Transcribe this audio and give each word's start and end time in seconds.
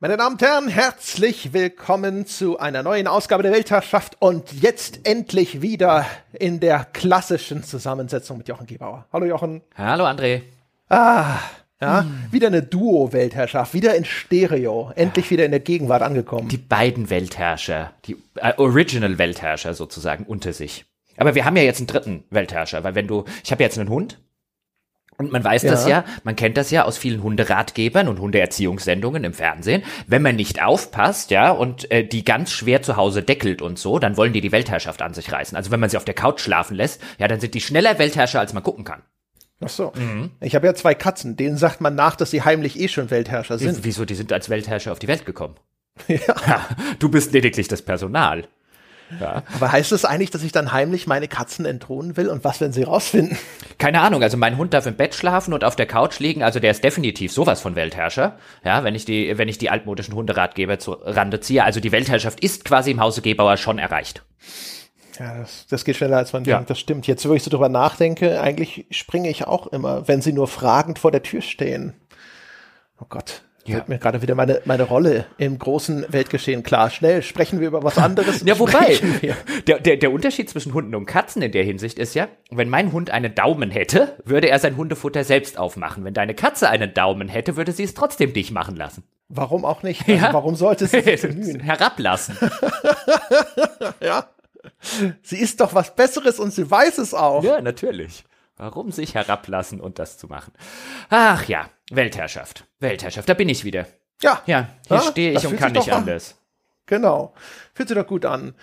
Meine 0.00 0.16
Damen 0.16 0.34
und 0.34 0.42
Herren, 0.42 0.68
herzlich 0.68 1.52
willkommen 1.52 2.24
zu 2.24 2.56
einer 2.56 2.84
neuen 2.84 3.08
Ausgabe 3.08 3.42
der 3.42 3.50
Weltherrschaft 3.50 4.14
und 4.20 4.52
jetzt 4.52 5.00
endlich 5.02 5.60
wieder 5.60 6.06
in 6.32 6.60
der 6.60 6.84
klassischen 6.84 7.64
Zusammensetzung 7.64 8.38
mit 8.38 8.46
Jochen 8.46 8.68
Gebauer. 8.68 9.06
Hallo 9.12 9.26
Jochen. 9.26 9.60
Hallo 9.74 10.04
André. 10.04 10.42
Ah, 10.88 11.38
ja, 11.80 12.02
hm. 12.02 12.28
wieder 12.30 12.46
eine 12.46 12.62
Duo-Weltherrschaft, 12.62 13.74
wieder 13.74 13.96
in 13.96 14.04
Stereo, 14.04 14.92
endlich 14.94 15.32
wieder 15.32 15.44
in 15.44 15.50
der 15.50 15.58
Gegenwart 15.58 16.02
angekommen. 16.02 16.46
Die 16.46 16.58
beiden 16.58 17.10
Weltherrscher, 17.10 17.90
die 18.04 18.16
äh, 18.36 18.52
Original-Weltherrscher 18.56 19.74
sozusagen 19.74 20.26
unter 20.26 20.52
sich. 20.52 20.84
Aber 21.16 21.34
wir 21.34 21.44
haben 21.44 21.56
ja 21.56 21.64
jetzt 21.64 21.78
einen 21.80 21.88
dritten 21.88 22.22
Weltherrscher, 22.30 22.84
weil 22.84 22.94
wenn 22.94 23.08
du, 23.08 23.24
ich 23.42 23.50
habe 23.50 23.64
jetzt 23.64 23.76
einen 23.76 23.88
Hund, 23.88 24.20
und 25.18 25.32
man 25.32 25.42
weiß 25.42 25.64
ja. 25.64 25.70
das 25.72 25.86
ja, 25.86 26.04
man 26.22 26.36
kennt 26.36 26.56
das 26.56 26.70
ja 26.70 26.84
aus 26.84 26.96
vielen 26.96 27.22
Hunderatgebern 27.22 28.06
und 28.06 28.20
Hundeerziehungssendungen 28.20 29.24
im 29.24 29.34
Fernsehen. 29.34 29.82
Wenn 30.06 30.22
man 30.22 30.36
nicht 30.36 30.62
aufpasst, 30.62 31.32
ja, 31.32 31.50
und 31.50 31.90
äh, 31.90 32.06
die 32.06 32.24
ganz 32.24 32.52
schwer 32.52 32.82
zu 32.82 32.96
Hause 32.96 33.22
deckelt 33.22 33.60
und 33.60 33.78
so, 33.78 33.98
dann 33.98 34.16
wollen 34.16 34.32
die 34.32 34.40
die 34.40 34.52
Weltherrschaft 34.52 35.02
an 35.02 35.14
sich 35.14 35.32
reißen. 35.32 35.56
Also 35.56 35.72
wenn 35.72 35.80
man 35.80 35.90
sie 35.90 35.96
auf 35.96 36.04
der 36.04 36.14
Couch 36.14 36.40
schlafen 36.40 36.76
lässt, 36.76 37.02
ja, 37.18 37.26
dann 37.26 37.40
sind 37.40 37.54
die 37.54 37.60
schneller 37.60 37.98
Weltherrscher, 37.98 38.38
als 38.38 38.52
man 38.54 38.62
gucken 38.62 38.84
kann. 38.84 39.02
Ach 39.60 39.68
so. 39.68 39.92
Mhm. 39.96 40.30
Ich 40.40 40.54
habe 40.54 40.66
ja 40.66 40.74
zwei 40.74 40.94
Katzen, 40.94 41.36
denen 41.36 41.56
sagt 41.56 41.80
man 41.80 41.96
nach, 41.96 42.14
dass 42.14 42.30
sie 42.30 42.42
heimlich 42.42 42.78
eh 42.78 42.86
schon 42.86 43.10
Weltherrscher 43.10 43.58
sind. 43.58 43.80
Wieso? 43.82 44.04
Die 44.04 44.14
sind 44.14 44.32
als 44.32 44.48
Weltherrscher 44.48 44.92
auf 44.92 45.00
die 45.00 45.08
Welt 45.08 45.26
gekommen. 45.26 45.56
Ja. 46.06 46.18
ja 46.46 46.68
du 47.00 47.08
bist 47.08 47.32
lediglich 47.32 47.66
das 47.66 47.82
Personal. 47.82 48.46
Ja. 49.20 49.42
Aber 49.54 49.72
heißt 49.72 49.92
das 49.92 50.04
eigentlich, 50.04 50.30
dass 50.30 50.42
ich 50.42 50.52
dann 50.52 50.72
heimlich 50.72 51.06
meine 51.06 51.28
Katzen 51.28 51.64
entthronen 51.64 52.16
will? 52.16 52.28
Und 52.28 52.44
was, 52.44 52.60
wenn 52.60 52.72
sie 52.72 52.82
rausfinden? 52.82 53.38
Keine 53.78 54.00
Ahnung. 54.00 54.22
Also 54.22 54.36
mein 54.36 54.56
Hund 54.56 54.74
darf 54.74 54.86
im 54.86 54.96
Bett 54.96 55.14
schlafen 55.14 55.54
und 55.54 55.64
auf 55.64 55.76
der 55.76 55.86
Couch 55.86 56.18
liegen. 56.18 56.42
Also 56.42 56.60
der 56.60 56.70
ist 56.70 56.84
definitiv 56.84 57.32
sowas 57.32 57.60
von 57.60 57.76
Weltherrscher. 57.76 58.38
Ja, 58.64 58.84
wenn 58.84 58.94
ich 58.94 59.04
die, 59.04 59.36
wenn 59.38 59.48
ich 59.48 59.58
die 59.58 59.70
altmodischen 59.70 60.14
Hunderatgeber 60.14 60.78
zu 60.78 60.92
Rande 60.92 61.40
ziehe. 61.40 61.64
Also 61.64 61.80
die 61.80 61.92
Weltherrschaft 61.92 62.40
ist 62.40 62.64
quasi 62.64 62.90
im 62.90 63.00
Hause 63.00 63.22
Gebauer 63.22 63.56
schon 63.56 63.78
erreicht. 63.78 64.22
Ja, 65.18 65.38
das, 65.38 65.66
das 65.68 65.84
geht 65.84 65.96
schneller, 65.96 66.18
als 66.18 66.32
man 66.32 66.44
ja. 66.44 66.56
denkt. 66.56 66.70
Das 66.70 66.78
stimmt. 66.78 67.06
Jetzt, 67.06 67.28
wo 67.28 67.34
ich 67.34 67.42
so 67.42 67.50
drüber 67.50 67.68
nachdenke, 67.68 68.40
eigentlich 68.40 68.86
springe 68.90 69.28
ich 69.28 69.46
auch 69.46 69.66
immer, 69.68 70.06
wenn 70.06 70.22
sie 70.22 70.32
nur 70.32 70.46
fragend 70.46 70.98
vor 70.98 71.10
der 71.10 71.22
Tür 71.22 71.40
stehen. 71.40 71.94
Oh 73.00 73.06
Gott. 73.08 73.42
Ja. 73.68 73.76
Wird 73.76 73.88
mir 73.88 73.98
gerade 73.98 74.22
wieder 74.22 74.34
meine, 74.34 74.62
meine 74.64 74.84
Rolle 74.84 75.26
im 75.36 75.58
großen 75.58 76.06
Weltgeschehen 76.08 76.62
klar. 76.62 76.90
Schnell 76.90 77.22
sprechen 77.22 77.60
wir 77.60 77.68
über 77.68 77.82
was 77.82 77.98
anderes. 77.98 78.42
ja, 78.44 78.58
wobei, 78.58 78.98
der, 79.66 79.78
der, 79.80 79.96
der 79.96 80.12
Unterschied 80.12 80.48
zwischen 80.48 80.72
Hunden 80.72 80.94
und 80.94 81.06
Katzen 81.06 81.42
in 81.42 81.52
der 81.52 81.64
Hinsicht 81.64 81.98
ist 81.98 82.14
ja, 82.14 82.28
wenn 82.50 82.68
mein 82.68 82.92
Hund 82.92 83.10
einen 83.10 83.34
Daumen 83.34 83.70
hätte, 83.70 84.16
würde 84.24 84.48
er 84.48 84.58
sein 84.58 84.76
Hundefutter 84.76 85.22
selbst 85.22 85.58
aufmachen. 85.58 86.04
Wenn 86.04 86.14
deine 86.14 86.34
Katze 86.34 86.70
einen 86.70 86.94
Daumen 86.94 87.28
hätte, 87.28 87.56
würde 87.56 87.72
sie 87.72 87.84
es 87.84 87.94
trotzdem 87.94 88.32
dich 88.32 88.50
machen 88.50 88.76
lassen. 88.76 89.04
Warum 89.28 89.64
auch 89.64 89.82
nicht? 89.82 90.08
Also 90.08 90.12
ja. 90.12 90.32
Warum 90.32 90.54
sollte 90.54 90.86
sie 90.86 91.02
sich 91.02 91.20
bemühen? 91.22 91.60
Herablassen. 91.60 92.36
ja. 94.00 94.28
Sie 95.22 95.36
ist 95.36 95.60
doch 95.60 95.74
was 95.74 95.94
Besseres 95.94 96.38
und 96.38 96.52
sie 96.52 96.70
weiß 96.70 96.98
es 96.98 97.12
auch. 97.12 97.44
Ja, 97.44 97.60
natürlich. 97.60 98.24
Warum 98.58 98.90
sich 98.90 99.14
herablassen 99.14 99.80
und 99.80 100.00
das 100.00 100.18
zu 100.18 100.26
machen? 100.26 100.52
Ach 101.10 101.46
ja, 101.46 101.70
Weltherrschaft. 101.90 102.66
Weltherrschaft, 102.80 103.28
da 103.28 103.34
bin 103.34 103.48
ich 103.48 103.64
wieder. 103.64 103.86
Ja. 104.20 104.42
Ja, 104.46 104.68
hier 104.88 104.96
ja, 104.96 105.02
stehe 105.02 105.32
ich 105.32 105.46
und 105.46 105.56
kann 105.56 105.72
nicht 105.72 105.92
anders. 105.92 106.36
Genau. 106.86 107.34
Fühlt 107.74 107.88
sich 107.88 107.96
doch 107.96 108.06
gut 108.06 108.24
an. 108.24 108.54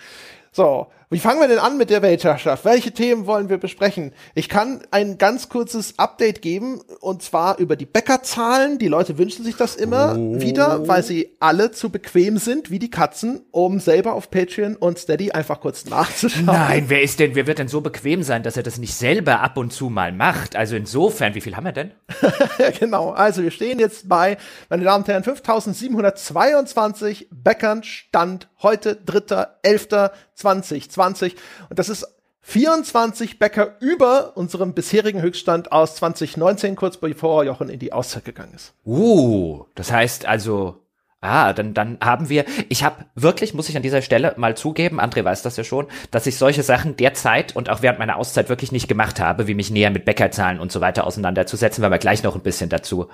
So, 0.52 0.92
wie 1.08 1.20
fangen 1.20 1.40
wir 1.40 1.46
denn 1.46 1.60
an 1.60 1.78
mit 1.78 1.88
der 1.88 2.02
Weltherrschaft? 2.02 2.64
Welche 2.64 2.90
Themen 2.90 3.26
wollen 3.26 3.48
wir 3.48 3.58
besprechen? 3.58 4.12
Ich 4.34 4.48
kann 4.48 4.82
ein 4.90 5.18
ganz 5.18 5.48
kurzes 5.48 6.00
Update 6.00 6.42
geben 6.42 6.80
und 7.00 7.22
zwar 7.22 7.58
über 7.58 7.76
die 7.76 7.86
Bäckerzahlen. 7.86 8.78
Die 8.78 8.88
Leute 8.88 9.16
wünschen 9.16 9.44
sich 9.44 9.56
das 9.56 9.76
immer 9.76 10.16
oh. 10.18 10.40
wieder, 10.40 10.88
weil 10.88 11.04
sie 11.04 11.36
alle 11.38 11.70
zu 11.70 11.90
bequem 11.90 12.38
sind, 12.38 12.72
wie 12.72 12.80
die 12.80 12.90
Katzen, 12.90 13.42
um 13.52 13.78
selber 13.78 14.14
auf 14.14 14.32
Patreon 14.32 14.74
und 14.74 14.98
Steady 14.98 15.30
einfach 15.30 15.60
kurz 15.60 15.84
nachzuschauen. 15.84 16.46
Nein, 16.46 16.86
wer 16.88 17.02
ist 17.02 17.20
denn, 17.20 17.36
wer 17.36 17.46
wird 17.46 17.60
denn 17.60 17.68
so 17.68 17.82
bequem 17.82 18.24
sein, 18.24 18.42
dass 18.42 18.56
er 18.56 18.64
das 18.64 18.78
nicht 18.78 18.94
selber 18.94 19.42
ab 19.42 19.56
und 19.58 19.72
zu 19.72 19.90
mal 19.90 20.10
macht? 20.10 20.56
Also 20.56 20.74
insofern, 20.74 21.36
wie 21.36 21.40
viel 21.40 21.54
haben 21.54 21.66
wir 21.66 21.72
denn? 21.72 21.92
genau, 22.80 23.10
also 23.10 23.44
wir 23.44 23.52
stehen 23.52 23.78
jetzt 23.78 24.08
bei, 24.08 24.38
meine 24.68 24.82
Damen 24.82 25.04
und 25.04 25.08
Herren, 25.08 25.22
5722 25.22 27.28
Bäckern 27.30 27.84
Stand 27.84 28.48
heute 28.60 28.98
3.11.2020. 29.06 30.95
2020. 30.96 31.36
Und 31.70 31.78
das 31.78 31.88
ist 31.88 32.06
24 32.42 33.38
Bäcker 33.38 33.76
über 33.80 34.36
unserem 34.36 34.72
bisherigen 34.72 35.20
Höchststand 35.20 35.72
aus 35.72 35.96
2019, 35.96 36.76
kurz 36.76 36.96
bevor 36.96 37.44
Jochen 37.44 37.68
in 37.68 37.78
die 37.78 37.92
Auszeit 37.92 38.24
gegangen 38.24 38.54
ist. 38.54 38.72
Uh, 38.84 39.64
das 39.74 39.90
heißt 39.90 40.26
also, 40.26 40.85
Ah, 41.26 41.52
dann, 41.52 41.74
dann 41.74 41.98
haben 42.00 42.28
wir, 42.28 42.44
ich 42.68 42.84
habe 42.84 43.04
wirklich, 43.14 43.52
muss 43.52 43.68
ich 43.68 43.76
an 43.76 43.82
dieser 43.82 44.00
Stelle 44.00 44.34
mal 44.36 44.56
zugeben, 44.56 45.00
André 45.00 45.24
weiß 45.24 45.42
das 45.42 45.56
ja 45.56 45.64
schon, 45.64 45.86
dass 46.12 46.26
ich 46.26 46.36
solche 46.36 46.62
Sachen 46.62 46.96
derzeit 46.96 47.56
und 47.56 47.68
auch 47.68 47.82
während 47.82 47.98
meiner 47.98 48.16
Auszeit 48.16 48.48
wirklich 48.48 48.70
nicht 48.70 48.86
gemacht 48.86 49.20
habe, 49.20 49.48
wie 49.48 49.54
mich 49.54 49.70
näher 49.70 49.90
mit 49.90 50.04
Bäckerzahlen 50.04 50.60
und 50.60 50.70
so 50.70 50.80
weiter 50.80 51.04
auseinanderzusetzen, 51.06 51.82
weil 51.82 51.90
wir 51.90 51.98
gleich 51.98 52.22
noch 52.22 52.36
ein 52.36 52.42
bisschen 52.42 52.70
dazu 52.70 53.08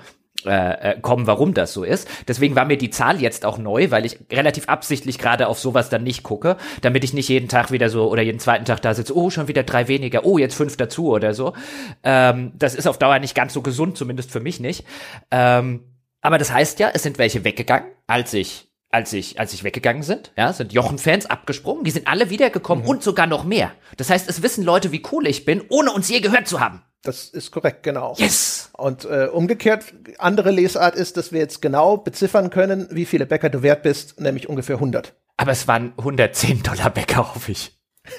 äh, 0.44 0.90
äh, 0.90 1.00
kommen, 1.00 1.26
warum 1.28 1.54
das 1.54 1.72
so 1.72 1.84
ist. 1.84 2.08
Deswegen 2.26 2.56
war 2.56 2.64
mir 2.64 2.76
die 2.76 2.90
Zahl 2.90 3.20
jetzt 3.20 3.44
auch 3.44 3.58
neu, 3.58 3.90
weil 3.90 4.04
ich 4.04 4.18
relativ 4.30 4.68
absichtlich 4.68 5.18
gerade 5.18 5.46
auf 5.46 5.58
sowas 5.58 5.88
dann 5.88 6.02
nicht 6.02 6.22
gucke, 6.24 6.56
damit 6.80 7.04
ich 7.04 7.12
nicht 7.12 7.28
jeden 7.28 7.48
Tag 7.48 7.70
wieder 7.70 7.88
so 7.88 8.10
oder 8.10 8.22
jeden 8.22 8.40
zweiten 8.40 8.64
Tag 8.64 8.82
da 8.82 8.92
sitze, 8.92 9.16
oh, 9.16 9.30
schon 9.30 9.46
wieder 9.46 9.62
drei 9.62 9.86
weniger, 9.88 10.24
oh, 10.24 10.38
jetzt 10.38 10.54
fünf 10.54 10.76
dazu 10.76 11.12
oder 11.12 11.32
so. 11.32 11.52
Ähm, 12.02 12.52
das 12.56 12.74
ist 12.74 12.88
auf 12.88 12.98
Dauer 12.98 13.20
nicht 13.20 13.36
ganz 13.36 13.52
so 13.52 13.62
gesund, 13.62 13.96
zumindest 13.96 14.32
für 14.32 14.40
mich 14.40 14.58
nicht. 14.58 14.84
Ähm, 15.30 15.91
aber 16.22 16.38
das 16.38 16.50
heißt 16.50 16.78
ja, 16.80 16.90
es 16.94 17.02
sind 17.02 17.18
welche 17.18 17.44
weggegangen, 17.44 17.90
als 18.06 18.32
ich 18.32 18.68
als 18.92 19.12
ich, 19.14 19.40
als 19.40 19.54
ich 19.54 19.64
weggegangen 19.64 20.02
sind, 20.02 20.32
ja, 20.36 20.52
sind 20.52 20.72
Jochen-Fans 20.74 21.26
abgesprungen, 21.26 21.82
die 21.82 21.90
sind 21.90 22.08
alle 22.08 22.28
wiedergekommen 22.28 22.84
mhm. 22.84 22.90
und 22.90 23.02
sogar 23.02 23.26
noch 23.26 23.42
mehr. 23.42 23.72
Das 23.96 24.10
heißt, 24.10 24.28
es 24.28 24.42
wissen 24.42 24.62
Leute, 24.64 24.92
wie 24.92 25.02
cool 25.10 25.26
ich 25.26 25.46
bin, 25.46 25.62
ohne 25.70 25.92
uns 25.92 26.10
je 26.10 26.20
gehört 26.20 26.46
zu 26.46 26.60
haben. 26.60 26.82
Das 27.02 27.30
ist 27.30 27.50
korrekt, 27.50 27.82
genau. 27.82 28.14
Yes! 28.18 28.70
Und 28.74 29.04
äh, 29.06 29.28
umgekehrt, 29.32 29.86
andere 30.18 30.50
Lesart 30.50 30.94
ist, 30.94 31.16
dass 31.16 31.32
wir 31.32 31.40
jetzt 31.40 31.60
genau 31.62 31.96
beziffern 31.96 32.50
können, 32.50 32.86
wie 32.90 33.06
viele 33.06 33.26
Bäcker 33.26 33.48
du 33.48 33.62
wert 33.62 33.82
bist, 33.82 34.20
nämlich 34.20 34.48
ungefähr 34.48 34.76
100. 34.76 35.14
Aber 35.36 35.50
es 35.50 35.66
waren 35.66 35.94
110 35.96 36.62
Dollar 36.62 36.90
Bäcker, 36.90 37.34
hoffe 37.34 37.52
ich. 37.52 37.76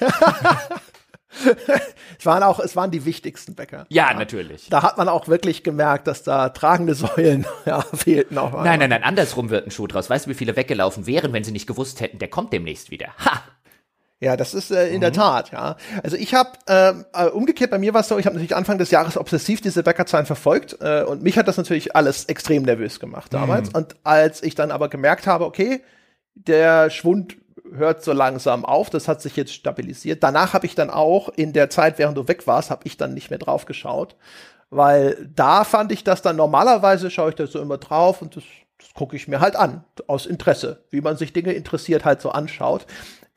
es 2.18 2.26
waren 2.26 2.42
auch, 2.42 2.60
es 2.60 2.76
waren 2.76 2.90
die 2.90 3.04
wichtigsten 3.04 3.54
Bäcker. 3.54 3.86
Ja, 3.88 4.10
ja, 4.10 4.18
natürlich. 4.18 4.68
Da 4.70 4.82
hat 4.82 4.98
man 4.98 5.08
auch 5.08 5.28
wirklich 5.28 5.62
gemerkt, 5.62 6.06
dass 6.06 6.22
da 6.22 6.48
tragende 6.50 6.94
Säulen 6.94 7.46
ja, 7.66 7.80
fehlten 7.80 8.38
auch. 8.38 8.52
Nein, 8.62 8.78
nein, 8.78 8.90
nein, 8.90 9.02
andersrum 9.02 9.50
wird 9.50 9.66
ein 9.66 9.70
Schuh 9.70 9.86
draus. 9.86 10.10
Weißt 10.10 10.26
du, 10.26 10.30
wie 10.30 10.34
viele 10.34 10.56
weggelaufen 10.56 11.06
wären, 11.06 11.32
wenn 11.32 11.44
sie 11.44 11.52
nicht 11.52 11.66
gewusst 11.66 12.00
hätten, 12.00 12.18
der 12.18 12.28
kommt 12.28 12.52
demnächst 12.52 12.90
wieder? 12.90 13.08
Ha! 13.18 13.42
Ja, 14.20 14.36
das 14.36 14.54
ist 14.54 14.70
äh, 14.70 14.88
in 14.88 14.96
mhm. 14.96 15.00
der 15.02 15.12
Tat, 15.12 15.52
ja. 15.52 15.76
Also 16.02 16.16
ich 16.16 16.34
habe 16.34 16.50
ähm, 16.66 17.04
äh, 17.12 17.26
umgekehrt 17.26 17.70
bei 17.70 17.78
mir 17.78 17.92
war 17.92 18.00
es 18.00 18.08
so, 18.08 18.18
ich 18.18 18.24
habe 18.24 18.34
natürlich 18.34 18.56
Anfang 18.56 18.78
des 18.78 18.90
Jahres 18.90 19.18
obsessiv 19.18 19.60
diese 19.60 19.82
Bäckerzahlen 19.82 20.24
verfolgt 20.24 20.78
äh, 20.80 21.02
und 21.02 21.22
mich 21.22 21.36
hat 21.36 21.46
das 21.46 21.58
natürlich 21.58 21.94
alles 21.94 22.24
extrem 22.24 22.62
nervös 22.62 23.00
gemacht 23.00 23.34
damals. 23.34 23.70
Mhm. 23.70 23.76
Und 23.76 23.96
als 24.02 24.42
ich 24.42 24.54
dann 24.54 24.70
aber 24.70 24.88
gemerkt 24.88 25.26
habe, 25.26 25.44
okay, 25.44 25.82
der 26.34 26.90
Schwund 26.90 27.36
hört 27.72 28.02
so 28.02 28.12
langsam 28.12 28.64
auf. 28.64 28.90
Das 28.90 29.08
hat 29.08 29.22
sich 29.22 29.36
jetzt 29.36 29.52
stabilisiert. 29.52 30.22
Danach 30.22 30.54
habe 30.54 30.66
ich 30.66 30.74
dann 30.74 30.90
auch 30.90 31.28
in 31.28 31.52
der 31.52 31.70
Zeit, 31.70 31.98
während 31.98 32.16
du 32.16 32.28
weg 32.28 32.46
warst, 32.46 32.70
habe 32.70 32.82
ich 32.84 32.96
dann 32.96 33.14
nicht 33.14 33.30
mehr 33.30 33.38
drauf 33.38 33.64
geschaut, 33.64 34.16
weil 34.70 35.28
da 35.34 35.64
fand 35.64 35.92
ich 35.92 36.04
das 36.04 36.22
dann 36.22 36.36
normalerweise 36.36 37.10
schaue 37.10 37.30
ich 37.30 37.36
da 37.36 37.46
so 37.46 37.60
immer 37.60 37.78
drauf 37.78 38.22
und 38.22 38.36
das, 38.36 38.44
das 38.78 38.92
gucke 38.94 39.16
ich 39.16 39.28
mir 39.28 39.40
halt 39.40 39.56
an 39.56 39.84
aus 40.06 40.26
Interesse, 40.26 40.84
wie 40.90 41.00
man 41.00 41.16
sich 41.16 41.32
Dinge 41.32 41.52
interessiert 41.52 42.04
halt 42.04 42.20
so 42.20 42.30
anschaut. 42.30 42.86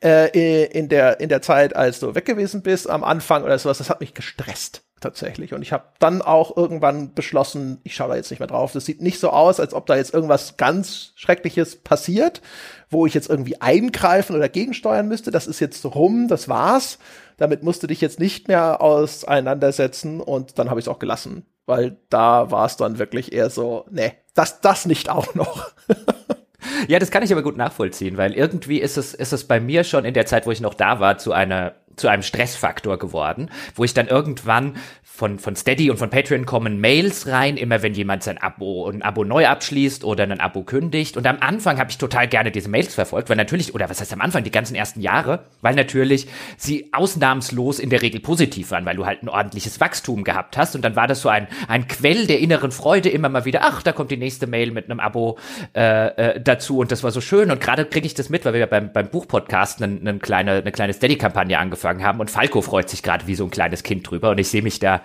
Äh, 0.00 0.66
in 0.66 0.88
der 0.88 1.18
in 1.18 1.28
der 1.28 1.42
Zeit, 1.42 1.74
als 1.74 1.98
du 1.98 2.14
weg 2.14 2.24
gewesen 2.24 2.62
bist 2.62 2.88
am 2.88 3.02
Anfang 3.02 3.42
oder 3.42 3.58
sowas, 3.58 3.78
das 3.78 3.90
hat 3.90 4.00
mich 4.00 4.14
gestresst 4.14 4.87
tatsächlich. 5.00 5.54
Und 5.54 5.62
ich 5.62 5.72
habe 5.72 5.84
dann 5.98 6.22
auch 6.22 6.56
irgendwann 6.56 7.14
beschlossen, 7.14 7.80
ich 7.84 7.94
schaue 7.94 8.10
da 8.10 8.16
jetzt 8.16 8.30
nicht 8.30 8.40
mehr 8.40 8.48
drauf. 8.48 8.72
Das 8.72 8.84
sieht 8.84 9.02
nicht 9.02 9.20
so 9.20 9.30
aus, 9.30 9.60
als 9.60 9.74
ob 9.74 9.86
da 9.86 9.96
jetzt 9.96 10.12
irgendwas 10.14 10.56
ganz 10.56 11.12
Schreckliches 11.16 11.76
passiert, 11.76 12.42
wo 12.90 13.06
ich 13.06 13.14
jetzt 13.14 13.28
irgendwie 13.30 13.60
eingreifen 13.60 14.36
oder 14.36 14.48
gegensteuern 14.48 15.08
müsste. 15.08 15.30
Das 15.30 15.46
ist 15.46 15.60
jetzt 15.60 15.84
rum, 15.84 16.28
das 16.28 16.48
war's. 16.48 16.98
Damit 17.36 17.62
musste 17.62 17.86
dich 17.86 18.00
jetzt 18.00 18.18
nicht 18.18 18.48
mehr 18.48 18.80
auseinandersetzen 18.80 20.20
und 20.20 20.58
dann 20.58 20.70
habe 20.70 20.80
ich 20.80 20.86
es 20.86 20.88
auch 20.88 20.98
gelassen, 20.98 21.46
weil 21.66 21.96
da 22.10 22.50
war 22.50 22.66
es 22.66 22.76
dann 22.76 22.98
wirklich 22.98 23.32
eher 23.32 23.48
so, 23.48 23.86
nee, 23.90 24.12
das, 24.34 24.60
das 24.60 24.86
nicht 24.86 25.08
auch 25.08 25.34
noch. 25.34 25.70
ja, 26.88 26.98
das 26.98 27.12
kann 27.12 27.22
ich 27.22 27.30
aber 27.30 27.42
gut 27.42 27.56
nachvollziehen, 27.56 28.16
weil 28.16 28.32
irgendwie 28.32 28.78
ist 28.78 28.96
es, 28.96 29.14
ist 29.14 29.32
es 29.32 29.44
bei 29.44 29.60
mir 29.60 29.84
schon 29.84 30.04
in 30.04 30.14
der 30.14 30.26
Zeit, 30.26 30.46
wo 30.46 30.50
ich 30.50 30.60
noch 30.60 30.74
da 30.74 30.98
war, 30.98 31.18
zu 31.18 31.32
einer 31.32 31.74
zu 31.98 32.08
einem 32.08 32.22
Stressfaktor 32.22 32.98
geworden, 32.98 33.50
wo 33.74 33.84
ich 33.84 33.94
dann 33.94 34.08
irgendwann 34.08 34.74
von, 35.18 35.40
von 35.40 35.56
Steady 35.56 35.90
und 35.90 35.96
von 35.96 36.10
Patreon 36.10 36.46
kommen 36.46 36.80
Mails 36.80 37.26
rein, 37.26 37.56
immer 37.56 37.82
wenn 37.82 37.92
jemand 37.92 38.22
sein 38.22 38.38
Abo, 38.38 38.88
ein 38.88 39.02
Abo 39.02 39.24
neu 39.24 39.48
abschließt 39.48 40.04
oder 40.04 40.22
ein 40.22 40.38
Abo 40.38 40.62
kündigt. 40.62 41.16
Und 41.16 41.26
am 41.26 41.38
Anfang 41.40 41.80
habe 41.80 41.90
ich 41.90 41.98
total 41.98 42.28
gerne 42.28 42.52
diese 42.52 42.68
Mails 42.68 42.94
verfolgt, 42.94 43.28
weil 43.28 43.36
natürlich, 43.36 43.74
oder 43.74 43.90
was 43.90 44.00
heißt 44.00 44.12
am 44.12 44.20
Anfang, 44.20 44.44
die 44.44 44.52
ganzen 44.52 44.76
ersten 44.76 45.00
Jahre, 45.00 45.46
weil 45.60 45.74
natürlich 45.74 46.28
sie 46.56 46.90
ausnahmslos 46.92 47.80
in 47.80 47.90
der 47.90 48.00
Regel 48.00 48.20
positiv 48.20 48.70
waren, 48.70 48.86
weil 48.86 48.94
du 48.94 49.06
halt 49.06 49.24
ein 49.24 49.28
ordentliches 49.28 49.80
Wachstum 49.80 50.22
gehabt 50.22 50.56
hast. 50.56 50.76
Und 50.76 50.84
dann 50.84 50.94
war 50.94 51.08
das 51.08 51.20
so 51.20 51.28
ein, 51.28 51.48
ein 51.66 51.88
Quell 51.88 52.28
der 52.28 52.38
inneren 52.38 52.70
Freude, 52.70 53.08
immer 53.08 53.28
mal 53.28 53.44
wieder, 53.44 53.62
ach, 53.64 53.82
da 53.82 53.90
kommt 53.90 54.12
die 54.12 54.18
nächste 54.18 54.46
Mail 54.46 54.70
mit 54.70 54.84
einem 54.84 55.00
Abo 55.00 55.36
äh, 55.74 56.36
äh, 56.36 56.40
dazu. 56.40 56.78
Und 56.78 56.92
das 56.92 57.02
war 57.02 57.10
so 57.10 57.20
schön. 57.20 57.50
Und 57.50 57.60
gerade 57.60 57.86
kriege 57.86 58.06
ich 58.06 58.14
das 58.14 58.28
mit, 58.28 58.44
weil 58.44 58.54
wir 58.54 58.68
beim, 58.68 58.92
beim 58.92 59.08
Buchpodcast 59.08 59.82
eine, 59.82 59.98
eine 59.98 60.20
kleine, 60.20 60.52
eine 60.58 60.70
kleine 60.70 60.92
Steady-Kampagne 60.92 61.58
angefangen 61.58 61.87
haben. 62.02 62.20
Und 62.20 62.30
Falco 62.30 62.62
freut 62.62 62.88
sich 62.88 63.02
gerade 63.02 63.26
wie 63.26 63.34
so 63.34 63.44
ein 63.44 63.50
kleines 63.50 63.82
Kind 63.82 64.08
drüber. 64.08 64.30
Und 64.30 64.38
ich 64.38 64.48
sehe 64.48 64.62
mich 64.62 64.78
da 64.78 65.02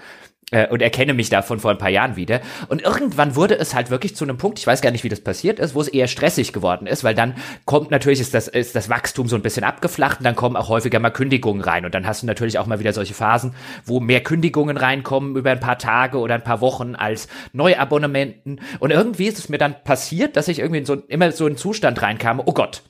äh, 0.53 0.67
und 0.67 0.81
erkenne 0.81 1.13
mich 1.13 1.29
davon 1.29 1.59
vor 1.59 1.71
ein 1.71 1.77
paar 1.77 1.89
Jahren 1.89 2.15
wieder. 2.15 2.41
Und 2.67 2.81
irgendwann 2.81 3.35
wurde 3.35 3.57
es 3.57 3.73
halt 3.73 3.89
wirklich 3.89 4.15
zu 4.15 4.23
einem 4.23 4.37
Punkt, 4.37 4.59
ich 4.59 4.67
weiß 4.67 4.81
gar 4.81 4.91
nicht, 4.91 5.03
wie 5.03 5.09
das 5.09 5.21
passiert 5.21 5.59
ist, 5.59 5.75
wo 5.75 5.81
es 5.81 5.87
eher 5.87 6.07
stressig 6.07 6.53
geworden 6.53 6.87
ist, 6.87 7.03
weil 7.03 7.15
dann 7.15 7.35
kommt 7.65 7.91
natürlich, 7.91 8.19
ist 8.19 8.33
das, 8.33 8.47
ist 8.47 8.75
das 8.75 8.89
Wachstum 8.89 9.27
so 9.27 9.35
ein 9.35 9.41
bisschen 9.41 9.63
abgeflacht 9.63 10.19
und 10.19 10.25
dann 10.25 10.35
kommen 10.35 10.55
auch 10.55 10.69
häufiger 10.69 10.99
mal 10.99 11.09
Kündigungen 11.09 11.61
rein. 11.61 11.85
Und 11.85 11.95
dann 11.95 12.05
hast 12.05 12.21
du 12.21 12.27
natürlich 12.27 12.59
auch 12.59 12.67
mal 12.67 12.79
wieder 12.79 12.93
solche 12.93 13.13
Phasen, 13.13 13.55
wo 13.85 13.99
mehr 13.99 14.21
Kündigungen 14.21 14.77
reinkommen 14.77 15.35
über 15.35 15.51
ein 15.51 15.59
paar 15.59 15.79
Tage 15.79 16.19
oder 16.19 16.35
ein 16.35 16.43
paar 16.43 16.61
Wochen 16.61 16.95
als 16.95 17.27
Neuabonnementen. 17.53 18.61
Und 18.79 18.91
irgendwie 18.91 19.27
ist 19.27 19.39
es 19.39 19.49
mir 19.49 19.57
dann 19.57 19.83
passiert, 19.83 20.37
dass 20.37 20.47
ich 20.47 20.59
irgendwie 20.59 20.79
in 20.79 20.85
so, 20.85 20.95
immer 21.07 21.31
so 21.31 21.45
einen 21.45 21.57
Zustand 21.57 22.01
reinkam, 22.01 22.41
oh 22.43 22.53
Gott, 22.53 22.83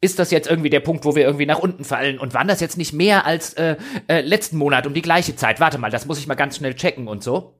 ist 0.00 0.18
das 0.18 0.30
jetzt 0.30 0.48
irgendwie 0.48 0.70
der 0.70 0.80
Punkt, 0.80 1.04
wo 1.04 1.14
wir 1.14 1.24
irgendwie 1.24 1.46
nach 1.46 1.58
unten 1.58 1.84
fallen? 1.84 2.18
Und 2.18 2.34
waren 2.34 2.48
das 2.48 2.60
jetzt 2.60 2.76
nicht 2.76 2.92
mehr 2.92 3.26
als 3.26 3.54
äh, 3.54 3.76
äh, 4.06 4.20
letzten 4.20 4.56
Monat 4.56 4.86
um 4.86 4.94
die 4.94 5.02
gleiche 5.02 5.34
Zeit? 5.34 5.60
Warte 5.60 5.78
mal, 5.78 5.90
das 5.90 6.06
muss 6.06 6.18
ich 6.18 6.26
mal 6.26 6.34
ganz 6.34 6.56
schnell 6.56 6.74
checken 6.74 7.08
und 7.08 7.24
so. 7.24 7.54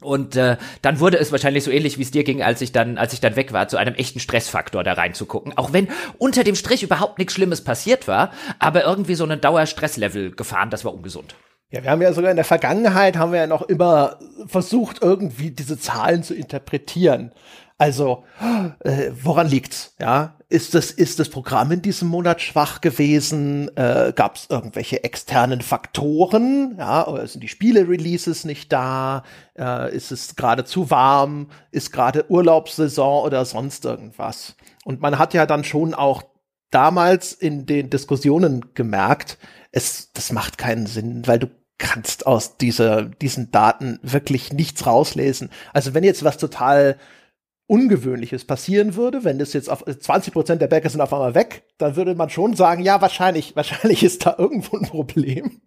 Und 0.00 0.36
äh, 0.36 0.56
dann 0.82 1.00
wurde 1.00 1.18
es 1.18 1.32
wahrscheinlich 1.32 1.64
so 1.64 1.70
ähnlich, 1.70 1.98
wie 1.98 2.02
es 2.02 2.10
dir 2.10 2.24
ging, 2.24 2.42
als 2.42 2.60
ich 2.60 2.72
dann, 2.72 2.98
als 2.98 3.12
ich 3.12 3.20
dann 3.20 3.36
weg 3.36 3.52
war, 3.52 3.68
zu 3.68 3.76
einem 3.76 3.94
echten 3.94 4.20
Stressfaktor 4.20 4.84
da 4.84 4.92
reinzugucken. 4.92 5.56
Auch 5.56 5.72
wenn 5.72 5.88
unter 6.18 6.44
dem 6.44 6.56
Strich 6.56 6.82
überhaupt 6.82 7.18
nichts 7.18 7.32
Schlimmes 7.32 7.64
passiert 7.64 8.06
war, 8.06 8.32
aber 8.58 8.84
irgendwie 8.84 9.14
so 9.14 9.24
ein 9.24 9.40
Dauerstresslevel 9.40 10.32
gefahren, 10.32 10.70
das 10.70 10.84
war 10.84 10.92
ungesund. 10.92 11.36
Ja, 11.70 11.82
wir 11.82 11.90
haben 11.90 12.02
ja 12.02 12.12
sogar 12.12 12.30
in 12.30 12.36
der 12.36 12.44
Vergangenheit 12.44 13.16
haben 13.16 13.32
wir 13.32 13.40
ja 13.40 13.46
noch 13.46 13.62
immer 13.62 14.18
versucht, 14.46 15.02
irgendwie 15.02 15.50
diese 15.50 15.78
Zahlen 15.78 16.22
zu 16.22 16.34
interpretieren. 16.34 17.32
Also, 17.76 18.24
äh, 18.80 19.10
woran 19.20 19.48
liegt's? 19.48 19.94
Ja, 19.98 20.36
ist 20.48 20.74
das, 20.74 20.92
ist 20.92 21.18
das 21.18 21.28
Programm 21.28 21.72
in 21.72 21.82
diesem 21.82 22.06
Monat 22.06 22.40
schwach 22.40 22.80
gewesen? 22.80 23.68
Äh, 23.76 24.12
Gab 24.14 24.36
es 24.36 24.46
irgendwelche 24.48 25.02
externen 25.02 25.60
Faktoren? 25.60 26.76
Ja, 26.78 27.08
oder 27.08 27.26
sind 27.26 27.42
die 27.42 27.48
Spiele-Releases 27.48 28.44
nicht 28.44 28.72
da? 28.72 29.24
Äh, 29.58 29.94
ist 29.94 30.12
es 30.12 30.36
gerade 30.36 30.64
zu 30.64 30.90
warm? 30.90 31.48
Ist 31.72 31.92
gerade 31.92 32.30
Urlaubssaison 32.30 33.24
oder 33.24 33.44
sonst 33.44 33.84
irgendwas? 33.84 34.54
Und 34.84 35.00
man 35.00 35.18
hat 35.18 35.34
ja 35.34 35.44
dann 35.44 35.64
schon 35.64 35.94
auch 35.94 36.22
damals 36.70 37.32
in 37.32 37.66
den 37.66 37.90
Diskussionen 37.90 38.74
gemerkt, 38.74 39.38
es, 39.72 40.12
das 40.12 40.30
macht 40.30 40.58
keinen 40.58 40.86
Sinn, 40.86 41.26
weil 41.26 41.40
du 41.40 41.48
kannst 41.78 42.26
aus 42.26 42.56
dieser, 42.56 43.02
diesen 43.02 43.50
Daten 43.50 43.98
wirklich 44.02 44.52
nichts 44.52 44.86
rauslesen. 44.86 45.50
Also 45.72 45.94
wenn 45.94 46.04
jetzt 46.04 46.22
was 46.22 46.38
total 46.38 46.96
Ungewöhnliches 47.66 48.44
passieren 48.44 48.94
würde, 48.94 49.24
wenn 49.24 49.38
das 49.38 49.54
jetzt 49.54 49.70
auf 49.70 49.84
20 49.84 50.32
Prozent 50.32 50.60
der 50.60 50.66
Bäcker 50.66 50.90
sind 50.90 51.00
auf 51.00 51.12
einmal 51.12 51.34
weg, 51.34 51.64
dann 51.78 51.96
würde 51.96 52.14
man 52.14 52.28
schon 52.28 52.54
sagen, 52.54 52.82
ja, 52.82 53.00
wahrscheinlich, 53.00 53.56
wahrscheinlich 53.56 54.02
ist 54.02 54.26
da 54.26 54.34
irgendwo 54.38 54.76
ein 54.76 54.86
Problem. 54.86 55.60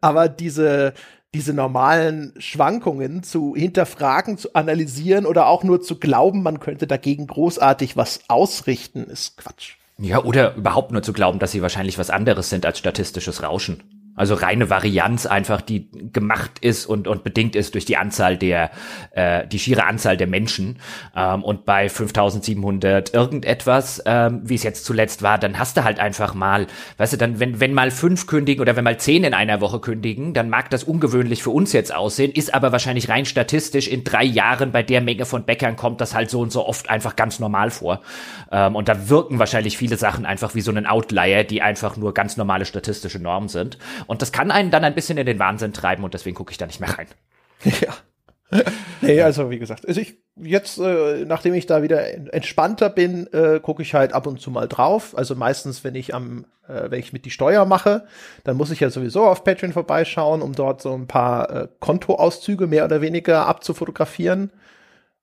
Aber 0.00 0.28
diese, 0.28 0.94
diese 1.32 1.54
normalen 1.54 2.34
Schwankungen 2.38 3.22
zu 3.22 3.54
hinterfragen, 3.56 4.38
zu 4.38 4.54
analysieren 4.54 5.26
oder 5.26 5.46
auch 5.46 5.64
nur 5.64 5.80
zu 5.80 5.98
glauben, 5.98 6.42
man 6.42 6.60
könnte 6.60 6.86
dagegen 6.86 7.26
großartig 7.26 7.96
was 7.96 8.20
ausrichten, 8.28 9.04
ist 9.04 9.36
Quatsch. 9.36 9.76
Ja, 9.98 10.24
oder 10.24 10.56
überhaupt 10.56 10.90
nur 10.90 11.02
zu 11.02 11.12
glauben, 11.12 11.38
dass 11.38 11.52
sie 11.52 11.62
wahrscheinlich 11.62 11.98
was 11.98 12.10
anderes 12.10 12.50
sind 12.50 12.66
als 12.66 12.78
statistisches 12.78 13.42
Rauschen. 13.42 13.82
Also 14.16 14.34
reine 14.34 14.70
Varianz 14.70 15.26
einfach, 15.26 15.60
die 15.60 15.88
gemacht 16.12 16.58
ist 16.60 16.86
und, 16.86 17.08
und 17.08 17.24
bedingt 17.24 17.56
ist 17.56 17.74
durch 17.74 17.84
die 17.84 17.96
Anzahl 17.96 18.36
der, 18.36 18.70
äh, 19.10 19.46
die 19.46 19.58
schiere 19.58 19.86
Anzahl 19.86 20.16
der 20.16 20.26
Menschen. 20.26 20.78
Ähm, 21.16 21.42
und 21.42 21.64
bei 21.64 21.88
5700 21.88 23.12
irgendetwas, 23.12 24.02
ähm, 24.06 24.42
wie 24.44 24.54
es 24.54 24.62
jetzt 24.62 24.84
zuletzt 24.84 25.22
war, 25.22 25.38
dann 25.38 25.58
hast 25.58 25.76
du 25.76 25.84
halt 25.84 25.98
einfach 25.98 26.34
mal, 26.34 26.66
weißt 26.98 27.14
du, 27.14 27.16
dann, 27.16 27.40
wenn, 27.40 27.58
wenn 27.60 27.74
mal 27.74 27.90
fünf 27.90 28.26
kündigen 28.26 28.62
oder 28.62 28.76
wenn 28.76 28.84
mal 28.84 28.98
zehn 28.98 29.24
in 29.24 29.34
einer 29.34 29.60
Woche 29.60 29.80
kündigen, 29.80 30.32
dann 30.32 30.48
mag 30.48 30.70
das 30.70 30.84
ungewöhnlich 30.84 31.42
für 31.42 31.50
uns 31.50 31.72
jetzt 31.72 31.94
aussehen, 31.94 32.30
ist 32.30 32.54
aber 32.54 32.72
wahrscheinlich 32.72 33.08
rein 33.08 33.24
statistisch 33.24 33.88
in 33.88 34.04
drei 34.04 34.24
Jahren 34.24 34.70
bei 34.70 34.82
der 34.82 35.00
Menge 35.00 35.26
von 35.26 35.44
Bäckern 35.44 35.76
kommt 35.76 36.00
das 36.00 36.14
halt 36.14 36.30
so 36.30 36.40
und 36.40 36.52
so 36.52 36.66
oft 36.66 36.88
einfach 36.88 37.16
ganz 37.16 37.40
normal 37.40 37.70
vor. 37.70 38.00
Ähm, 38.52 38.76
und 38.76 38.88
da 38.88 39.08
wirken 39.08 39.38
wahrscheinlich 39.40 39.76
viele 39.76 39.96
Sachen 39.96 40.24
einfach 40.24 40.54
wie 40.54 40.60
so 40.60 40.70
ein 40.70 40.86
Outlier, 40.86 41.44
die 41.44 41.62
einfach 41.62 41.96
nur 41.96 42.14
ganz 42.14 42.36
normale 42.36 42.64
statistische 42.64 43.18
Normen 43.18 43.48
sind. 43.48 43.78
Und 44.06 44.22
das 44.22 44.32
kann 44.32 44.50
einen 44.50 44.70
dann 44.70 44.84
ein 44.84 44.94
bisschen 44.94 45.18
in 45.18 45.26
den 45.26 45.38
Wahnsinn 45.38 45.72
treiben 45.72 46.04
und 46.04 46.14
deswegen 46.14 46.36
gucke 46.36 46.52
ich 46.52 46.58
da 46.58 46.66
nicht 46.66 46.80
mehr 46.80 46.96
rein. 46.96 47.06
Ja. 47.80 47.94
nee, 49.00 49.22
also 49.22 49.50
wie 49.50 49.58
gesagt, 49.58 49.88
also 49.88 50.00
ich 50.00 50.18
jetzt, 50.36 50.78
äh, 50.78 51.24
nachdem 51.24 51.54
ich 51.54 51.66
da 51.66 51.82
wieder 51.82 52.06
entspannter 52.32 52.90
bin, 52.90 53.26
äh, 53.32 53.58
gucke 53.60 53.82
ich 53.82 53.94
halt 53.94 54.12
ab 54.12 54.26
und 54.26 54.40
zu 54.40 54.50
mal 54.50 54.68
drauf. 54.68 55.16
Also 55.16 55.34
meistens, 55.34 55.82
wenn 55.82 55.94
ich 55.94 56.14
am, 56.14 56.44
äh, 56.68 56.90
wenn 56.90 57.00
ich 57.00 57.12
mit 57.12 57.24
die 57.24 57.30
Steuer 57.30 57.64
mache, 57.64 58.06
dann 58.44 58.56
muss 58.56 58.70
ich 58.70 58.80
ja 58.80 58.90
sowieso 58.90 59.24
auf 59.24 59.44
Patreon 59.44 59.72
vorbeischauen, 59.72 60.42
um 60.42 60.54
dort 60.54 60.82
so 60.82 60.92
ein 60.92 61.06
paar 61.06 61.50
äh, 61.50 61.68
Kontoauszüge 61.80 62.66
mehr 62.66 62.84
oder 62.84 63.00
weniger 63.00 63.46
abzufotografieren. 63.46 64.50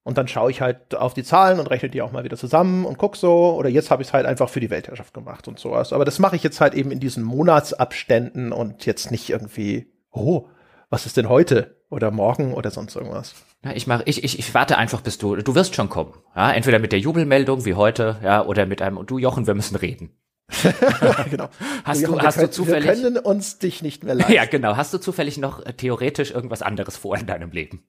Und 0.03 0.17
dann 0.17 0.27
schaue 0.27 0.49
ich 0.49 0.61
halt 0.61 0.95
auf 0.95 1.13
die 1.13 1.23
Zahlen 1.23 1.59
und 1.59 1.67
rechne 1.67 1.89
die 1.89 2.01
auch 2.01 2.11
mal 2.11 2.23
wieder 2.23 2.37
zusammen 2.37 2.85
und 2.85 2.97
guck 2.97 3.15
so. 3.15 3.55
Oder 3.55 3.69
jetzt 3.69 3.91
habe 3.91 4.01
ich 4.01 4.09
es 4.09 4.13
halt 4.13 4.25
einfach 4.25 4.49
für 4.49 4.59
die 4.59 4.71
Weltherrschaft 4.71 5.13
gemacht 5.13 5.47
und 5.47 5.59
sowas. 5.59 5.93
Aber 5.93 6.05
das 6.05 6.17
mache 6.17 6.35
ich 6.35 6.43
jetzt 6.43 6.59
halt 6.59 6.73
eben 6.73 6.91
in 6.91 6.99
diesen 6.99 7.23
Monatsabständen 7.23 8.51
und 8.51 8.85
jetzt 8.85 9.11
nicht 9.11 9.29
irgendwie, 9.29 9.91
oh, 10.11 10.47
was 10.89 11.05
ist 11.05 11.17
denn 11.17 11.29
heute 11.29 11.75
oder 11.91 12.09
morgen 12.09 12.53
oder 12.53 12.71
sonst 12.71 12.95
irgendwas. 12.95 13.35
Ja, 13.63 13.73
ich 13.73 13.85
mach, 13.85 14.01
ich, 14.05 14.23
ich, 14.23 14.39
ich 14.39 14.53
warte 14.55 14.77
einfach, 14.77 15.01
bis 15.01 15.19
du, 15.19 15.35
du 15.35 15.53
wirst 15.53 15.75
schon 15.75 15.89
kommen. 15.89 16.13
Ja, 16.35 16.51
entweder 16.51 16.79
mit 16.79 16.91
der 16.91 16.99
Jubelmeldung 16.99 17.65
wie 17.65 17.75
heute, 17.75 18.17
ja, 18.23 18.43
oder 18.43 18.65
mit 18.65 18.81
einem, 18.81 19.05
du 19.05 19.19
Jochen, 19.19 19.45
wir 19.45 19.53
müssen 19.53 19.75
reden. 19.75 20.17
genau. 21.29 21.49
Hast 21.83 22.05
du, 22.05 22.19
hast 22.19 22.35
können, 22.35 22.47
du 22.47 22.51
zufällig? 22.51 22.85
Wir 22.85 22.95
können 22.95 23.17
uns 23.17 23.59
dich 23.59 23.83
nicht 23.83 24.03
mehr 24.03 24.15
leisten. 24.15 24.33
Ja, 24.33 24.45
genau. 24.45 24.75
Hast 24.77 24.93
du 24.93 24.97
zufällig 24.97 25.37
noch 25.37 25.63
äh, 25.65 25.73
theoretisch 25.73 26.31
irgendwas 26.31 26.63
anderes 26.63 26.97
vor 26.97 27.17
in 27.17 27.27
deinem 27.27 27.51
Leben? 27.51 27.83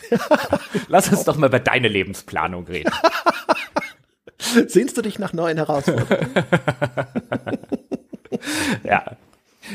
Lass 0.88 1.08
uns 1.08 1.24
doch 1.24 1.36
mal 1.36 1.46
über 1.46 1.60
deine 1.60 1.88
Lebensplanung 1.88 2.66
reden. 2.66 2.92
Sehnst 4.38 4.96
du 4.96 5.02
dich 5.02 5.18
nach 5.18 5.32
neuen 5.32 5.56
Herausforderungen? 5.56 6.30
ja. 8.84 9.16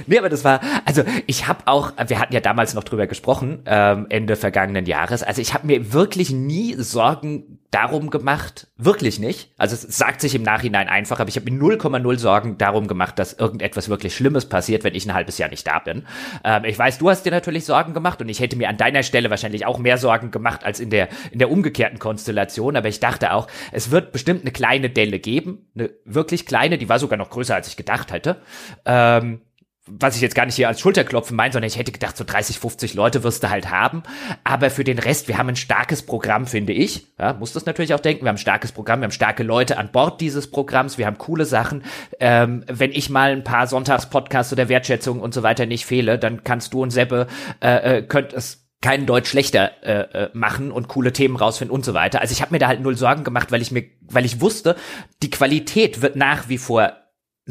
Nee, 0.08 0.18
aber 0.18 0.30
das 0.30 0.44
war, 0.44 0.62
also 0.86 1.04
ich 1.28 1.48
habe 1.48 1.62
auch, 1.66 1.94
wir 2.08 2.20
hatten 2.20 2.34
ja 2.34 2.40
damals 2.40 2.74
noch 2.74 2.84
drüber 2.84 3.08
gesprochen, 3.08 3.64
ähm, 3.66 4.08
Ende 4.10 4.36
vergangenen 4.36 4.86
Jahres, 4.86 5.24
also 5.24 5.42
ich 5.42 5.54
habe 5.54 5.68
mir 5.68 5.94
wirklich 5.94 6.32
nie 6.32 6.76
Sorgen 6.76 7.60
darum 7.72 8.10
gemacht, 8.10 8.68
wirklich 8.76 9.18
nicht. 9.18 9.54
Also 9.58 9.76
es 9.76 9.98
sagt 9.98 10.20
sich 10.20 10.36
im 10.36 10.44
Nachhinein 10.44 10.90
einfach, 10.90 11.22
aber 11.22 11.30
ich 11.30 11.38
habe 11.38 11.50
mir 11.50 11.58
0,0 11.58 12.18
Sorgen 12.20 12.58
darum 12.58 12.88
gemacht, 12.88 13.18
dass 13.18 13.32
irgendetwas 13.32 13.88
wirklich 13.88 14.14
Schlimmes 14.14 14.48
passiert, 14.48 14.84
wenn 14.84 14.94
ich 14.94 15.06
ein 15.06 15.14
halbes 15.14 15.38
Jahr 15.38 15.50
nicht 15.50 15.66
da 15.66 15.80
bin. 15.80 16.06
Ähm, 16.44 16.66
ich 16.66 16.78
weiß, 16.78 16.98
du 16.98 17.10
hast 17.10 17.26
dir 17.26 17.32
natürlich 17.32 17.66
Sorgen 17.66 17.94
gemacht 17.94 18.22
und 18.22 18.28
ich 18.28 18.42
hätte 18.42 18.58
mir 18.58 18.68
an 18.68 18.76
deiner 18.76 19.04
Stelle 19.04 19.30
wahrscheinlich 19.30 19.66
auch 19.66 19.80
mehr 19.80 19.98
Sorgen 19.98 20.32
gemacht 20.32 20.66
als 20.66 20.82
in 20.82 20.90
der, 20.90 21.08
in 21.32 21.40
der 21.40 21.50
umgekehrten 21.50 21.98
Konstellation, 21.98 22.76
aber 22.76 22.90
ich 22.90 23.00
dachte 23.00 23.32
auch, 23.32 23.48
es 23.72 23.90
wird 23.90 24.12
bestimmt 24.12 24.42
eine 24.42 24.52
kleine 24.52 24.90
Delle 24.90 25.20
geben, 25.20 25.70
eine 25.74 25.92
wirklich 26.04 26.46
kleine, 26.46 26.78
die 26.78 26.90
war 26.90 27.00
sogar 27.00 27.18
noch 27.18 27.30
größer, 27.30 27.56
als 27.56 27.70
ich 27.70 27.78
gedacht 27.78 28.12
hätte. 28.12 28.42
Ähm, 28.86 29.40
was 29.88 30.16
ich 30.16 30.22
jetzt 30.22 30.36
gar 30.36 30.46
nicht 30.46 30.56
hier 30.56 30.68
als 30.68 30.80
Schulterklopfen 30.80 31.36
meine, 31.36 31.52
sondern 31.52 31.68
ich 31.68 31.78
hätte 31.78 31.92
gedacht, 31.92 32.16
so 32.16 32.24
30, 32.24 32.60
50 32.60 32.94
Leute 32.94 33.24
wirst 33.24 33.44
du 33.44 33.50
halt 33.50 33.72
haben. 33.72 34.04
Aber 34.44 34.70
für 34.70 34.84
den 34.84 35.00
Rest, 35.00 35.28
wir 35.28 35.40
haben 35.40 35.50
ein 35.50 35.56
starkes 35.56 36.04
Programm, 36.04 36.46
finde 36.46 36.74
ich. 36.74 37.08
Ja, 37.20 37.34
muss 37.34 37.54
das 37.54 37.66
natürlich 37.66 37.94
auch 37.96 38.00
denken. 38.00 38.24
Wir 38.24 38.30
haben 38.30 38.36
ein 38.36 38.40
starkes 38.40 38.72
Programm, 38.72 39.02
wir 39.02 39.06
haben 39.06 39.12
starke 39.12 39.42
Leute 39.42 39.78
an 39.78 39.92
Bord 39.92 40.22
dieses 40.22 40.52
Programms, 40.52 41.00
wir 41.00 41.08
haben 41.08 41.18
coole 41.18 41.46
Sachen. 41.46 41.84
Ähm, 42.20 42.64
wenn 42.68 42.92
ich 42.92 43.10
mal 43.10 43.32
ein 43.32 43.44
paar 43.44 43.66
Sonntagspodcasts 43.66 44.54
oder 44.54 44.70
Wertschätzung 44.70 45.20
und 45.20 45.34
so 45.34 45.42
weiter 45.42 45.66
nicht 45.66 45.86
fehle, 45.88 46.20
dann 46.20 46.44
kannst 46.44 46.74
du 46.74 46.84
und 46.84 46.92
Seppe, 46.92 47.26
äh, 47.62 47.98
äh, 47.98 48.02
könnt 48.04 48.34
es 48.34 48.68
keinen 48.82 49.06
Deutsch 49.06 49.30
schlechter 49.30 49.84
äh, 49.84 50.26
äh, 50.26 50.30
machen 50.34 50.72
und 50.72 50.88
coole 50.90 51.14
Themen 51.14 51.36
rausfinden 51.36 51.74
und 51.74 51.86
so 51.86 51.94
weiter. 51.94 52.22
Also 52.22 52.34
ich 52.34 52.42
habe 52.42 52.54
mir 52.54 52.60
da 52.60 52.68
halt 52.68 52.82
null 52.82 52.98
Sorgen 52.98 53.24
gemacht, 53.24 53.52
weil 53.52 53.62
ich 53.62 53.72
mir, 53.72 53.84
weil 54.02 54.26
ich 54.26 54.42
wusste, 54.42 54.76
die 55.22 55.30
Qualität 55.30 56.02
wird 56.02 56.16
nach 56.16 56.50
wie 56.50 56.58
vor 56.58 57.01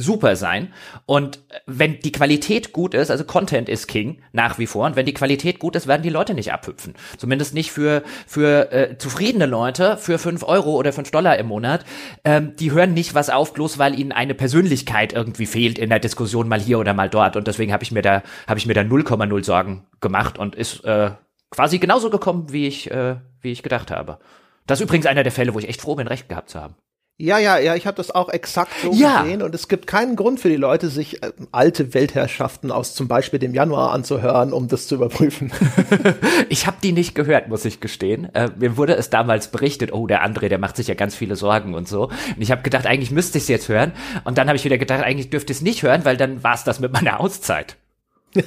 super 0.01 0.37
sein. 0.37 0.73
Und 1.07 1.41
wenn 1.67 2.01
die 2.01 2.13
Qualität 2.13 2.73
gut 2.73 2.95
ist, 2.95 3.11
also 3.11 3.25
Content 3.25 3.69
ist 3.69 3.87
King 3.87 4.23
nach 4.33 4.59
wie 4.59 4.67
vor, 4.67 4.87
und 4.87 4.97
wenn 4.97 5.07
die 5.07 5.15
Qualität 5.15 5.59
gut 5.59 5.77
ist, 5.77 5.87
werden 5.87 6.03
die 6.03 6.11
Leute 6.11 6.35
nicht 6.35 6.53
abhüpfen. 6.53 6.95
Zumindest 7.19 7.55
nicht 7.55 7.71
für, 7.71 8.03
für 8.27 8.73
äh, 8.73 8.99
zufriedene 8.99 9.47
Leute, 9.47 9.97
für 9.97 10.19
fünf 10.19 10.43
Euro 10.43 10.77
oder 10.77 10.93
fünf 10.93 11.11
Dollar 11.11 11.39
im 11.39 11.47
Monat. 11.47 11.85
Ähm, 12.25 12.57
die 12.57 12.73
hören 12.73 12.95
nicht 12.95 13.15
was 13.15 13.31
auf, 13.31 13.53
bloß 13.55 13.79
weil 13.79 13.99
ihnen 13.99 14.13
eine 14.13 14.35
Persönlichkeit 14.35 15.13
irgendwie 15.13 15.47
fehlt 15.47 15.79
in 15.79 15.91
der 15.91 16.01
Diskussion 16.01 16.49
mal 16.49 16.61
hier 16.61 16.79
oder 16.79 16.95
mal 16.95 17.09
dort. 17.09 17.37
Und 17.37 17.47
deswegen 17.47 17.73
habe 17.73 17.85
ich 17.85 17.93
mir 17.93 18.03
da, 18.03 18.23
habe 18.47 18.59
ich 18.59 18.67
mir 18.67 18.75
da 18.75 18.83
0,0 18.83 19.45
Sorgen 19.45 19.87
gemacht 20.01 20.39
und 20.39 20.55
ist 20.55 20.85
äh, 20.85 21.11
quasi 21.51 21.79
genauso 21.79 22.11
gekommen, 22.11 22.53
wie 22.53 22.67
ich, 22.67 22.91
äh, 22.91 23.17
wie 23.41 23.53
ich 23.53 23.63
gedacht 23.63 23.91
habe. 23.91 24.19
Das 24.67 24.79
ist 24.81 24.85
übrigens 24.85 25.07
einer 25.07 25.23
der 25.23 25.33
Fälle, 25.33 25.55
wo 25.55 25.59
ich 25.59 25.69
echt 25.69 25.81
froh 25.81 25.97
bin, 25.97 26.07
recht 26.07 26.29
gehabt 26.29 26.51
zu 26.51 26.61
haben. 26.61 26.77
Ja, 27.21 27.39
ja, 27.39 27.59
ja, 27.59 27.75
ich 27.75 27.87
habe 27.87 27.99
das 27.99 28.11
auch 28.11 28.31
exakt 28.31 28.73
so 28.83 28.93
Ja. 28.95 29.21
gesehen 29.23 29.43
und 29.43 29.55
es 29.55 29.69
gibt 29.69 29.87
keinen 29.87 30.17
Grund 30.17 30.41
für 30.41 30.49
die 30.49 30.57
Leute, 30.57 30.89
sich 30.89 31.23
äh, 31.23 31.33
alte 31.53 31.93
Weltherrschaften 31.93 32.73
aus 32.73 32.95
zum 32.95 33.09
Beispiel 33.09 33.39
dem 33.39 33.53
Januar 33.55 33.93
anzuhören, 33.93 34.55
um 34.55 34.69
das 34.69 34.87
zu 34.87 34.95
überprüfen. 34.95 35.53
Ich 36.49 36.67
habe 36.67 36.79
die 36.83 36.93
nicht 36.93 37.15
gehört, 37.15 37.49
muss 37.49 37.65
ich 37.65 37.81
gestehen. 37.81 38.35
Äh, 38.35 38.51
mir 38.59 38.77
wurde 38.77 38.95
es 38.97 39.11
damals 39.11 39.49
berichtet, 39.49 39.93
oh, 39.93 40.07
der 40.07 40.25
André, 40.27 40.49
der 40.49 40.59
macht 40.59 40.77
sich 40.77 40.89
ja 40.89 40.95
ganz 40.95 41.15
viele 41.15 41.37
Sorgen 41.37 41.75
und 41.75 41.87
so. 41.89 42.05
Und 42.05 42.41
ich 42.41 42.51
habe 42.51 42.63
gedacht, 42.63 42.87
eigentlich 42.87 43.11
müsste 43.11 43.39
ich 43.39 43.45
es 43.45 43.49
jetzt 43.49 43.69
hören. 43.69 43.93
Und 44.25 44.39
dann 44.39 44.49
habe 44.49 44.57
ich 44.57 44.65
wieder 44.65 44.79
gedacht, 44.79 45.03
eigentlich 45.05 45.31
dürfte 45.31 45.53
ich 45.53 45.59
es 45.59 45.63
nicht 45.63 45.83
hören, 45.83 46.05
weil 46.05 46.17
dann 46.17 46.43
war 46.43 46.55
es 46.55 46.65
das 46.65 46.81
mit 46.81 46.93
meiner 46.93 47.21
Auszeit. 47.21 47.77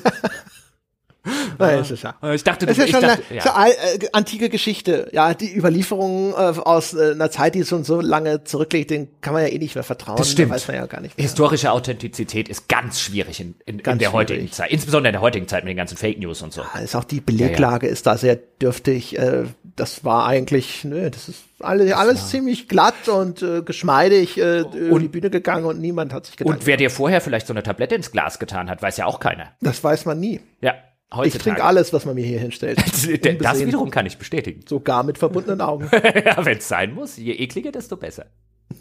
Es 1.60 1.92
ist 1.92 2.04
ja. 2.04 2.16
Äh, 2.22 2.36
Ich 2.36 2.44
dachte, 2.44 2.66
Es 2.68 2.78
ist 2.78 2.90
schon 2.90 3.02
dachte, 3.02 3.22
eine 3.30 3.38
ja. 3.38 3.44
so 3.44 3.50
äh, 3.50 4.10
antike 4.12 4.50
Geschichte. 4.50 5.10
Ja, 5.14 5.34
die 5.34 5.56
Überlieferungen 5.56 6.34
äh, 6.34 6.60
aus 6.60 6.94
äh, 6.94 7.12
einer 7.12 7.32
Zeit, 7.32 7.56
die 7.56 7.64
schon 7.64 7.84
so 7.84 8.02
lange 8.02 8.44
zurückliegt, 8.44 8.90
den 8.90 9.08
kann 9.22 9.34
man 9.34 9.44
ja 9.44 9.50
eh 9.50 9.58
nicht 9.60 9.76
mehr 9.76 9.84
vertrauen. 9.84 10.18
Das 10.18 10.32
stimmt. 10.32 10.52
Da 10.52 10.56
weiß 10.56 10.68
man 10.68 10.78
ja 10.78 10.86
gar 10.86 11.00
nicht 11.02 11.18
mehr. 11.18 11.24
Historische 11.24 11.72
Authentizität 11.72 12.50
ist 12.50 12.68
ganz 12.68 13.00
schwierig 13.00 13.40
in, 13.40 13.56
in, 13.66 13.78
in 13.78 13.84
Ganz 13.84 14.00
der 14.00 14.10
schwierig. 14.10 14.14
heutigen 14.30 14.52
Zeit. 14.52 14.72
Insbesondere 14.72 15.10
in 15.10 15.14
der 15.14 15.22
heutigen 15.22 15.48
Zeit 15.48 15.64
mit 15.64 15.70
den 15.72 15.78
ganzen 15.78 15.98
Fake 15.98 16.20
News 16.20 16.42
und 16.42 16.52
so. 16.52 16.62
Ja, 16.74 16.80
Ist 16.82 16.96
auch 16.96 17.04
die 17.06 17.22
Beleglage 17.22 17.88
ist 17.88 18.06
da 18.08 18.18
sehr 18.18 18.36
dürftig. 18.36 19.18
Äh, 19.18 19.44
das 19.76 20.04
war 20.04 20.26
eigentlich, 20.26 20.84
nö, 20.84 21.10
das 21.10 21.30
ist 21.30 21.44
alle, 21.60 21.96
alles 21.96 22.30
ziemlich 22.30 22.68
glatt 22.68 23.08
und 23.08 23.42
äh, 23.42 23.62
geschmeidig 23.62 24.38
äh, 24.38 24.60
über 24.62 25.00
die 25.00 25.08
Bühne 25.08 25.30
gegangen 25.30 25.66
und 25.66 25.80
niemand 25.80 26.12
hat 26.14 26.26
sich 26.26 26.36
gedacht. 26.36 26.58
Und 26.58 26.66
wer 26.68 26.78
dir 26.78 26.90
vorher 26.90 27.22
vielleicht 27.22 27.48
so 27.48 27.54
eine 27.54 27.64
Tablette 27.64 27.96
ins 27.96 28.12
Glas 28.12 28.38
getan 28.40 28.70
hat, 28.70 28.82
weiß 28.82 28.98
ja 28.98 29.06
auch 29.06 29.20
keiner. 29.20 29.54
das 29.62 29.84
weiß 29.84 30.06
man 30.06 30.20
nie. 30.20 30.42
Ja, 30.62 30.74
Ich 31.14 31.18
heutzutage. 31.18 31.44
trinke 31.44 31.64
alles, 31.64 31.94
was 31.94 32.06
man 32.06 32.16
mir 32.16 32.26
hier 32.26 32.40
hinstellt. 32.40 32.80
Das 32.94 33.06
Unbesehen. 33.06 33.68
wiederum 33.68 33.92
kann 33.92 34.06
ich 34.06 34.18
bestätigen. 34.18 34.62
Sogar 34.68 35.04
mit 35.04 35.18
verbundenen 35.18 35.62
Augen. 35.62 35.90
ja, 36.26 36.44
wenn 36.46 36.58
es 36.58 36.68
sein 36.68 36.94
muss, 36.94 37.18
je 37.18 37.34
ekliger, 37.34 37.72
desto 37.72 37.98
besser. 37.98 38.26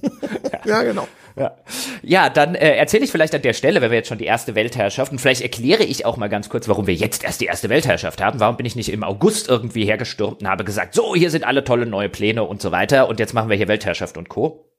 ja, 0.65 0.83
genau. 0.83 1.07
Ja, 1.37 1.57
ja 2.03 2.31
dann 2.31 2.55
äh, 2.55 2.77
erzähle 2.77 3.05
ich 3.05 3.11
vielleicht 3.11 3.35
an 3.35 3.43
der 3.43 3.53
Stelle, 3.53 3.81
wenn 3.81 3.91
wir 3.91 3.99
jetzt 3.99 4.09
schon 4.09 4.19
die 4.19 4.25
erste 4.25 4.55
Weltherrschaft, 4.55 5.13
und 5.13 5.21
vielleicht 5.21 5.43
erkläre 5.43 5.85
ich 5.85 6.07
auch 6.07 6.17
mal 6.17 6.29
ganz 6.29 6.49
kurz, 6.49 6.69
warum 6.69 6.87
wir 6.87 6.95
jetzt 6.95 7.25
erst 7.25 7.41
die 7.41 7.47
erste 7.47 7.69
Weltherrschaft 7.69 8.23
haben. 8.23 8.41
Warum 8.41 8.57
bin 8.57 8.67
ich 8.67 8.77
nicht 8.77 8.91
im 8.91 9.05
August 9.05 9.49
irgendwie 9.49 9.85
hergestürmt 9.85 10.41
und 10.41 10.49
habe 10.49 10.65
gesagt, 10.65 10.95
so, 10.95 11.15
hier 11.15 11.31
sind 11.31 11.45
alle 11.45 11.65
tolle 11.65 11.87
neue 11.87 12.09
Pläne 12.09 12.45
und 12.45 12.63
so 12.63 12.73
weiter, 12.73 13.09
und 13.09 13.21
jetzt 13.21 13.35
machen 13.35 13.51
wir 13.51 13.57
hier 13.57 13.69
Weltherrschaft 13.69 14.17
und 14.17 14.29
Co. 14.29 14.72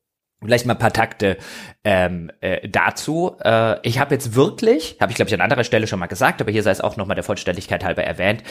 Vielleicht 0.46 0.66
mal 0.66 0.74
ein 0.74 0.80
paar 0.80 0.94
Takte 0.94 1.38
ähm, 1.84 2.32
äh, 2.42 2.68
dazu. 2.68 3.36
Äh, 3.44 3.80
ich 3.88 4.00
habe 4.00 4.16
jetzt 4.16 4.36
wirklich, 4.36 4.98
habe 5.00 5.12
ich 5.12 5.16
glaube 5.16 5.30
ich 5.30 5.34
an 5.34 5.42
anderer 5.42 5.64
Stelle 5.64 5.88
schon 5.88 6.00
mal 6.00 6.08
gesagt, 6.08 6.42
aber 6.42 6.52
hier 6.52 6.64
sei 6.64 6.72
es 6.72 6.82
auch 6.82 6.98
nochmal 6.98 7.16
der 7.16 7.24
Vollständigkeit 7.24 7.84
halber 7.84 8.04
erwähnt, 8.04 8.44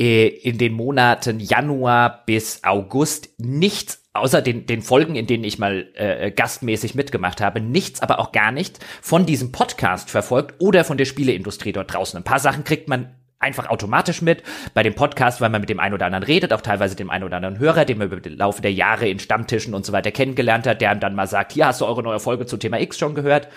äh, 0.00 0.26
in 0.26 0.58
den 0.58 0.72
Monaten 0.72 1.40
Januar 1.40 2.24
bis 2.26 2.64
August 2.64 3.30
nichts 3.38 4.02
außer 4.14 4.42
den, 4.42 4.66
den 4.66 4.82
Folgen, 4.82 5.16
in 5.16 5.26
denen 5.26 5.44
ich 5.44 5.58
mal 5.58 5.88
äh, 5.94 6.30
gastmäßig 6.30 6.94
mitgemacht 6.94 7.40
habe, 7.40 7.60
nichts, 7.60 8.02
aber 8.02 8.18
auch 8.18 8.32
gar 8.32 8.52
nicht 8.52 8.78
von 9.00 9.26
diesem 9.26 9.52
Podcast 9.52 10.10
verfolgt 10.10 10.60
oder 10.60 10.84
von 10.84 10.98
der 10.98 11.06
Spieleindustrie 11.06 11.72
dort 11.72 11.92
draußen. 11.92 12.18
Ein 12.18 12.24
paar 12.24 12.38
Sachen 12.38 12.64
kriegt 12.64 12.88
man 12.88 13.14
einfach 13.42 13.68
automatisch 13.68 14.22
mit. 14.22 14.42
Bei 14.74 14.82
dem 14.82 14.94
Podcast, 14.94 15.40
weil 15.40 15.50
man 15.50 15.60
mit 15.60 15.70
dem 15.70 15.80
einen 15.80 15.94
oder 15.94 16.06
anderen 16.06 16.24
redet, 16.24 16.52
auch 16.52 16.60
teilweise 16.60 16.96
dem 16.96 17.10
einen 17.10 17.24
oder 17.24 17.36
anderen 17.36 17.58
Hörer, 17.58 17.84
den 17.84 17.98
man 17.98 18.06
über 18.06 18.20
den 18.20 18.36
Laufe 18.36 18.62
der 18.62 18.72
Jahre 18.72 19.08
in 19.08 19.18
Stammtischen 19.18 19.74
und 19.74 19.84
so 19.84 19.92
weiter 19.92 20.10
kennengelernt 20.10 20.66
hat, 20.66 20.80
der 20.80 20.90
einem 20.90 21.00
dann 21.00 21.14
mal 21.14 21.26
sagt, 21.26 21.52
hier 21.52 21.66
hast 21.66 21.80
du 21.80 21.86
eure 21.86 22.02
neue 22.02 22.20
Folge 22.20 22.46
zu 22.46 22.56
Thema 22.56 22.80
X 22.80 22.98
schon 22.98 23.14
gehört. 23.14 23.48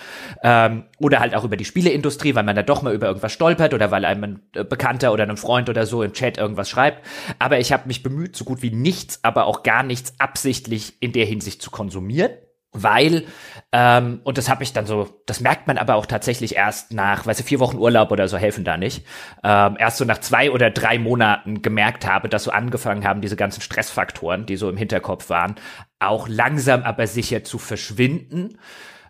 Ähm, 0.43 0.83
oder 0.99 1.19
halt 1.19 1.35
auch 1.35 1.43
über 1.43 1.57
die 1.57 1.65
Spieleindustrie, 1.65 2.35
weil 2.35 2.43
man 2.43 2.55
da 2.55 2.63
doch 2.63 2.81
mal 2.81 2.93
über 2.93 3.07
irgendwas 3.07 3.31
stolpert 3.31 3.73
oder 3.73 3.91
weil 3.91 4.05
einem 4.05 4.23
ein 4.23 4.39
äh, 4.53 4.63
Bekannter 4.63 5.13
oder 5.13 5.23
ein 5.23 5.37
Freund 5.37 5.69
oder 5.69 5.85
so 5.85 6.03
im 6.03 6.13
Chat 6.13 6.37
irgendwas 6.37 6.69
schreibt. 6.69 7.05
Aber 7.39 7.59
ich 7.59 7.71
habe 7.71 7.87
mich 7.87 8.03
bemüht, 8.03 8.35
so 8.35 8.45
gut 8.45 8.61
wie 8.61 8.71
nichts, 8.71 9.19
aber 9.23 9.45
auch 9.45 9.63
gar 9.63 9.83
nichts 9.83 10.13
absichtlich 10.19 10.93
in 10.99 11.11
der 11.11 11.25
Hinsicht 11.25 11.61
zu 11.61 11.71
konsumieren 11.71 12.31
weil, 12.75 13.25
ähm, 13.71 14.21
und 14.23 14.37
das 14.37 14.49
habe 14.49 14.63
ich 14.63 14.73
dann 14.73 14.85
so, 14.85 15.21
das 15.25 15.39
merkt 15.39 15.67
man 15.67 15.77
aber 15.77 15.95
auch 15.95 16.05
tatsächlich 16.05 16.55
erst 16.55 16.93
nach, 16.93 17.25
weißt 17.25 17.39
du, 17.39 17.43
vier 17.43 17.59
Wochen 17.59 17.77
Urlaub 17.77 18.11
oder 18.11 18.27
so 18.27 18.37
helfen 18.37 18.63
da 18.63 18.77
nicht, 18.77 19.05
ähm, 19.43 19.77
erst 19.79 19.97
so 19.97 20.05
nach 20.05 20.19
zwei 20.19 20.51
oder 20.51 20.69
drei 20.69 20.99
Monaten 20.99 21.61
gemerkt 21.61 22.05
habe, 22.05 22.29
dass 22.29 22.43
so 22.43 22.51
angefangen 22.51 23.05
haben, 23.05 23.21
diese 23.21 23.35
ganzen 23.35 23.61
Stressfaktoren, 23.61 24.45
die 24.45 24.55
so 24.55 24.69
im 24.69 24.77
Hinterkopf 24.77 25.29
waren, 25.29 25.55
auch 25.99 26.27
langsam 26.27 26.83
aber 26.83 27.07
sicher 27.07 27.43
zu 27.43 27.57
verschwinden. 27.57 28.57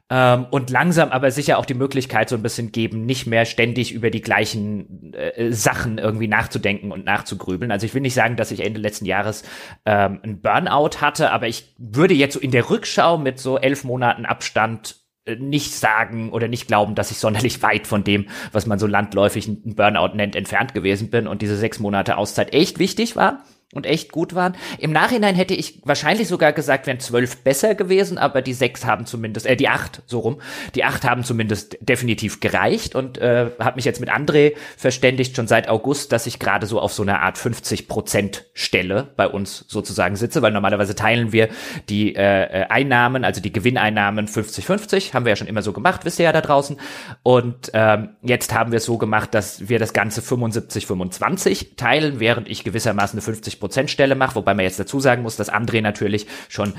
Ähm, 0.08 0.46
und 0.52 0.70
langsam 0.70 1.10
aber 1.10 1.32
sicher 1.32 1.58
auch 1.58 1.66
die 1.66 1.74
Möglichkeit 1.74 2.30
so 2.30 2.36
ein 2.36 2.44
bisschen 2.44 2.72
geben, 2.72 3.08
nicht 3.08 3.26
mehr 3.26 3.46
ständig 3.46 3.92
über 3.92 4.12
die 4.12 4.22
gleichen 4.22 5.14
äh, 5.14 5.52
Sachen 5.52 5.98
irgendwie 5.98 6.28
nachzudenken 6.28 6.92
und 6.92 7.06
nachzugrübeln. 7.06 7.72
Also 7.72 7.88
ich 7.88 7.94
will 7.96 8.02
nicht 8.02 8.14
sagen, 8.14 8.36
dass 8.36 8.52
ich 8.52 8.60
Ende 8.60 8.80
letzten 8.80 9.06
Jahres 9.06 9.44
ähm, 9.84 10.20
ein 10.24 10.42
Burnout 10.42 11.02
hatte, 11.02 11.32
aber 11.32 11.48
ich 11.48 11.74
würde 11.80 12.14
jetzt 12.14 12.36
so 12.36 12.40
in 12.40 12.52
der 12.52 12.70
Rückschau 12.70 13.18
mit 13.18 13.40
so 13.40 13.58
elf 13.58 13.84
Monaten 13.84 14.28
Abstand 14.28 14.98
äh, 15.26 15.38
nicht 15.38 15.74
sagen 15.74 16.32
oder 16.32 16.48
nicht 16.48 16.68
glauben, 16.68 16.94
dass 16.94 17.10
ich 17.10 17.18
sonderlich 17.18 17.64
weit 17.64 17.88
von 17.88 18.04
dem, 18.04 18.28
was 18.52 18.68
man 18.68 18.78
so 18.78 18.86
landläufig 18.86 19.48
einen 19.48 19.74
Burnout 19.74 20.16
nennt, 20.16 20.36
entfernt 20.36 20.76
gewesen 20.76 21.10
bin 21.10 21.26
und 21.26 21.42
diese 21.42 21.58
sechs 21.58 21.80
Monate 21.80 22.18
Auszeit 22.18 22.54
echt 22.54 22.78
wichtig 22.78 23.16
war 23.16 23.44
und 23.74 23.86
echt 23.86 24.12
gut 24.12 24.36
waren. 24.36 24.56
Im 24.78 24.92
Nachhinein 24.92 25.36
hätte 25.36 25.54
ich 25.56 25.82
wahrscheinlich 25.84 26.28
sogar 26.28 26.54
gesagt, 26.54 26.86
wären 26.86 27.00
zwölf 27.00 27.38
besser 27.38 27.74
gewesen, 27.74 28.18
aber 28.18 28.42
die 28.42 28.54
sechs 28.54 28.86
haben 28.86 29.06
zumindest, 29.06 29.46
äh, 29.48 29.56
die 29.56 29.68
acht, 29.68 30.04
so 30.06 30.20
rum, 30.20 30.42
die 30.76 30.84
acht 30.84 31.04
haben 31.04 31.24
zumindest 31.24 31.78
definitiv 31.82 32.40
gereicht 32.40 32.96
und 32.96 33.18
äh, 33.18 33.50
habe 33.60 33.76
mich 33.76 33.86
jetzt 33.86 34.00
mit 34.00 34.12
André 34.12 34.54
verständigt, 34.78 35.36
schon 35.36 35.48
seit 35.48 35.68
August, 35.68 36.12
dass 36.12 36.28
ich 36.28 36.38
gerade 36.38 36.68
so 36.68 36.80
auf 36.80 36.94
so 36.94 37.02
einer 37.02 37.22
Art 37.22 37.38
50 37.38 37.88
Prozent 37.88 38.46
Stelle 38.54 39.10
bei 39.16 39.28
uns 39.28 39.66
sozusagen 39.68 40.16
sitze, 40.16 40.44
weil 40.44 40.52
normalerweise 40.52 40.96
teilen 40.96 41.32
wir 41.32 41.50
die 41.90 42.16
äh, 42.16 42.22
äh, 42.22 42.66
Einnahmen, 42.68 43.26
also 43.26 43.42
die 43.42 43.52
Gewinneinnahmen 43.52 44.28
50-50, 44.28 45.14
haben 45.14 45.26
wir 45.26 45.32
ja 45.32 45.36
schon 45.36 45.48
immer 45.48 45.64
so 45.64 45.74
gemacht, 45.74 46.06
wisst 46.06 46.20
ihr 46.20 46.26
ja 46.26 46.32
da 46.32 46.42
draußen. 46.42 46.78
Und 47.24 47.72
ähm, 47.74 48.10
jetzt 48.22 48.54
haben 48.54 48.72
wir 48.72 48.78
es 48.78 48.86
so 48.86 48.98
gemacht, 49.00 49.34
dass 49.34 49.68
wir 49.68 49.80
das 49.80 49.92
Ganze 49.92 50.22
75-25 50.22 51.76
teilen, 51.78 52.20
während 52.20 52.48
ich 52.48 52.64
gewissermaßen 52.64 53.18
eine 53.18 53.22
50 53.22 53.55
Prozent 53.60 53.90
Stelle 53.90 54.16
mache, 54.16 54.36
wobei 54.36 54.54
man 54.54 54.66
jetzt 54.66 54.80
dazu 54.80 55.00
sagen 55.00 55.22
muss, 55.22 55.38
dass 55.38 55.52
André 55.52 55.82
natürlich 55.82 56.28
schon 56.50 56.74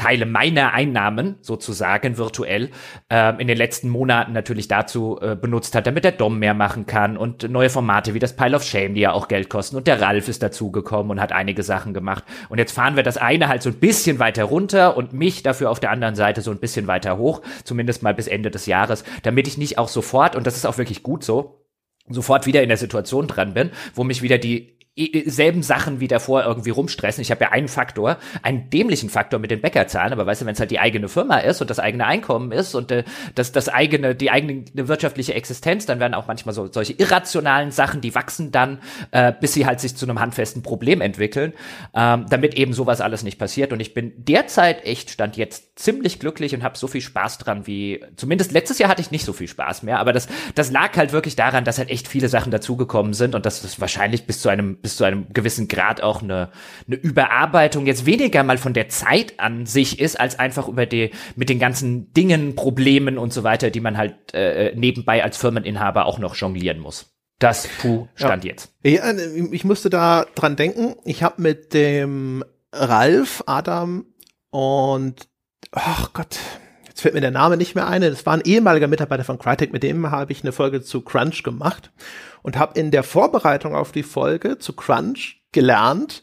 Teile 0.00 0.24
meiner 0.24 0.72
Einnahmen 0.72 1.36
sozusagen 1.42 2.16
virtuell 2.16 2.70
ähm, 3.10 3.38
in 3.38 3.48
den 3.48 3.58
letzten 3.58 3.90
Monaten 3.90 4.32
natürlich 4.32 4.66
dazu 4.66 5.18
äh, 5.20 5.36
benutzt 5.36 5.74
hat, 5.74 5.86
damit 5.86 6.04
der 6.04 6.12
Dom 6.12 6.38
mehr 6.38 6.54
machen 6.54 6.86
kann 6.86 7.18
und 7.18 7.50
neue 7.50 7.68
Formate 7.68 8.14
wie 8.14 8.18
das 8.18 8.34
Pile 8.34 8.56
of 8.56 8.64
Shame, 8.64 8.94
die 8.94 9.02
ja 9.02 9.12
auch 9.12 9.28
Geld 9.28 9.50
kosten. 9.50 9.76
Und 9.76 9.86
der 9.86 10.00
Ralf 10.00 10.26
ist 10.28 10.42
dazugekommen 10.42 11.10
und 11.10 11.20
hat 11.20 11.32
einige 11.32 11.62
Sachen 11.62 11.92
gemacht. 11.92 12.24
Und 12.48 12.56
jetzt 12.56 12.72
fahren 12.72 12.96
wir 12.96 13.02
das 13.02 13.18
eine 13.18 13.48
halt 13.48 13.62
so 13.62 13.68
ein 13.68 13.74
bisschen 13.74 14.18
weiter 14.18 14.44
runter 14.44 14.96
und 14.96 15.12
mich 15.12 15.42
dafür 15.42 15.70
auf 15.70 15.80
der 15.80 15.90
anderen 15.90 16.14
Seite 16.14 16.40
so 16.40 16.50
ein 16.50 16.60
bisschen 16.60 16.86
weiter 16.86 17.18
hoch, 17.18 17.42
zumindest 17.64 18.02
mal 18.02 18.14
bis 18.14 18.26
Ende 18.26 18.50
des 18.50 18.64
Jahres, 18.64 19.04
damit 19.22 19.48
ich 19.48 19.58
nicht 19.58 19.76
auch 19.76 19.88
sofort, 19.88 20.34
und 20.34 20.46
das 20.46 20.56
ist 20.56 20.64
auch 20.64 20.78
wirklich 20.78 21.02
gut 21.02 21.24
so, 21.24 21.66
sofort 22.08 22.46
wieder 22.46 22.62
in 22.62 22.70
der 22.70 22.78
Situation 22.78 23.26
dran 23.26 23.52
bin, 23.52 23.70
wo 23.94 24.04
mich 24.04 24.22
wieder 24.22 24.38
die 24.38 24.79
selben 25.26 25.62
Sachen 25.62 26.00
wie 26.00 26.08
davor 26.08 26.44
irgendwie 26.44 26.70
rumstressen. 26.70 27.22
Ich 27.22 27.30
habe 27.30 27.44
ja 27.44 27.52
einen 27.52 27.68
Faktor, 27.68 28.18
einen 28.42 28.70
dämlichen 28.70 29.08
Faktor 29.08 29.38
mit 29.38 29.50
den 29.50 29.60
Bäckerzahlen, 29.60 30.12
aber 30.12 30.26
weißt 30.26 30.42
du, 30.42 30.46
wenn 30.46 30.54
es 30.54 30.60
halt 30.60 30.70
die 30.70 30.80
eigene 30.80 31.08
Firma 31.08 31.38
ist 31.38 31.60
und 31.60 31.70
das 31.70 31.78
eigene 31.78 32.06
Einkommen 32.06 32.50
ist 32.52 32.74
und 32.74 32.90
äh, 32.90 33.04
das, 33.34 33.52
das 33.52 33.68
eigene, 33.68 34.14
die 34.14 34.30
eigene 34.30 34.64
wirtschaftliche 34.74 35.34
Existenz, 35.34 35.86
dann 35.86 36.00
werden 36.00 36.14
auch 36.14 36.26
manchmal 36.26 36.54
so 36.54 36.70
solche 36.70 36.92
irrationalen 36.94 37.70
Sachen, 37.70 38.00
die 38.00 38.14
wachsen 38.14 38.50
dann, 38.50 38.80
äh, 39.12 39.32
bis 39.40 39.54
sie 39.54 39.64
halt 39.64 39.80
sich 39.80 39.96
zu 39.96 40.06
einem 40.06 40.18
handfesten 40.18 40.62
Problem 40.62 41.00
entwickeln, 41.00 41.52
ähm, 41.94 42.26
damit 42.28 42.54
eben 42.54 42.72
sowas 42.72 43.00
alles 43.00 43.22
nicht 43.22 43.38
passiert. 43.38 43.72
Und 43.72 43.80
ich 43.80 43.94
bin 43.94 44.12
derzeit 44.16 44.84
echt, 44.84 45.10
stand 45.10 45.36
jetzt 45.36 45.78
ziemlich 45.78 46.18
glücklich 46.18 46.54
und 46.54 46.62
habe 46.62 46.76
so 46.76 46.88
viel 46.88 47.00
Spaß 47.00 47.38
dran 47.38 47.66
wie, 47.66 48.04
zumindest 48.16 48.52
letztes 48.52 48.78
Jahr 48.78 48.90
hatte 48.90 49.02
ich 49.02 49.12
nicht 49.12 49.24
so 49.24 49.32
viel 49.32 49.48
Spaß 49.48 49.84
mehr, 49.84 50.00
aber 50.00 50.12
das, 50.12 50.26
das 50.54 50.70
lag 50.70 50.96
halt 50.96 51.12
wirklich 51.12 51.36
daran, 51.36 51.64
dass 51.64 51.78
halt 51.78 51.90
echt 51.90 52.08
viele 52.08 52.28
Sachen 52.28 52.50
dazugekommen 52.50 53.14
sind 53.14 53.34
und 53.34 53.46
dass 53.46 53.62
das 53.62 53.80
wahrscheinlich 53.80 54.26
bis 54.26 54.40
zu 54.40 54.48
einem, 54.48 54.78
bis 54.82 54.96
zu 54.96 55.04
einem 55.04 55.26
gewissen 55.32 55.68
Grad 55.68 56.02
auch 56.02 56.22
eine, 56.22 56.50
eine 56.86 56.96
Überarbeitung 56.96 57.86
jetzt 57.86 58.06
weniger 58.06 58.42
mal 58.42 58.58
von 58.58 58.72
der 58.72 58.88
Zeit 58.88 59.38
an 59.38 59.66
sich 59.66 60.00
ist, 60.00 60.18
als 60.18 60.38
einfach 60.38 60.68
über 60.68 60.86
die, 60.86 61.10
mit 61.36 61.48
den 61.48 61.58
ganzen 61.58 62.12
Dingen, 62.12 62.54
Problemen 62.54 63.18
und 63.18 63.32
so 63.32 63.42
weiter, 63.42 63.70
die 63.70 63.80
man 63.80 63.96
halt 63.96 64.14
äh, 64.34 64.74
nebenbei 64.74 65.22
als 65.22 65.36
Firmeninhaber 65.36 66.06
auch 66.06 66.18
noch 66.18 66.34
jonglieren 66.36 66.78
muss. 66.78 67.12
Das 67.38 67.66
Puh 67.80 68.06
stand 68.14 68.44
jetzt. 68.44 68.74
Ja, 68.84 69.12
ich 69.50 69.64
musste 69.64 69.88
da 69.88 70.26
dran 70.34 70.56
denken. 70.56 70.96
Ich 71.04 71.22
habe 71.22 71.40
mit 71.40 71.72
dem 71.72 72.44
Ralf, 72.72 73.42
Adam 73.46 74.04
und 74.50 75.26
ach 75.72 76.12
Gott, 76.12 76.38
jetzt 77.00 77.02
fällt 77.02 77.14
mir 77.14 77.22
der 77.22 77.30
Name 77.30 77.56
nicht 77.56 77.74
mehr 77.74 77.88
ein, 77.88 78.02
das 78.02 78.26
war 78.26 78.34
ein 78.34 78.42
ehemaliger 78.44 78.86
Mitarbeiter 78.86 79.24
von 79.24 79.38
Crytek, 79.38 79.72
mit 79.72 79.82
dem 79.82 80.10
habe 80.10 80.32
ich 80.32 80.42
eine 80.42 80.52
Folge 80.52 80.82
zu 80.82 81.00
Crunch 81.00 81.42
gemacht 81.42 81.90
und 82.42 82.58
habe 82.58 82.78
in 82.78 82.90
der 82.90 83.02
Vorbereitung 83.02 83.74
auf 83.74 83.90
die 83.90 84.02
Folge 84.02 84.58
zu 84.58 84.74
Crunch 84.74 85.42
gelernt, 85.52 86.22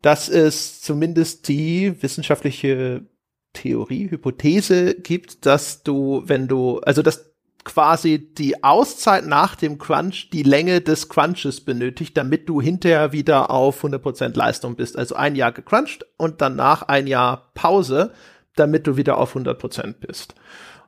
dass 0.00 0.30
es 0.30 0.80
zumindest 0.80 1.48
die 1.48 2.02
wissenschaftliche 2.02 3.02
Theorie, 3.52 4.10
Hypothese 4.10 4.94
gibt, 4.94 5.44
dass 5.44 5.82
du, 5.82 6.22
wenn 6.24 6.48
du, 6.48 6.80
also 6.80 7.02
dass 7.02 7.34
quasi 7.64 8.32
die 8.34 8.64
Auszeit 8.64 9.26
nach 9.26 9.56
dem 9.56 9.78
Crunch 9.78 10.30
die 10.30 10.42
Länge 10.42 10.80
des 10.80 11.08
Crunches 11.08 11.62
benötigt, 11.62 12.16
damit 12.16 12.48
du 12.48 12.60
hinterher 12.60 13.12
wieder 13.12 13.50
auf 13.50 13.84
100% 13.84 14.36
Leistung 14.36 14.76
bist. 14.76 14.98
Also 14.98 15.14
ein 15.16 15.36
Jahr 15.36 15.52
gecrunched 15.52 16.04
und 16.16 16.40
danach 16.40 16.82
ein 16.82 17.06
Jahr 17.06 17.50
Pause, 17.54 18.12
damit 18.56 18.86
du 18.86 18.96
wieder 18.96 19.18
auf 19.18 19.36
100% 19.36 19.94
bist. 20.00 20.34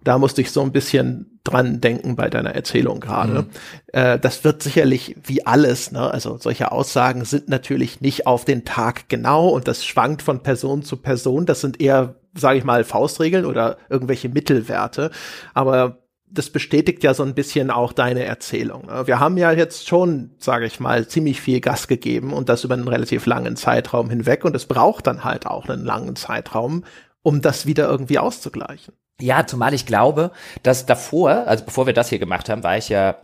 Da 0.05 0.19
musste 0.19 0.41
ich 0.41 0.53
so 0.53 0.63
ein 0.63 0.73
bisschen 0.73 1.41
dran 1.43 1.81
denken 1.81 2.15
bei 2.15 2.31
deiner 2.31 2.55
Erzählung 2.55 3.01
gerade. 3.01 3.43
Mhm. 3.43 3.49
Äh, 3.93 4.19
das 4.19 4.45
wird 4.45 4.63
sicherlich 4.63 5.17
wie 5.25 5.45
alles, 5.47 5.91
ne? 5.91 6.11
also 6.11 6.39
solche 6.39 6.71
Aussagen 6.71 7.25
sind 7.25 7.49
natürlich 7.49 8.01
nicht 8.01 8.27
auf 8.27 8.45
den 8.45 8.65
Tag 8.65 9.09
genau 9.09 9.49
und 9.49 9.67
das 9.67 9.85
schwankt 9.85 10.23
von 10.23 10.43
Person 10.43 10.83
zu 10.83 10.99
Person. 10.99 11.47
Das 11.47 11.61
sind 11.61 11.81
eher, 11.81 12.15
sage 12.37 12.59
ich 12.59 12.65
mal, 12.65 12.85
Faustregeln 12.85 13.45
oder 13.45 13.79
irgendwelche 13.89 14.29
Mittelwerte. 14.29 15.11
Aber 15.55 15.99
das 16.29 16.51
bestätigt 16.51 17.03
ja 17.05 17.15
so 17.15 17.23
ein 17.23 17.35
bisschen 17.35 17.71
auch 17.71 17.93
deine 17.93 18.25
Erzählung. 18.25 18.87
Ne? 18.87 19.07
Wir 19.07 19.21
haben 19.21 19.37
ja 19.37 19.53
jetzt 19.53 19.89
schon, 19.89 20.31
sage 20.39 20.67
ich 20.67 20.81
mal, 20.81 21.07
ziemlich 21.07 21.41
viel 21.41 21.61
Gas 21.61 21.89
gegeben 21.89 22.33
und 22.33 22.49
das 22.49 22.65
über 22.65 22.75
einen 22.75 22.89
relativ 22.89 23.27
langen 23.27 23.57
Zeitraum 23.57 24.11
hinweg 24.11 24.45
und 24.45 24.55
es 24.55 24.67
braucht 24.67 25.07
dann 25.07 25.25
halt 25.25 25.47
auch 25.47 25.69
einen 25.69 25.85
langen 25.85 26.17
Zeitraum, 26.17 26.85
um 27.27 27.43
das 27.43 27.67
wieder 27.67 27.89
irgendwie 27.89 28.21
auszugleichen. 28.21 28.95
Ja, 29.21 29.45
zumal 29.49 29.75
ich 29.75 29.85
glaube, 29.85 30.31
dass 30.63 30.87
davor, 30.87 31.49
also 31.49 31.65
bevor 31.65 31.87
wir 31.87 31.93
das 31.93 32.09
hier 32.09 32.21
gemacht 32.21 32.49
haben, 32.49 32.63
war 32.63 32.77
ich 32.77 32.89
ja 32.89 33.17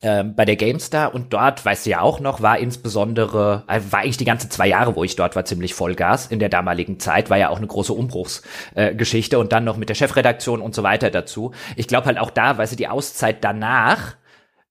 ähm, 0.00 0.34
bei 0.34 0.46
der 0.46 0.56
GameStar 0.56 1.14
und 1.14 1.34
dort, 1.34 1.62
weißt 1.62 1.84
du 1.84 1.90
ja 1.90 2.00
auch 2.00 2.20
noch, 2.20 2.40
war 2.40 2.58
insbesondere, 2.58 3.64
äh, 3.68 3.80
war 3.90 4.00
eigentlich 4.00 4.16
die 4.16 4.24
ganze 4.24 4.48
zwei 4.48 4.66
Jahre, 4.66 4.96
wo 4.96 5.04
ich 5.04 5.14
dort 5.14 5.36
war, 5.36 5.44
ziemlich 5.44 5.74
Vollgas 5.74 6.28
in 6.28 6.38
der 6.38 6.48
damaligen 6.48 6.98
Zeit, 7.00 7.28
war 7.28 7.36
ja 7.36 7.50
auch 7.50 7.58
eine 7.58 7.66
große 7.66 7.92
Umbruchsgeschichte 7.92 9.36
äh, 9.36 9.38
und 9.38 9.52
dann 9.52 9.64
noch 9.64 9.76
mit 9.76 9.90
der 9.90 9.94
Chefredaktion 9.94 10.62
und 10.62 10.74
so 10.74 10.82
weiter 10.82 11.10
dazu. 11.10 11.52
Ich 11.76 11.86
glaube 11.86 12.06
halt 12.06 12.18
auch 12.18 12.30
da, 12.30 12.56
weißt 12.56 12.72
du, 12.72 12.76
die 12.76 12.88
Auszeit 12.88 13.44
danach, 13.44 14.16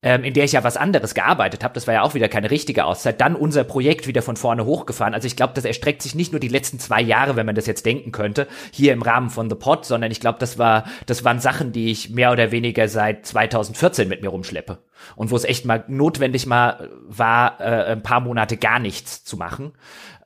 ähm, 0.02 0.24
in 0.24 0.34
der 0.34 0.46
ich 0.46 0.54
ja 0.54 0.64
was 0.64 0.78
anderes 0.78 1.14
gearbeitet 1.14 1.64
habe, 1.64 1.74
das 1.74 1.86
war 1.86 1.94
ja 1.94 2.02
auch 2.04 2.14
wieder 2.14 2.30
keine 2.30 2.52
richtige 2.52 2.86
Auszeit, 2.86 3.20
dann 3.20 3.36
unser 3.36 3.66
Projekt 3.66 4.08
wieder 4.08 4.22
von 4.22 4.38
vorne 4.38 4.66
hochgefahren. 4.66 5.14
Also 5.14 5.28
ich 5.28 5.36
glaube, 5.36 5.54
das 5.56 5.66
erstreckt 5.66 6.02
sich 6.02 6.16
nicht 6.16 6.32
nur 6.32 6.40
die 6.40 6.48
letzten 6.48 6.80
zwei 6.80 7.02
Jahre, 7.02 7.36
wenn 7.36 7.46
man 7.46 7.56
das 7.56 7.68
jetzt 7.68 7.86
denken 7.86 8.12
könnte, 8.12 8.48
hier 8.72 8.94
im 8.94 9.02
Rahmen 9.02 9.30
von 9.30 9.50
The 9.50 9.56
Pod, 9.56 9.86
sondern 9.86 10.12
ich 10.12 10.22
glaube, 10.22 10.40
das 10.40 10.58
war, 10.58 10.86
das 11.06 11.26
waren 11.26 11.40
Sachen, 11.40 11.74
die 11.74 11.92
ich 11.92 12.10
mehr 12.10 12.32
oder 12.32 12.52
weniger 12.52 12.88
seit 12.88 13.26
2014 13.26 14.08
mit 14.08 14.22
mir 14.22 14.30
rumschleppe. 14.30 14.80
Und 15.16 15.32
wo 15.32 15.36
es 15.36 15.44
echt 15.44 15.66
mal 15.66 15.84
notwendig 15.88 16.46
mal 16.46 16.90
war, 17.08 17.60
äh, 17.60 17.92
ein 17.92 18.04
paar 18.04 18.22
Monate 18.22 18.56
gar 18.58 18.80
nichts 18.80 19.24
zu 19.24 19.36
machen. 19.36 19.74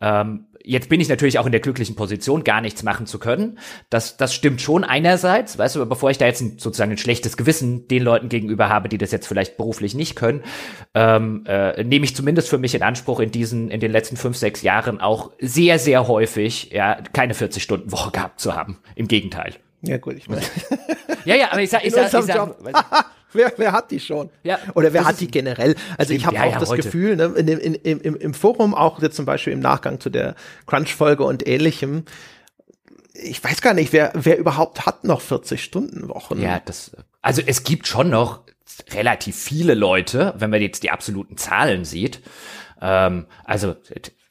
Ähm, 0.01 0.47
jetzt 0.63 0.89
bin 0.89 0.99
ich 1.01 1.09
natürlich 1.09 1.39
auch 1.39 1.45
in 1.45 1.51
der 1.51 1.61
glücklichen 1.61 1.95
Position, 1.95 2.43
gar 2.43 2.61
nichts 2.61 2.83
machen 2.83 3.05
zu 3.05 3.19
können. 3.19 3.59
Das, 3.89 4.17
das 4.17 4.33
stimmt 4.33 4.61
schon 4.61 4.83
einerseits, 4.83 5.57
weißt 5.57 5.75
du, 5.75 5.85
bevor 5.85 6.09
ich 6.09 6.17
da 6.17 6.25
jetzt 6.25 6.41
ein, 6.41 6.57
sozusagen 6.57 6.91
ein 6.91 6.97
schlechtes 6.97 7.37
Gewissen 7.37 7.87
den 7.87 8.03
Leuten 8.03 8.29
gegenüber 8.29 8.69
habe, 8.69 8.89
die 8.89 8.97
das 8.97 9.11
jetzt 9.11 9.27
vielleicht 9.27 9.57
beruflich 9.57 9.95
nicht 9.95 10.15
können, 10.15 10.43
ähm, 10.93 11.43
äh, 11.45 11.83
nehme 11.83 12.05
ich 12.05 12.15
zumindest 12.15 12.49
für 12.49 12.57
mich 12.57 12.75
in 12.75 12.83
Anspruch, 12.83 13.19
in 13.19 13.31
diesen, 13.31 13.69
in 13.69 13.79
den 13.79 13.91
letzten 13.91 14.17
fünf, 14.17 14.37
sechs 14.37 14.61
Jahren 14.61 15.01
auch 15.01 15.31
sehr, 15.39 15.79
sehr 15.79 16.07
häufig, 16.07 16.71
ja, 16.71 17.01
keine 17.13 17.33
40-Stunden-Woche 17.33 18.11
gehabt 18.11 18.39
zu 18.39 18.55
haben. 18.55 18.79
Im 18.95 19.07
Gegenteil. 19.07 19.55
Ja, 19.81 19.97
gut, 19.97 20.15
ich 20.15 20.29
meine. 20.29 20.41
ja, 21.25 21.35
ja, 21.35 21.51
aber 21.51 21.61
ich 21.61 21.69
sag, 21.69 21.85
ich 21.85 21.93
sag, 21.93 22.05
ich 22.05 22.25
sag, 22.25 22.55
wer, 23.33 23.53
wer 23.57 23.71
hat 23.71 23.91
die 23.91 23.99
schon? 23.99 24.29
Ja, 24.43 24.59
Oder 24.75 24.93
wer 24.93 25.05
hat 25.05 25.19
die 25.19 25.29
generell? 25.29 25.75
Also 25.97 26.13
ich 26.13 26.25
habe 26.25 26.35
ja, 26.35 26.43
auch 26.43 26.53
ja, 26.53 26.59
das 26.59 26.69
heute. 26.69 26.83
Gefühl, 26.83 27.15
ne, 27.15 27.25
in 27.35 27.47
dem, 27.47 27.59
in, 27.59 27.75
im, 27.75 28.15
im 28.15 28.33
Forum, 28.33 28.73
auch 28.73 29.01
jetzt 29.01 29.15
zum 29.15 29.25
Beispiel 29.25 29.53
im 29.53 29.59
Nachgang 29.59 29.99
zu 29.99 30.09
der 30.09 30.35
Crunch-Folge 30.67 31.23
und 31.23 31.47
ähnlichem, 31.47 32.05
ich 33.13 33.43
weiß 33.43 33.61
gar 33.61 33.73
nicht, 33.73 33.93
wer, 33.93 34.11
wer 34.15 34.37
überhaupt 34.37 34.85
hat 34.85 35.03
noch 35.03 35.21
40-Stunden-Wochen. 35.21 36.41
Ja, 36.41 36.59
das, 36.63 36.91
also 37.21 37.41
es 37.45 37.63
gibt 37.63 37.87
schon 37.87 38.09
noch 38.09 38.41
relativ 38.91 39.35
viele 39.35 39.75
Leute, 39.75 40.33
wenn 40.37 40.49
man 40.49 40.61
jetzt 40.61 40.83
die 40.83 40.89
absoluten 40.89 41.37
Zahlen 41.37 41.85
sieht. 41.85 42.21
Ähm, 42.81 43.25
also 43.43 43.75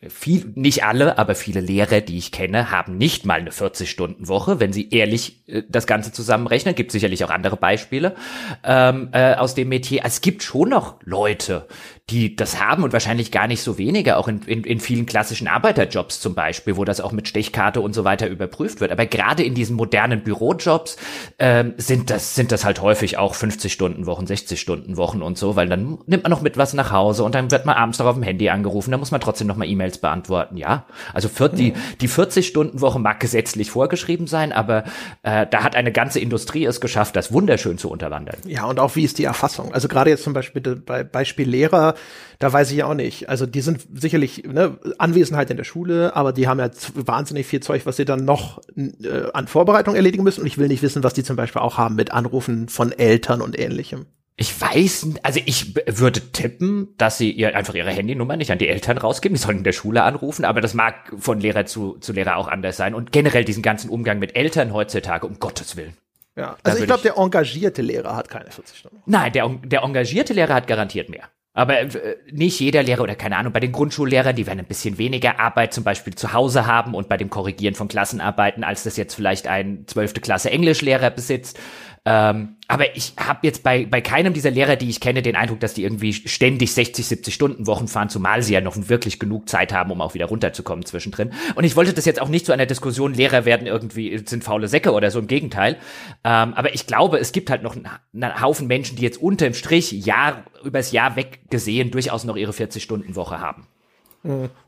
viel, 0.08 0.52
nicht 0.54 0.84
alle, 0.84 1.18
aber 1.18 1.34
viele 1.34 1.60
Lehrer, 1.60 2.00
die 2.00 2.18
ich 2.18 2.32
kenne, 2.32 2.70
haben 2.70 2.98
nicht 2.98 3.24
mal 3.24 3.38
eine 3.38 3.50
40-Stunden-Woche, 3.50 4.58
wenn 4.58 4.72
sie 4.72 4.90
ehrlich 4.90 5.48
äh, 5.48 5.62
das 5.68 5.86
Ganze 5.86 6.12
zusammenrechnen. 6.12 6.74
Gibt 6.74 6.90
sicherlich 6.92 7.24
auch 7.24 7.30
andere 7.30 7.56
Beispiele 7.56 8.16
ähm, 8.64 9.10
äh, 9.12 9.34
aus 9.34 9.54
dem 9.54 9.68
Metier. 9.68 10.02
Es 10.04 10.20
gibt 10.20 10.42
schon 10.42 10.70
noch 10.70 10.96
Leute, 11.04 11.68
die 12.12 12.36
das 12.36 12.60
haben 12.60 12.84
und 12.84 12.92
wahrscheinlich 12.92 13.30
gar 13.30 13.46
nicht 13.46 13.62
so 13.62 13.78
wenige, 13.78 14.18
auch 14.18 14.28
in, 14.28 14.42
in, 14.42 14.64
in 14.64 14.80
vielen 14.80 15.06
klassischen 15.06 15.48
Arbeiterjobs 15.48 16.20
zum 16.20 16.34
Beispiel, 16.34 16.76
wo 16.76 16.84
das 16.84 17.00
auch 17.00 17.12
mit 17.12 17.26
Stechkarte 17.26 17.80
und 17.80 17.94
so 17.94 18.04
weiter 18.04 18.28
überprüft 18.28 18.80
wird. 18.80 18.92
Aber 18.92 19.06
gerade 19.06 19.42
in 19.42 19.54
diesen 19.54 19.76
modernen 19.76 20.22
Bürojobs 20.22 20.98
ähm, 21.38 21.72
sind 21.78 22.10
das 22.10 22.34
sind 22.34 22.52
das 22.52 22.66
halt 22.66 22.82
häufig 22.82 23.16
auch 23.16 23.34
50 23.34 23.72
Stunden 23.72 24.04
Wochen, 24.04 24.26
60 24.26 24.60
Stunden 24.60 24.98
Wochen 24.98 25.22
und 25.22 25.38
so, 25.38 25.56
weil 25.56 25.68
dann 25.68 25.98
nimmt 26.06 26.24
man 26.24 26.30
noch 26.30 26.42
mit 26.42 26.58
was 26.58 26.74
nach 26.74 26.92
Hause 26.92 27.24
und 27.24 27.34
dann 27.34 27.50
wird 27.50 27.64
man 27.64 27.76
abends 27.76 27.98
noch 27.98 28.06
auf 28.06 28.14
dem 28.14 28.22
Handy 28.22 28.50
angerufen, 28.50 28.90
dann 28.90 29.00
muss 29.00 29.10
man 29.10 29.20
trotzdem 29.20 29.46
noch 29.46 29.56
mal 29.56 29.66
E-Mails 29.66 29.98
beantworten. 29.98 30.58
Ja, 30.58 30.84
also 31.14 31.30
für 31.30 31.48
die 31.48 31.72
die 32.00 32.08
40 32.08 32.46
Stunden 32.46 32.82
Woche 32.82 32.98
mag 32.98 33.20
gesetzlich 33.20 33.70
vorgeschrieben 33.70 34.26
sein, 34.26 34.52
aber 34.52 34.84
äh, 35.22 35.46
da 35.50 35.62
hat 35.62 35.76
eine 35.76 35.92
ganze 35.92 36.20
Industrie 36.20 36.66
es 36.66 36.82
geschafft, 36.82 37.16
das 37.16 37.32
wunderschön 37.32 37.78
zu 37.78 37.90
unterwandern. 37.90 38.36
Ja 38.46 38.66
und 38.66 38.78
auch 38.78 38.96
wie 38.96 39.04
ist 39.04 39.18
die 39.18 39.24
Erfassung? 39.24 39.72
Also 39.72 39.88
gerade 39.88 40.10
jetzt 40.10 40.24
zum 40.24 40.34
Beispiel 40.34 40.60
bei 40.76 41.04
Beispiel 41.04 41.48
Lehrer 41.48 41.94
da 42.38 42.52
weiß 42.52 42.72
ich 42.72 42.82
auch 42.82 42.94
nicht. 42.94 43.28
Also 43.28 43.46
die 43.46 43.60
sind 43.60 43.86
sicherlich 43.94 44.42
ne, 44.44 44.76
Anwesenheit 44.98 45.50
in 45.50 45.56
der 45.56 45.64
Schule, 45.64 46.16
aber 46.16 46.32
die 46.32 46.48
haben 46.48 46.58
ja 46.58 46.70
wahnsinnig 46.94 47.46
viel 47.46 47.60
Zeug, 47.60 47.86
was 47.86 47.96
sie 47.96 48.04
dann 48.04 48.24
noch 48.24 48.60
äh, 48.76 49.30
an 49.32 49.46
Vorbereitung 49.46 49.94
erledigen 49.94 50.24
müssen. 50.24 50.40
Und 50.40 50.48
ich 50.48 50.58
will 50.58 50.66
nicht 50.66 50.82
wissen, 50.82 51.04
was 51.04 51.14
die 51.14 51.22
zum 51.22 51.36
Beispiel 51.36 51.62
auch 51.62 51.78
haben 51.78 51.94
mit 51.94 52.10
Anrufen 52.10 52.68
von 52.68 52.90
Eltern 52.90 53.42
und 53.42 53.56
ähnlichem. 53.58 54.06
Ich 54.36 54.60
weiß, 54.60 55.06
also 55.22 55.40
ich 55.44 55.76
würde 55.86 56.32
tippen, 56.32 56.88
dass 56.96 57.18
sie 57.18 57.30
ihr 57.30 57.54
einfach 57.54 57.74
ihre 57.74 57.90
Handynummer 57.90 58.36
nicht 58.36 58.50
an 58.50 58.58
die 58.58 58.66
Eltern 58.66 58.98
rausgeben. 58.98 59.36
Die 59.36 59.40
sollen 59.40 59.58
in 59.58 59.64
der 59.64 59.72
Schule 59.72 60.02
anrufen, 60.02 60.44
aber 60.44 60.60
das 60.60 60.74
mag 60.74 61.12
von 61.16 61.38
Lehrer 61.38 61.66
zu, 61.66 61.98
zu 62.00 62.12
Lehrer 62.12 62.36
auch 62.38 62.48
anders 62.48 62.76
sein. 62.76 62.94
Und 62.94 63.12
generell 63.12 63.44
diesen 63.44 63.62
ganzen 63.62 63.88
Umgang 63.88 64.18
mit 64.18 64.34
Eltern 64.34 64.72
heutzutage, 64.72 65.26
um 65.26 65.38
Gottes 65.38 65.76
Willen. 65.76 65.96
Ja, 66.34 66.56
also 66.62 66.78
ich 66.78 66.86
glaube, 66.86 67.02
der 67.02 67.18
engagierte 67.18 67.82
Lehrer 67.82 68.16
hat 68.16 68.30
keine 68.30 68.50
40 68.50 68.78
Stunden. 68.78 69.02
Nein, 69.06 69.32
der, 69.32 69.48
der 69.64 69.82
engagierte 69.82 70.32
Lehrer 70.32 70.54
hat 70.54 70.66
garantiert 70.66 71.10
mehr. 71.10 71.28
Aber 71.54 71.80
äh, 71.80 72.16
nicht 72.30 72.58
jeder 72.60 72.82
Lehrer 72.82 73.02
oder 73.02 73.14
keine 73.14 73.36
Ahnung, 73.36 73.52
bei 73.52 73.60
den 73.60 73.72
Grundschullehrern, 73.72 74.34
die 74.34 74.46
werden 74.46 74.60
ein 74.60 74.66
bisschen 74.66 74.96
weniger 74.96 75.38
Arbeit 75.38 75.74
zum 75.74 75.84
Beispiel 75.84 76.14
zu 76.14 76.32
Hause 76.32 76.66
haben 76.66 76.94
und 76.94 77.08
bei 77.08 77.18
dem 77.18 77.28
Korrigieren 77.28 77.74
von 77.74 77.88
Klassenarbeiten, 77.88 78.64
als 78.64 78.84
das 78.84 78.96
jetzt 78.96 79.14
vielleicht 79.14 79.46
ein 79.46 79.84
zwölfte 79.86 80.22
Klasse 80.22 80.50
Englischlehrer 80.50 81.10
besitzt. 81.10 81.58
Ähm, 82.04 82.56
aber 82.66 82.96
ich 82.96 83.12
habe 83.16 83.40
jetzt 83.42 83.62
bei, 83.62 83.86
bei 83.86 84.00
keinem 84.00 84.32
dieser 84.32 84.50
Lehrer, 84.50 84.74
die 84.74 84.88
ich 84.88 84.98
kenne, 84.98 85.22
den 85.22 85.36
Eindruck, 85.36 85.60
dass 85.60 85.74
die 85.74 85.84
irgendwie 85.84 86.12
ständig 86.12 86.72
60, 86.72 87.06
70 87.06 87.32
Stunden 87.32 87.66
Wochen 87.66 87.86
fahren, 87.86 88.08
zumal 88.08 88.42
sie 88.42 88.54
ja 88.54 88.60
noch 88.60 88.76
wirklich 88.88 89.20
genug 89.20 89.48
Zeit 89.48 89.72
haben, 89.72 89.92
um 89.92 90.00
auch 90.00 90.14
wieder 90.14 90.26
runterzukommen 90.26 90.84
zwischendrin. 90.84 91.32
Und 91.54 91.62
ich 91.62 91.76
wollte 91.76 91.92
das 91.92 92.04
jetzt 92.04 92.20
auch 92.20 92.28
nicht 92.28 92.46
zu 92.46 92.52
einer 92.52 92.66
Diskussion, 92.66 93.14
Lehrer 93.14 93.44
werden 93.44 93.68
irgendwie, 93.68 94.18
sind 94.26 94.42
faule 94.42 94.66
Säcke 94.66 94.92
oder 94.92 95.10
so, 95.12 95.20
im 95.20 95.28
Gegenteil. 95.28 95.76
Ähm, 96.24 96.54
aber 96.54 96.74
ich 96.74 96.86
glaube, 96.86 97.18
es 97.18 97.30
gibt 97.30 97.50
halt 97.50 97.62
noch 97.62 97.76
einen, 97.76 98.40
Haufen 98.40 98.66
Menschen, 98.66 98.96
die 98.96 99.02
jetzt 99.02 99.22
unterm 99.22 99.54
Strich 99.54 99.92
Jahr, 99.92 100.44
übers 100.64 100.90
Jahr 100.90 101.14
weggesehen 101.14 101.90
durchaus 101.92 102.24
noch 102.24 102.36
ihre 102.36 102.52
40-Stunden-Woche 102.52 103.38
haben. 103.38 103.66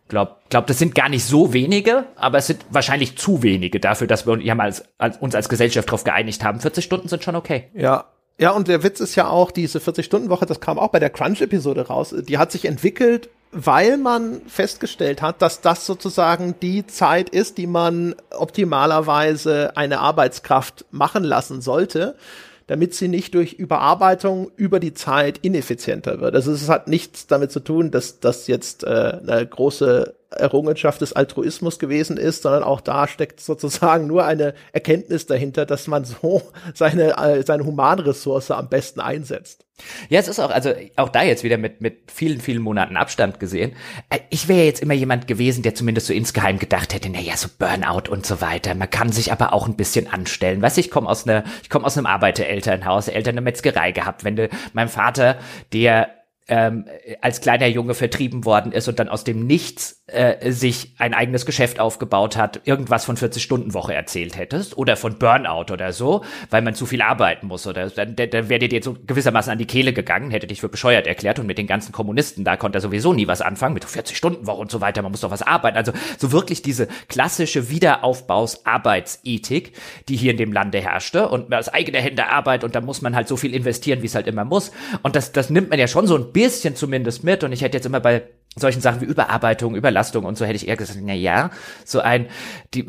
Glaub, 0.09 0.51
glaub, 0.51 0.67
das 0.67 0.79
sind 0.79 0.95
gar 0.95 1.09
nicht 1.09 1.25
so 1.25 1.53
wenige, 1.53 2.05
aber 2.17 2.39
es 2.39 2.47
sind 2.47 2.65
wahrscheinlich 2.71 3.17
zu 3.17 3.43
wenige 3.43 3.81
dafür, 3.81 4.07
dass 4.07 4.27
wir 4.27 4.33
uns, 4.33 4.45
als, 4.47 4.85
als, 4.99 5.17
uns 5.17 5.35
als 5.35 5.49
Gesellschaft 5.49 5.89
darauf 5.89 6.05
geeinigt 6.05 6.45
haben. 6.45 6.61
40 6.61 6.85
Stunden 6.85 7.09
sind 7.09 7.25
schon 7.25 7.37
okay. 7.37 7.71
Ja. 7.75 8.07
Ja, 8.37 8.51
und 8.51 8.67
der 8.67 8.83
Witz 8.83 8.99
ist 8.99 9.15
ja 9.15 9.29
auch, 9.29 9.53
diese 9.53 9.79
40-Stunden-Woche, 9.79 10.45
das 10.45 10.59
kam 10.59 10.77
auch 10.77 10.89
bei 10.89 10.99
der 10.99 11.11
Crunch-Episode 11.11 11.87
raus, 11.87 12.13
die 12.19 12.37
hat 12.37 12.51
sich 12.51 12.65
entwickelt, 12.65 13.31
weil 13.53 13.97
man 13.97 14.43
festgestellt 14.49 15.23
hat, 15.23 15.41
dass 15.41 15.61
das 15.61 15.87
sozusagen 15.87 16.57
die 16.61 16.85
Zeit 16.85 17.29
ist, 17.29 17.59
die 17.59 17.69
man 17.69 18.17
optimalerweise 18.37 19.77
eine 19.77 20.01
Arbeitskraft 20.01 20.85
machen 20.91 21.23
lassen 21.23 21.61
sollte 21.61 22.17
damit 22.67 22.95
sie 22.95 23.09
nicht 23.09 23.35
durch 23.35 23.55
Überarbeitung 23.55 24.51
über 24.57 24.81
die 24.81 24.95
Zeit 24.95 25.39
ineffizienter 25.39 26.21
wird. 26.21 26.35
Also 26.35 26.53
es 26.53 26.69
hat 26.69 26.89
nichts 26.89 27.27
damit 27.27 27.53
zu 27.53 27.61
tun, 27.61 27.91
dass 27.91 28.21
das 28.21 28.47
jetzt 28.47 28.85
äh, 28.85 29.19
eine 29.27 29.47
große 29.47 30.15
Errungenschaft 30.37 31.01
des 31.01 31.13
Altruismus 31.13 31.79
gewesen 31.79 32.17
ist, 32.17 32.43
sondern 32.43 32.63
auch 32.63 32.81
da 32.81 33.09
steckt 33.09 33.41
sozusagen 33.41 34.07
nur 34.07 34.25
eine 34.25 34.55
Erkenntnis 34.73 35.27
dahinter, 35.27 35.67
dass 35.67 35.87
man 35.87 36.05
so 36.05 36.43
seine, 36.75 37.17
äh, 37.17 37.43
seine 37.43 37.65
Humanressource 37.65 38.51
am 38.51 38.69
besten 38.69 39.01
einsetzt. 39.01 39.65
Ja, 40.09 40.21
es 40.21 40.29
ist 40.29 40.39
auch, 40.39 40.51
also 40.51 40.73
auch 40.97 41.09
da 41.09 41.25
jetzt 41.25 41.43
wieder 41.43 41.59
mit, 41.59 41.81
mit 41.81 42.13
vielen, 42.13 42.41
vielen 42.41 42.63
Monaten 42.63 42.97
Abstand 42.97 43.41
gesehen. 43.41 43.73
Äh, 44.09 44.21
ich 44.31 44.47
wäre 44.49 44.65
jetzt 44.65 44.81
immer 44.81 44.95
jemand 44.95 45.27
gewesen, 45.27 45.63
der 45.63 45.75
zumindest 45.75 46.07
so 46.07 46.13
insgeheim 46.13 46.59
gedacht 46.59 46.95
hätte, 46.95 47.11
na 47.11 47.21
ja, 47.21 47.37
so 47.37 47.49
Burnout 47.59 48.09
und 48.09 48.25
so 48.25 48.41
weiter. 48.41 48.75
Man 48.75 48.91
kann 48.91 49.11
sich 49.11 49.33
aber 49.33 49.53
auch 49.53 49.67
ein 49.67 49.77
bisschen 49.77 50.07
anstellen. 50.07 50.63
Weißt 50.63 50.77
du, 50.77 50.81
ich 50.81 50.91
komme 50.91 51.09
aus 51.09 51.27
einer, 51.27 51.43
ich 51.63 51.71
komme 51.71 51.87
aus 51.87 51.97
einem 51.97 52.07
Arbeiterelternhaus, 52.07 53.09
Eltern 53.09 53.35
eine 53.35 53.41
Metzgerei 53.41 53.91
gehabt. 53.91 54.23
Wenn 54.23 54.37
du, 54.37 54.49
mein 54.73 54.89
Vater, 54.89 55.39
der 55.73 56.09
ähm, 56.47 56.85
als 57.23 57.41
kleiner 57.41 57.67
Junge 57.67 57.95
vertrieben 57.95 58.45
worden 58.45 58.73
ist 58.73 58.87
und 58.87 58.99
dann 58.99 59.09
aus 59.09 59.25
dem 59.25 59.47
Nichts 59.47 60.03
äh, 60.07 60.53
sich 60.53 60.95
ein 60.99 61.15
eigenes 61.15 61.47
Geschäft 61.47 61.81
aufgebaut 61.81 62.37
hat, 62.37 62.61
irgendwas 62.65 63.07
von 63.07 63.17
40-Stunden-Woche 63.17 63.95
erzählt 63.95 64.37
hättest 64.37 64.77
oder 64.77 64.97
von 64.97 65.19
Burnout 65.19 65.73
oder 65.73 65.95
so, 65.95 66.23
weil 66.51 66.61
man 66.61 66.75
zu 66.75 66.85
viel 66.85 67.01
arbeiten 67.01 67.47
muss 67.47 67.67
oder 67.67 67.89
dann, 67.89 68.15
dann 68.15 68.51
wäre 68.51 68.69
dir 68.69 68.83
so 68.83 68.95
gewissermaßen 69.07 69.51
an 69.51 69.57
die 69.57 69.67
Kehle 69.67 69.95
gegangen, 69.95 70.31
hätte 70.31 70.47
dich 70.47 70.61
für 70.61 70.69
bescheuert 70.69 71.07
erklärt 71.07 71.39
und 71.39 71.47
mit 71.47 71.57
den 71.57 71.67
ganzen 71.67 71.93
Kommunisten, 71.93 72.45
da 72.45 72.59
konnte 72.59 72.77
er 72.79 72.83
sowieso 72.83 73.15
nie 73.15 73.27
was 73.27 73.41
anfangen, 73.41 73.73
mit 73.73 73.87
40-Stunden-Woche 73.87 74.61
und 74.61 74.71
so 74.71 74.83
weiter, 74.83 75.01
man 75.01 75.13
muss 75.13 75.23
doch 75.23 75.31
was 75.31 75.41
arbeiten. 75.41 75.79
Also 75.79 75.93
so 76.19 76.31
wirklich 76.31 76.61
diese 76.61 76.89
klassische 77.09 77.71
Wiederaufbaus-Arbeitsethik, 77.71 79.73
die 80.11 80.17
hier 80.17 80.33
in 80.33 80.37
dem 80.37 80.53
Lande 80.53 80.83
herrschte 80.83 81.31
und 81.31 81.55
aus 81.55 81.71
eigener 81.71 82.01
Hände 82.01 82.27
Arbeit 82.27 82.65
und 82.65 82.75
da 82.75 82.83
muss 82.83 83.01
man 83.01 83.17
halt 83.17 83.29
so 83.29 83.39
viel 83.39 83.55
investieren, 83.55 84.03
wie 84.03 84.07
es 84.07 84.15
halt 84.15 84.27
immer 84.27 84.45
muss. 84.45 84.73
Und 85.03 85.17
das, 85.17 85.33
das 85.33 85.49
nimmt 85.49 85.71
man 85.71 85.79
ja 85.79 85.89
schon 85.89 86.07
so 86.07 86.17
ein 86.17 86.34
bisschen 86.35 86.77
zumindest 86.77 87.25
mit 87.25 87.43
und 87.43 87.53
ich 87.53 87.63
hätte 87.63 87.79
jetzt 87.79 87.87
immer 87.87 88.01
bei 88.01 88.25
solchen 88.57 88.81
Sachen 88.81 89.01
wie 89.01 89.07
Überarbeitung, 89.07 89.75
Überlastung 89.75 90.25
und 90.25 90.39
so 90.39 90.45
hätte 90.45 90.57
ich 90.57 90.69
eher 90.69 90.77
gesagt, 90.77 90.99
na 91.03 91.15
ja, 91.15 91.51
so 91.85 92.01
ein, 92.01 92.27
die, 92.73 92.87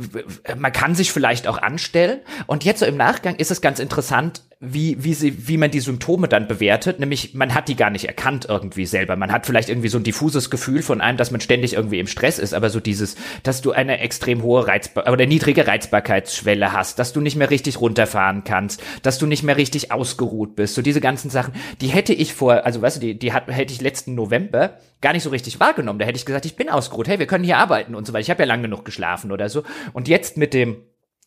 man 0.58 0.72
kann 0.72 0.96
sich 0.96 1.12
vielleicht 1.12 1.48
auch 1.48 1.58
anstellen. 1.58 2.20
Und 2.48 2.64
jetzt 2.64 2.80
so 2.80 2.86
im 2.86 2.98
Nachgang 2.98 3.36
ist 3.36 3.52
es 3.52 3.62
ganz 3.62 3.80
interessant, 3.80 4.42
wie, 4.60 5.04
wie 5.04 5.14
sie, 5.14 5.48
wie 5.48 5.58
man 5.58 5.70
die 5.70 5.80
Symptome 5.80 6.28
dann 6.28 6.48
bewertet. 6.48 7.00
Nämlich, 7.00 7.34
man 7.34 7.54
hat 7.54 7.68
die 7.68 7.76
gar 7.76 7.90
nicht 7.90 8.06
erkannt 8.06 8.46
irgendwie 8.48 8.86
selber. 8.86 9.16
Man 9.16 9.32
hat 9.32 9.46
vielleicht 9.46 9.70
irgendwie 9.70 9.90
so 9.90 9.98
ein 9.98 10.04
diffuses 10.04 10.50
Gefühl 10.50 10.82
von 10.82 11.02
einem, 11.02 11.18
dass 11.18 11.32
man 11.32 11.42
ständig 11.42 11.74
irgendwie 11.74 12.00
im 12.00 12.08
Stress 12.08 12.40
ist. 12.40 12.54
Aber 12.54 12.70
so 12.70 12.80
dieses, 12.80 13.16
dass 13.44 13.62
du 13.62 13.72
eine 13.72 14.00
extrem 14.00 14.44
hohe 14.44 14.66
Reizbar 14.66 15.12
oder 15.12 15.26
niedrige 15.26 15.68
Reizbarkeitsschwelle 15.68 16.72
hast, 16.72 17.00
dass 17.00 17.14
du 17.14 17.22
nicht 17.22 17.36
mehr 17.36 17.50
richtig 17.50 17.82
runterfahren 17.82 18.44
kannst, 18.44 18.82
dass 19.04 19.18
du 19.20 19.26
nicht 19.26 19.44
mehr 19.44 19.58
richtig 19.58 19.92
ausgeruht 19.92 20.56
bist. 20.56 20.76
So 20.76 20.82
diese 20.82 21.02
ganzen 21.02 21.30
Sachen, 21.30 21.54
die 21.82 21.88
hätte 21.88 22.14
ich 22.14 22.34
vor, 22.34 22.66
also 22.66 22.82
weißt 22.82 22.98
du, 22.98 23.02
die, 23.02 23.20
die 23.20 23.34
hat, 23.34 23.48
hätte 23.48 23.74
ich 23.74 23.82
letzten 23.82 24.16
November 24.16 24.78
gar 25.02 25.14
nicht 25.14 25.24
so 25.24 25.30
richtig 25.30 25.60
wahrgenommen. 25.60 26.00
Da 26.00 26.06
hätte 26.06 26.18
ich 26.18 26.26
gesagt, 26.26 26.46
ich 26.46 26.56
bin 26.56 26.70
ausgeruht. 26.70 27.08
Hey, 27.08 27.20
wir 27.20 27.28
können 27.28 27.44
hier 27.44 27.58
arbeiten 27.58 27.96
und 27.96 28.06
so 28.08 28.14
weiter. 28.14 28.22
Ich 28.22 28.30
habe 28.30 28.44
ja 28.44 28.48
lang 28.48 28.62
genug 28.62 28.86
geschlafen 28.86 29.32
oder 29.32 29.50
so. 29.50 29.64
Und 29.94 30.08
jetzt 30.08 30.38
mit 30.38 30.54
dem 30.54 30.84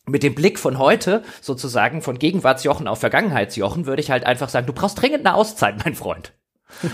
mit 0.06 0.22
dem 0.22 0.34
Blick 0.34 0.58
von 0.58 0.78
heute, 0.78 1.22
sozusagen 1.42 2.00
von 2.00 2.18
Gegenwartsjochen 2.18 2.88
auf 2.88 2.98
Vergangenheitsjochen, 3.00 3.84
würde 3.84 4.00
ich 4.00 4.10
halt 4.10 4.24
einfach 4.24 4.48
sagen, 4.48 4.66
du 4.66 4.72
brauchst 4.72 5.00
dringend 5.02 5.26
eine 5.26 5.34
Auszeit, 5.34 5.84
mein 5.84 5.94
Freund. 5.94 6.32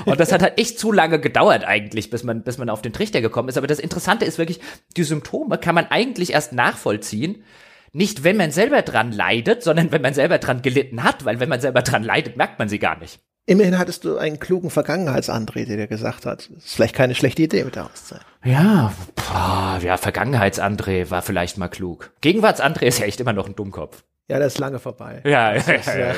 Und 0.04 0.20
das 0.20 0.32
hat 0.32 0.42
halt 0.42 0.58
echt 0.58 0.78
zu 0.78 0.92
lange 0.92 1.18
gedauert 1.18 1.64
eigentlich, 1.64 2.10
bis 2.10 2.22
man, 2.22 2.42
bis 2.42 2.58
man 2.58 2.70
auf 2.70 2.82
den 2.82 2.92
Trichter 2.92 3.20
gekommen 3.20 3.48
ist. 3.48 3.58
Aber 3.58 3.66
das 3.66 3.80
Interessante 3.80 4.24
ist 4.24 4.38
wirklich, 4.38 4.60
die 4.96 5.02
Symptome 5.02 5.58
kann 5.58 5.74
man 5.74 5.86
eigentlich 5.86 6.32
erst 6.32 6.52
nachvollziehen, 6.52 7.42
nicht 7.92 8.24
wenn 8.24 8.36
man 8.36 8.50
selber 8.50 8.82
dran 8.82 9.12
leidet, 9.12 9.62
sondern 9.62 9.92
wenn 9.92 10.02
man 10.02 10.14
selber 10.14 10.38
dran 10.38 10.62
gelitten 10.62 11.02
hat, 11.02 11.24
weil 11.24 11.40
wenn 11.40 11.48
man 11.48 11.60
selber 11.60 11.82
dran 11.82 12.02
leidet, 12.02 12.36
merkt 12.36 12.58
man 12.58 12.68
sie 12.68 12.78
gar 12.78 12.98
nicht. 12.98 13.20
Immerhin 13.46 13.78
hattest 13.78 14.04
du 14.04 14.16
einen 14.16 14.38
klugen 14.38 14.70
Vergangenheitsandreh, 14.70 15.66
der 15.66 15.76
dir 15.76 15.86
gesagt 15.86 16.24
hat, 16.24 16.48
das 16.54 16.64
ist 16.64 16.74
vielleicht 16.74 16.94
keine 16.94 17.14
schlechte 17.14 17.42
Idee 17.42 17.64
mit 17.64 17.76
der 17.76 17.84
Auszeit. 17.84 18.22
Ja, 18.42 18.94
boah, 19.14 19.78
ja, 19.82 19.98
Vergangenheitsandreh 19.98 21.10
war 21.10 21.20
vielleicht 21.20 21.58
mal 21.58 21.68
klug. 21.68 22.12
Gegenwartsandreh 22.22 22.88
ist 22.88 23.00
ja 23.00 23.04
echt 23.04 23.20
immer 23.20 23.34
noch 23.34 23.46
ein 23.46 23.54
Dummkopf. 23.54 24.02
Ja, 24.28 24.38
das 24.38 24.54
ist 24.54 24.58
lange 24.58 24.78
vorbei. 24.78 25.20
Ja, 25.24 25.54
ja, 25.54 25.62
ja, 25.66 25.96
ja, 25.98 26.14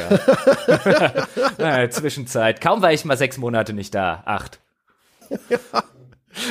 ja. 1.59 1.83
ja. 1.83 1.91
Zwischenzeit. 1.91 2.61
Kaum 2.61 2.81
war 2.81 2.93
ich 2.93 3.05
mal 3.05 3.17
sechs 3.17 3.37
Monate 3.39 3.73
nicht 3.73 3.93
da. 3.97 4.23
Acht. 4.25 4.61
ja. 5.51 5.59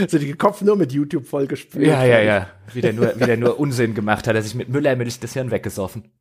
Also 0.02 0.18
die 0.18 0.34
Kopf 0.34 0.62
nur 0.62 0.76
mit 0.76 0.92
YouTube 0.92 1.26
vollgespült. 1.26 1.88
Ja, 1.88 2.04
ja, 2.04 2.20
ja. 2.20 2.48
Wieder 2.74 2.92
nur, 2.92 3.18
wieder 3.18 3.38
nur 3.38 3.58
Unsinn 3.60 3.94
gemacht 3.94 4.28
hat, 4.28 4.36
er 4.36 4.42
sich 4.42 4.56
mit 4.56 4.68
Müllermilch 4.68 5.20
das 5.22 5.34
Hirn 5.34 5.52
weggesoffen. 5.52 6.12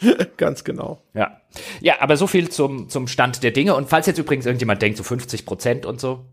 Ganz 0.36 0.64
genau. 0.64 1.02
Ja. 1.14 1.40
Ja, 1.80 2.00
aber 2.00 2.16
so 2.16 2.26
viel 2.26 2.48
zum, 2.48 2.88
zum 2.88 3.06
Stand 3.06 3.42
der 3.42 3.52
Dinge. 3.52 3.74
Und 3.74 3.88
falls 3.88 4.06
jetzt 4.06 4.18
übrigens 4.18 4.46
irgendjemand 4.46 4.82
denkt, 4.82 4.98
so 4.98 5.04
50 5.04 5.46
Prozent 5.46 5.86
und 5.86 6.00
so, 6.00 6.26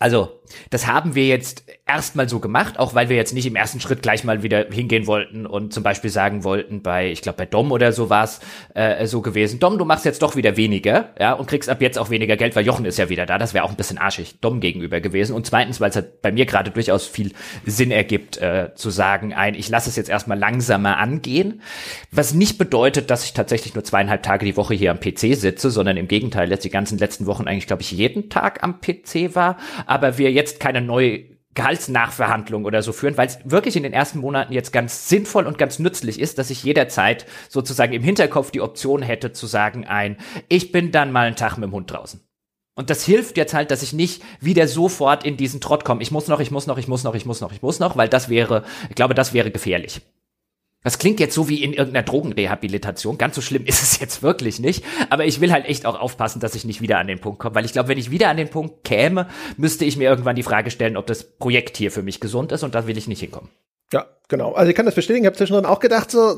also, 0.00 0.40
das 0.70 0.88
haben 0.88 1.14
wir 1.14 1.26
jetzt 1.26 1.64
erstmal 1.86 2.28
so 2.28 2.40
gemacht, 2.40 2.78
auch 2.78 2.94
weil 2.94 3.08
wir 3.08 3.16
jetzt 3.16 3.32
nicht 3.32 3.46
im 3.46 3.54
ersten 3.54 3.78
Schritt 3.78 4.02
gleich 4.02 4.24
mal 4.24 4.42
wieder 4.42 4.66
hingehen 4.70 5.06
wollten 5.06 5.46
und 5.46 5.72
zum 5.72 5.82
Beispiel 5.82 6.10
sagen 6.10 6.42
wollten, 6.42 6.82
bei, 6.82 7.10
ich 7.10 7.22
glaube, 7.22 7.38
bei 7.38 7.46
Dom 7.46 7.70
oder 7.70 7.92
so 7.92 8.10
war 8.10 8.24
es 8.24 8.40
äh, 8.74 9.06
so 9.06 9.20
gewesen, 9.20 9.60
Dom, 9.60 9.78
du 9.78 9.84
machst 9.84 10.04
jetzt 10.04 10.20
doch 10.22 10.34
wieder 10.34 10.56
weniger, 10.56 11.10
ja, 11.20 11.32
und 11.34 11.46
kriegst 11.46 11.68
ab 11.68 11.80
jetzt 11.80 11.98
auch 11.98 12.10
weniger 12.10 12.36
Geld, 12.36 12.56
weil 12.56 12.66
Jochen 12.66 12.84
ist 12.86 12.98
ja 12.98 13.08
wieder 13.08 13.24
da. 13.24 13.38
Das 13.38 13.54
wäre 13.54 13.64
auch 13.64 13.70
ein 13.70 13.76
bisschen 13.76 13.98
arschig 13.98 14.40
Dom 14.40 14.60
gegenüber 14.60 15.00
gewesen. 15.00 15.34
Und 15.34 15.46
zweitens, 15.46 15.80
weil 15.80 15.90
es 15.90 15.96
halt 15.96 16.22
bei 16.22 16.32
mir 16.32 16.44
gerade 16.44 16.70
durchaus 16.70 17.06
viel 17.06 17.32
Sinn 17.64 17.90
ergibt, 17.90 18.36
äh, 18.38 18.70
zu 18.74 18.90
sagen, 18.90 19.32
ein, 19.32 19.54
ich 19.54 19.68
lasse 19.68 19.88
es 19.88 19.96
jetzt 19.96 20.10
erstmal 20.10 20.38
langsamer 20.38 20.98
angehen. 20.98 21.62
Was 22.10 22.34
nicht 22.34 22.58
bedeutet, 22.58 23.10
dass 23.10 23.24
ich 23.24 23.32
tatsächlich 23.32 23.74
nur 23.74 23.84
zweieinhalb 23.84 24.22
Tage 24.22 24.44
die 24.44 24.56
Woche 24.56 24.74
hier 24.74 24.90
am 24.90 24.98
PC 24.98 25.36
sitze, 25.36 25.70
sondern 25.70 25.96
im 25.96 26.08
Gegenteil, 26.08 26.50
jetzt 26.50 26.64
die 26.64 26.70
ganzen 26.70 26.98
letzten 26.98 27.26
Wochen 27.26 27.46
eigentlich, 27.46 27.66
glaube 27.66 27.82
ich, 27.82 27.92
jeden 27.92 28.28
Tag 28.28 28.62
am 28.62 28.80
PC 28.80 29.34
war 29.34 29.56
aber 29.86 30.18
wir 30.18 30.30
jetzt 30.32 30.60
keine 30.60 30.80
neue 30.80 31.34
Gehaltsnachverhandlung 31.54 32.64
oder 32.64 32.82
so 32.82 32.92
führen, 32.92 33.16
weil 33.16 33.28
es 33.28 33.38
wirklich 33.44 33.76
in 33.76 33.84
den 33.84 33.92
ersten 33.92 34.18
Monaten 34.18 34.52
jetzt 34.52 34.72
ganz 34.72 35.08
sinnvoll 35.08 35.46
und 35.46 35.56
ganz 35.56 35.78
nützlich 35.78 36.18
ist, 36.18 36.38
dass 36.38 36.50
ich 36.50 36.64
jederzeit 36.64 37.26
sozusagen 37.48 37.92
im 37.92 38.02
Hinterkopf 38.02 38.50
die 38.50 38.60
Option 38.60 39.02
hätte 39.02 39.32
zu 39.32 39.46
sagen 39.46 39.86
ein, 39.86 40.16
ich 40.48 40.72
bin 40.72 40.90
dann 40.90 41.12
mal 41.12 41.26
einen 41.26 41.36
Tag 41.36 41.56
mit 41.56 41.68
dem 41.68 41.72
Hund 41.72 41.90
draußen. 41.90 42.20
Und 42.76 42.90
das 42.90 43.04
hilft 43.04 43.36
jetzt 43.36 43.54
halt, 43.54 43.70
dass 43.70 43.84
ich 43.84 43.92
nicht 43.92 44.22
wieder 44.40 44.66
sofort 44.66 45.24
in 45.24 45.36
diesen 45.36 45.60
Trott 45.60 45.84
komme. 45.84 46.02
Ich 46.02 46.10
muss 46.10 46.26
noch, 46.26 46.40
ich 46.40 46.50
muss 46.50 46.66
noch, 46.66 46.76
ich 46.76 46.88
muss 46.88 47.04
noch, 47.04 47.14
ich 47.14 47.24
muss 47.24 47.40
noch, 47.40 47.52
ich 47.52 47.62
muss 47.62 47.78
noch, 47.78 47.96
weil 47.96 48.08
das 48.08 48.28
wäre, 48.28 48.64
ich 48.88 48.96
glaube, 48.96 49.14
das 49.14 49.32
wäre 49.32 49.52
gefährlich. 49.52 50.00
Das 50.84 50.98
klingt 50.98 51.18
jetzt 51.18 51.34
so 51.34 51.48
wie 51.48 51.64
in 51.64 51.72
irgendeiner 51.72 52.04
Drogenrehabilitation. 52.04 53.18
Ganz 53.18 53.34
so 53.34 53.40
schlimm 53.40 53.64
ist 53.66 53.82
es 53.82 53.98
jetzt 53.98 54.22
wirklich 54.22 54.60
nicht. 54.60 54.84
Aber 55.10 55.24
ich 55.24 55.40
will 55.40 55.50
halt 55.50 55.66
echt 55.66 55.86
auch 55.86 55.98
aufpassen, 55.98 56.38
dass 56.38 56.54
ich 56.54 56.64
nicht 56.64 56.80
wieder 56.80 56.98
an 56.98 57.08
den 57.08 57.20
Punkt 57.20 57.40
komme. 57.40 57.56
Weil 57.56 57.64
ich 57.64 57.72
glaube, 57.72 57.88
wenn 57.88 57.98
ich 57.98 58.12
wieder 58.12 58.28
an 58.28 58.36
den 58.36 58.50
Punkt 58.50 58.84
käme, 58.84 59.28
müsste 59.56 59.84
ich 59.84 59.96
mir 59.96 60.08
irgendwann 60.08 60.36
die 60.36 60.42
Frage 60.44 60.70
stellen, 60.70 60.96
ob 60.96 61.06
das 61.06 61.24
Projekt 61.38 61.76
hier 61.76 61.90
für 61.90 62.02
mich 62.02 62.20
gesund 62.20 62.52
ist. 62.52 62.62
Und 62.62 62.74
da 62.74 62.86
will 62.86 62.96
ich 62.96 63.08
nicht 63.08 63.20
hinkommen. 63.20 63.50
Ja, 63.92 64.06
genau. 64.28 64.52
Also 64.52 64.70
ich 64.70 64.76
kann 64.76 64.86
das 64.86 64.94
bestätigen. 64.94 65.24
Ich 65.24 65.28
habe 65.28 65.36
zwischendrin 65.36 65.66
auch 65.66 65.80
gedacht, 65.80 66.10
so, 66.10 66.36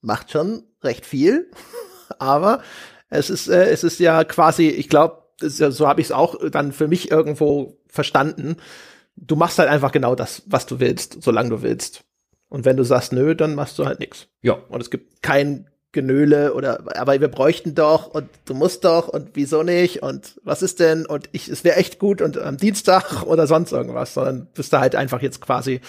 macht 0.00 0.30
schon 0.30 0.62
recht 0.82 1.04
viel. 1.04 1.50
Aber 2.18 2.62
es 3.10 3.28
ist, 3.28 3.48
äh, 3.48 3.64
es 3.70 3.82
ist 3.84 3.98
ja 3.98 4.22
quasi, 4.24 4.68
ich 4.68 4.88
glaube, 4.88 5.22
so 5.40 5.88
habe 5.88 6.00
ich 6.00 6.06
es 6.08 6.12
auch 6.12 6.36
dann 6.50 6.72
für 6.72 6.86
mich 6.86 7.10
irgendwo 7.10 7.78
verstanden. 7.88 8.56
Du 9.16 9.34
machst 9.34 9.58
halt 9.58 9.68
einfach 9.68 9.90
genau 9.90 10.14
das, 10.14 10.42
was 10.46 10.66
du 10.66 10.78
willst, 10.78 11.22
solange 11.22 11.50
du 11.50 11.62
willst. 11.62 12.04
Und 12.52 12.66
wenn 12.66 12.76
du 12.76 12.84
sagst, 12.84 13.14
nö, 13.14 13.34
dann 13.34 13.54
machst 13.54 13.78
du 13.78 13.86
halt 13.86 13.98
nichts. 13.98 14.28
Ja. 14.42 14.58
Und 14.68 14.82
es 14.82 14.90
gibt 14.90 15.22
kein 15.22 15.70
Genöle 15.90 16.52
oder 16.52 16.84
aber 16.96 17.18
wir 17.18 17.28
bräuchten 17.28 17.74
doch 17.74 18.08
und 18.08 18.28
du 18.44 18.52
musst 18.52 18.84
doch 18.84 19.08
und 19.08 19.30
wieso 19.32 19.62
nicht 19.62 20.02
und 20.02 20.38
was 20.44 20.62
ist 20.62 20.78
denn 20.78 21.06
und 21.06 21.30
ich 21.32 21.48
es 21.48 21.64
wäre 21.64 21.76
echt 21.76 21.98
gut 21.98 22.20
und 22.20 22.36
am 22.36 22.58
Dienstag 22.58 23.22
oder 23.26 23.46
sonst 23.46 23.72
irgendwas, 23.72 24.12
sondern 24.12 24.48
bist 24.52 24.70
du 24.72 24.80
halt 24.80 24.94
einfach 24.94 25.22
jetzt 25.22 25.40
quasi 25.40 25.80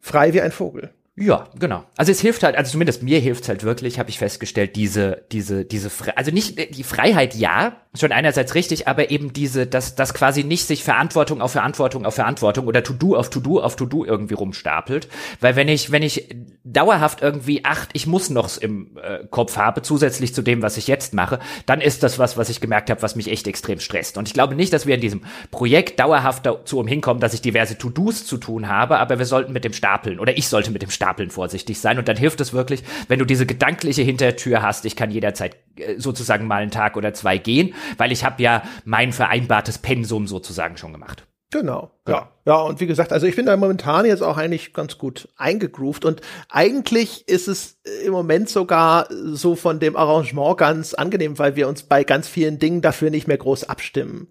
frei 0.00 0.32
wie 0.32 0.40
ein 0.40 0.52
Vogel. 0.52 0.90
Ja, 1.20 1.48
genau. 1.58 1.84
Also 1.96 2.12
es 2.12 2.20
hilft 2.20 2.44
halt, 2.44 2.56
also 2.56 2.72
zumindest 2.72 3.02
mir 3.02 3.18
hilft 3.18 3.48
halt 3.48 3.64
wirklich, 3.64 3.98
habe 3.98 4.08
ich 4.08 4.18
festgestellt, 4.18 4.76
diese, 4.76 5.24
diese, 5.32 5.64
diese, 5.64 5.90
Fre 5.90 6.16
also 6.16 6.30
nicht 6.30 6.76
die 6.76 6.84
Freiheit, 6.84 7.34
ja, 7.34 7.76
schon 7.94 8.12
einerseits 8.12 8.54
richtig, 8.54 8.86
aber 8.86 9.10
eben 9.10 9.32
diese, 9.32 9.66
dass, 9.66 9.96
dass 9.96 10.14
quasi 10.14 10.44
nicht 10.44 10.66
sich 10.66 10.84
Verantwortung 10.84 11.40
auf 11.40 11.52
Verantwortung 11.52 12.06
auf 12.06 12.14
Verantwortung 12.14 12.66
oder 12.66 12.84
To-Do 12.84 13.16
auf 13.16 13.30
To-Do 13.30 13.60
auf 13.60 13.76
To-Do 13.76 14.04
irgendwie 14.04 14.34
rumstapelt. 14.34 15.08
Weil 15.40 15.56
wenn 15.56 15.68
ich, 15.68 15.90
wenn 15.90 16.02
ich 16.02 16.36
dauerhaft 16.64 17.22
irgendwie 17.22 17.64
acht, 17.64 17.90
ich 17.94 18.06
muss 18.06 18.30
noch's 18.30 18.56
im 18.56 18.96
äh, 19.02 19.26
Kopf 19.30 19.56
habe, 19.56 19.82
zusätzlich 19.82 20.34
zu 20.34 20.42
dem, 20.42 20.62
was 20.62 20.76
ich 20.76 20.86
jetzt 20.86 21.14
mache, 21.14 21.40
dann 21.66 21.80
ist 21.80 22.02
das 22.02 22.18
was, 22.18 22.36
was 22.36 22.50
ich 22.50 22.60
gemerkt 22.60 22.90
habe, 22.90 23.02
was 23.02 23.16
mich 23.16 23.28
echt 23.28 23.48
extrem 23.48 23.80
stresst. 23.80 24.18
Und 24.18 24.28
ich 24.28 24.34
glaube 24.34 24.54
nicht, 24.54 24.72
dass 24.72 24.86
wir 24.86 24.94
in 24.94 25.00
diesem 25.00 25.22
Projekt 25.50 25.98
dauerhaft 25.98 26.46
dazu 26.46 26.78
umhinkommen, 26.78 27.20
dass 27.20 27.34
ich 27.34 27.40
diverse 27.40 27.78
To-Dos 27.78 28.26
zu 28.26 28.36
tun 28.36 28.68
habe, 28.68 28.98
aber 28.98 29.18
wir 29.18 29.26
sollten 29.26 29.52
mit 29.52 29.64
dem 29.64 29.72
Stapeln 29.72 30.20
oder 30.20 30.36
ich 30.36 30.48
sollte 30.48 30.70
mit 30.70 30.82
dem 30.82 30.90
Stapeln 30.90 31.07
Stapeln 31.08 31.30
vorsichtig 31.30 31.80
sein. 31.80 31.98
Und 31.98 32.08
dann 32.08 32.16
hilft 32.16 32.40
es 32.40 32.52
wirklich, 32.52 32.82
wenn 33.08 33.18
du 33.18 33.24
diese 33.24 33.46
gedankliche 33.46 34.02
Hintertür 34.02 34.62
hast, 34.62 34.84
ich 34.84 34.94
kann 34.94 35.10
jederzeit 35.10 35.56
äh, 35.76 35.98
sozusagen 35.98 36.46
mal 36.46 36.62
einen 36.62 36.70
Tag 36.70 36.96
oder 36.96 37.14
zwei 37.14 37.38
gehen, 37.38 37.74
weil 37.96 38.12
ich 38.12 38.24
habe 38.24 38.42
ja 38.42 38.62
mein 38.84 39.12
vereinbartes 39.12 39.78
Pensum 39.78 40.26
sozusagen 40.26 40.76
schon 40.76 40.92
gemacht. 40.92 41.24
Genau, 41.50 41.90
ja. 42.06 42.28
Ja, 42.44 42.56
und 42.56 42.78
wie 42.80 42.86
gesagt, 42.86 43.10
also 43.10 43.26
ich 43.26 43.36
bin 43.36 43.46
da 43.46 43.56
momentan 43.56 44.04
jetzt 44.04 44.22
auch 44.22 44.36
eigentlich 44.36 44.74
ganz 44.74 44.98
gut 44.98 45.28
eingegroovt 45.38 46.04
und 46.04 46.20
eigentlich 46.50 47.26
ist 47.26 47.48
es 47.48 47.78
im 48.04 48.12
Moment 48.12 48.50
sogar 48.50 49.08
so 49.10 49.56
von 49.56 49.80
dem 49.80 49.96
Arrangement 49.96 50.58
ganz 50.58 50.92
angenehm, 50.92 51.38
weil 51.38 51.56
wir 51.56 51.66
uns 51.66 51.84
bei 51.84 52.04
ganz 52.04 52.28
vielen 52.28 52.58
Dingen 52.58 52.82
dafür 52.82 53.08
nicht 53.08 53.28
mehr 53.28 53.38
groß 53.38 53.64
abstimmen. 53.64 54.28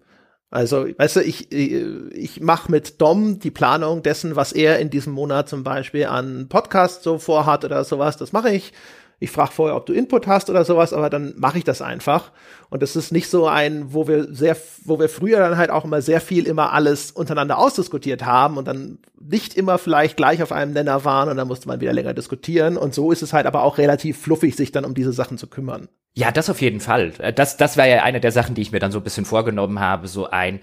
Also, 0.50 0.86
weißt 0.96 1.16
du, 1.16 1.20
ich, 1.20 1.52
ich 1.52 2.40
mache 2.40 2.70
mit 2.70 3.00
Dom 3.00 3.38
die 3.38 3.50
Planung 3.50 4.02
dessen, 4.02 4.34
was 4.34 4.52
er 4.52 4.78
in 4.78 4.88
diesem 4.88 5.12
Monat 5.12 5.48
zum 5.48 5.62
Beispiel 5.62 6.06
an 6.06 6.48
Podcast 6.48 7.02
so 7.02 7.18
vorhat 7.18 7.64
oder 7.66 7.84
sowas. 7.84 8.16
Das 8.16 8.32
mache 8.32 8.50
ich. 8.50 8.72
Ich 9.20 9.30
frage 9.30 9.50
vorher, 9.50 9.76
ob 9.76 9.86
du 9.86 9.92
Input 9.92 10.26
hast 10.28 10.48
oder 10.48 10.64
sowas, 10.64 10.92
aber 10.92 11.10
dann 11.10 11.34
mache 11.36 11.58
ich 11.58 11.64
das 11.64 11.82
einfach. 11.82 12.30
Und 12.70 12.82
das 12.82 12.94
ist 12.94 13.10
nicht 13.10 13.28
so 13.28 13.48
ein, 13.48 13.92
wo 13.92 14.06
wir 14.06 14.32
sehr, 14.32 14.56
wo 14.84 15.00
wir 15.00 15.08
früher 15.08 15.40
dann 15.40 15.56
halt 15.56 15.70
auch 15.70 15.84
immer 15.84 16.02
sehr 16.02 16.20
viel 16.20 16.46
immer 16.46 16.72
alles 16.72 17.10
untereinander 17.10 17.58
ausdiskutiert 17.58 18.24
haben 18.24 18.56
und 18.58 18.68
dann 18.68 18.98
nicht 19.20 19.56
immer 19.56 19.78
vielleicht 19.78 20.16
gleich 20.16 20.42
auf 20.42 20.52
einem 20.52 20.72
Nenner 20.72 21.04
waren 21.04 21.28
und 21.28 21.36
dann 21.36 21.48
musste 21.48 21.66
man 21.66 21.80
wieder 21.80 21.92
länger 21.92 22.14
diskutieren. 22.14 22.76
Und 22.76 22.94
so 22.94 23.10
ist 23.10 23.22
es 23.22 23.32
halt 23.32 23.46
aber 23.46 23.64
auch 23.64 23.78
relativ 23.78 24.20
fluffig, 24.20 24.54
sich 24.54 24.70
dann 24.70 24.84
um 24.84 24.94
diese 24.94 25.12
Sachen 25.12 25.36
zu 25.36 25.48
kümmern. 25.48 25.88
Ja, 26.14 26.30
das 26.30 26.50
auf 26.50 26.60
jeden 26.60 26.80
Fall. 26.80 27.12
Äh, 27.18 27.32
das, 27.32 27.56
das 27.56 27.76
war 27.76 27.86
ja 27.86 28.02
eine 28.02 28.20
der 28.20 28.32
Sachen, 28.32 28.54
die 28.54 28.62
ich 28.62 28.72
mir 28.72 28.80
dann 28.80 28.92
so 28.92 28.98
ein 28.98 29.04
bisschen 29.04 29.24
vorgenommen 29.24 29.80
habe, 29.80 30.06
so 30.06 30.28
ein, 30.28 30.60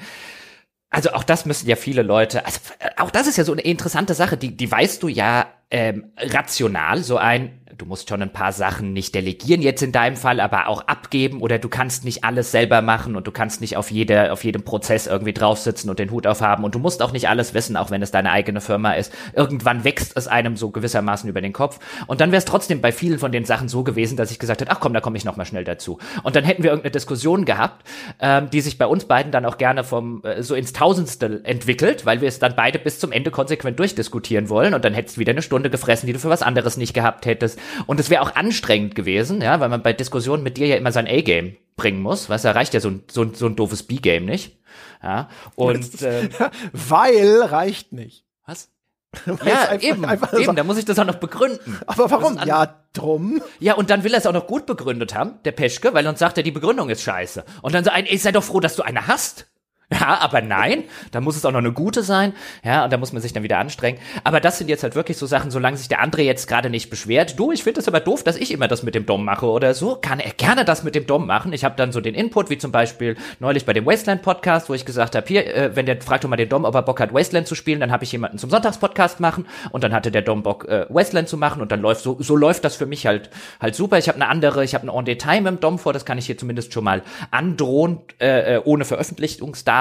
also 0.89 1.11
auch 1.11 1.23
das 1.23 1.45
müssen 1.45 1.67
ja 1.67 1.75
viele 1.75 2.03
Leute, 2.03 2.45
also 2.45 2.59
äh, 2.79 2.89
auch 3.01 3.11
das 3.11 3.27
ist 3.27 3.37
ja 3.37 3.43
so 3.43 3.51
eine 3.51 3.61
interessante 3.61 4.13
Sache, 4.13 4.37
die, 4.37 4.55
die 4.55 4.71
weißt 4.71 5.03
du 5.03 5.09
ja 5.09 5.47
ähm, 5.69 6.11
rational, 6.17 7.03
so 7.03 7.17
ein, 7.17 7.64
du 7.77 7.85
musst 7.85 8.09
schon 8.09 8.21
ein 8.21 8.31
paar 8.31 8.51
Sachen 8.51 8.93
nicht 8.93 9.15
delegieren 9.15 9.61
jetzt 9.61 9.81
in 9.81 9.91
deinem 9.91 10.15
Fall, 10.15 10.39
aber 10.39 10.67
auch 10.67 10.81
abgeben 10.87 11.41
oder 11.41 11.59
du 11.59 11.69
kannst 11.69 12.05
nicht 12.05 12.23
alles 12.23 12.51
selber 12.51 12.81
machen 12.81 13.15
und 13.15 13.27
du 13.27 13.31
kannst 13.31 13.61
nicht 13.61 13.77
auf 13.77 13.91
jede, 13.91 14.31
auf 14.31 14.43
jedem 14.43 14.63
Prozess 14.63 15.07
irgendwie 15.07 15.33
drauf 15.33 15.59
sitzen 15.59 15.89
und 15.89 15.99
den 15.99 16.11
Hut 16.11 16.27
aufhaben 16.27 16.63
und 16.63 16.75
du 16.75 16.79
musst 16.79 17.01
auch 17.01 17.11
nicht 17.11 17.27
alles 17.27 17.53
wissen, 17.53 17.75
auch 17.75 17.91
wenn 17.91 18.01
es 18.01 18.11
deine 18.11 18.31
eigene 18.31 18.61
Firma 18.61 18.93
ist. 18.93 19.13
Irgendwann 19.33 19.83
wächst 19.83 20.13
es 20.15 20.27
einem 20.27 20.55
so 20.57 20.71
gewissermaßen 20.71 21.29
über 21.29 21.41
den 21.41 21.53
Kopf 21.53 21.79
und 22.07 22.21
dann 22.21 22.31
wäre 22.31 22.37
es 22.37 22.45
trotzdem 22.45 22.81
bei 22.81 22.91
vielen 22.91 23.19
von 23.19 23.31
den 23.31 23.45
Sachen 23.45 23.67
so 23.67 23.83
gewesen, 23.83 24.17
dass 24.17 24.31
ich 24.31 24.39
gesagt 24.39 24.61
hätte, 24.61 24.71
ach 24.71 24.79
komm, 24.79 24.93
da 24.93 25.01
komme 25.01 25.17
ich 25.17 25.25
noch 25.25 25.35
mal 25.35 25.45
schnell 25.45 25.63
dazu. 25.63 25.99
Und 26.23 26.35
dann 26.35 26.43
hätten 26.43 26.63
wir 26.63 26.71
irgendeine 26.71 26.91
Diskussion 26.91 27.45
gehabt, 27.45 27.85
ähm, 28.19 28.49
die 28.49 28.61
sich 28.61 28.77
bei 28.77 28.87
uns 28.87 29.05
beiden 29.05 29.31
dann 29.31 29.45
auch 29.45 29.57
gerne 29.57 29.83
vom 29.83 30.23
äh, 30.23 30.41
so 30.43 30.55
ins 30.55 30.73
Tausendstel 30.73 31.41
entwickelt, 31.43 32.05
weil 32.05 32.21
wir 32.21 32.27
es 32.27 32.39
dann 32.39 32.55
beide 32.55 32.79
bis 32.79 32.99
zum 32.99 33.11
Ende 33.11 33.31
konsequent 33.31 33.79
durchdiskutieren 33.79 34.49
wollen 34.49 34.73
und 34.73 34.85
dann 34.85 34.93
hättest 34.93 35.17
du 35.17 35.19
wieder 35.19 35.31
eine 35.31 35.41
Stunde 35.41 35.69
gefressen, 35.69 36.07
die 36.07 36.13
du 36.13 36.19
für 36.19 36.29
was 36.29 36.41
anderes 36.41 36.77
nicht 36.77 36.93
gehabt 36.93 37.25
hättest 37.25 37.59
und 37.85 37.99
es 37.99 38.09
wäre 38.09 38.21
auch 38.21 38.35
anstrengend 38.35 38.95
gewesen, 38.95 39.41
ja, 39.41 39.59
weil 39.59 39.69
man 39.69 39.83
bei 39.83 39.93
Diskussionen 39.93 40.43
mit 40.43 40.57
dir 40.57 40.67
ja 40.67 40.75
immer 40.75 40.91
sein 40.91 41.07
A-Game 41.07 41.57
bringen 41.75 42.01
muss. 42.01 42.29
Was 42.29 42.45
erreicht 42.45 42.73
ja 42.73 42.79
so 42.79 42.89
ein, 42.89 43.03
so 43.09 43.23
ein, 43.23 43.33
so 43.33 43.45
ein 43.47 43.55
doofes 43.55 43.83
B-Game 43.83 44.25
nicht. 44.25 44.57
Ja, 45.03 45.29
und 45.55 46.01
äh, 46.01 46.29
weil 46.73 47.41
reicht 47.41 47.93
nicht. 47.93 48.25
Was? 48.45 48.69
ja, 49.25 49.33
einfach, 49.69 49.81
eben, 49.81 50.05
einfach 50.05 50.33
eben, 50.33 50.45
so. 50.45 50.51
da 50.51 50.63
muss 50.63 50.77
ich 50.77 50.85
das 50.85 50.99
auch 50.99 51.05
noch 51.05 51.15
begründen. 51.15 51.79
Aber 51.87 52.11
warum? 52.11 52.37
Ja, 52.45 52.81
drum. 52.93 53.41
Ja, 53.59 53.75
und 53.75 53.89
dann 53.89 54.03
will 54.03 54.13
er 54.13 54.19
es 54.19 54.25
auch 54.25 54.33
noch 54.33 54.47
gut 54.47 54.65
begründet 54.65 55.15
haben, 55.15 55.35
der 55.45 55.51
Peschke, 55.51 55.93
weil 55.93 56.03
sonst 56.03 56.19
sagt 56.19 56.37
er, 56.37 56.43
die 56.43 56.51
Begründung 56.51 56.89
ist 56.89 57.01
scheiße. 57.01 57.45
Und 57.61 57.73
dann 57.73 57.83
sagt 57.83 57.97
er, 57.97 58.11
ey, 58.11 58.17
sei 58.17 58.31
doch 58.31 58.43
froh, 58.43 58.59
dass 58.59 58.75
du 58.75 58.83
eine 58.83 59.07
hast. 59.07 59.47
Ja, 60.05 60.19
aber 60.19 60.41
nein, 60.41 60.83
da 61.11 61.21
muss 61.21 61.35
es 61.35 61.45
auch 61.45 61.51
noch 61.51 61.59
eine 61.59 61.71
gute 61.71 62.03
sein. 62.03 62.33
Ja, 62.63 62.83
und 62.83 62.93
da 62.93 62.97
muss 62.97 63.13
man 63.13 63.21
sich 63.21 63.33
dann 63.33 63.43
wieder 63.43 63.59
anstrengen. 63.59 63.99
Aber 64.23 64.39
das 64.39 64.57
sind 64.57 64.67
jetzt 64.67 64.83
halt 64.83 64.95
wirklich 64.95 65.17
so 65.17 65.25
Sachen, 65.25 65.51
solange 65.51 65.77
sich 65.77 65.87
der 65.87 66.01
andere 66.01 66.23
jetzt 66.23 66.47
gerade 66.47 66.69
nicht 66.69 66.89
beschwert. 66.89 67.39
Du, 67.39 67.51
ich 67.51 67.63
finde 67.63 67.79
es 67.79 67.87
aber 67.87 67.99
doof, 67.99 68.23
dass 68.23 68.35
ich 68.35 68.51
immer 68.51 68.67
das 68.67 68.83
mit 68.83 68.95
dem 68.95 69.05
Dom 69.05 69.25
mache 69.25 69.45
oder 69.47 69.73
so. 69.73 69.95
Kann 69.95 70.19
er 70.19 70.31
gerne 70.31 70.65
das 70.65 70.83
mit 70.83 70.95
dem 70.95 71.07
Dom 71.07 71.27
machen. 71.27 71.53
Ich 71.53 71.63
habe 71.63 71.75
dann 71.75 71.91
so 71.91 72.01
den 72.01 72.15
Input, 72.15 72.49
wie 72.49 72.57
zum 72.57 72.71
Beispiel 72.71 73.15
neulich 73.39 73.65
bei 73.65 73.73
dem 73.73 73.85
Wasteland 73.85 74.21
Podcast, 74.21 74.69
wo 74.69 74.73
ich 74.73 74.85
gesagt 74.85 75.15
habe, 75.15 75.25
hier, 75.27 75.53
äh, 75.53 75.75
wenn 75.75 75.85
der 75.85 76.01
fragt 76.01 76.23
doch 76.23 76.29
mal 76.29 76.35
den 76.35 76.49
Dom, 76.49 76.65
ob 76.65 76.75
er 76.75 76.81
Bock 76.81 76.99
hat, 76.99 77.13
Wasteland 77.13 77.47
zu 77.47 77.55
spielen, 77.55 77.79
dann 77.79 77.91
habe 77.91 78.03
ich 78.03 78.11
jemanden 78.11 78.37
zum 78.37 78.49
Sonntagspodcast 78.49 79.19
machen 79.19 79.47
und 79.71 79.83
dann 79.83 79.93
hatte 79.93 80.11
der 80.11 80.21
Dom 80.23 80.43
Bock, 80.43 80.67
äh, 80.67 80.85
Wasteland 80.89 81.29
zu 81.29 81.37
machen 81.37 81.61
und 81.61 81.71
dann 81.71 81.81
läuft 81.81 82.01
so, 82.01 82.17
so 82.19 82.35
läuft 82.35 82.63
das 82.63 82.75
für 82.75 82.85
mich 82.85 83.05
halt 83.05 83.29
halt 83.59 83.75
super. 83.75 83.97
Ich 83.97 84.07
habe 84.07 84.15
eine 84.15 84.27
andere, 84.27 84.63
ich 84.63 84.73
habe 84.73 84.85
ein 84.85 84.89
On-Detail 84.89 85.41
mit 85.41 85.53
dem 85.53 85.59
Dom 85.59 85.79
vor, 85.79 85.93
das 85.93 86.05
kann 86.05 86.17
ich 86.17 86.25
hier 86.25 86.37
zumindest 86.37 86.73
schon 86.73 86.83
mal 86.83 87.01
androhen, 87.31 87.99
äh, 88.19 88.55
äh 88.55 88.61
ohne 88.63 88.85
Veröffentlichungsdatum, 88.85 89.74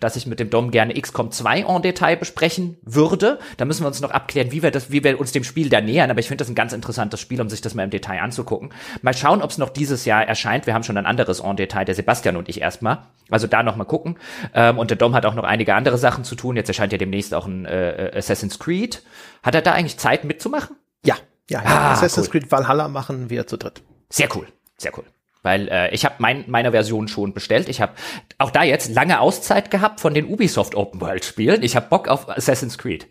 dass 0.00 0.16
ich 0.16 0.26
mit 0.26 0.40
dem 0.40 0.50
Dom 0.50 0.70
gerne 0.70 0.94
XCOM 0.94 1.30
2 1.30 1.60
en 1.60 1.82
Detail 1.82 2.16
besprechen 2.16 2.78
würde. 2.82 3.38
Da 3.56 3.64
müssen 3.64 3.82
wir 3.82 3.88
uns 3.88 4.00
noch 4.00 4.10
abklären, 4.10 4.52
wie 4.52 4.62
wir 4.62 4.70
das, 4.70 4.90
wie 4.90 5.04
wir 5.04 5.20
uns 5.20 5.32
dem 5.32 5.44
Spiel 5.44 5.68
da 5.68 5.80
nähern. 5.80 6.10
Aber 6.10 6.20
ich 6.20 6.28
finde 6.28 6.42
das 6.42 6.48
ein 6.48 6.54
ganz 6.54 6.72
interessantes 6.72 7.20
Spiel, 7.20 7.40
um 7.40 7.48
sich 7.48 7.60
das 7.60 7.74
mal 7.74 7.82
im 7.82 7.90
Detail 7.90 8.20
anzugucken. 8.20 8.70
Mal 9.02 9.14
schauen, 9.14 9.42
ob 9.42 9.50
es 9.50 9.58
noch 9.58 9.70
dieses 9.70 10.04
Jahr 10.04 10.26
erscheint. 10.26 10.66
Wir 10.66 10.74
haben 10.74 10.82
schon 10.82 10.96
ein 10.96 11.06
anderes 11.06 11.40
en 11.40 11.56
Detail, 11.56 11.84
der 11.84 11.94
Sebastian 11.94 12.36
und 12.36 12.48
ich 12.48 12.60
erstmal. 12.60 12.98
Also 13.30 13.46
da 13.46 13.62
noch 13.62 13.76
mal 13.76 13.84
gucken. 13.84 14.18
Ähm, 14.54 14.78
und 14.78 14.90
der 14.90 14.96
Dom 14.96 15.14
hat 15.14 15.26
auch 15.26 15.34
noch 15.34 15.44
einige 15.44 15.74
andere 15.74 15.98
Sachen 15.98 16.24
zu 16.24 16.36
tun. 16.36 16.56
Jetzt 16.56 16.68
erscheint 16.68 16.92
ja 16.92 16.98
demnächst 16.98 17.34
auch 17.34 17.46
ein 17.46 17.66
äh, 17.66 18.08
äh 18.08 18.16
Assassin's 18.16 18.58
Creed. 18.58 19.02
Hat 19.42 19.54
er 19.54 19.62
da 19.62 19.72
eigentlich 19.72 19.98
Zeit 19.98 20.24
mitzumachen? 20.24 20.76
Ja, 21.04 21.16
ja, 21.50 21.62
ja. 21.62 21.68
Ah, 21.68 21.92
Assassin's 21.92 22.28
cool. 22.28 22.40
Creed 22.40 22.52
Valhalla 22.52 22.88
machen 22.88 23.30
wir 23.30 23.46
zu 23.46 23.56
dritt. 23.56 23.82
Sehr 24.08 24.28
cool, 24.34 24.46
sehr 24.78 24.96
cool 24.96 25.04
weil 25.46 25.68
äh, 25.68 25.94
ich 25.94 26.04
habe 26.04 26.16
mein, 26.18 26.44
meine 26.48 26.72
Version 26.72 27.06
schon 27.06 27.32
bestellt. 27.32 27.68
Ich 27.68 27.80
habe 27.80 27.92
auch 28.36 28.50
da 28.50 28.64
jetzt 28.64 28.92
lange 28.92 29.20
Auszeit 29.20 29.70
gehabt 29.70 30.00
von 30.00 30.12
den 30.12 30.26
Ubisoft 30.26 30.74
Open 30.74 31.00
World 31.00 31.24
Spielen. 31.24 31.62
Ich 31.62 31.76
habe 31.76 31.86
Bock 31.88 32.08
auf 32.08 32.28
Assassin's 32.28 32.78
Creed. 32.78 33.06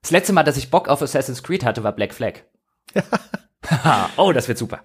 Das 0.00 0.10
letzte 0.10 0.32
Mal, 0.32 0.42
dass 0.42 0.56
ich 0.56 0.70
Bock 0.70 0.88
auf 0.88 1.02
Assassin's 1.02 1.42
Creed 1.42 1.66
hatte, 1.66 1.84
war 1.84 1.92
Black 1.92 2.14
Flag. 2.14 2.40
oh, 4.16 4.32
das 4.32 4.48
wird 4.48 4.56
super. 4.56 4.80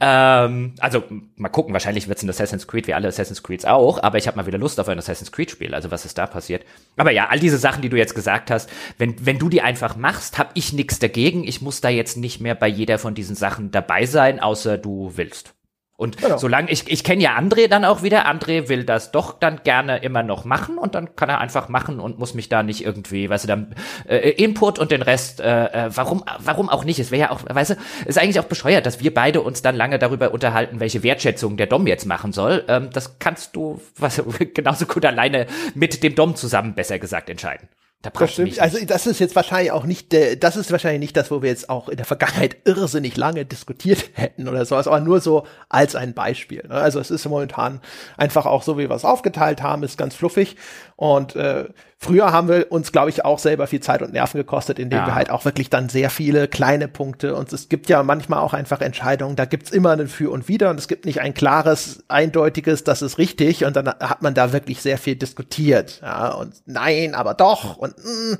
Ähm, 0.00 0.74
also 0.80 1.04
mal 1.36 1.48
gucken, 1.48 1.72
wahrscheinlich 1.74 2.08
wird 2.08 2.18
es 2.18 2.24
ein 2.24 2.30
Assassin's 2.30 2.66
Creed 2.66 2.88
wie 2.88 2.94
alle 2.94 3.06
Assassin's 3.06 3.44
Creeds 3.44 3.64
auch, 3.64 4.02
aber 4.02 4.18
ich 4.18 4.26
habe 4.26 4.36
mal 4.36 4.46
wieder 4.46 4.58
Lust 4.58 4.80
auf 4.80 4.88
ein 4.88 4.98
Assassin's 4.98 5.30
Creed 5.30 5.52
Spiel, 5.52 5.76
also 5.76 5.92
was 5.92 6.04
ist 6.04 6.18
da 6.18 6.26
passiert. 6.26 6.64
Aber 6.96 7.12
ja, 7.12 7.28
all 7.28 7.38
diese 7.38 7.58
Sachen, 7.58 7.82
die 7.82 7.88
du 7.88 7.96
jetzt 7.96 8.16
gesagt 8.16 8.50
hast, 8.50 8.68
wenn, 8.98 9.14
wenn 9.24 9.38
du 9.38 9.48
die 9.48 9.62
einfach 9.62 9.94
machst, 9.94 10.38
habe 10.38 10.50
ich 10.54 10.72
nichts 10.72 10.98
dagegen. 10.98 11.44
Ich 11.44 11.62
muss 11.62 11.80
da 11.80 11.88
jetzt 11.88 12.16
nicht 12.16 12.40
mehr 12.40 12.56
bei 12.56 12.66
jeder 12.66 12.98
von 12.98 13.14
diesen 13.14 13.36
Sachen 13.36 13.70
dabei 13.70 14.06
sein, 14.06 14.40
außer 14.40 14.76
du 14.76 15.12
willst. 15.14 15.54
Und 16.02 16.16
genau. 16.16 16.36
solange 16.36 16.68
ich, 16.68 16.90
ich 16.90 17.04
kenne 17.04 17.22
ja 17.22 17.38
André 17.38 17.68
dann 17.68 17.84
auch 17.84 18.02
wieder, 18.02 18.26
André 18.26 18.68
will 18.68 18.82
das 18.82 19.12
doch 19.12 19.38
dann 19.38 19.60
gerne 19.62 19.98
immer 19.98 20.24
noch 20.24 20.44
machen 20.44 20.76
und 20.76 20.96
dann 20.96 21.14
kann 21.14 21.28
er 21.28 21.40
einfach 21.40 21.68
machen 21.68 22.00
und 22.00 22.18
muss 22.18 22.34
mich 22.34 22.48
da 22.48 22.64
nicht 22.64 22.84
irgendwie, 22.84 23.30
weißt 23.30 23.44
du, 23.44 23.48
dann 23.48 23.74
äh, 24.08 24.30
Input 24.30 24.80
und 24.80 24.90
den 24.90 25.00
Rest, 25.00 25.40
äh, 25.40 25.66
äh 25.66 25.90
warum, 25.94 26.24
warum 26.40 26.68
auch 26.68 26.84
nicht? 26.84 26.98
Es 26.98 27.12
wäre 27.12 27.28
ja 27.28 27.30
auch, 27.30 27.42
weißt 27.48 27.70
du, 27.70 27.74
ist 28.04 28.18
eigentlich 28.18 28.40
auch 28.40 28.46
bescheuert, 28.46 28.84
dass 28.84 28.98
wir 28.98 29.14
beide 29.14 29.42
uns 29.42 29.62
dann 29.62 29.76
lange 29.76 30.00
darüber 30.00 30.32
unterhalten, 30.32 30.80
welche 30.80 31.04
Wertschätzung 31.04 31.56
der 31.56 31.68
Dom 31.68 31.86
jetzt 31.86 32.04
machen 32.04 32.32
soll. 32.32 32.64
Ähm, 32.66 32.90
das 32.92 33.20
kannst 33.20 33.54
du 33.54 33.80
was, 33.96 34.20
genauso 34.54 34.86
gut 34.86 35.06
alleine 35.06 35.46
mit 35.76 36.02
dem 36.02 36.16
Dom 36.16 36.34
zusammen, 36.34 36.74
besser 36.74 36.98
gesagt, 36.98 37.30
entscheiden. 37.30 37.68
Da 38.02 38.10
das 38.10 38.32
stimmt. 38.32 38.58
Also 38.58 38.84
das 38.84 39.06
ist 39.06 39.20
jetzt 39.20 39.36
wahrscheinlich 39.36 39.70
auch 39.70 39.84
nicht, 39.84 40.10
der, 40.10 40.34
das 40.34 40.56
ist 40.56 40.72
wahrscheinlich 40.72 41.00
nicht 41.00 41.16
das, 41.16 41.30
wo 41.30 41.40
wir 41.40 41.48
jetzt 41.48 41.70
auch 41.70 41.88
in 41.88 41.96
der 41.96 42.04
Vergangenheit 42.04 42.56
irrsinnig 42.64 43.16
lange 43.16 43.44
diskutiert 43.44 44.10
hätten 44.14 44.48
oder 44.48 44.64
sowas, 44.64 44.88
aber 44.88 45.00
nur 45.00 45.20
so 45.20 45.46
als 45.68 45.94
ein 45.94 46.12
Beispiel. 46.12 46.64
Ne? 46.68 46.74
Also 46.74 46.98
es 46.98 47.12
ist 47.12 47.24
momentan 47.26 47.80
einfach 48.16 48.44
auch 48.44 48.64
so, 48.64 48.76
wie 48.76 48.88
wir 48.88 48.96
es 48.96 49.04
aufgeteilt 49.04 49.62
haben, 49.62 49.84
ist 49.84 49.96
ganz 49.96 50.16
fluffig 50.16 50.56
und 50.96 51.36
äh, 51.36 51.66
früher 52.02 52.32
haben 52.32 52.48
wir 52.48 52.70
uns, 52.72 52.92
glaube 52.92 53.10
ich, 53.10 53.24
auch 53.24 53.38
selber 53.38 53.66
viel 53.66 53.80
Zeit 53.80 54.02
und 54.02 54.12
Nerven 54.12 54.38
gekostet, 54.38 54.78
indem 54.78 54.98
ja. 55.00 55.06
wir 55.06 55.14
halt 55.14 55.30
auch 55.30 55.44
wirklich 55.44 55.70
dann 55.70 55.88
sehr 55.88 56.10
viele 56.10 56.48
kleine 56.48 56.88
Punkte 56.88 57.34
und 57.36 57.52
es 57.52 57.68
gibt 57.68 57.88
ja 57.88 58.02
manchmal 58.02 58.40
auch 58.40 58.52
einfach 58.52 58.80
Entscheidungen, 58.80 59.36
da 59.36 59.44
gibt's 59.44 59.70
immer 59.70 59.92
ein 59.92 60.08
Für 60.08 60.30
und 60.30 60.48
Wider 60.48 60.70
und 60.70 60.78
es 60.78 60.88
gibt 60.88 61.06
nicht 61.06 61.20
ein 61.20 61.32
klares, 61.32 62.04
eindeutiges, 62.08 62.84
das 62.84 63.02
ist 63.02 63.18
richtig 63.18 63.64
und 63.64 63.76
dann 63.76 63.88
hat 63.88 64.20
man 64.20 64.34
da 64.34 64.52
wirklich 64.52 64.82
sehr 64.82 64.98
viel 64.98 65.16
diskutiert. 65.16 66.00
Ja, 66.02 66.32
und 66.32 66.54
nein, 66.66 67.14
aber 67.14 67.34
doch 67.34 67.76
und 67.76 67.96
mm, 67.98 68.34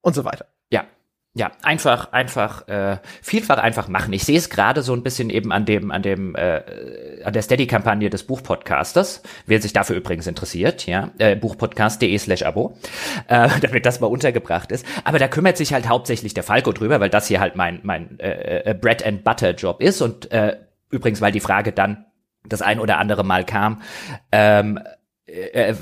und 0.00 0.14
so 0.14 0.24
weiter. 0.24 0.46
Ja, 1.36 1.50
einfach, 1.64 2.12
einfach, 2.12 2.68
äh, 2.68 2.98
vielfach 3.20 3.58
einfach 3.58 3.88
machen. 3.88 4.12
Ich 4.12 4.22
sehe 4.22 4.38
es 4.38 4.50
gerade 4.50 4.82
so 4.82 4.92
ein 4.94 5.02
bisschen 5.02 5.30
eben 5.30 5.50
an 5.50 5.64
dem, 5.64 5.90
an 5.90 6.00
dem, 6.00 6.36
äh, 6.36 6.62
an 7.24 7.32
der 7.32 7.42
Steady-Kampagne 7.42 8.08
des 8.08 8.22
Buchpodcasters. 8.22 9.20
Wer 9.44 9.60
sich 9.60 9.72
dafür 9.72 9.96
übrigens 9.96 10.28
interessiert, 10.28 10.86
ja, 10.86 11.10
äh, 11.18 11.34
buchpodcast.de 11.34 12.16
slash 12.18 12.44
Abo, 12.44 12.78
äh, 13.26 13.48
damit 13.60 13.84
das 13.84 13.98
mal 13.98 14.06
untergebracht 14.06 14.70
ist. 14.70 14.86
Aber 15.02 15.18
da 15.18 15.26
kümmert 15.26 15.56
sich 15.56 15.72
halt 15.72 15.88
hauptsächlich 15.88 16.34
der 16.34 16.44
Falco 16.44 16.70
drüber, 16.70 17.00
weil 17.00 17.10
das 17.10 17.26
hier 17.26 17.40
halt 17.40 17.56
mein, 17.56 17.80
mein 17.82 18.20
äh, 18.20 18.70
äh 18.70 18.74
Bread 18.74 19.04
and 19.04 19.24
Butter 19.24 19.54
Job 19.54 19.80
ist. 19.82 20.02
Und 20.02 20.30
äh, 20.30 20.56
übrigens, 20.90 21.20
weil 21.20 21.32
die 21.32 21.40
Frage 21.40 21.72
dann 21.72 22.06
das 22.48 22.62
ein 22.62 22.78
oder 22.78 22.98
andere 22.98 23.24
Mal 23.24 23.44
kam, 23.44 23.82
ähm, 24.30 24.78
äh, 25.26 25.70
äh, 25.70 25.74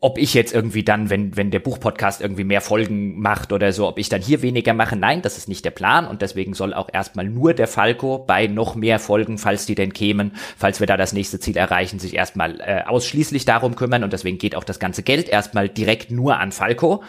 ob 0.00 0.16
ich 0.16 0.32
jetzt 0.32 0.54
irgendwie 0.54 0.82
dann, 0.82 1.10
wenn, 1.10 1.36
wenn 1.36 1.50
der 1.50 1.58
Buchpodcast 1.58 2.22
irgendwie 2.22 2.44
mehr 2.44 2.62
Folgen 2.62 3.20
macht 3.20 3.52
oder 3.52 3.74
so, 3.74 3.86
ob 3.86 3.98
ich 3.98 4.08
dann 4.08 4.22
hier 4.22 4.40
weniger 4.40 4.72
mache. 4.72 4.96
Nein, 4.96 5.20
das 5.20 5.36
ist 5.36 5.48
nicht 5.48 5.66
der 5.66 5.70
Plan 5.70 6.06
und 6.06 6.22
deswegen 6.22 6.54
soll 6.54 6.72
auch 6.72 6.88
erstmal 6.90 7.26
nur 7.26 7.52
der 7.52 7.68
Falco 7.68 8.18
bei 8.18 8.46
noch 8.46 8.76
mehr 8.76 8.98
Folgen, 8.98 9.36
falls 9.36 9.66
die 9.66 9.74
denn 9.74 9.92
kämen, 9.92 10.32
falls 10.56 10.80
wir 10.80 10.86
da 10.86 10.96
das 10.96 11.12
nächste 11.12 11.38
Ziel 11.38 11.58
erreichen, 11.58 11.98
sich 11.98 12.14
erstmal 12.14 12.58
äh, 12.60 12.82
ausschließlich 12.86 13.44
darum 13.44 13.76
kümmern 13.76 14.02
und 14.02 14.14
deswegen 14.14 14.38
geht 14.38 14.56
auch 14.56 14.64
das 14.64 14.78
ganze 14.78 15.02
Geld 15.02 15.28
erstmal 15.28 15.68
direkt 15.68 16.10
nur 16.10 16.38
an 16.38 16.50
Falco. 16.50 17.02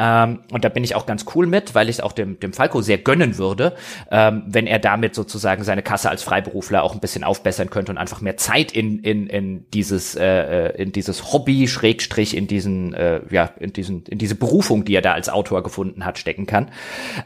Ähm, 0.00 0.40
und 0.50 0.64
da 0.64 0.70
bin 0.70 0.82
ich 0.82 0.94
auch 0.94 1.04
ganz 1.04 1.26
cool 1.34 1.46
mit, 1.46 1.74
weil 1.74 1.90
ich 1.90 1.96
es 1.96 2.00
auch 2.00 2.12
dem, 2.12 2.40
dem 2.40 2.54
Falco 2.54 2.80
sehr 2.80 2.96
gönnen 2.96 3.36
würde, 3.36 3.74
ähm, 4.10 4.44
wenn 4.46 4.66
er 4.66 4.78
damit 4.78 5.14
sozusagen 5.14 5.62
seine 5.62 5.82
Kasse 5.82 6.08
als 6.08 6.22
Freiberufler 6.22 6.82
auch 6.82 6.94
ein 6.94 7.00
bisschen 7.00 7.22
aufbessern 7.22 7.68
könnte 7.68 7.92
und 7.92 7.98
einfach 7.98 8.22
mehr 8.22 8.38
Zeit 8.38 8.72
in, 8.72 9.00
in, 9.00 9.26
in 9.26 9.66
dieses, 9.74 10.14
äh, 10.14 10.68
äh, 10.68 10.82
in 10.82 10.92
dieses 10.92 11.34
Hobby, 11.34 11.68
Schrägstrich, 11.68 12.34
in 12.34 12.46
diesen, 12.46 12.94
äh, 12.94 13.20
ja, 13.30 13.50
in 13.60 13.74
diesen, 13.74 14.04
in 14.06 14.16
diese 14.16 14.36
Berufung, 14.36 14.86
die 14.86 14.94
er 14.94 15.02
da 15.02 15.12
als 15.12 15.28
Autor 15.28 15.62
gefunden 15.62 16.06
hat, 16.06 16.18
stecken 16.18 16.46
kann. 16.46 16.70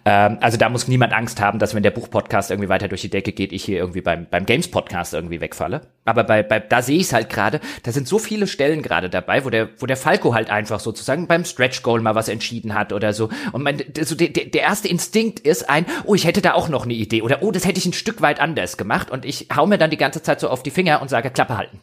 Ähm, 0.04 0.38
also 0.40 0.58
da 0.58 0.68
muss 0.68 0.88
niemand 0.88 1.12
Angst 1.12 1.40
haben, 1.40 1.60
dass 1.60 1.76
wenn 1.76 1.84
der 1.84 1.92
Buchpodcast 1.92 2.50
irgendwie 2.50 2.68
weiter 2.68 2.88
durch 2.88 3.02
die 3.02 3.10
Decke 3.10 3.30
geht, 3.30 3.52
ich 3.52 3.62
hier 3.62 3.78
irgendwie 3.78 4.00
beim, 4.00 4.26
beim 4.28 4.46
Games-Podcast 4.46 5.14
irgendwie 5.14 5.40
wegfalle. 5.40 5.82
aber 6.04 6.24
bei, 6.24 6.42
bei 6.42 6.58
da 6.58 6.82
sehe 6.82 6.96
ich 6.96 7.04
es 7.04 7.12
halt 7.12 7.30
gerade, 7.30 7.60
da 7.84 7.92
sind 7.92 8.08
so 8.08 8.18
viele 8.18 8.48
Stellen 8.48 8.82
gerade 8.82 9.08
dabei, 9.08 9.44
wo 9.44 9.50
der, 9.50 9.68
wo 9.78 9.86
der 9.86 9.96
Falco 9.96 10.34
halt 10.34 10.50
einfach 10.50 10.80
sozusagen 10.80 11.28
beim 11.28 11.44
Stretch 11.44 11.82
Goal 11.82 12.00
mal 12.00 12.16
was 12.16 12.28
entschieden 12.64 12.74
hat 12.74 12.92
oder 12.92 13.12
so. 13.12 13.28
Und 13.52 13.62
mein, 13.62 13.82
so 14.02 14.14
der, 14.14 14.28
der 14.28 14.62
erste 14.62 14.88
Instinkt 14.88 15.40
ist 15.40 15.68
ein, 15.68 15.86
oh, 16.04 16.14
ich 16.14 16.24
hätte 16.24 16.42
da 16.42 16.54
auch 16.54 16.68
noch 16.68 16.84
eine 16.84 16.94
Idee 16.94 17.22
oder 17.22 17.42
oh, 17.42 17.50
das 17.50 17.66
hätte 17.66 17.78
ich 17.78 17.86
ein 17.86 17.92
Stück 17.92 18.22
weit 18.22 18.40
anders 18.40 18.76
gemacht 18.76 19.10
und 19.10 19.24
ich 19.24 19.48
hau 19.54 19.66
mir 19.66 19.78
dann 19.78 19.90
die 19.90 19.96
ganze 19.96 20.22
Zeit 20.22 20.40
so 20.40 20.48
auf 20.48 20.62
die 20.62 20.70
Finger 20.70 21.02
und 21.02 21.08
sage, 21.08 21.30
Klappe 21.30 21.56
halten. 21.56 21.80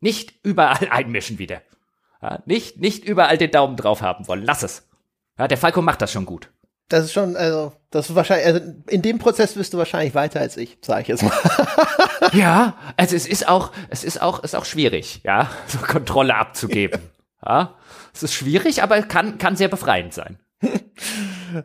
Nicht 0.00 0.34
überall 0.42 0.88
einmischen 0.90 1.38
wieder. 1.38 1.62
Ja, 2.20 2.40
nicht, 2.46 2.78
nicht 2.80 3.04
überall 3.04 3.36
den 3.36 3.50
Daumen 3.50 3.76
drauf 3.76 4.00
haben 4.00 4.26
wollen. 4.28 4.44
Lass 4.44 4.62
es. 4.62 4.88
Ja, 5.38 5.48
der 5.48 5.58
Falco 5.58 5.82
macht 5.82 6.02
das 6.02 6.12
schon 6.12 6.26
gut. 6.26 6.50
Das 6.88 7.04
ist 7.04 7.12
schon, 7.12 7.36
also, 7.36 7.72
das 7.90 8.10
ist 8.10 8.16
wahrscheinlich, 8.16 8.46
also 8.46 8.60
in 8.88 9.00
dem 9.00 9.18
Prozess 9.18 9.54
bist 9.54 9.72
du 9.72 9.78
wahrscheinlich 9.78 10.14
weiter 10.14 10.40
als 10.40 10.56
ich, 10.58 10.76
sage 10.82 11.02
ich 11.02 11.08
jetzt 11.08 11.22
mal. 11.22 11.32
ja, 12.32 12.74
also 12.98 13.16
es 13.16 13.26
ist 13.26 13.48
auch, 13.48 13.72
es 13.88 14.04
ist 14.04 14.20
auch, 14.20 14.44
ist 14.44 14.54
auch 14.54 14.66
schwierig, 14.66 15.20
ja, 15.24 15.50
so 15.66 15.78
Kontrolle 15.78 16.34
abzugeben. 16.34 17.00
Ja. 17.44 17.58
ja. 17.58 17.74
Es 18.12 18.22
ist 18.22 18.34
schwierig, 18.34 18.82
aber 18.82 19.02
kann, 19.02 19.38
kann 19.38 19.56
sehr 19.56 19.68
befreiend 19.68 20.12
sein. 20.12 20.38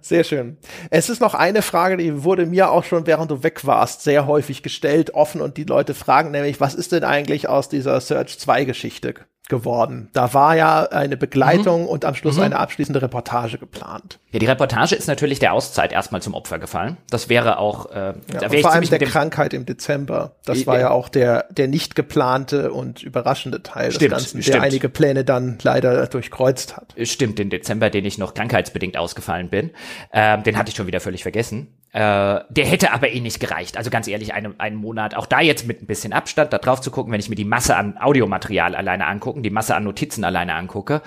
Sehr 0.02 0.24
schön. 0.24 0.58
Es 0.90 1.10
ist 1.10 1.22
noch 1.22 1.34
eine 1.34 1.62
Frage, 1.62 1.98
die 1.98 2.24
wurde 2.24 2.46
mir 2.46 2.72
auch 2.72 2.84
schon, 2.84 3.08
während 3.08 3.32
du 3.32 3.44
weg 3.44 3.66
warst, 3.66 4.04
sehr 4.04 4.26
häufig 4.26 4.64
gestellt, 4.64 5.14
offen 5.14 5.40
und 5.40 5.58
die 5.58 5.64
Leute 5.64 5.94
fragen 5.94 6.32
nämlich, 6.32 6.60
was 6.60 6.76
ist 6.76 6.92
denn 6.92 7.04
eigentlich 7.04 7.48
aus 7.48 7.70
dieser 7.70 8.00
Search 8.02 8.40
2 8.40 8.66
Geschichte 8.66 9.14
geworden. 9.50 10.10
Da 10.14 10.34
war 10.34 10.56
ja 10.56 10.84
eine 10.84 11.18
Begleitung 11.18 11.84
mhm. 11.84 11.88
und 11.88 12.06
am 12.06 12.16
Schluss 12.16 12.38
mhm. 12.38 12.44
eine 12.44 12.60
abschließende 12.60 13.02
Reportage 13.02 13.58
geplant. 13.58 14.20
Ja, 14.32 14.40
die 14.40 14.46
Reportage 14.46 14.96
ist 14.96 15.08
natürlich 15.08 15.40
der 15.40 15.54
Auszeit 15.54 15.92
erstmal 15.92 16.22
zum 16.22 16.34
Opfer 16.34 16.60
gefallen. 16.60 16.98
Das 17.10 17.30
wäre 17.30 17.60
auch 17.60 17.90
äh, 17.92 18.14
ja, 18.34 18.52
wär 18.52 18.60
vor 18.60 18.74
allem 18.74 18.90
der 18.90 19.00
Krankheit 19.00 19.54
im 19.54 19.66
Dezember. 19.66 20.36
Das 20.46 20.68
war 20.68 20.80
ja 20.80 20.92
auch 20.92 21.10
der 21.10 21.46
der 21.50 21.68
nicht 21.68 21.96
geplante 21.96 22.72
und 22.72 23.04
überraschende 23.04 23.64
Teil 23.64 23.92
stimmt, 23.92 24.12
des 24.12 24.18
Ganzen, 24.18 24.38
der 24.38 24.44
stimmt. 24.44 24.64
einige 24.64 24.90
Pläne 24.90 25.24
dann 25.24 25.58
leider 25.62 26.08
durchkreuzt 26.08 26.76
hat. 26.76 26.94
Stimmt, 27.04 27.40
den 27.40 27.50
Dezember, 27.50 27.90
den 27.90 28.06
ich 28.06 28.18
noch 28.18 28.34
krankheitsbedingt 28.34 28.98
ausgefallen 28.98 29.50
bin, 29.50 29.72
äh, 30.12 30.42
den 30.42 30.58
hatte 30.58 30.70
ich 30.70 30.76
schon 30.76 30.88
wieder 30.88 31.00
völlig 31.00 31.24
vergessen. 31.24 31.74
Äh, 31.93 32.41
der 32.50 32.65
hätte 32.65 32.91
aber 32.91 33.10
eh 33.12 33.19
nicht 33.21 33.39
gereicht. 33.39 33.78
Also 33.78 33.89
ganz 33.89 34.08
ehrlich, 34.08 34.34
einen, 34.34 34.60
einen 34.60 34.76
Monat, 34.76 35.15
auch 35.15 35.26
da 35.26 35.39
jetzt 35.39 35.67
mit 35.67 35.82
ein 35.82 35.88
bisschen 35.88 36.13
Abstand 36.13 36.52
da 36.52 36.58
drauf 36.58 36.82
zu 36.82 36.91
gucken, 36.91 37.13
wenn 37.13 37.19
ich 37.19 37.30
mir 37.30 37.36
die 37.36 37.45
Masse 37.45 37.76
an 37.76 37.97
Audiomaterial 37.97 38.76
alleine 38.76 39.08
angucken, 39.08 39.41
die 39.41 39.50
Masse 39.50 39.76
an 39.76 39.86
Notizen 39.86 40.23
alleine 40.23 40.54
angucke, 40.54 41.02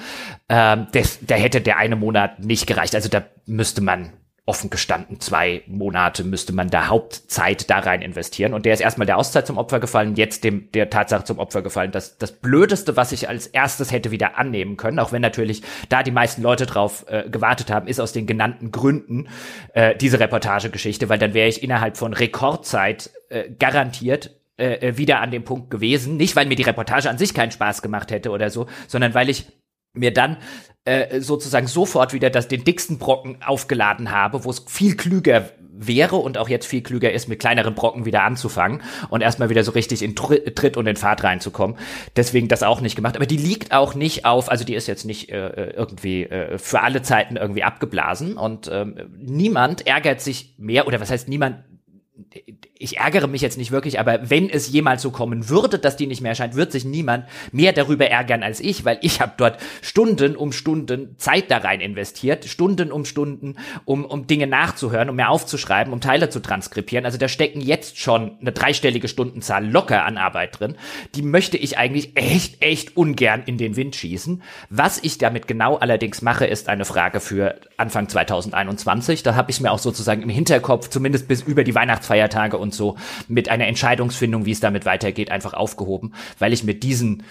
ähm, 0.49 0.87
da 1.21 1.35
hätte 1.35 1.61
der 1.61 1.77
eine 1.77 1.97
Monat 1.97 2.41
nicht 2.41 2.67
gereicht. 2.67 2.95
Also 2.95 3.09
da 3.09 3.23
müsste 3.47 3.83
man 3.83 4.13
offen 4.51 4.69
gestanden 4.69 5.21
zwei 5.21 5.63
Monate 5.69 6.25
müsste 6.25 6.53
man 6.53 6.71
da 6.71 6.89
Hauptzeit 6.89 7.71
da 7.71 7.79
rein 7.79 8.03
investieren. 8.03 8.53
Und 8.53 8.67
der 8.67 8.75
ist 8.75 8.81
erstmal 8.81 9.07
der 9.07 9.17
Auszeit 9.17 9.47
zum 9.47 9.59
Opfer 9.59 9.79
gefallen, 9.79 10.17
jetzt 10.17 10.43
dem 10.43 10.73
der 10.73 10.91
Tatsache 10.91 11.23
zum 11.23 11.39
Opfer 11.39 11.63
gefallen. 11.63 11.93
Das, 11.93 12.19
das 12.19 12.33
Blödeste, 12.33 12.97
was 12.97 13.13
ich 13.13 13.29
als 13.29 13.47
erstes 13.47 13.93
hätte 13.93 14.11
wieder 14.11 14.39
annehmen 14.39 14.77
können, 14.77 14.99
auch 14.99 15.13
wenn 15.13 15.23
natürlich 15.23 15.63
da 15.89 16.03
die 16.03 16.11
meisten 16.11 16.43
Leute 16.43 16.67
drauf 16.67 17.05
äh, 17.07 17.31
gewartet 17.31 17.71
haben, 17.71 17.87
ist 17.87 18.01
aus 18.01 18.13
den 18.13 18.27
genannten 18.27 18.73
Gründen 18.73 19.29
äh, 19.73 19.95
diese 19.95 20.19
Reportagegeschichte, 20.19 21.09
weil 21.09 21.21
dann 21.21 21.33
wäre 21.33 21.49
ich 21.49 21.63
innerhalb 21.63 21.97
von 21.97 22.13
Rekordzeit 22.13 23.11
äh, 23.29 23.51
garantiert 23.57 24.35
äh, 24.59 24.89
äh, 24.89 24.99
wieder 24.99 25.21
an 25.21 25.31
dem 25.31 25.45
Punkt 25.45 25.71
gewesen. 25.71 26.17
Nicht, 26.17 26.35
weil 26.35 26.47
mir 26.47 26.57
die 26.57 26.65
Reportage 26.65 27.09
an 27.09 27.19
sich 27.19 27.35
keinen 27.35 27.53
Spaß 27.53 27.83
gemacht 27.83 28.11
hätte 28.11 28.31
oder 28.31 28.51
so, 28.51 28.67
sondern 28.89 29.15
weil 29.15 29.31
ich 29.31 29.47
mir 29.93 30.13
dann 30.13 30.39
äh, 30.85 31.21
sozusagen 31.21 31.67
sofort 31.67 32.13
wieder 32.13 32.31
das, 32.31 32.49
den 32.49 32.65
dicksten 32.65 32.99
Brocken 32.99 33.43
aufgeladen 33.43 34.11
habe, 34.11 34.45
wo 34.45 34.51
es 34.51 34.65
viel 34.67 34.97
klüger 34.97 35.51
wäre 35.73 36.17
und 36.17 36.39
auch 36.39 36.49
jetzt 36.49 36.67
viel 36.67 36.83
klüger 36.83 37.13
ist, 37.13 37.29
mit 37.29 37.41
kleineren 37.41 37.75
Brocken 37.75 38.05
wieder 38.05 38.23
anzufangen 38.23 38.83
und 39.09 39.23
erstmal 39.23 39.51
wieder 39.51 39.65
so 39.65 39.73
richtig 39.73 40.03
in 40.03 40.15
Tritt 40.15 40.77
und 40.77 40.87
in 40.87 40.97
Fahrt 40.97 41.25
reinzukommen. 41.25 41.77
Deswegen 42.17 42.49
das 42.49 42.63
auch 42.63 42.81
nicht 42.81 42.97
gemacht. 42.97 43.17
Aber 43.17 43.27
die 43.27 43.37
liegt 43.37 43.73
auch 43.73 43.95
nicht 43.95 44.25
auf, 44.25 44.51
also 44.51 44.65
die 44.65 44.75
ist 44.75 44.87
jetzt 44.87 45.05
nicht 45.05 45.31
äh, 45.31 45.49
äh 45.49 45.75
irgendwie 45.75 46.25
äh, 46.25 46.59
für 46.59 46.81
alle 46.81 47.03
Zeiten 47.03 47.37
irgendwie 47.37 47.63
abgeblasen 47.63 48.37
und 48.37 48.69
ähm, 48.73 48.97
niemand 49.19 49.87
ärgert 49.87 50.21
sich 50.21 50.55
mehr, 50.59 50.87
oder 50.87 51.01
was 51.01 51.11
heißt 51.11 51.29
niemand 51.29 51.65
ich 52.81 52.97
ärgere 52.97 53.27
mich 53.27 53.43
jetzt 53.43 53.59
nicht 53.59 53.73
wirklich, 53.73 54.01
aber 54.01 54.31
wenn 54.31 54.49
es 54.49 54.73
jemals 54.73 55.03
so 55.03 55.11
kommen 55.11 55.51
würde, 55.51 55.79
dass 55.79 55.97
die 55.97 56.07
nicht 56.07 56.23
mehr 56.23 56.31
erscheint, 56.31 56.55
wird 56.57 56.73
sich 56.73 56.87
niemand 56.87 57.27
mehr 57.53 57.75
darüber 57.75 58.07
ärgern 58.07 58.43
als 58.43 58.59
ich, 58.59 58.87
weil 58.87 58.99
ich 59.03 59.21
habe 59.21 59.35
dort 59.37 59.59
Stunden 59.83 60.35
um 60.35 60.51
Stunden 60.51 61.15
Zeit 61.19 61.51
da 61.51 61.59
rein 61.59 61.83
investiert, 61.83 62.47
Stunden 62.47 62.91
um 62.91 63.05
Stunden, 63.05 63.57
um, 63.85 64.07
um 64.07 64.27
Dinge 64.27 64.47
nachzuhören, 64.47 65.11
um 65.11 65.17
mir 65.17 65.29
aufzuschreiben, 65.29 65.93
um 65.93 66.01
Teile 66.01 66.31
zu 66.31 66.41
transkribieren. 66.41 67.05
Also 67.05 67.19
da 67.19 67.29
stecken 67.29 67.61
jetzt 67.61 67.99
schon 67.99 68.39
eine 68.41 68.53
dreistellige 68.53 69.09
Stundenzahl 69.09 69.69
locker 69.69 70.07
an 70.07 70.17
Arbeit 70.17 70.59
drin. 70.59 70.77
Die 71.15 71.23
möchte 71.23 71.59
ich 71.59 71.77
eigentlich 71.77 72.17
echt, 72.17 72.63
echt 72.63 72.97
ungern 72.97 73.43
in 73.45 73.59
den 73.59 73.77
Wind 73.77 73.95
schießen. 73.95 74.43
Was 74.71 74.99
ich 75.03 75.19
damit 75.19 75.47
genau 75.47 75.77
allerdings 75.77 76.23
mache, 76.23 76.47
ist 76.47 76.71
eine 76.71 76.87
Frage 76.87 77.21
für 77.21 77.57
Anfang 77.77 78.09
2021. 78.09 79.23
Da 79.23 79.35
habe 79.35 79.51
ich 79.51 79.61
mir 79.61 79.71
auch 79.71 79.79
sozusagen 79.79 80.23
im 80.23 80.31
Hinterkopf, 80.31 80.89
zumindest 80.89 81.29
bis 81.29 81.43
über 81.43 81.63
die 81.63 81.75
Weihnachtsfeiertage 81.75 82.57
und 82.57 82.70
und 82.71 82.75
so 82.75 82.97
mit 83.29 83.49
einer 83.49 83.67
Entscheidungsfindung, 83.67 84.47
wie 84.47 84.53
es 84.53 84.61
damit 84.61 84.85
weitergeht, 84.85 85.31
einfach 85.31 85.55
aufgehoben, 85.55 86.15
weil 86.39 86.53
ich 86.53 86.65
mit 86.65 86.83
diesen 86.83 87.25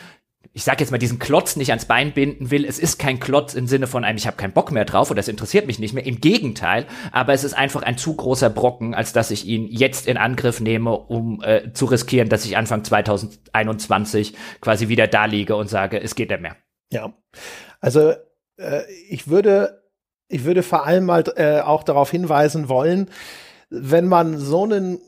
ich 0.54 0.64
sag 0.64 0.80
jetzt 0.80 0.90
mal, 0.92 0.98
diesen 0.98 1.20
Klotz 1.20 1.56
nicht 1.56 1.70
ans 1.70 1.86
Bein 1.86 2.14
binden 2.14 2.50
will. 2.50 2.66
Es 2.66 2.80
ist 2.80 2.98
kein 2.98 3.20
Klotz 3.20 3.54
im 3.54 3.68
Sinne 3.68 3.88
von 3.88 4.04
einem, 4.04 4.18
ich 4.18 4.26
habe 4.26 4.38
keinen 4.38 4.54
Bock 4.54 4.72
mehr 4.72 4.86
drauf 4.86 5.12
oder 5.12 5.20
es 5.20 5.28
interessiert 5.28 5.68
mich 5.68 5.80
nicht 5.80 5.94
mehr. 5.94 6.06
Im 6.06 6.22
Gegenteil, 6.22 6.86
aber 7.12 7.34
es 7.34 7.44
ist 7.44 7.54
einfach 7.54 7.84
ein 7.84 7.98
zu 7.98 8.16
großer 8.16 8.50
Brocken, 8.50 8.96
als 8.96 9.14
dass 9.14 9.32
ich 9.32 9.46
ihn 9.46 9.68
jetzt 9.68 10.08
in 10.08 10.18
Angriff 10.18 10.60
nehme, 10.60 10.98
um 10.98 11.42
äh, 11.44 11.72
zu 11.74 11.86
riskieren, 11.86 12.30
dass 12.30 12.46
ich 12.46 12.58
Anfang 12.58 12.84
2021 12.84 14.36
quasi 14.60 14.88
wieder 14.88 15.08
da 15.08 15.26
liege 15.26 15.56
und 15.56 15.70
sage, 15.70 16.02
es 16.02 16.16
geht 16.16 16.30
nicht 16.30 16.42
mehr. 16.42 16.56
Ja, 16.92 17.14
also 17.80 18.14
äh, 18.58 18.82
ich 19.10 19.28
würde, 19.28 19.84
ich 20.28 20.46
würde 20.46 20.64
vor 20.64 20.86
allem 20.86 21.06
mal 21.06 21.24
äh, 21.36 21.62
auch 21.62 21.84
darauf 21.84 22.10
hinweisen 22.10 22.70
wollen, 22.70 23.10
wenn 23.70 24.08
man 24.08 24.38
so 24.38 24.64
einen 24.64 25.00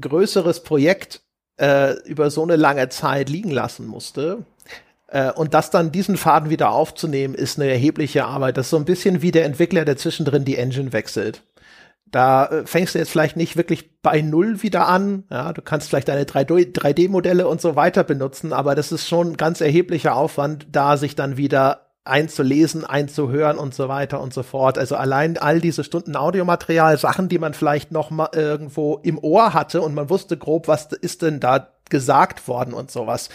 größeres 0.00 0.62
Projekt 0.62 1.22
äh, 1.58 1.94
über 2.04 2.30
so 2.30 2.42
eine 2.42 2.56
lange 2.56 2.88
Zeit 2.88 3.28
liegen 3.28 3.50
lassen 3.50 3.86
musste. 3.86 4.44
Äh, 5.08 5.32
und 5.32 5.54
das 5.54 5.70
dann 5.70 5.92
diesen 5.92 6.16
Faden 6.16 6.50
wieder 6.50 6.70
aufzunehmen, 6.70 7.34
ist 7.34 7.58
eine 7.58 7.70
erhebliche 7.70 8.24
Arbeit. 8.24 8.56
Das 8.56 8.66
ist 8.66 8.70
so 8.70 8.76
ein 8.76 8.84
bisschen 8.84 9.22
wie 9.22 9.30
der 9.30 9.44
Entwickler, 9.44 9.84
der 9.84 9.96
zwischendrin 9.96 10.44
die 10.44 10.56
Engine 10.56 10.92
wechselt. 10.92 11.42
Da 12.10 12.46
äh, 12.46 12.66
fängst 12.66 12.94
du 12.94 12.98
jetzt 12.98 13.10
vielleicht 13.10 13.36
nicht 13.36 13.56
wirklich 13.56 14.00
bei 14.00 14.20
Null 14.20 14.62
wieder 14.62 14.88
an. 14.88 15.24
Ja, 15.30 15.52
du 15.52 15.62
kannst 15.62 15.88
vielleicht 15.88 16.08
deine 16.08 16.24
3D-Modelle 16.24 17.48
und 17.48 17.60
so 17.60 17.76
weiter 17.76 18.04
benutzen, 18.04 18.52
aber 18.52 18.74
das 18.74 18.92
ist 18.92 19.08
schon 19.08 19.32
ein 19.32 19.36
ganz 19.36 19.60
erheblicher 19.60 20.14
Aufwand, 20.14 20.66
da 20.72 20.96
sich 20.96 21.16
dann 21.16 21.36
wieder 21.36 21.85
einzulesen, 22.06 22.84
einzuhören 22.84 23.58
und 23.58 23.74
so 23.74 23.88
weiter 23.88 24.20
und 24.20 24.32
so 24.32 24.42
fort. 24.42 24.78
Also 24.78 24.96
allein 24.96 25.38
all 25.38 25.60
diese 25.60 25.84
Stunden 25.84 26.16
Audiomaterial, 26.16 26.98
Sachen, 26.98 27.28
die 27.28 27.38
man 27.38 27.54
vielleicht 27.54 27.92
noch 27.92 28.10
mal 28.10 28.30
irgendwo 28.32 28.98
im 29.02 29.18
Ohr 29.18 29.54
hatte 29.54 29.82
und 29.82 29.94
man 29.94 30.10
wusste 30.10 30.36
grob, 30.36 30.68
was 30.68 30.92
ist 30.92 31.22
denn 31.22 31.40
da 31.40 31.68
gesagt 31.88 32.48
worden 32.48 32.74
und 32.74 32.90
sowas. 32.90 33.28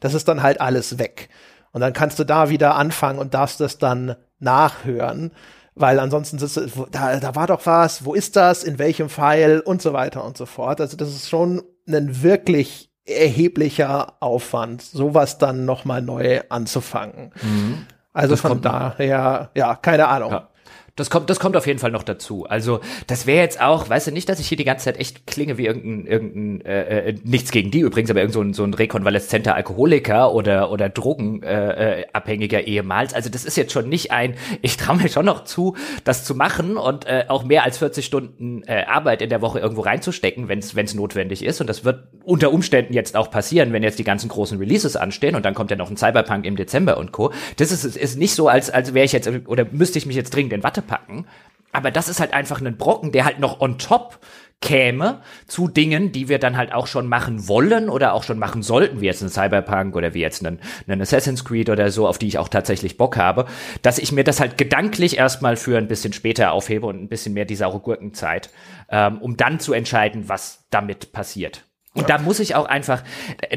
Das 0.00 0.14
ist 0.14 0.28
dann 0.28 0.42
halt 0.42 0.60
alles 0.60 0.98
weg. 0.98 1.28
Und 1.72 1.80
dann 1.80 1.92
kannst 1.92 2.18
du 2.18 2.24
da 2.24 2.48
wieder 2.48 2.76
anfangen 2.76 3.18
und 3.18 3.34
darfst 3.34 3.60
das 3.60 3.78
dann 3.78 4.16
nachhören, 4.38 5.32
weil 5.74 6.00
ansonsten 6.00 6.38
ist, 6.38 6.58
da, 6.90 7.20
da 7.20 7.34
war 7.34 7.46
doch 7.46 7.66
was, 7.66 8.04
wo 8.04 8.14
ist 8.14 8.36
das, 8.36 8.64
in 8.64 8.78
welchem 8.78 9.10
File 9.10 9.60
und 9.60 9.82
so 9.82 9.92
weiter 9.92 10.24
und 10.24 10.38
so 10.38 10.46
fort. 10.46 10.80
Also 10.80 10.96
das 10.96 11.10
ist 11.10 11.28
schon 11.28 11.62
ein 11.86 12.22
wirklich 12.22 12.90
erheblicher 13.04 14.14
Aufwand, 14.20 14.82
sowas 14.82 15.38
dann 15.38 15.64
noch 15.64 15.84
mal 15.84 16.02
neu 16.02 16.40
anzufangen. 16.48 17.32
Mhm. 17.42 17.86
Also 18.16 18.30
das 18.30 18.40
von 18.40 18.62
daher, 18.62 19.50
ja, 19.54 19.74
keine 19.74 20.08
Ahnung. 20.08 20.32
Ja. 20.32 20.48
Das 20.96 21.10
kommt, 21.10 21.28
das 21.28 21.38
kommt 21.38 21.56
auf 21.56 21.66
jeden 21.66 21.78
Fall 21.78 21.90
noch 21.90 22.02
dazu. 22.02 22.46
Also 22.46 22.80
das 23.06 23.26
wäre 23.26 23.42
jetzt 23.42 23.60
auch, 23.60 23.88
weißt 23.88 24.06
du 24.06 24.12
nicht, 24.12 24.28
dass 24.30 24.40
ich 24.40 24.48
hier 24.48 24.56
die 24.56 24.64
ganze 24.64 24.86
Zeit 24.86 24.98
echt 24.98 25.26
klinge 25.26 25.58
wie 25.58 25.66
irgendein, 25.66 26.06
irgendein 26.06 26.66
äh, 26.66 27.10
äh, 27.10 27.14
nichts 27.22 27.50
gegen 27.50 27.70
die 27.70 27.80
übrigens, 27.80 28.10
aber 28.10 28.20
irgend 28.20 28.32
so 28.32 28.40
ein, 28.40 28.54
so 28.54 28.64
ein 28.64 28.72
rekonvaleszenter 28.72 29.54
Alkoholiker 29.54 30.32
oder 30.32 30.70
oder 30.70 30.88
Drogenabhängiger 30.88 32.60
äh, 32.60 32.70
ehemals. 32.70 33.12
Also 33.12 33.28
das 33.28 33.44
ist 33.44 33.58
jetzt 33.58 33.72
schon 33.72 33.90
nicht 33.90 34.10
ein, 34.10 34.34
ich 34.62 34.78
traue 34.78 34.96
mir 34.96 35.10
schon 35.10 35.26
noch 35.26 35.44
zu, 35.44 35.76
das 36.04 36.24
zu 36.24 36.34
machen 36.34 36.78
und 36.78 37.06
äh, 37.06 37.26
auch 37.28 37.44
mehr 37.44 37.64
als 37.64 37.76
40 37.76 38.04
Stunden 38.04 38.62
äh, 38.66 38.84
Arbeit 38.84 39.20
in 39.20 39.28
der 39.28 39.42
Woche 39.42 39.60
irgendwo 39.60 39.82
reinzustecken, 39.82 40.48
wenn 40.48 40.60
es 40.60 40.94
notwendig 40.94 41.44
ist. 41.44 41.60
Und 41.60 41.66
das 41.66 41.84
wird 41.84 42.04
unter 42.24 42.52
Umständen 42.52 42.94
jetzt 42.94 43.16
auch 43.16 43.30
passieren, 43.30 43.72
wenn 43.74 43.82
jetzt 43.82 43.98
die 43.98 44.04
ganzen 44.04 44.28
großen 44.28 44.58
Releases 44.58 44.96
anstehen 44.96 45.34
und 45.34 45.44
dann 45.44 45.54
kommt 45.54 45.70
ja 45.70 45.76
noch 45.76 45.90
ein 45.90 45.98
Cyberpunk 45.98 46.46
im 46.46 46.56
Dezember 46.56 46.96
und 46.96 47.12
Co. 47.12 47.32
Das 47.58 47.70
ist, 47.70 47.84
ist 47.84 48.18
nicht 48.18 48.34
so, 48.34 48.48
als, 48.48 48.70
als 48.70 48.94
wäre 48.94 49.04
ich 49.04 49.12
jetzt 49.12 49.30
oder 49.46 49.66
müsste 49.70 49.98
ich 49.98 50.06
mich 50.06 50.16
jetzt 50.16 50.34
dringend 50.34 50.54
in 50.54 50.62
Watte 50.62 50.85
packen. 50.86 51.26
Aber 51.72 51.90
das 51.90 52.08
ist 52.08 52.20
halt 52.20 52.32
einfach 52.32 52.60
ein 52.60 52.76
Brocken, 52.76 53.12
der 53.12 53.24
halt 53.24 53.38
noch 53.38 53.60
on 53.60 53.78
top 53.78 54.18
käme 54.62 55.20
zu 55.46 55.68
Dingen, 55.68 56.12
die 56.12 56.28
wir 56.28 56.38
dann 56.38 56.56
halt 56.56 56.72
auch 56.72 56.86
schon 56.86 57.06
machen 57.06 57.46
wollen 57.46 57.90
oder 57.90 58.14
auch 58.14 58.22
schon 58.22 58.38
machen 58.38 58.62
sollten, 58.62 59.00
wie 59.00 59.06
jetzt 59.06 59.22
ein 59.22 59.28
Cyberpunk 59.28 59.94
oder 59.94 60.14
wie 60.14 60.20
jetzt 60.20 60.44
ein, 60.44 60.60
ein 60.88 61.00
Assassin's 61.00 61.44
Creed 61.44 61.68
oder 61.68 61.90
so, 61.90 62.08
auf 62.08 62.18
die 62.18 62.26
ich 62.26 62.38
auch 62.38 62.48
tatsächlich 62.48 62.96
Bock 62.96 63.16
habe, 63.16 63.44
dass 63.82 63.98
ich 63.98 64.12
mir 64.12 64.24
das 64.24 64.40
halt 64.40 64.56
gedanklich 64.56 65.18
erstmal 65.18 65.56
für 65.56 65.76
ein 65.76 65.88
bisschen 65.88 66.14
später 66.14 66.52
aufhebe 66.52 66.86
und 66.86 67.02
ein 67.02 67.08
bisschen 67.08 67.34
mehr 67.34 67.44
die 67.44 67.56
saure 67.56 67.80
Gurkenzeit, 67.80 68.50
ähm, 68.88 69.18
um 69.18 69.36
dann 69.36 69.60
zu 69.60 69.74
entscheiden, 69.74 70.28
was 70.28 70.66
damit 70.70 71.12
passiert. 71.12 71.64
Und 71.92 72.10
da 72.10 72.18
muss 72.18 72.40
ich 72.40 72.54
auch 72.54 72.66
einfach, 72.66 73.02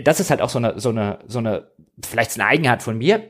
das 0.03 0.19
ist 0.19 0.29
halt 0.29 0.41
auch 0.41 0.49
so 0.49 0.59
eine, 0.59 0.79
so 0.79 0.89
eine, 0.89 1.19
so 1.27 1.39
eine, 1.39 1.71
vielleicht 2.05 2.39
eine 2.39 2.47
Eigenart 2.47 2.83
von 2.83 2.97
mir 2.97 3.21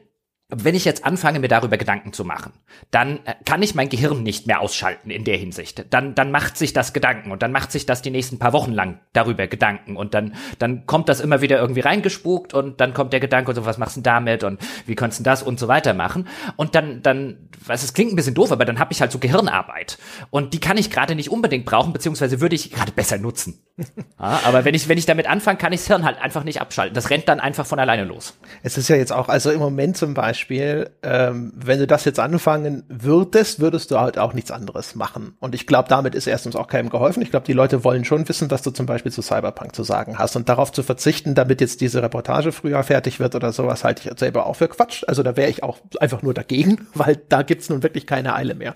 wenn 0.49 0.73
ich 0.73 0.83
jetzt 0.83 1.05
anfange, 1.05 1.39
mir 1.39 1.47
darüber 1.47 1.77
Gedanken 1.77 2.11
zu 2.11 2.25
machen, 2.25 2.53
dann 2.89 3.19
äh, 3.25 3.35
kann 3.45 3.61
ich 3.61 3.75
mein 3.75 3.87
Gehirn 3.87 4.23
nicht 4.23 4.47
mehr 4.47 4.61
ausschalten 4.61 5.11
in 5.11 5.23
der 5.23 5.37
Hinsicht. 5.37 5.85
Dann, 5.91 6.15
dann 6.15 6.31
macht 6.31 6.57
sich 6.57 6.73
das 6.73 6.91
Gedanken 6.91 7.31
und 7.31 7.43
dann 7.43 7.51
macht 7.51 7.71
sich 7.71 7.85
das 7.85 8.01
die 8.01 8.09
nächsten 8.09 8.39
paar 8.39 8.51
Wochen 8.51 8.71
lang 8.71 8.99
darüber 9.13 9.45
Gedanken 9.45 9.95
und 9.95 10.15
dann, 10.15 10.33
dann 10.57 10.87
kommt 10.87 11.07
das 11.07 11.19
immer 11.19 11.41
wieder 11.41 11.59
irgendwie 11.59 11.81
reingespukt 11.81 12.55
und 12.55 12.81
dann 12.81 12.95
kommt 12.95 13.13
der 13.13 13.19
Gedanke 13.19 13.51
und 13.51 13.55
so, 13.55 13.65
was 13.65 13.77
machst 13.77 13.97
du 13.97 13.99
denn 13.99 14.05
damit 14.05 14.43
und 14.43 14.59
wie 14.87 14.95
kannst 14.95 15.19
du 15.19 15.23
das 15.23 15.43
und 15.43 15.59
so 15.59 15.67
weiter 15.67 15.93
machen 15.93 16.27
und 16.55 16.73
dann, 16.73 17.03
dann, 17.03 17.49
was 17.63 17.83
es 17.83 17.93
klingt 17.93 18.11
ein 18.11 18.15
bisschen 18.15 18.33
doof, 18.33 18.51
aber 18.51 18.65
dann 18.65 18.79
habe 18.79 18.91
ich 18.91 19.01
halt 19.01 19.11
so 19.11 19.19
Gehirnarbeit 19.19 19.99
und 20.31 20.55
die 20.55 20.59
kann 20.59 20.77
ich 20.77 20.89
gerade 20.89 21.13
nicht 21.13 21.29
unbedingt 21.29 21.65
brauchen, 21.65 21.93
beziehungsweise 21.93 22.41
würde 22.41 22.55
ich 22.55 22.71
gerade 22.71 22.91
besser 22.91 23.17
nutzen. 23.17 23.61
Ja, 24.19 24.41
aber 24.43 24.65
wenn 24.65 24.75
ich, 24.75 24.89
wenn 24.89 24.97
ich 24.97 25.05
damit 25.05 25.27
anfange, 25.27 25.57
kann 25.57 25.71
ich 25.71 25.79
das 25.79 25.87
Hirn 25.87 26.03
halt 26.03 26.21
einfach 26.21 26.43
nicht 26.43 26.59
abschalten. 26.59 26.93
Das 26.93 27.09
rennt 27.09 27.29
dann 27.29 27.39
einfach 27.39 27.65
von 27.65 27.79
alleine 27.79 28.03
los. 28.03 28.37
Es 28.63 28.77
ist 28.77 28.89
ja 28.89 28.97
jetzt 28.97 29.13
auch, 29.13 29.29
also 29.29 29.49
im 29.49 29.59
Moment 29.59 29.95
zum 29.95 30.13
Beispiel 30.13 30.38
Beispiel, 30.39 30.89
ähm, 31.03 31.51
wenn 31.53 31.79
du 31.79 31.87
das 31.87 32.05
jetzt 32.05 32.17
anfangen 32.17 32.83
würdest, 32.87 33.59
würdest 33.59 33.91
du 33.91 33.99
halt 33.99 34.17
auch 34.17 34.31
nichts 34.31 34.51
anderes 34.51 34.95
machen. 34.95 35.35
Und 35.41 35.53
ich 35.53 35.67
glaube, 35.67 35.89
damit 35.89 36.15
ist 36.15 36.27
erstens 36.27 36.55
auch 36.55 36.67
keinem 36.67 36.89
geholfen. 36.89 37.21
Ich 37.21 37.29
glaube, 37.29 37.45
die 37.45 37.51
Leute 37.51 37.83
wollen 37.83 38.05
schon 38.05 38.27
wissen, 38.29 38.49
was 38.49 38.61
du 38.61 38.71
zum 38.71 38.85
Beispiel 38.85 39.11
zu 39.11 39.21
Cyberpunk 39.21 39.75
zu 39.75 39.83
sagen 39.83 40.17
hast. 40.17 40.37
Und 40.37 40.47
darauf 40.47 40.71
zu 40.71 40.81
verzichten, 40.81 41.35
damit 41.35 41.59
jetzt 41.59 41.81
diese 41.81 42.01
Reportage 42.01 42.53
früher 42.53 42.81
fertig 42.83 43.19
wird 43.19 43.35
oder 43.35 43.51
sowas, 43.51 43.83
halte 43.83 44.09
ich 44.09 44.17
selber 44.17 44.45
auch 44.45 44.55
für 44.55 44.69
Quatsch. 44.69 45.03
Also 45.07 45.23
da 45.23 45.35
wäre 45.35 45.49
ich 45.49 45.61
auch 45.61 45.79
einfach 45.99 46.21
nur 46.21 46.33
dagegen, 46.33 46.87
weil 46.93 47.17
da 47.27 47.41
gibt's 47.41 47.69
nun 47.69 47.83
wirklich 47.83 48.07
keine 48.07 48.33
Eile 48.33 48.55
mehr. 48.55 48.75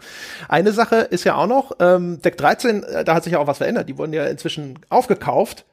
Eine 0.50 0.74
Sache 0.74 0.98
ist 0.98 1.24
ja 1.24 1.36
auch 1.36 1.48
noch, 1.48 1.72
ähm, 1.80 2.22
Deck 2.22 2.36
13, 2.38 2.84
äh, 2.84 3.04
da 3.06 3.16
hat 3.16 3.24
sich 3.24 3.34
ja 3.34 3.40
auch 3.40 3.48
was 3.48 3.60
verändert. 3.60 3.88
Die 3.88 3.98
wurden 3.98 4.12
ja 4.12 4.26
inzwischen 4.26 4.80
aufgekauft. 4.90 5.64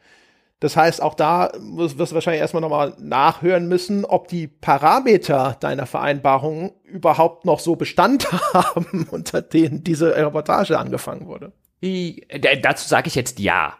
Das 0.61 0.77
heißt, 0.77 1.03
auch 1.03 1.15
da 1.15 1.51
wirst 1.59 1.99
du 1.99 2.15
wahrscheinlich 2.15 2.43
erstmal 2.43 2.61
nochmal 2.61 2.93
nachhören 2.99 3.67
müssen, 3.67 4.05
ob 4.05 4.29
die 4.29 4.47
Parameter 4.47 5.57
deiner 5.59 5.87
Vereinbarung 5.87 6.73
überhaupt 6.85 7.47
noch 7.47 7.61
so 7.61 7.77
Bestand 7.77 8.31
haben, 8.53 9.09
unter 9.11 9.41
denen 9.41 9.83
diese 9.83 10.15
Reportage 10.15 10.79
angefangen 10.79 11.27
wurde. 11.27 11.53
I, 11.83 12.27
dazu 12.63 12.87
sage 12.87 13.09
ich 13.09 13.15
jetzt 13.15 13.39
ja. 13.39 13.75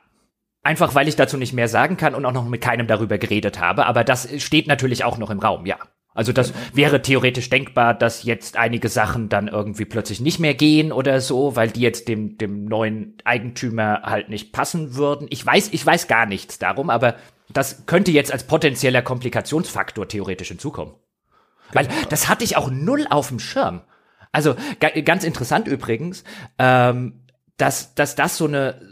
Einfach 0.63 0.95
weil 0.95 1.09
ich 1.09 1.17
dazu 1.17 1.37
nicht 1.37 1.53
mehr 1.53 1.69
sagen 1.69 1.97
kann 1.97 2.15
und 2.15 2.25
auch 2.25 2.33
noch 2.33 2.47
mit 2.47 2.61
keinem 2.61 2.87
darüber 2.87 3.19
geredet 3.19 3.61
habe, 3.61 3.87
aber 3.87 4.05
das 4.05 4.29
steht 4.43 4.67
natürlich 4.67 5.05
auch 5.05 5.19
noch 5.19 5.31
im 5.31 5.39
Raum, 5.39 5.67
ja. 5.67 5.77
Also 6.15 6.33
das 6.33 6.53
wäre 6.75 7.03
theoretisch 7.03 7.51
denkbar, 7.51 7.95
dass 7.95 8.25
jetzt 8.25 8.57
einige 8.57 8.89
Sachen 8.89 9.29
dann 9.29 9.47
irgendwie 9.47 9.85
plötzlich 9.85 10.21
nicht 10.21 10.41
mehr 10.41 10.55
gehen 10.55 10.91
oder 10.91 11.21
so, 11.21 11.55
weil 11.55 11.71
die 11.71 11.81
jetzt 11.81 12.09
dem, 12.09 12.37
dem 12.37 12.65
neuen 12.65 13.17
Eigentümer 13.25 14.03
halt 14.03 14.29
nicht 14.29 14.53
passen 14.53 14.97
würden. 14.97 15.29
Ich 15.31 15.47
weiß, 15.47 15.69
ich 15.73 15.87
weiß 15.87 16.09
gar 16.09 16.27
nichts 16.27 16.59
darum, 16.59 16.91
aber 16.91 17.15
das 17.53 17.87
könnte 17.87 18.11
jetzt 18.11 18.33
als 18.33 18.45
potenzieller 18.45 19.03
Komplikationsfaktor 19.03 20.09
theoretisch 20.09 20.49
hinzukommen. 20.49 20.95
Weil 21.73 21.87
genau. 21.87 22.09
das 22.09 22.29
hatte 22.29 22.45
ich 22.45 22.57
auch 22.57 22.71
null 22.71 23.07
auf 23.09 23.29
dem 23.29 23.39
Schirm. 23.39 23.83
Also 24.33 24.55
ganz 25.05 25.25
interessant 25.25 25.69
übrigens, 25.69 26.25
ähm, 26.59 27.25
dass, 27.57 27.95
dass 27.95 28.15
das 28.15 28.37
so 28.37 28.47
eine 28.47 28.90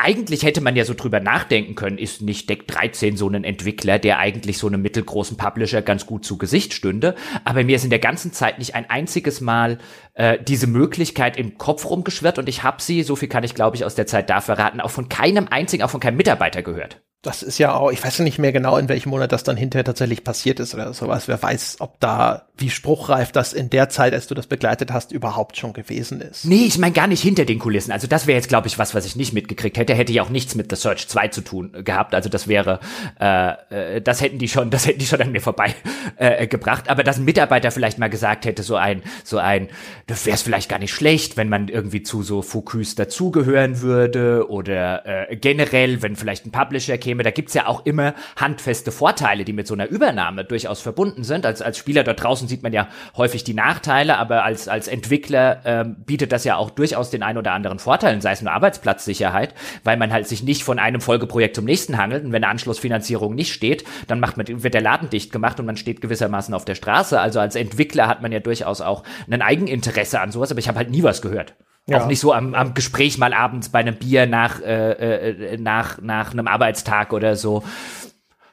eigentlich 0.00 0.42
hätte 0.42 0.60
man 0.60 0.76
ja 0.76 0.84
so 0.84 0.94
drüber 0.94 1.20
nachdenken 1.20 1.74
können, 1.74 1.98
ist 1.98 2.22
nicht 2.22 2.48
Deck 2.48 2.66
13 2.66 3.16
so 3.16 3.28
ein 3.28 3.44
Entwickler, 3.44 3.98
der 3.98 4.18
eigentlich 4.18 4.58
so 4.58 4.66
einem 4.66 4.82
mittelgroßen 4.82 5.36
Publisher 5.36 5.82
ganz 5.82 6.06
gut 6.06 6.24
zu 6.24 6.38
Gesicht 6.38 6.72
stünde. 6.72 7.14
Aber 7.44 7.64
mir 7.64 7.76
ist 7.76 7.84
in 7.84 7.90
der 7.90 7.98
ganzen 7.98 8.32
Zeit 8.32 8.58
nicht 8.58 8.74
ein 8.74 8.88
einziges 8.88 9.40
Mal 9.40 9.78
äh, 10.14 10.38
diese 10.42 10.66
Möglichkeit 10.66 11.36
im 11.36 11.58
Kopf 11.58 11.88
rumgeschwirrt 11.88 12.38
und 12.38 12.48
ich 12.48 12.62
habe 12.62 12.82
sie, 12.82 13.02
so 13.02 13.16
viel 13.16 13.28
kann 13.28 13.44
ich 13.44 13.54
glaube 13.54 13.76
ich 13.76 13.84
aus 13.84 13.94
der 13.94 14.06
Zeit 14.06 14.30
da 14.30 14.40
verraten, 14.40 14.80
auch 14.80 14.90
von 14.90 15.08
keinem 15.08 15.48
einzigen, 15.48 15.82
auch 15.82 15.90
von 15.90 16.00
keinem 16.00 16.16
Mitarbeiter 16.16 16.62
gehört 16.62 17.00
das 17.22 17.42
ist 17.42 17.58
ja 17.58 17.74
auch, 17.74 17.92
ich 17.92 18.02
weiß 18.02 18.16
ja 18.18 18.24
nicht 18.24 18.38
mehr 18.38 18.50
genau, 18.50 18.78
in 18.78 18.88
welchem 18.88 19.10
Monat 19.10 19.30
das 19.30 19.42
dann 19.42 19.58
hinterher 19.58 19.84
tatsächlich 19.84 20.24
passiert 20.24 20.58
ist 20.58 20.74
oder 20.74 20.94
sowas. 20.94 21.28
Wer 21.28 21.42
weiß, 21.42 21.76
ob 21.80 22.00
da, 22.00 22.46
wie 22.56 22.70
spruchreif 22.70 23.30
das 23.30 23.52
in 23.52 23.68
der 23.68 23.90
Zeit, 23.90 24.14
als 24.14 24.26
du 24.26 24.34
das 24.34 24.46
begleitet 24.46 24.90
hast, 24.90 25.12
überhaupt 25.12 25.58
schon 25.58 25.74
gewesen 25.74 26.22
ist. 26.22 26.46
Nee, 26.46 26.64
ich 26.64 26.78
meine 26.78 26.94
gar 26.94 27.06
nicht 27.06 27.22
hinter 27.22 27.44
den 27.44 27.58
Kulissen. 27.58 27.92
Also 27.92 28.06
das 28.06 28.26
wäre 28.26 28.38
jetzt, 28.38 28.48
glaube 28.48 28.68
ich, 28.68 28.78
was, 28.78 28.94
was 28.94 29.04
ich 29.04 29.16
nicht 29.16 29.34
mitgekriegt 29.34 29.76
hätte. 29.76 29.94
Hätte 29.94 30.14
ja 30.14 30.22
auch 30.22 30.30
nichts 30.30 30.54
mit 30.54 30.70
The 30.70 30.76
Search 30.76 31.08
2 31.08 31.28
zu 31.28 31.42
tun 31.42 31.84
gehabt. 31.84 32.14
Also 32.14 32.30
das 32.30 32.48
wäre, 32.48 32.80
äh, 33.20 33.96
äh, 33.96 34.00
das 34.00 34.22
hätten 34.22 34.38
die 34.38 34.48
schon, 34.48 34.70
das 34.70 34.86
hätten 34.86 35.00
die 35.00 35.06
schon 35.06 35.20
an 35.20 35.30
mir 35.30 35.42
vorbei 35.42 35.74
äh, 36.16 36.46
gebracht. 36.46 36.88
Aber 36.88 37.04
dass 37.04 37.18
ein 37.18 37.26
Mitarbeiter 37.26 37.70
vielleicht 37.70 37.98
mal 37.98 38.08
gesagt 38.08 38.46
hätte, 38.46 38.62
so 38.62 38.76
ein, 38.76 39.02
so 39.24 39.36
ein, 39.36 39.68
das 40.06 40.24
wäre 40.24 40.36
es 40.36 40.42
vielleicht 40.42 40.70
gar 40.70 40.78
nicht 40.78 40.94
schlecht, 40.94 41.36
wenn 41.36 41.50
man 41.50 41.68
irgendwie 41.68 42.02
zu 42.02 42.22
so 42.22 42.40
Focus 42.40 42.94
dazugehören 42.94 43.82
würde 43.82 44.48
oder 44.48 45.28
äh, 45.30 45.36
generell, 45.36 46.00
wenn 46.00 46.16
vielleicht 46.16 46.46
ein 46.46 46.50
Publisher 46.50 46.96
käme 46.96 47.09
käme, 47.10 47.24
da 47.24 47.32
gibt's 47.32 47.54
ja 47.54 47.66
auch 47.66 47.84
immer 47.86 48.14
handfeste 48.36 48.92
Vorteile, 48.92 49.44
die 49.44 49.52
mit 49.52 49.66
so 49.66 49.74
einer 49.74 49.88
Übernahme 49.88 50.44
durchaus 50.44 50.80
verbunden 50.80 51.24
sind. 51.24 51.44
Als, 51.44 51.60
als 51.60 51.76
Spieler 51.76 52.04
dort 52.04 52.22
draußen 52.22 52.46
sieht 52.46 52.62
man 52.62 52.72
ja 52.72 52.88
häufig 53.16 53.42
die 53.42 53.54
Nachteile, 53.54 54.16
aber 54.16 54.44
als, 54.44 54.68
als 54.68 54.86
Entwickler 54.86 55.60
ähm, 55.64 55.96
bietet 56.06 56.30
das 56.30 56.44
ja 56.44 56.56
auch 56.56 56.70
durchaus 56.70 57.10
den 57.10 57.24
ein 57.24 57.36
oder 57.36 57.52
anderen 57.52 57.80
Vorteil, 57.80 58.22
sei 58.22 58.30
es 58.30 58.42
nur 58.42 58.52
Arbeitsplatzsicherheit, 58.52 59.54
weil 59.82 59.96
man 59.96 60.12
halt 60.12 60.28
sich 60.28 60.44
nicht 60.44 60.62
von 60.62 60.78
einem 60.78 61.00
Folgeprojekt 61.00 61.56
zum 61.56 61.64
nächsten 61.64 61.98
handelt 61.98 62.24
und 62.24 62.32
wenn 62.32 62.44
eine 62.44 62.52
Anschlussfinanzierung 62.52 63.34
nicht 63.34 63.52
steht, 63.52 63.84
dann 64.06 64.20
macht 64.20 64.36
man, 64.36 64.46
wird 64.62 64.74
der 64.74 64.80
Laden 64.80 65.10
dicht 65.10 65.32
gemacht 65.32 65.58
und 65.58 65.66
man 65.66 65.76
steht 65.76 66.00
gewissermaßen 66.00 66.54
auf 66.54 66.64
der 66.64 66.76
Straße. 66.76 67.20
Also 67.20 67.40
als 67.40 67.56
Entwickler 67.56 68.06
hat 68.06 68.22
man 68.22 68.30
ja 68.30 68.38
durchaus 68.38 68.80
auch 68.80 69.02
ein 69.28 69.42
Eigeninteresse 69.42 70.20
an 70.20 70.30
sowas, 70.30 70.52
aber 70.52 70.60
ich 70.60 70.68
habe 70.68 70.78
halt 70.78 70.90
nie 70.90 71.02
was 71.02 71.22
gehört. 71.22 71.54
Ja. 71.90 72.02
Auch 72.02 72.06
nicht 72.06 72.20
so 72.20 72.32
am, 72.32 72.54
am 72.54 72.74
Gespräch 72.74 73.18
mal 73.18 73.34
abends 73.34 73.70
bei 73.70 73.80
einem 73.80 73.96
Bier 73.96 74.26
nach, 74.26 74.60
äh, 74.62 75.52
äh, 75.52 75.56
nach, 75.58 76.00
nach 76.00 76.32
einem 76.32 76.46
Arbeitstag 76.46 77.12
oder 77.12 77.34
so. 77.34 77.64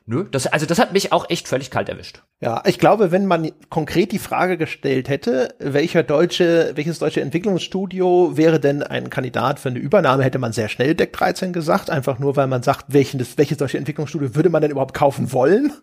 Nö, 0.09 0.25
das, 0.31 0.47
also 0.47 0.65
das 0.65 0.79
hat 0.79 0.93
mich 0.93 1.11
auch 1.11 1.29
echt 1.29 1.49
völlig 1.49 1.69
kalt 1.69 1.89
erwischt. 1.89 2.23
Ja, 2.39 2.63
ich 2.65 2.79
glaube, 2.79 3.11
wenn 3.11 3.25
man 3.25 3.51
konkret 3.69 4.13
die 4.13 4.19
Frage 4.19 4.57
gestellt 4.57 5.09
hätte, 5.09 5.53
welcher 5.59 6.01
deutsche, 6.01 6.71
welches 6.75 6.97
deutsche 6.97 7.19
Entwicklungsstudio 7.19 8.38
wäre 8.38 8.59
denn 8.59 8.81
ein 8.83 9.09
Kandidat 9.09 9.59
für 9.59 9.67
eine 9.69 9.79
Übernahme, 9.79 10.23
hätte 10.23 10.39
man 10.39 10.53
sehr 10.53 10.69
schnell 10.69 10.95
Deck 10.95 11.11
13 11.11 11.51
gesagt, 11.51 11.89
einfach 11.89 12.19
nur, 12.19 12.38
weil 12.38 12.47
man 12.47 12.63
sagt, 12.63 12.85
welches, 12.88 13.38
welches 13.38 13.57
deutsche 13.57 13.77
Entwicklungsstudio 13.77 14.33
würde 14.33 14.49
man 14.49 14.61
denn 14.61 14.71
überhaupt 14.71 14.95
kaufen 14.95 15.33
wollen? 15.33 15.73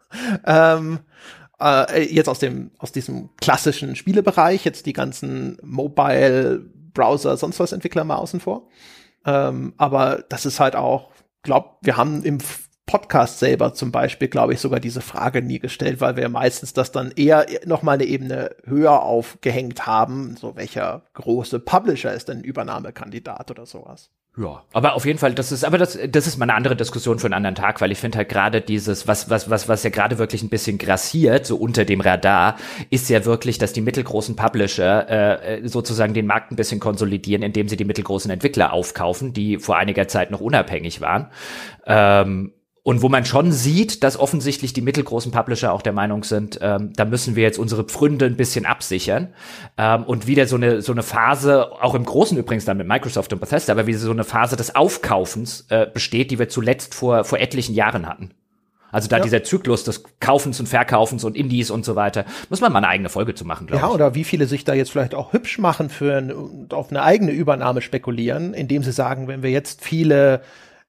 ähm, 0.46 1.00
äh, 1.60 2.02
jetzt 2.12 2.28
aus 2.28 2.38
dem, 2.38 2.70
aus 2.78 2.90
diesem 2.90 3.30
klassischen 3.36 3.96
Spielebereich, 3.96 4.64
jetzt 4.64 4.86
die 4.86 4.94
ganzen 4.94 5.58
Mobile 5.62 6.64
Browser, 6.94 7.36
sonst 7.36 7.60
was 7.60 7.72
Entwickler 7.72 8.04
mal 8.04 8.16
außen 8.16 8.40
vor. 8.40 8.68
Ähm, 9.26 9.74
aber 9.76 10.24
das 10.28 10.46
ist 10.46 10.60
halt 10.60 10.76
auch, 10.76 11.10
glaub, 11.42 11.78
wir 11.82 11.96
haben 11.96 12.22
im 12.22 12.38
Podcast 12.86 13.38
selber 13.38 13.72
zum 13.72 13.92
Beispiel, 13.92 14.28
glaube 14.28 14.52
ich, 14.52 14.60
sogar 14.60 14.78
diese 14.78 15.00
Frage 15.00 15.40
nie 15.40 15.58
gestellt, 15.58 16.00
weil 16.00 16.16
wir 16.16 16.28
meistens 16.28 16.74
das 16.74 16.92
dann 16.92 17.12
eher 17.16 17.46
noch 17.64 17.82
mal 17.82 17.92
eine 17.92 18.04
Ebene 18.04 18.54
höher 18.64 19.02
aufgehängt 19.02 19.86
haben. 19.86 20.36
So 20.36 20.56
welcher 20.56 21.02
große 21.14 21.60
Publisher 21.60 22.12
ist 22.12 22.28
denn 22.28 22.42
Übernahmekandidat 22.42 23.50
oder 23.50 23.64
sowas? 23.64 24.10
Ja, 24.36 24.64
aber 24.72 24.94
auf 24.94 25.06
jeden 25.06 25.20
Fall, 25.20 25.32
das 25.32 25.52
ist, 25.52 25.64
aber 25.64 25.78
das, 25.78 25.96
das 26.08 26.26
ist 26.26 26.38
mal 26.38 26.44
eine 26.44 26.54
andere 26.54 26.74
Diskussion 26.74 27.20
für 27.20 27.28
einen 27.28 27.34
anderen 27.34 27.54
Tag, 27.54 27.80
weil 27.80 27.92
ich 27.92 27.98
finde 27.98 28.18
halt 28.18 28.28
gerade 28.28 28.60
dieses, 28.60 29.06
was, 29.06 29.30
was, 29.30 29.48
was, 29.48 29.68
was 29.68 29.84
ja 29.84 29.90
gerade 29.90 30.18
wirklich 30.18 30.42
ein 30.42 30.48
bisschen 30.48 30.76
grassiert, 30.76 31.46
so 31.46 31.56
unter 31.56 31.84
dem 31.84 32.00
Radar, 32.00 32.56
ist 32.90 33.08
ja 33.10 33.24
wirklich, 33.24 33.58
dass 33.58 33.72
die 33.72 33.80
mittelgroßen 33.80 34.34
Publisher 34.34 35.08
äh, 35.08 35.68
sozusagen 35.68 36.14
den 36.14 36.26
Markt 36.26 36.50
ein 36.50 36.56
bisschen 36.56 36.80
konsolidieren, 36.80 37.44
indem 37.44 37.68
sie 37.68 37.76
die 37.76 37.84
mittelgroßen 37.84 38.28
Entwickler 38.28 38.72
aufkaufen, 38.72 39.32
die 39.32 39.58
vor 39.58 39.76
einiger 39.76 40.08
Zeit 40.08 40.32
noch 40.32 40.40
unabhängig 40.40 41.00
waren. 41.00 41.28
Ähm, 41.86 42.52
und 42.84 43.00
wo 43.00 43.08
man 43.08 43.24
schon 43.24 43.50
sieht, 43.50 44.04
dass 44.04 44.18
offensichtlich 44.18 44.74
die 44.74 44.82
mittelgroßen 44.82 45.32
Publisher 45.32 45.72
auch 45.72 45.80
der 45.80 45.94
Meinung 45.94 46.22
sind, 46.22 46.58
ähm, 46.60 46.92
da 46.94 47.06
müssen 47.06 47.34
wir 47.34 47.42
jetzt 47.42 47.58
unsere 47.58 47.82
Pfründe 47.82 48.26
ein 48.26 48.36
bisschen 48.36 48.66
absichern. 48.66 49.28
Ähm, 49.78 50.04
und 50.04 50.26
wieder 50.26 50.46
so 50.46 50.56
eine, 50.56 50.82
so 50.82 50.92
eine 50.92 51.02
Phase, 51.02 51.72
auch 51.82 51.94
im 51.94 52.04
Großen 52.04 52.36
übrigens 52.36 52.66
dann 52.66 52.76
mit 52.76 52.86
Microsoft 52.86 53.32
und 53.32 53.40
Bethesda, 53.40 53.72
aber 53.72 53.86
wie 53.86 53.94
so 53.94 54.10
eine 54.10 54.22
Phase 54.22 54.56
des 54.56 54.74
Aufkaufens 54.74 55.64
äh, 55.70 55.86
besteht, 55.86 56.30
die 56.30 56.38
wir 56.38 56.50
zuletzt 56.50 56.94
vor, 56.94 57.24
vor 57.24 57.38
etlichen 57.38 57.74
Jahren 57.74 58.06
hatten. 58.06 58.32
Also 58.92 59.08
da 59.08 59.16
ja. 59.16 59.22
dieser 59.22 59.42
Zyklus 59.42 59.84
des 59.84 60.04
Kaufens 60.20 60.60
und 60.60 60.66
Verkaufens 60.66 61.24
und 61.24 61.36
Indies 61.36 61.70
und 61.70 61.86
so 61.86 61.96
weiter, 61.96 62.26
muss 62.50 62.60
man 62.60 62.70
mal 62.70 62.80
eine 62.80 62.88
eigene 62.88 63.08
Folge 63.08 63.34
zu 63.34 63.46
machen, 63.46 63.66
glaube 63.66 63.80
ja, 63.80 63.86
ich. 63.86 63.90
Ja, 63.92 63.94
oder 63.94 64.14
wie 64.14 64.24
viele 64.24 64.44
sich 64.44 64.64
da 64.64 64.74
jetzt 64.74 64.92
vielleicht 64.92 65.14
auch 65.14 65.32
hübsch 65.32 65.58
machen 65.58 65.88
für 65.88 66.18
ein, 66.18 66.68
auf 66.70 66.90
eine 66.90 67.02
eigene 67.02 67.32
Übernahme 67.32 67.80
spekulieren, 67.80 68.52
indem 68.52 68.82
sie 68.82 68.92
sagen, 68.92 69.26
wenn 69.26 69.42
wir 69.42 69.50
jetzt 69.50 69.82
viele 69.82 70.42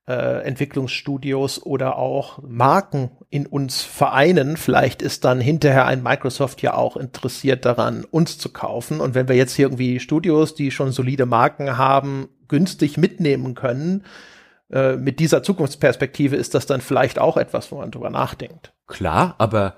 äh, 0.07 0.43
Entwicklungsstudios 0.43 1.63
oder 1.63 1.97
auch 1.97 2.39
Marken 2.43 3.11
in 3.29 3.47
uns 3.47 3.81
vereinen. 3.81 4.57
Vielleicht 4.57 5.01
ist 5.01 5.25
dann 5.25 5.39
hinterher 5.39 5.85
ein 5.87 6.03
Microsoft 6.03 6.61
ja 6.61 6.75
auch 6.75 6.95
interessiert 6.95 7.65
daran, 7.65 8.05
uns 8.05 8.37
zu 8.37 8.49
kaufen. 8.49 9.01
Und 9.01 9.15
wenn 9.15 9.27
wir 9.27 9.35
jetzt 9.35 9.55
hier 9.55 9.65
irgendwie 9.65 9.99
Studios, 9.99 10.55
die 10.55 10.71
schon 10.71 10.91
solide 10.91 11.25
Marken 11.25 11.77
haben, 11.77 12.29
günstig 12.47 12.97
mitnehmen 12.97 13.55
können, 13.55 14.03
äh, 14.71 14.95
mit 14.95 15.19
dieser 15.19 15.43
Zukunftsperspektive 15.43 16.35
ist 16.35 16.53
das 16.53 16.65
dann 16.65 16.81
vielleicht 16.81 17.19
auch 17.19 17.37
etwas, 17.37 17.71
wo 17.71 17.77
man 17.77 17.91
drüber 17.91 18.09
nachdenkt. 18.09 18.73
Klar, 18.87 19.35
aber 19.37 19.75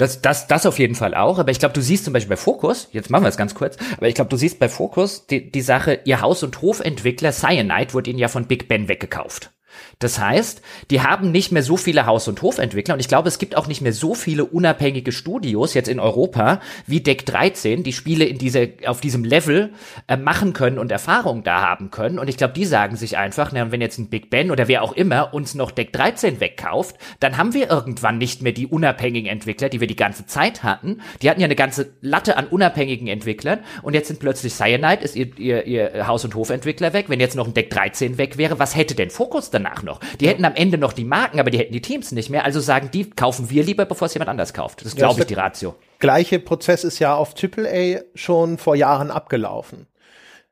das, 0.00 0.22
das, 0.22 0.46
das 0.46 0.66
auf 0.66 0.78
jeden 0.78 0.94
Fall 0.94 1.14
auch. 1.14 1.38
Aber 1.38 1.50
ich 1.50 1.58
glaube, 1.58 1.74
du 1.74 1.82
siehst 1.82 2.04
zum 2.04 2.12
Beispiel 2.12 2.30
bei 2.30 2.36
Focus, 2.36 2.88
jetzt 2.92 3.10
machen 3.10 3.24
wir 3.24 3.28
es 3.28 3.36
ganz 3.36 3.54
kurz, 3.54 3.76
aber 3.96 4.08
ich 4.08 4.14
glaube, 4.14 4.30
du 4.30 4.36
siehst 4.36 4.58
bei 4.58 4.68
Focus 4.68 5.26
die, 5.26 5.50
die 5.50 5.60
Sache, 5.60 6.00
ihr 6.04 6.20
Haus- 6.20 6.42
und 6.42 6.62
Hofentwickler 6.62 7.32
Cyanide 7.32 7.92
wurde 7.92 8.10
ihnen 8.10 8.18
ja 8.18 8.28
von 8.28 8.46
Big 8.46 8.68
Ben 8.68 8.88
weggekauft. 8.88 9.52
Das 9.98 10.18
heißt, 10.18 10.62
die 10.90 11.02
haben 11.02 11.30
nicht 11.30 11.52
mehr 11.52 11.62
so 11.62 11.76
viele 11.76 12.06
Haus- 12.06 12.28
und 12.28 12.40
Hofentwickler 12.42 12.94
und 12.94 13.00
ich 13.00 13.08
glaube, 13.08 13.28
es 13.28 13.38
gibt 13.38 13.56
auch 13.56 13.66
nicht 13.66 13.82
mehr 13.82 13.92
so 13.92 14.14
viele 14.14 14.44
unabhängige 14.44 15.12
Studios 15.12 15.74
jetzt 15.74 15.88
in 15.88 16.00
Europa 16.00 16.60
wie 16.86 17.00
Deck 17.00 17.26
13, 17.26 17.82
die 17.82 17.92
Spiele 17.92 18.24
in 18.24 18.38
diese, 18.38 18.70
auf 18.86 19.00
diesem 19.00 19.24
Level 19.24 19.72
äh, 20.08 20.16
machen 20.16 20.52
können 20.52 20.78
und 20.78 20.90
Erfahrung 20.90 21.42
da 21.42 21.60
haben 21.60 21.90
können. 21.90 22.18
Und 22.18 22.28
ich 22.28 22.36
glaube, 22.36 22.54
die 22.54 22.64
sagen 22.64 22.96
sich 22.96 23.16
einfach, 23.16 23.52
na, 23.52 23.70
wenn 23.72 23.80
jetzt 23.80 23.98
ein 23.98 24.08
Big 24.08 24.30
Ben 24.30 24.50
oder 24.50 24.68
wer 24.68 24.82
auch 24.82 24.92
immer 24.92 25.34
uns 25.34 25.54
noch 25.54 25.70
Deck 25.70 25.92
13 25.92 26.40
wegkauft, 26.40 26.96
dann 27.20 27.36
haben 27.36 27.54
wir 27.54 27.70
irgendwann 27.70 28.18
nicht 28.18 28.42
mehr 28.42 28.52
die 28.52 28.66
unabhängigen 28.66 29.30
Entwickler, 29.30 29.68
die 29.68 29.80
wir 29.80 29.86
die 29.86 29.96
ganze 29.96 30.26
Zeit 30.26 30.62
hatten. 30.62 31.00
Die 31.22 31.30
hatten 31.30 31.40
ja 31.40 31.46
eine 31.46 31.56
ganze 31.56 31.92
Latte 32.00 32.36
an 32.36 32.46
unabhängigen 32.46 33.08
Entwicklern 33.08 33.60
und 33.82 33.94
jetzt 33.94 34.08
sind 34.08 34.20
plötzlich 34.20 34.54
Cyanide, 34.54 35.02
ist 35.02 35.16
ihr, 35.16 35.38
ihr, 35.38 35.66
ihr 35.66 36.06
Haus- 36.06 36.24
und 36.24 36.34
Hofentwickler 36.34 36.92
weg. 36.92 37.06
Wenn 37.08 37.20
jetzt 37.20 37.36
noch 37.36 37.46
ein 37.46 37.54
Deck 37.54 37.70
13 37.70 38.18
weg 38.18 38.38
wäre, 38.38 38.58
was 38.58 38.76
hätte 38.76 38.94
denn 38.94 39.10
Fokus 39.10 39.50
dann 39.50 39.66
danach 39.70 39.82
noch. 39.82 40.00
Die 40.20 40.28
hätten 40.28 40.44
am 40.44 40.54
Ende 40.54 40.78
noch 40.78 40.92
die 40.92 41.04
Marken, 41.04 41.40
aber 41.40 41.50
die 41.50 41.58
hätten 41.58 41.72
die 41.72 41.82
Teams 41.82 42.12
nicht 42.12 42.30
mehr. 42.30 42.44
Also 42.44 42.60
sagen 42.60 42.90
die, 42.92 43.08
kaufen 43.10 43.50
wir 43.50 43.64
lieber, 43.64 43.84
bevor 43.84 44.06
es 44.06 44.14
jemand 44.14 44.30
anders 44.30 44.52
kauft. 44.52 44.80
Das 44.80 44.88
ist, 44.88 44.96
glaube 44.96 45.20
ich, 45.20 45.26
die 45.26 45.34
Ratio. 45.34 45.74
Gleiche 45.98 46.38
Prozess 46.38 46.84
ist 46.84 46.98
ja 46.98 47.14
auf 47.14 47.34
AAA 47.40 48.00
schon 48.14 48.58
vor 48.58 48.76
Jahren 48.76 49.10
abgelaufen. 49.10 49.86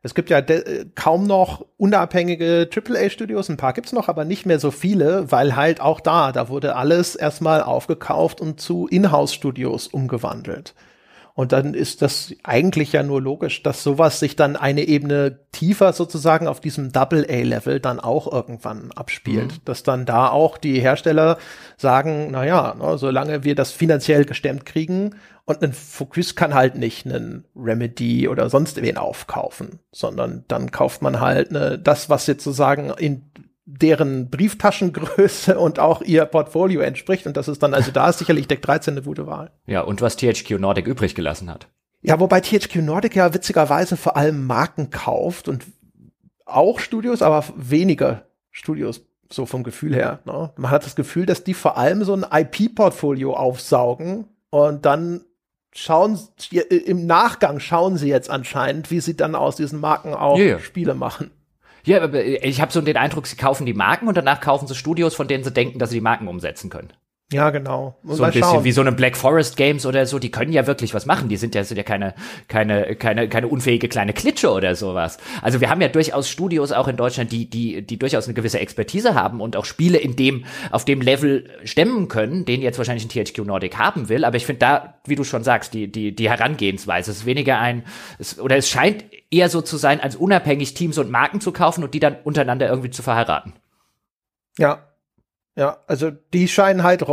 Es 0.02 0.14
gibt 0.14 0.30
ja 0.30 0.40
kaum 0.94 1.26
noch 1.26 1.66
unabhängige 1.76 2.70
AAA-Studios, 2.72 3.48
ein 3.48 3.56
paar 3.56 3.72
gibt's 3.72 3.92
noch, 3.92 4.08
aber 4.08 4.24
nicht 4.24 4.46
mehr 4.46 4.60
so 4.60 4.70
viele, 4.70 5.32
weil 5.32 5.56
halt 5.56 5.80
auch 5.80 6.00
da, 6.00 6.30
da 6.30 6.48
wurde 6.48 6.76
alles 6.76 7.16
erstmal 7.16 7.62
aufgekauft 7.62 8.40
und 8.40 8.60
zu 8.60 8.86
Inhouse-Studios 8.86 9.88
umgewandelt. 9.88 10.74
Und 11.38 11.52
dann 11.52 11.72
ist 11.72 12.02
das 12.02 12.34
eigentlich 12.42 12.94
ja 12.94 13.04
nur 13.04 13.22
logisch, 13.22 13.62
dass 13.62 13.84
sowas 13.84 14.18
sich 14.18 14.34
dann 14.34 14.56
eine 14.56 14.82
Ebene 14.88 15.38
tiefer 15.52 15.92
sozusagen 15.92 16.48
auf 16.48 16.58
diesem 16.58 16.90
Double-A-Level 16.90 17.78
dann 17.78 18.00
auch 18.00 18.26
irgendwann 18.32 18.90
abspielt. 18.96 19.52
Mhm. 19.52 19.64
Dass 19.64 19.84
dann 19.84 20.04
da 20.04 20.30
auch 20.30 20.58
die 20.58 20.80
Hersteller 20.80 21.38
sagen, 21.76 22.30
na 22.32 22.44
ja, 22.44 22.74
ne, 22.74 22.98
solange 22.98 23.44
wir 23.44 23.54
das 23.54 23.70
finanziell 23.70 24.24
gestemmt 24.24 24.66
kriegen 24.66 25.14
und 25.44 25.62
ein 25.62 25.74
Focus 25.74 26.34
kann 26.34 26.54
halt 26.54 26.74
nicht 26.74 27.06
einen 27.06 27.44
Remedy 27.54 28.26
oder 28.26 28.50
sonst 28.50 28.82
wen 28.82 28.96
aufkaufen, 28.96 29.78
sondern 29.92 30.44
dann 30.48 30.72
kauft 30.72 31.02
man 31.02 31.20
halt 31.20 31.52
ne, 31.52 31.78
das, 31.78 32.10
was 32.10 32.26
jetzt 32.26 32.42
sozusagen 32.42 32.90
in 32.98 33.22
deren 33.70 34.30
Brieftaschengröße 34.30 35.58
und 35.58 35.78
auch 35.78 36.00
ihr 36.00 36.24
Portfolio 36.24 36.80
entspricht. 36.80 37.26
Und 37.26 37.36
das 37.36 37.48
ist 37.48 37.62
dann, 37.62 37.74
also 37.74 37.90
da 37.90 38.08
ist 38.08 38.18
sicherlich 38.18 38.48
Deck 38.48 38.62
13 38.62 38.94
eine 38.94 39.02
gute 39.02 39.26
Wahl. 39.26 39.50
Ja, 39.66 39.82
und 39.82 40.00
was 40.00 40.16
THQ 40.16 40.58
Nordic 40.58 40.86
übrig 40.86 41.14
gelassen 41.14 41.50
hat. 41.50 41.68
Ja, 42.00 42.18
wobei 42.18 42.40
THQ 42.40 42.76
Nordic 42.76 43.14
ja 43.14 43.34
witzigerweise 43.34 43.96
vor 43.96 44.16
allem 44.16 44.46
Marken 44.46 44.88
kauft 44.90 45.48
und 45.48 45.64
auch 46.46 46.80
Studios, 46.80 47.20
aber 47.20 47.44
weniger 47.56 48.22
Studios, 48.50 49.02
so 49.30 49.44
vom 49.44 49.64
Gefühl 49.64 49.94
her. 49.94 50.20
Ne? 50.24 50.50
Man 50.56 50.70
hat 50.70 50.86
das 50.86 50.96
Gefühl, 50.96 51.26
dass 51.26 51.44
die 51.44 51.54
vor 51.54 51.76
allem 51.76 52.04
so 52.04 52.14
ein 52.14 52.24
IP-Portfolio 52.30 53.34
aufsaugen 53.34 54.24
und 54.48 54.86
dann 54.86 55.26
schauen, 55.74 56.18
im 56.70 57.04
Nachgang 57.04 57.60
schauen 57.60 57.98
sie 57.98 58.08
jetzt 58.08 58.30
anscheinend, 58.30 58.90
wie 58.90 59.00
sie 59.00 59.14
dann 59.14 59.34
aus 59.34 59.56
diesen 59.56 59.80
Marken 59.80 60.14
auch 60.14 60.38
yeah. 60.38 60.58
Spiele 60.58 60.94
machen. 60.94 61.30
Ja, 61.88 62.02
aber 62.02 62.22
ich 62.22 62.60
habe 62.60 62.70
so 62.70 62.82
den 62.82 62.98
Eindruck, 62.98 63.26
sie 63.26 63.36
kaufen 63.36 63.64
die 63.64 63.72
Marken 63.72 64.08
und 64.08 64.16
danach 64.18 64.42
kaufen 64.42 64.66
sie 64.66 64.74
Studios, 64.74 65.14
von 65.14 65.26
denen 65.26 65.42
sie 65.42 65.52
denken, 65.52 65.78
dass 65.78 65.88
sie 65.88 65.96
die 65.96 66.02
Marken 66.02 66.28
umsetzen 66.28 66.68
können. 66.68 66.92
Ja, 67.30 67.50
genau. 67.50 67.98
Und 68.04 68.16
so 68.16 68.22
ein 68.22 68.30
bisschen 68.32 68.48
schauen. 68.48 68.64
wie 68.64 68.72
so 68.72 68.80
eine 68.80 68.90
Black 68.90 69.14
Forest 69.14 69.58
Games 69.58 69.84
oder 69.84 70.06
so, 70.06 70.18
die 70.18 70.30
können 70.30 70.50
ja 70.50 70.66
wirklich 70.66 70.94
was 70.94 71.04
machen. 71.04 71.28
Die 71.28 71.36
sind 71.36 71.54
ja, 71.54 71.62
sind 71.62 71.76
ja 71.76 71.82
keine, 71.82 72.14
keine, 72.48 72.96
keine, 72.96 73.28
keine 73.28 73.48
unfähige 73.48 73.88
kleine 73.88 74.14
Klitsche 74.14 74.50
oder 74.50 74.74
sowas. 74.74 75.18
Also 75.42 75.60
wir 75.60 75.68
haben 75.68 75.82
ja 75.82 75.88
durchaus 75.88 76.30
Studios 76.30 76.72
auch 76.72 76.88
in 76.88 76.96
Deutschland, 76.96 77.30
die, 77.30 77.50
die, 77.50 77.82
die 77.82 77.98
durchaus 77.98 78.24
eine 78.24 78.34
gewisse 78.34 78.60
Expertise 78.60 79.14
haben 79.14 79.42
und 79.42 79.56
auch 79.56 79.66
Spiele 79.66 79.98
in 79.98 80.16
dem, 80.16 80.46
auf 80.70 80.86
dem 80.86 81.02
Level 81.02 81.50
stemmen 81.64 82.08
können, 82.08 82.46
den 82.46 82.62
jetzt 82.62 82.78
wahrscheinlich 82.78 83.04
ein 83.04 83.26
THQ 83.26 83.44
Nordic 83.44 83.76
haben 83.76 84.08
will. 84.08 84.24
Aber 84.24 84.38
ich 84.38 84.46
finde 84.46 84.60
da, 84.60 84.94
wie 85.06 85.16
du 85.16 85.24
schon 85.24 85.44
sagst, 85.44 85.74
die, 85.74 85.92
die, 85.92 86.16
die 86.16 86.30
Herangehensweise 86.30 87.10
ist 87.10 87.26
weniger 87.26 87.58
ein, 87.58 87.84
es, 88.18 88.40
oder 88.40 88.56
es 88.56 88.70
scheint 88.70 89.04
eher 89.30 89.50
so 89.50 89.60
zu 89.60 89.76
sein, 89.76 90.00
als 90.00 90.16
unabhängig 90.16 90.72
Teams 90.72 90.96
und 90.96 91.10
Marken 91.10 91.42
zu 91.42 91.52
kaufen 91.52 91.84
und 91.84 91.92
die 91.92 92.00
dann 92.00 92.16
untereinander 92.24 92.70
irgendwie 92.70 92.90
zu 92.90 93.02
verheiraten. 93.02 93.52
Ja, 94.56 94.87
ja, 95.58 95.78
also 95.88 96.12
die 96.32 96.46
scheinen 96.46 96.84
halt 96.84 97.04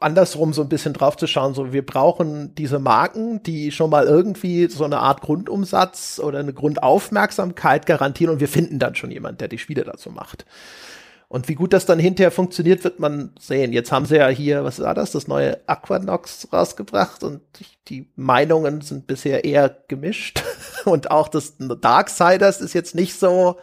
andersrum 0.00 0.52
so 0.52 0.62
ein 0.62 0.68
bisschen 0.68 0.92
drauf 0.92 1.16
zu 1.16 1.28
schauen, 1.28 1.54
so 1.54 1.72
wir 1.72 1.86
brauchen 1.86 2.52
diese 2.56 2.80
Marken, 2.80 3.44
die 3.44 3.70
schon 3.70 3.90
mal 3.90 4.06
irgendwie 4.06 4.68
so 4.68 4.84
eine 4.84 4.98
Art 4.98 5.20
Grundumsatz 5.20 6.18
oder 6.18 6.40
eine 6.40 6.52
Grundaufmerksamkeit 6.52 7.86
garantieren 7.86 8.34
und 8.34 8.40
wir 8.40 8.48
finden 8.48 8.80
dann 8.80 8.96
schon 8.96 9.12
jemand, 9.12 9.40
der 9.40 9.46
die 9.46 9.58
Spiele 9.58 9.84
dazu 9.84 10.10
macht. 10.10 10.46
Und 11.28 11.46
wie 11.46 11.54
gut 11.54 11.72
das 11.72 11.86
dann 11.86 12.00
hinterher 12.00 12.32
funktioniert, 12.32 12.82
wird 12.82 12.98
man 12.98 13.30
sehen. 13.38 13.72
Jetzt 13.72 13.92
haben 13.92 14.04
sie 14.04 14.16
ja 14.16 14.26
hier, 14.26 14.64
was 14.64 14.80
war 14.80 14.94
das, 14.94 15.12
das 15.12 15.28
neue 15.28 15.60
Aquanox 15.68 16.48
rausgebracht 16.52 17.22
und 17.22 17.40
die 17.86 18.10
Meinungen 18.16 18.80
sind 18.80 19.06
bisher 19.06 19.44
eher 19.44 19.76
gemischt. 19.86 20.42
Und 20.84 21.12
auch 21.12 21.28
das 21.28 21.54
Darksiders 21.58 22.60
ist 22.60 22.72
jetzt 22.74 22.96
nicht 22.96 23.16
so 23.18 23.56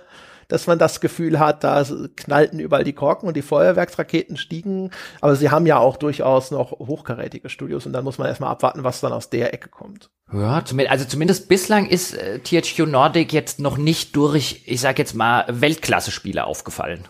dass 0.50 0.68
man 0.68 0.80
das 0.80 1.00
Gefühl 1.00 1.39
hat, 1.39 1.64
da 1.64 1.86
knallten 2.18 2.60
überall 2.60 2.84
die 2.84 2.93
Korken 2.93 3.28
und 3.28 3.38
die 3.38 3.41
Feuerwerksraketen 3.41 4.36
stiegen. 4.36 4.91
Aber 5.22 5.36
sie 5.36 5.52
haben 5.52 5.66
ja 5.66 5.78
auch 5.78 5.95
durchaus 5.95 6.52
noch 6.52 6.72
hochkarätige 6.72 7.50
Studios 7.50 7.86
und 7.86 7.93
dann 7.93 8.04
muss 8.04 8.18
man 8.18 8.28
erstmal 8.28 8.50
abwarten, 8.50 8.84
was 8.84 9.00
dann 9.00 9.14
aus 9.14 9.30
der 9.30 9.54
Ecke 9.54 9.70
kommt. 9.70 10.10
Ja, 10.34 10.64
also 10.89 11.06
zumindest 11.06 11.47
bislang 11.50 11.88
ist 11.88 12.16
äh, 12.16 12.39
THQ 12.39 12.88
Nordic 12.88 13.32
jetzt 13.32 13.60
noch 13.60 13.78
nicht 13.78 14.16
durch, 14.16 14.64
ich 14.66 14.82
sag 14.82 15.00
jetzt 15.00 15.14
mal, 15.14 15.45
Weltklasse-Spiele 15.47 16.43
aufgefallen. 16.43 17.08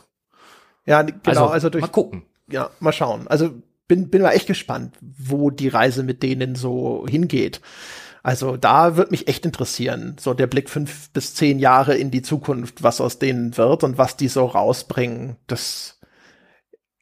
Ja, 0.85 1.01
genau, 1.01 1.19
also, 1.25 1.45
also 1.47 1.69
durch. 1.69 1.81
Mal 1.81 1.87
gucken. 1.87 2.23
Ja, 2.51 2.71
mal 2.79 2.93
schauen. 2.93 3.27
Also 3.27 3.51
bin, 3.87 4.09
bin 4.09 4.21
mal 4.21 4.31
echt 4.31 4.47
gespannt, 4.47 4.95
wo 5.01 5.49
die 5.49 5.67
Reise 5.69 6.03
mit 6.03 6.23
denen 6.23 6.55
so 6.55 7.05
hingeht. 7.07 7.61
Also 8.23 8.57
da 8.57 8.97
wird 8.97 9.11
mich 9.11 9.27
echt 9.27 9.45
interessieren, 9.45 10.17
so 10.19 10.33
der 10.33 10.47
Blick 10.47 10.69
fünf 10.69 11.09
bis 11.11 11.35
zehn 11.35 11.59
Jahre 11.59 11.95
in 11.95 12.11
die 12.11 12.21
Zukunft, 12.21 12.83
was 12.83 13.01
aus 13.01 13.19
denen 13.19 13.57
wird 13.57 13.83
und 13.83 13.97
was 13.97 14.17
die 14.17 14.27
so 14.27 14.45
rausbringen. 14.45 15.37
Das 15.47 15.99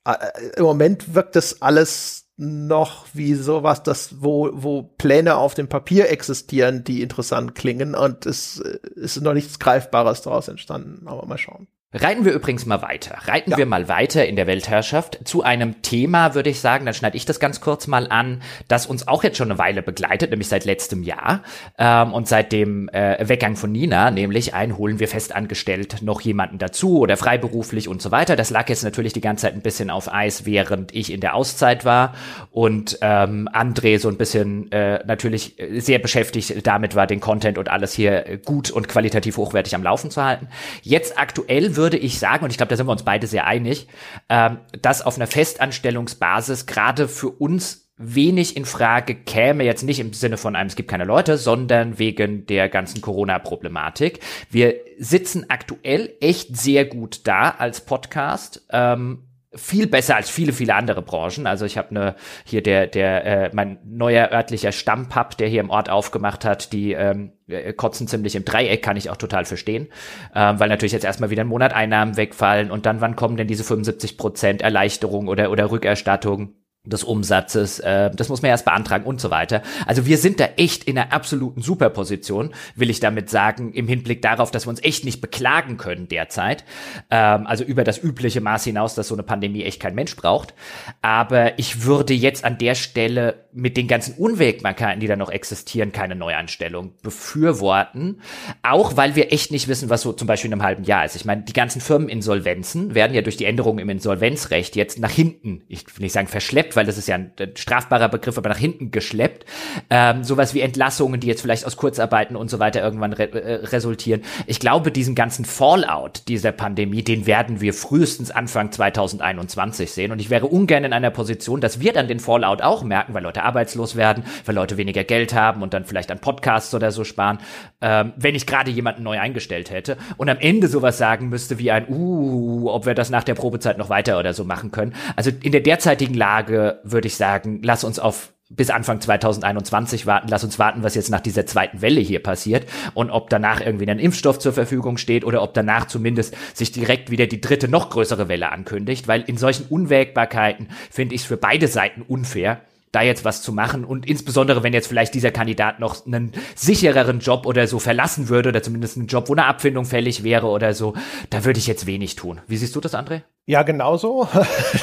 äh, 0.05 0.15
im 0.55 0.63
Moment 0.63 1.15
wirkt 1.15 1.35
das 1.35 1.61
alles 1.61 2.25
noch 2.37 3.07
wie 3.13 3.33
sowas, 3.33 3.81
das 3.81 4.21
wo 4.21 4.51
wo 4.53 4.83
Pläne 4.83 5.37
auf 5.37 5.55
dem 5.55 5.67
Papier 5.67 6.09
existieren, 6.11 6.83
die 6.83 7.01
interessant 7.01 7.55
klingen 7.55 7.95
und 7.95 8.27
es 8.27 8.57
ist 8.57 9.19
noch 9.21 9.33
nichts 9.33 9.57
Greifbares 9.57 10.21
daraus 10.21 10.47
entstanden. 10.47 11.07
Aber 11.07 11.25
mal 11.25 11.39
schauen. 11.39 11.67
Reiten 11.93 12.25
wir 12.25 12.33
übrigens 12.33 12.65
mal 12.65 12.81
weiter. 12.81 13.17
Reiten 13.27 13.51
ja. 13.51 13.57
wir 13.57 13.65
mal 13.65 13.87
weiter 13.87 14.25
in 14.25 14.35
der 14.35 14.45
Weltherrschaft 14.45 15.19
zu 15.23 15.43
einem 15.43 15.81
Thema, 15.81 16.35
würde 16.35 16.49
ich 16.49 16.59
sagen, 16.59 16.83
dann 16.83 16.93
schneide 16.93 17.15
ich 17.15 17.23
das 17.23 17.39
ganz 17.39 17.61
kurz 17.61 17.87
mal 17.87 18.09
an, 18.09 18.41
das 18.67 18.87
uns 18.87 19.07
auch 19.07 19.23
jetzt 19.23 19.37
schon 19.37 19.49
eine 19.49 19.57
Weile 19.57 19.81
begleitet, 19.81 20.31
nämlich 20.31 20.49
seit 20.49 20.65
letztem 20.65 21.01
Jahr 21.01 21.43
ähm, 21.77 22.11
und 22.11 22.27
seit 22.27 22.51
dem 22.51 22.89
äh, 22.89 23.29
Weggang 23.29 23.55
von 23.55 23.71
Nina, 23.71 24.11
nämlich 24.11 24.53
einholen 24.53 24.99
wir 24.99 25.07
festangestellt 25.07 26.01
noch 26.01 26.19
jemanden 26.19 26.57
dazu 26.57 26.99
oder 26.99 27.15
freiberuflich 27.15 27.87
und 27.87 28.01
so 28.01 28.11
weiter. 28.11 28.35
Das 28.35 28.49
lag 28.49 28.67
jetzt 28.67 28.83
natürlich 28.83 29.13
die 29.13 29.21
ganze 29.21 29.43
Zeit 29.43 29.53
ein 29.53 29.61
bisschen 29.61 29.89
auf 29.89 30.13
Eis, 30.13 30.45
während 30.45 30.93
ich 30.93 31.09
in 31.09 31.21
der 31.21 31.35
Auszeit 31.35 31.85
war 31.85 32.15
und 32.51 32.97
ähm, 32.99 33.47
André 33.53 33.97
so 33.97 34.09
ein 34.09 34.17
bisschen 34.17 34.69
äh, 34.73 35.05
natürlich 35.05 35.55
sehr 35.77 35.99
beschäftigt 35.99 36.67
damit 36.67 36.95
war, 36.95 37.07
den 37.07 37.21
Content 37.21 37.57
und 37.57 37.69
alles 37.69 37.93
hier 37.93 38.39
gut 38.43 38.71
und 38.71 38.89
qualitativ 38.89 39.37
hochwertig 39.37 39.73
am 39.73 39.83
Laufen 39.83 40.11
zu 40.11 40.21
halten. 40.21 40.49
Jetzt 40.83 41.17
aktuell 41.17 41.76
würde 41.77 41.97
ich 41.97 42.19
sagen, 42.19 42.43
und 42.43 42.51
ich 42.51 42.57
glaube, 42.57 42.69
da 42.69 42.75
sind 42.75 42.87
wir 42.87 42.91
uns 42.91 43.03
beide 43.03 43.27
sehr 43.27 43.45
einig, 43.45 43.87
ähm, 44.29 44.59
dass 44.81 45.01
auf 45.01 45.15
einer 45.15 45.27
Festanstellungsbasis 45.27 46.65
gerade 46.65 47.07
für 47.07 47.29
uns 47.29 47.87
wenig 47.97 48.55
in 48.55 48.65
Frage 48.65 49.15
käme, 49.15 49.63
jetzt 49.63 49.83
nicht 49.83 49.99
im 49.99 50.13
Sinne 50.13 50.37
von 50.37 50.55
einem, 50.55 50.67
es 50.67 50.75
gibt 50.75 50.89
keine 50.89 51.05
Leute, 51.05 51.37
sondern 51.37 51.97
wegen 51.97 52.45
der 52.45 52.69
ganzen 52.69 53.01
Corona-Problematik. 53.01 54.19
Wir 54.51 54.75
sitzen 54.99 55.45
aktuell 55.49 56.13
echt 56.21 56.55
sehr 56.55 56.85
gut 56.85 57.21
da 57.23 57.49
als 57.49 57.81
Podcast. 57.81 58.65
Ähm, 58.71 59.23
viel 59.53 59.87
besser 59.87 60.15
als 60.15 60.29
viele, 60.29 60.51
viele 60.53 60.75
andere 60.75 61.01
Branchen. 61.01 61.47
Also 61.47 61.65
ich 61.65 61.77
habe 61.77 61.93
ne 61.93 62.15
hier 62.43 62.61
der, 62.61 62.87
der, 62.87 63.25
äh, 63.25 63.49
mein 63.53 63.79
neuer 63.85 64.29
örtlicher 64.31 64.71
Stammpub, 64.71 65.37
der 65.37 65.47
hier 65.47 65.61
im 65.61 65.69
Ort 65.69 65.89
aufgemacht 65.89 66.43
hat, 66.43 66.73
die 66.73 66.93
ähm, 66.93 67.31
äh, 67.47 67.73
kotzen 67.73 68.07
ziemlich 68.07 68.35
im 68.35 68.45
Dreieck, 68.45 68.83
kann 68.83 68.97
ich 68.97 69.09
auch 69.09 69.17
total 69.17 69.45
verstehen. 69.45 69.87
Ähm, 70.35 70.59
weil 70.59 70.69
natürlich 70.69 70.91
jetzt 70.91 71.05
erstmal 71.05 71.29
wieder 71.29 71.43
ein 71.43 71.47
Monat 71.47 71.73
Einnahmen 71.73 72.17
wegfallen 72.17 72.71
und 72.71 72.85
dann 72.85 73.01
wann 73.01 73.15
kommen 73.15 73.37
denn 73.37 73.47
diese 73.47 73.63
75 73.63 74.17
Prozent 74.17 74.61
Erleichterung 74.61 75.27
oder, 75.27 75.49
oder 75.49 75.71
Rückerstattung? 75.71 76.53
Des 76.87 77.03
Umsatzes, 77.03 77.79
äh, 77.79 78.09
das 78.11 78.29
muss 78.29 78.41
man 78.41 78.49
erst 78.49 78.65
beantragen 78.65 79.05
und 79.05 79.21
so 79.21 79.29
weiter. 79.29 79.61
Also 79.85 80.05
wir 80.05 80.17
sind 80.17 80.39
da 80.39 80.45
echt 80.57 80.85
in 80.85 80.97
einer 80.97 81.13
absoluten 81.13 81.61
Superposition, 81.61 82.53
will 82.75 82.89
ich 82.89 82.99
damit 82.99 83.29
sagen, 83.29 83.73
im 83.73 83.87
Hinblick 83.87 84.21
darauf, 84.21 84.51
dass 84.51 84.65
wir 84.65 84.69
uns 84.69 84.83
echt 84.83 85.05
nicht 85.05 85.21
beklagen 85.21 85.77
können 85.77 86.07
derzeit. 86.07 86.63
Ähm, 87.09 87.47
also 87.47 87.63
über 87.63 87.83
das 87.83 88.01
übliche 88.01 88.41
Maß 88.41 88.63
hinaus, 88.63 88.95
dass 88.95 89.07
so 89.07 89.15
eine 89.15 89.23
Pandemie 89.23 89.63
echt 89.63 89.81
kein 89.81 89.95
Mensch 89.95 90.15
braucht. 90.15 90.53
Aber 91.01 91.57
ich 91.59 91.83
würde 91.83 92.13
jetzt 92.13 92.43
an 92.43 92.57
der 92.57 92.75
Stelle 92.75 93.46
mit 93.57 93.75
den 93.75 93.87
ganzen 93.87 94.13
Unwägbarkeiten, 94.13 94.99
die 94.99 95.07
da 95.07 95.15
noch 95.15 95.31
existieren, 95.31 95.91
keine 95.91 96.15
Neuanstellung 96.15 96.93
befürworten. 97.01 98.21
Auch 98.61 98.95
weil 98.97 99.15
wir 99.15 99.33
echt 99.33 99.51
nicht 99.51 99.67
wissen, 99.67 99.89
was 99.89 100.03
so 100.03 100.13
zum 100.13 100.27
Beispiel 100.27 100.49
in 100.49 100.53
einem 100.53 100.63
halben 100.63 100.83
Jahr 100.83 101.05
ist. 101.05 101.15
Ich 101.15 101.25
meine, 101.25 101.41
die 101.41 101.53
ganzen 101.53 101.81
Firmeninsolvenzen 101.81 102.93
werden 102.93 103.15
ja 103.15 103.23
durch 103.23 103.35
die 103.35 103.45
Änderungen 103.45 103.79
im 103.79 103.89
Insolvenzrecht 103.89 104.75
jetzt 104.75 104.99
nach 104.99 105.09
hinten, 105.09 105.63
ich 105.67 105.87
will 105.87 106.03
nicht 106.03 106.13
sagen 106.13 106.27
verschleppt, 106.27 106.75
weil 106.75 106.85
das 106.85 106.99
ist 106.99 107.07
ja 107.07 107.15
ein, 107.15 107.31
ein 107.39 107.57
strafbarer 107.57 108.09
Begriff, 108.09 108.37
aber 108.37 108.49
nach 108.49 108.59
hinten 108.59 108.91
geschleppt. 108.91 109.45
Ähm, 109.89 110.23
sowas 110.23 110.53
wie 110.53 110.61
Entlassungen, 110.61 111.19
die 111.19 111.27
jetzt 111.27 111.41
vielleicht 111.41 111.65
aus 111.65 111.77
Kurzarbeiten 111.77 112.35
und 112.35 112.51
so 112.51 112.59
weiter 112.59 112.83
irgendwann 112.83 113.13
re 113.13 113.31
äh, 113.31 113.65
resultieren. 113.65 114.21
Ich 114.45 114.59
glaube, 114.59 114.91
diesen 114.91 115.15
ganzen 115.15 115.45
Fallout 115.45 116.27
dieser 116.27 116.51
Pandemie, 116.51 117.01
den 117.01 117.25
werden 117.25 117.59
wir 117.59 117.73
frühestens 117.73 118.29
Anfang 118.29 118.71
2021 118.71 119.91
sehen. 119.91 120.11
Und 120.11 120.19
ich 120.19 120.29
wäre 120.29 120.45
ungern 120.45 120.83
in 120.83 120.93
einer 120.93 121.09
Position, 121.09 121.59
dass 121.59 121.79
wir 121.79 121.91
dann 121.91 122.07
den 122.07 122.19
Fallout 122.19 122.61
auch 122.61 122.83
merken, 122.83 123.15
weil 123.15 123.23
Leute 123.23 123.46
arbeitslos 123.47 123.95
werden, 123.95 124.23
weil 124.45 124.55
Leute 124.55 124.77
weniger 124.77 125.03
Geld 125.03 125.33
haben 125.33 125.63
und 125.63 125.73
dann 125.73 125.85
vielleicht 125.85 126.11
an 126.11 126.19
Podcasts 126.19 126.75
oder 126.75 126.91
so 126.91 127.03
sparen, 127.03 127.39
ähm, 127.81 128.13
wenn 128.17 128.35
ich 128.35 128.45
gerade 128.45 128.69
jemanden 128.69 129.03
neu 129.03 129.19
eingestellt 129.19 129.71
hätte 129.71 129.97
und 130.17 130.29
am 130.29 130.37
Ende 130.37 130.67
sowas 130.67 130.97
sagen 130.97 131.29
müsste 131.29 131.57
wie 131.57 131.71
ein, 131.71 131.87
uh, 131.89 132.69
ob 132.69 132.85
wir 132.85 132.93
das 132.93 133.09
nach 133.09 133.23
der 133.23 133.35
Probezeit 133.35 133.77
noch 133.77 133.89
weiter 133.89 134.19
oder 134.19 134.33
so 134.33 134.43
machen 134.43 134.71
können. 134.71 134.93
Also 135.15 135.31
in 135.41 135.51
der 135.51 135.61
derzeitigen 135.61 136.13
Lage 136.13 136.79
würde 136.83 137.07
ich 137.07 137.15
sagen, 137.15 137.61
lass 137.63 137.83
uns 137.83 137.97
auf 137.97 138.33
bis 138.49 138.69
Anfang 138.69 139.01
2021 139.01 140.05
warten. 140.05 140.27
Lass 140.29 140.43
uns 140.43 140.57
warten, 140.57 140.83
was 140.83 140.95
jetzt 140.95 141.09
nach 141.09 141.19
dieser 141.19 141.45
zweiten 141.45 141.81
Welle 141.81 141.99
hier 141.99 142.23
passiert 142.23 142.65
und 142.93 143.09
ob 143.09 143.29
danach 143.29 143.61
irgendwie 143.61 143.89
ein 143.89 143.99
Impfstoff 143.99 144.39
zur 144.39 144.53
Verfügung 144.53 144.97
steht 144.97 145.25
oder 145.25 145.41
ob 145.41 145.53
danach 145.53 145.87
zumindest 145.87 146.35
sich 146.53 146.71
direkt 146.71 147.11
wieder 147.11 147.27
die 147.27 147.41
dritte, 147.41 147.67
noch 147.67 147.89
größere 147.89 148.29
Welle 148.29 148.51
ankündigt, 148.51 149.07
weil 149.07 149.21
in 149.21 149.37
solchen 149.37 149.65
Unwägbarkeiten 149.67 150.69
finde 150.89 151.15
ich 151.15 151.21
es 151.21 151.27
für 151.27 151.37
beide 151.37 151.67
Seiten 151.67 152.01
unfair, 152.01 152.61
da 152.97 153.03
jetzt 153.03 153.23
was 153.23 153.43
zu 153.43 153.53
machen 153.53 153.85
und 153.85 154.07
insbesondere 154.07 154.63
wenn 154.63 154.73
jetzt 154.73 154.87
vielleicht 154.87 155.13
dieser 155.13 155.29
Kandidat 155.29 155.79
noch 155.79 156.07
einen 156.07 156.31
sichereren 156.55 157.19
Job 157.19 157.45
oder 157.45 157.67
so 157.67 157.77
verlassen 157.77 158.27
würde 158.27 158.49
oder 158.49 158.63
zumindest 158.63 158.97
einen 158.97 159.05
Job, 159.05 159.29
wo 159.29 159.33
eine 159.33 159.45
Abfindung 159.45 159.85
fällig 159.85 160.23
wäre 160.23 160.47
oder 160.47 160.73
so, 160.73 160.95
da 161.29 161.45
würde 161.45 161.59
ich 161.59 161.67
jetzt 161.67 161.85
wenig 161.85 162.15
tun. 162.15 162.41
Wie 162.47 162.57
siehst 162.57 162.75
du 162.75 162.81
das, 162.81 162.95
André? 162.95 163.21
Ja, 163.49 163.63
genauso. 163.63 164.27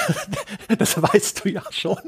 das 0.78 1.00
weißt 1.00 1.44
du 1.44 1.50
ja 1.50 1.62
schon. 1.70 1.98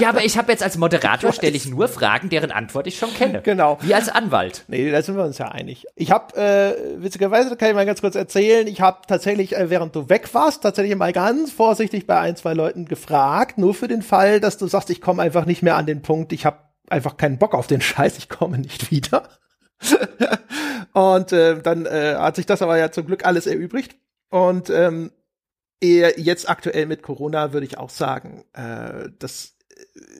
ja, 0.00 0.08
aber 0.08 0.24
ich 0.24 0.38
habe 0.38 0.50
jetzt 0.50 0.62
als 0.62 0.78
Moderator 0.78 1.30
stelle 1.30 1.54
ich 1.54 1.68
nur 1.68 1.88
Fragen, 1.88 2.30
deren 2.30 2.50
Antwort 2.50 2.86
ich 2.86 2.96
schon 2.98 3.12
kenne. 3.12 3.42
Genau. 3.42 3.76
Wie 3.82 3.94
als 3.94 4.08
Anwalt. 4.08 4.64
Nee, 4.68 4.90
da 4.90 5.02
sind 5.02 5.14
wir 5.14 5.24
uns 5.24 5.36
ja 5.36 5.48
einig. 5.48 5.84
Ich 5.94 6.10
habe, 6.10 6.34
äh, 6.38 7.02
witzigerweise 7.02 7.54
kann 7.56 7.68
ich 7.68 7.74
mal 7.74 7.84
ganz 7.84 8.00
kurz 8.00 8.14
erzählen, 8.14 8.66
ich 8.66 8.80
habe 8.80 9.00
tatsächlich, 9.06 9.54
äh, 9.54 9.68
während 9.68 9.94
du 9.94 10.08
weg 10.08 10.32
warst, 10.32 10.62
tatsächlich 10.62 10.96
mal 10.96 11.12
ganz 11.12 11.52
vorsichtig 11.52 12.06
bei 12.06 12.18
ein, 12.18 12.36
zwei 12.36 12.54
Leuten 12.54 12.86
gefragt, 12.86 13.58
nur 13.58 13.74
für 13.74 13.88
den 13.88 14.00
Fall, 14.00 14.40
dass 14.40 14.56
du 14.56 14.66
sagst, 14.66 14.88
ich 14.88 15.02
komme 15.02 15.22
einfach 15.22 15.44
nicht 15.44 15.62
mehr 15.62 15.76
an 15.76 15.84
den 15.84 16.00
Punkt, 16.00 16.32
ich 16.32 16.46
habe 16.46 16.60
einfach 16.88 17.18
keinen 17.18 17.36
Bock 17.36 17.52
auf 17.52 17.66
den 17.66 17.82
Scheiß, 17.82 18.16
ich 18.16 18.30
komme 18.30 18.56
nicht 18.56 18.90
wieder. 18.90 19.28
Und 20.94 21.32
äh, 21.32 21.60
dann 21.60 21.84
äh, 21.84 22.14
hat 22.16 22.36
sich 22.36 22.46
das 22.46 22.62
aber 22.62 22.78
ja 22.78 22.90
zum 22.90 23.04
Glück 23.04 23.26
alles 23.26 23.46
erübrigt. 23.46 23.96
Und 24.30 24.70
ähm, 24.70 25.12
eher 25.80 26.18
jetzt 26.18 26.48
aktuell 26.48 26.86
mit 26.86 27.02
Corona 27.02 27.52
würde 27.52 27.66
ich 27.66 27.78
auch 27.78 27.90
sagen, 27.90 28.44
äh, 28.52 29.08
das 29.18 29.56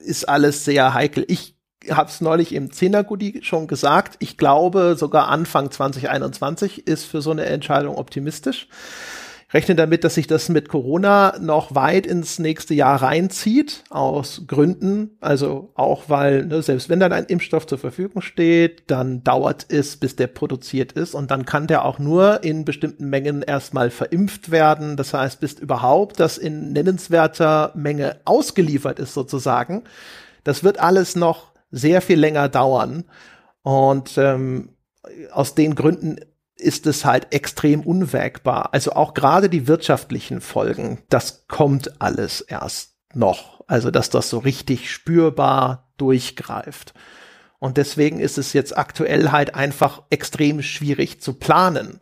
ist 0.03 0.27
alles 0.29 0.65
sehr 0.65 0.93
heikel. 0.93 1.25
Ich 1.27 1.55
habe 1.89 2.09
es 2.09 2.21
neulich 2.21 2.53
im 2.53 2.71
Zehner-Goodie 2.71 3.41
schon 3.43 3.67
gesagt. 3.67 4.15
Ich 4.19 4.37
glaube, 4.37 4.95
sogar 4.97 5.27
Anfang 5.29 5.71
2021 5.71 6.87
ist 6.87 7.05
für 7.05 7.21
so 7.21 7.31
eine 7.31 7.45
Entscheidung 7.45 7.95
optimistisch 7.95 8.67
rechne 9.53 9.75
damit, 9.75 10.03
dass 10.03 10.15
sich 10.15 10.27
das 10.27 10.49
mit 10.49 10.67
Corona 10.67 11.37
noch 11.39 11.73
weit 11.73 12.05
ins 12.05 12.37
nächste 12.37 12.73
Jahr 12.73 13.01
reinzieht, 13.01 13.83
aus 13.89 14.43
Gründen. 14.45 15.17
Also 15.21 15.71
auch 15.75 16.09
weil, 16.09 16.45
ne, 16.45 16.61
selbst 16.61 16.89
wenn 16.89 16.99
dann 16.99 17.13
ein 17.13 17.25
Impfstoff 17.25 17.65
zur 17.65 17.77
Verfügung 17.77 18.21
steht, 18.21 18.89
dann 18.91 19.23
dauert 19.23 19.65
es, 19.69 19.97
bis 19.97 20.15
der 20.15 20.27
produziert 20.27 20.91
ist 20.91 21.15
und 21.15 21.31
dann 21.31 21.45
kann 21.45 21.67
der 21.67 21.85
auch 21.85 21.97
nur 21.97 22.43
in 22.43 22.65
bestimmten 22.65 23.09
Mengen 23.09 23.41
erstmal 23.41 23.89
verimpft 23.89 24.51
werden. 24.51 24.97
Das 24.97 25.13
heißt, 25.13 25.39
bis 25.39 25.53
überhaupt 25.53 26.19
das 26.19 26.37
in 26.37 26.73
nennenswerter 26.73 27.71
Menge 27.73 28.17
ausgeliefert 28.25 28.99
ist 28.99 29.13
sozusagen. 29.13 29.83
Das 30.43 30.63
wird 30.63 30.79
alles 30.79 31.15
noch 31.15 31.51
sehr 31.71 32.01
viel 32.01 32.19
länger 32.19 32.49
dauern. 32.49 33.05
Und 33.63 34.17
ähm, 34.17 34.69
aus 35.31 35.55
den 35.55 35.75
Gründen 35.75 36.17
ist 36.59 36.87
es 36.87 37.05
halt 37.05 37.33
extrem 37.33 37.81
unwägbar. 37.81 38.73
Also 38.73 38.91
auch 38.93 39.13
gerade 39.13 39.49
die 39.49 39.67
wirtschaftlichen 39.67 40.41
Folgen, 40.41 41.03
das 41.09 41.47
kommt 41.47 42.01
alles 42.01 42.41
erst 42.41 42.95
noch. 43.13 43.63
Also 43.67 43.91
dass 43.91 44.09
das 44.09 44.29
so 44.29 44.39
richtig 44.39 44.91
spürbar 44.91 45.91
durchgreift. 45.97 46.93
Und 47.59 47.77
deswegen 47.77 48.19
ist 48.19 48.37
es 48.37 48.53
jetzt 48.53 48.77
aktuell 48.77 49.31
halt 49.31 49.55
einfach 49.55 50.03
extrem 50.09 50.61
schwierig 50.61 51.21
zu 51.21 51.33
planen. 51.33 51.99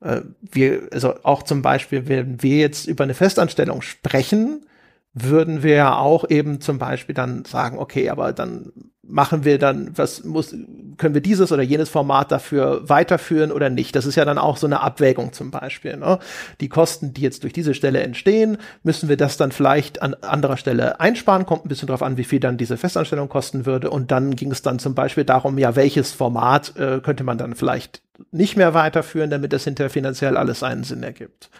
Äh, 0.00 0.22
wir, 0.40 0.88
also 0.92 1.14
auch 1.22 1.42
zum 1.42 1.62
Beispiel, 1.62 2.08
wenn 2.08 2.42
wir 2.42 2.58
jetzt 2.58 2.86
über 2.86 3.04
eine 3.04 3.14
Festanstellung 3.14 3.82
sprechen, 3.82 4.66
würden 5.12 5.62
wir 5.62 5.74
ja 5.74 5.96
auch 5.96 6.28
eben 6.28 6.60
zum 6.60 6.78
Beispiel 6.78 7.14
dann 7.14 7.44
sagen, 7.44 7.78
okay, 7.78 8.10
aber 8.10 8.32
dann 8.32 8.72
machen 9.08 9.44
wir 9.44 9.58
dann, 9.58 9.90
was 9.96 10.24
muss, 10.24 10.54
können 10.96 11.14
wir 11.14 11.20
dieses 11.20 11.52
oder 11.52 11.62
jenes 11.62 11.88
Format 11.88 12.32
dafür 12.32 12.88
weiterführen 12.88 13.52
oder 13.52 13.70
nicht? 13.70 13.94
Das 13.96 14.06
ist 14.06 14.16
ja 14.16 14.24
dann 14.24 14.38
auch 14.38 14.56
so 14.56 14.66
eine 14.66 14.80
Abwägung 14.80 15.32
zum 15.32 15.50
Beispiel. 15.50 15.96
Ne? 15.96 16.18
Die 16.60 16.68
Kosten, 16.68 17.12
die 17.14 17.22
jetzt 17.22 17.42
durch 17.42 17.52
diese 17.52 17.74
Stelle 17.74 18.02
entstehen, 18.02 18.58
müssen 18.82 19.08
wir 19.08 19.16
das 19.16 19.36
dann 19.36 19.52
vielleicht 19.52 20.02
an 20.02 20.14
anderer 20.14 20.56
Stelle 20.56 21.00
einsparen? 21.00 21.46
Kommt 21.46 21.64
ein 21.64 21.68
bisschen 21.68 21.88
drauf 21.88 22.02
an, 22.02 22.16
wie 22.16 22.24
viel 22.24 22.40
dann 22.40 22.56
diese 22.56 22.76
Festanstellung 22.76 23.28
kosten 23.28 23.66
würde. 23.66 23.90
Und 23.90 24.10
dann 24.10 24.36
ging 24.36 24.50
es 24.50 24.62
dann 24.62 24.78
zum 24.78 24.94
Beispiel 24.94 25.24
darum, 25.24 25.58
ja, 25.58 25.76
welches 25.76 26.12
Format 26.12 26.76
äh, 26.76 27.00
könnte 27.00 27.24
man 27.24 27.38
dann 27.38 27.54
vielleicht 27.54 28.02
nicht 28.30 28.56
mehr 28.56 28.74
weiterführen, 28.74 29.30
damit 29.30 29.52
das 29.52 29.64
hinterher 29.64 29.90
finanziell 29.90 30.36
alles 30.36 30.62
einen 30.62 30.84
Sinn 30.84 31.02
ergibt. 31.02 31.50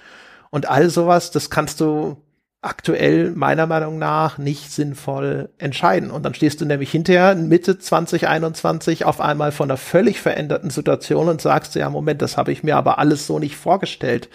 Und 0.50 0.68
all 0.68 0.88
sowas, 0.88 1.30
das 1.30 1.50
kannst 1.50 1.80
du 1.80 2.16
aktuell 2.64 3.30
meiner 3.32 3.66
Meinung 3.66 3.98
nach 3.98 4.38
nicht 4.38 4.72
sinnvoll 4.72 5.50
entscheiden. 5.58 6.10
Und 6.10 6.24
dann 6.24 6.34
stehst 6.34 6.60
du 6.60 6.64
nämlich 6.64 6.90
hinterher 6.90 7.34
Mitte 7.34 7.78
2021 7.78 9.04
auf 9.04 9.20
einmal 9.20 9.52
von 9.52 9.70
einer 9.70 9.76
völlig 9.76 10.20
veränderten 10.20 10.70
Situation 10.70 11.28
und 11.28 11.40
sagst, 11.40 11.74
ja, 11.74 11.90
Moment, 11.90 12.22
das 12.22 12.36
habe 12.36 12.52
ich 12.52 12.62
mir 12.62 12.76
aber 12.76 12.98
alles 12.98 13.26
so 13.26 13.38
nicht 13.38 13.56
vorgestellt. 13.56 14.28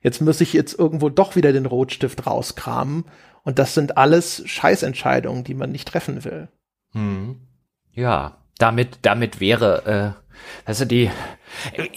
Jetzt 0.00 0.20
muss 0.20 0.40
ich 0.40 0.52
jetzt 0.52 0.78
irgendwo 0.78 1.08
doch 1.08 1.36
wieder 1.36 1.52
den 1.52 1.66
Rotstift 1.66 2.26
rauskramen. 2.26 3.04
Und 3.42 3.58
das 3.58 3.74
sind 3.74 3.96
alles 3.96 4.42
Scheißentscheidungen, 4.46 5.42
die 5.42 5.54
man 5.54 5.72
nicht 5.72 5.88
treffen 5.88 6.24
will. 6.24 6.48
Hm. 6.92 7.40
Ja, 7.92 8.38
damit, 8.58 9.00
damit 9.02 9.40
wäre, 9.40 10.14
äh, 10.14 10.28
also 10.64 10.84
die, 10.84 11.10
äh, 11.74 11.88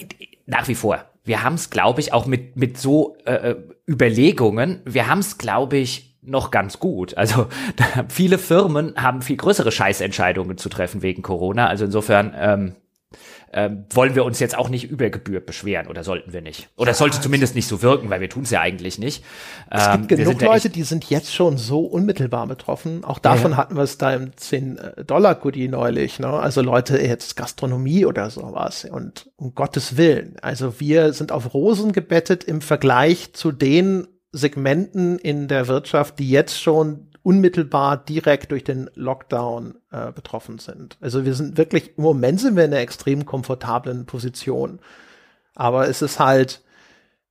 nach 0.46 0.66
wie 0.68 0.74
vor, 0.74 1.04
wir 1.24 1.42
haben 1.42 1.54
es, 1.54 1.70
glaube 1.70 2.00
ich, 2.00 2.12
auch 2.12 2.26
mit, 2.26 2.56
mit 2.56 2.78
so 2.78 3.16
äh, 3.24 3.50
äh 3.50 3.56
Überlegungen, 3.88 4.80
wir 4.84 5.08
haben 5.08 5.20
es, 5.20 5.38
glaube 5.38 5.76
ich, 5.76 6.16
noch 6.22 6.50
ganz 6.50 6.78
gut. 6.80 7.16
Also 7.16 7.46
viele 8.08 8.38
Firmen 8.38 8.94
haben 8.96 9.22
viel 9.22 9.36
größere 9.36 9.70
Scheißentscheidungen 9.70 10.58
zu 10.58 10.68
treffen 10.68 11.02
wegen 11.02 11.22
Corona. 11.22 11.68
Also 11.68 11.84
insofern 11.84 12.34
ähm, 12.36 12.74
ähm, 13.52 13.84
wollen 13.90 14.14
wir 14.14 14.24
uns 14.24 14.38
jetzt 14.40 14.56
auch 14.56 14.68
nicht 14.68 14.90
über 14.90 15.08
Gebühr 15.10 15.40
beschweren 15.40 15.86
oder 15.86 16.04
sollten 16.04 16.32
wir 16.32 16.42
nicht. 16.42 16.68
Oder 16.76 16.92
es 16.92 16.98
sollte 16.98 17.20
zumindest 17.20 17.54
nicht 17.54 17.68
so 17.68 17.82
wirken, 17.82 18.10
weil 18.10 18.20
wir 18.20 18.28
tun 18.28 18.42
es 18.42 18.50
ja 18.50 18.60
eigentlich 18.60 18.98
nicht. 18.98 19.24
Es 19.70 19.90
gibt 19.92 20.12
ähm, 20.12 20.18
genug 20.18 20.42
Leute, 20.42 20.68
die 20.68 20.82
sind 20.82 21.08
jetzt 21.08 21.34
schon 21.34 21.56
so 21.56 21.80
unmittelbar 21.80 22.46
betroffen. 22.46 23.04
Auch 23.04 23.18
davon 23.18 23.52
ja, 23.52 23.56
ja. 23.56 23.56
hatten 23.56 23.76
wir 23.76 23.82
es 23.82 23.98
da 23.98 24.12
im 24.14 24.32
10-Dollar-Goodie 24.32 25.68
neulich. 25.68 26.18
Ne? 26.18 26.28
Also 26.28 26.60
Leute, 26.60 26.98
jetzt 26.98 27.36
Gastronomie 27.36 28.04
oder 28.04 28.30
sowas. 28.30 28.84
Und 28.84 29.30
um 29.36 29.54
Gottes 29.54 29.96
Willen. 29.96 30.36
Also 30.42 30.80
wir 30.80 31.12
sind 31.12 31.32
auf 31.32 31.54
Rosen 31.54 31.92
gebettet 31.92 32.44
im 32.44 32.60
Vergleich 32.60 33.32
zu 33.32 33.52
den 33.52 34.06
Segmenten 34.32 35.18
in 35.18 35.48
der 35.48 35.66
Wirtschaft, 35.66 36.18
die 36.18 36.28
jetzt 36.28 36.60
schon 36.60 37.05
unmittelbar 37.26 37.96
direkt 37.96 38.52
durch 38.52 38.62
den 38.62 38.88
Lockdown 38.94 39.74
äh, 39.90 40.12
betroffen 40.12 40.60
sind. 40.60 40.96
Also 41.00 41.24
wir 41.24 41.34
sind 41.34 41.58
wirklich, 41.58 41.98
im 41.98 42.04
Moment 42.04 42.38
sind 42.38 42.54
wir 42.54 42.64
in 42.64 42.72
einer 42.72 42.80
extrem 42.80 43.26
komfortablen 43.26 44.06
Position. 44.06 44.78
Aber 45.56 45.88
es 45.88 46.02
ist 46.02 46.20
halt, 46.20 46.62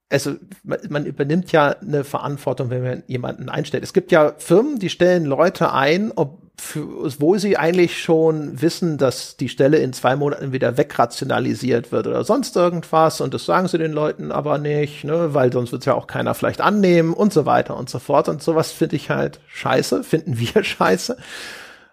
also 0.09 0.35
man, 0.63 0.79
man 0.89 1.05
übernimmt 1.05 1.53
ja 1.53 1.69
eine 1.69 2.03
Verantwortung, 2.03 2.69
wenn 2.71 2.83
man 2.83 3.03
jemanden 3.07 3.47
einstellt. 3.47 3.85
Es 3.85 3.93
gibt 3.93 4.11
ja 4.11 4.33
Firmen, 4.37 4.79
die 4.79 4.89
stellen 4.89 5.23
Leute 5.23 5.71
ein, 5.71 6.11
ob, 6.13 6.41
für, 6.57 7.19
wo 7.19 7.37
sie 7.37 7.57
eigentlich 7.57 8.01
schon 8.01 8.61
wissen, 8.61 8.97
dass 8.97 9.37
die 9.37 9.49
Stelle 9.49 9.77
in 9.77 9.93
zwei 9.93 10.15
Monaten 10.15 10.51
wieder 10.51 10.77
wegrationalisiert 10.77 11.91
wird 11.91 12.07
oder 12.07 12.23
sonst 12.23 12.55
irgendwas 12.55 13.21
und 13.21 13.33
das 13.33 13.45
sagen 13.45 13.67
sie 13.67 13.77
den 13.77 13.91
Leuten 13.91 14.31
aber 14.31 14.57
nicht, 14.57 15.03
ne, 15.03 15.33
weil 15.33 15.51
sonst 15.51 15.71
wird 15.71 15.81
es 15.81 15.85
ja 15.85 15.93
auch 15.93 16.07
keiner 16.07 16.33
vielleicht 16.33 16.61
annehmen 16.61 17.13
und 17.13 17.33
so 17.33 17.45
weiter 17.45 17.75
und 17.77 17.89
so 17.89 17.99
fort 17.99 18.29
und 18.29 18.41
sowas 18.41 18.71
finde 18.71 18.95
ich 18.95 19.09
halt 19.09 19.39
scheiße, 19.47 20.03
finden 20.03 20.39
wir 20.39 20.63
scheiße, 20.63 21.17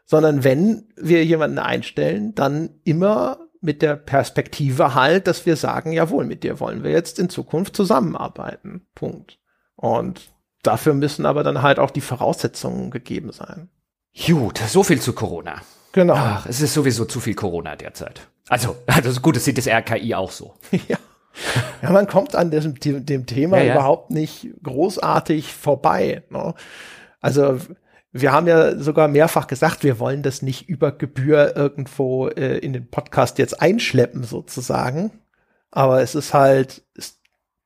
sondern 0.05 0.45
wenn 0.45 0.89
wir 0.97 1.25
jemanden 1.25 1.59
einstellen, 1.59 2.35
dann 2.35 2.71
immer 2.85 3.39
mit 3.63 3.81
der 3.81 3.97
Perspektive 3.97 4.95
halt, 4.95 5.27
dass 5.29 5.47
wir 5.47 5.57
sagen, 5.57 5.93
jawohl, 5.93 6.25
mit 6.27 6.43
dir 6.43 6.59
wollen 6.59 6.83
wir 6.83 6.91
jetzt 6.91 7.19
in 7.19 7.29
Zukunft 7.29 7.77
zusammenarbeiten. 7.77 8.89
Punkt. 8.95 9.39
Und 9.77 10.21
dafür 10.63 10.95
müssen 10.95 11.27
aber 11.27 11.45
dann 11.45 11.63
halt 11.63 11.79
auch 11.79 11.91
die 11.91 12.01
Voraussetzungen 12.01 12.91
gegeben 12.91 13.31
sein. 13.31 13.71
Gut, 14.27 14.59
so 14.59 14.83
viel 14.83 15.01
zu 15.01 15.13
Corona. 15.13 15.63
Genau. 15.93 16.15
Ach, 16.15 16.47
es 16.47 16.61
ist 16.61 16.75
sowieso 16.75 17.05
zu 17.05 17.21
viel 17.21 17.35
Corona 17.35 17.77
derzeit. 17.77 18.29
Also, 18.49 18.77
also 18.87 19.21
gut, 19.21 19.37
das 19.37 19.45
sieht 19.45 19.59
das 19.59 19.67
RKI 19.69 20.15
auch 20.15 20.31
so. 20.31 20.55
ja. 20.89 20.99
Ja, 21.81 21.91
man 21.91 22.07
kommt 22.07 22.37
an 22.37 22.51
diesem, 22.51 22.75
dem 22.79 23.25
Thema 23.25 23.57
ja, 23.59 23.65
ja. 23.65 23.73
überhaupt 23.75 24.11
nicht 24.11 24.49
großartig 24.63 25.55
vorbei. 25.55 26.23
Ne? 26.29 26.55
Also 27.21 27.59
wir 28.13 28.33
haben 28.33 28.47
ja 28.47 28.79
sogar 28.79 29.09
mehrfach 29.09 29.47
gesagt, 29.47 29.83
wir 29.83 29.99
wollen 29.99 30.23
das 30.23 30.43
nicht 30.43 30.69
über 30.69 30.93
Gebühr 30.93 31.57
irgendwo 31.57 32.29
äh, 32.29 32.59
in 32.59 32.75
den 32.75 32.91
Podcast 32.91 33.39
jetzt 33.39 33.63
einschleppen 33.63 34.25
sozusagen. 34.25 35.11
Aber 35.71 36.03
es 36.03 36.15
ist 36.15 36.35
halt, 36.35 36.83
es 36.95 37.19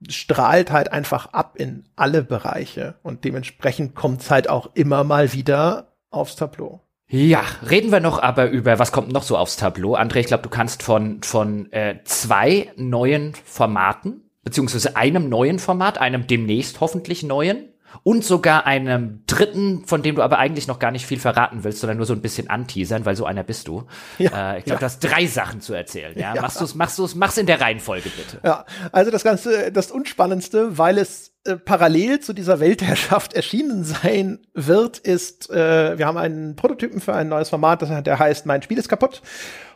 strahlt 0.09 0.70
halt 0.70 0.92
einfach 0.92 1.32
ab 1.32 1.57
in 1.57 1.88
alle 1.97 2.22
Bereiche 2.22 2.94
und 3.03 3.24
dementsprechend 3.24 3.97
kommt 3.97 4.22
es 4.22 4.30
halt 4.30 4.49
auch 4.49 4.70
immer 4.74 5.03
mal 5.03 5.32
wieder 5.32 5.95
aufs 6.17 6.37
Tableau. 6.37 6.81
Ja, 7.09 7.43
reden 7.69 7.93
wir 7.93 8.01
noch 8.01 8.21
aber 8.21 8.51
über, 8.51 8.81
was 8.81 8.91
kommt 8.91 9.12
noch 9.12 9.23
so 9.23 9.37
aufs 9.37 9.57
Tableau? 9.57 9.95
André, 9.95 10.17
ich 10.17 10.27
glaube, 10.27 10.43
du 10.43 10.49
kannst 10.49 10.83
von, 10.83 11.23
von 11.23 11.71
äh, 11.73 12.01
zwei 12.05 12.73
neuen 12.77 13.35
Formaten, 13.45 14.29
beziehungsweise 14.43 14.97
einem 14.97 15.29
neuen 15.29 15.61
Format, 15.61 15.99
einem 15.99 16.27
demnächst 16.27 16.81
hoffentlich 16.81 17.23
neuen, 17.23 17.69
und 18.03 18.25
sogar 18.25 18.67
einem 18.67 19.23
dritten, 19.27 19.85
von 19.87 20.03
dem 20.03 20.17
du 20.17 20.23
aber 20.23 20.39
eigentlich 20.39 20.67
noch 20.67 20.79
gar 20.79 20.91
nicht 20.91 21.07
viel 21.07 21.19
verraten 21.19 21.64
willst, 21.64 21.81
sondern 21.81 21.97
nur 21.97 22.07
so 22.07 22.12
ein 22.12 22.21
bisschen 22.21 22.51
anteasern, 22.51 23.05
weil 23.05 23.17
so 23.17 23.25
einer 23.25 23.43
bist 23.43 23.69
du. 23.69 23.87
Ja, 24.19 24.55
äh, 24.55 24.59
ich 24.59 24.64
glaube, 24.64 24.77
ja. 24.77 24.79
du 24.81 24.85
hast 24.85 25.01
drei 25.01 25.27
Sachen 25.27 25.61
zu 25.61 25.75
erzählen. 25.75 26.19
Ja, 26.19 26.35
ja. 26.35 26.43
machst 26.43 26.61
du 26.61 26.64
es, 26.64 26.75
machst 26.75 26.99
du 26.99 27.05
es, 27.05 27.14
mach's 27.14 27.39
in 27.39 27.47
der 27.47 27.61
Reihenfolge 27.61 28.11
bitte. 28.11 28.41
Ja, 28.45 28.64
also 28.93 29.11
das 29.11 29.25
Ganze, 29.25 29.73
das 29.73 29.91
Unspannendste, 29.91 30.79
weil 30.79 30.99
es 30.99 31.33
äh, 31.47 31.57
parallel 31.57 32.20
zu 32.20 32.32
dieser 32.32 32.61
Weltherrschaft 32.61 33.34
erschienen 33.34 33.84
sein 33.84 34.40
wird, 34.55 34.99
ist, 34.99 35.51
äh, 35.51 35.99
wir 35.99 36.07
haben 36.07 36.18
einen 36.18 36.57
Prototypen 36.57 37.01
für 37.01 37.14
ein 37.14 37.28
neues 37.28 37.49
Format, 37.49 37.82
der 38.07 38.18
heißt 38.18 38.47
Mein 38.47 38.62
Spiel 38.62 38.78
ist 38.78 38.88
kaputt. 38.88 39.22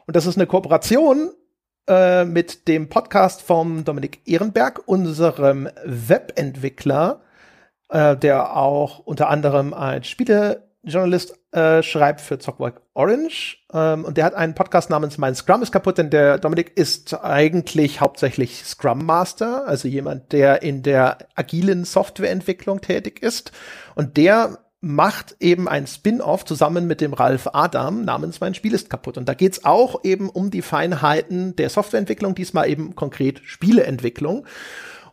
Und 0.07 0.17
das 0.17 0.27
ist 0.27 0.37
eine 0.37 0.47
Kooperation 0.47 1.31
äh, 1.89 2.25
mit 2.25 2.69
dem 2.69 2.89
Podcast 2.89 3.43
vom 3.43 3.85
Dominik 3.85 4.21
Ehrenberg, 4.27 4.83
unserem 4.87 5.69
Webentwickler, 5.85 7.21
äh, 7.89 8.17
der 8.17 8.57
auch 8.57 9.01
unter 9.01 9.29
anderem 9.29 9.73
als 9.73 10.09
Spielejournalist 10.09 11.39
äh, 11.53 11.83
schreibt 11.83 12.21
für 12.21 12.39
Zockwork 12.39 12.83
Orange. 12.95 13.60
Ähm, 13.73 14.05
und 14.05 14.17
der 14.17 14.25
hat 14.25 14.35
einen 14.35 14.55
Podcast 14.55 14.91
namens 14.91 15.19
Mein 15.19 15.35
Scrum 15.35 15.63
ist 15.63 15.73
kaputt, 15.73 15.99
denn 15.99 16.11
der 16.11 16.39
Dominik 16.39 16.77
ist 16.77 17.15
eigentlich 17.23 18.01
hauptsächlich 18.01 18.65
Scrum 18.65 19.05
Master, 19.05 19.67
also 19.67 19.89
jemand, 19.89 20.33
der 20.33 20.63
in 20.63 20.83
der 20.83 21.19
agilen 21.35 21.85
Softwareentwicklung 21.85 22.81
tätig 22.81 23.23
ist. 23.23 23.53
Und 23.95 24.17
der 24.17 24.59
macht 24.83 25.37
eben 25.41 25.69
ein 25.69 25.87
Spin-off 25.87 26.47
zusammen 26.47 26.87
mit 26.87 27.03
dem 27.03 27.13
Ralf 27.13 27.49
Adam 27.53 28.05
namens 28.05 28.41
Mein 28.41 28.55
Spiel 28.55 28.73
ist 28.73 28.89
kaputt. 28.89 29.19
Und 29.19 29.29
da 29.29 29.35
geht's 29.35 29.65
auch 29.65 30.05
eben 30.05 30.31
um 30.31 30.51
die 30.51 30.63
Feinheiten 30.63 31.55
der 31.57 31.69
Softwareentwicklung, 31.69 32.35
diesmal 32.35 32.69
eben 32.69 32.95
konkret 32.95 33.43
Spieleentwicklung. 33.45 34.47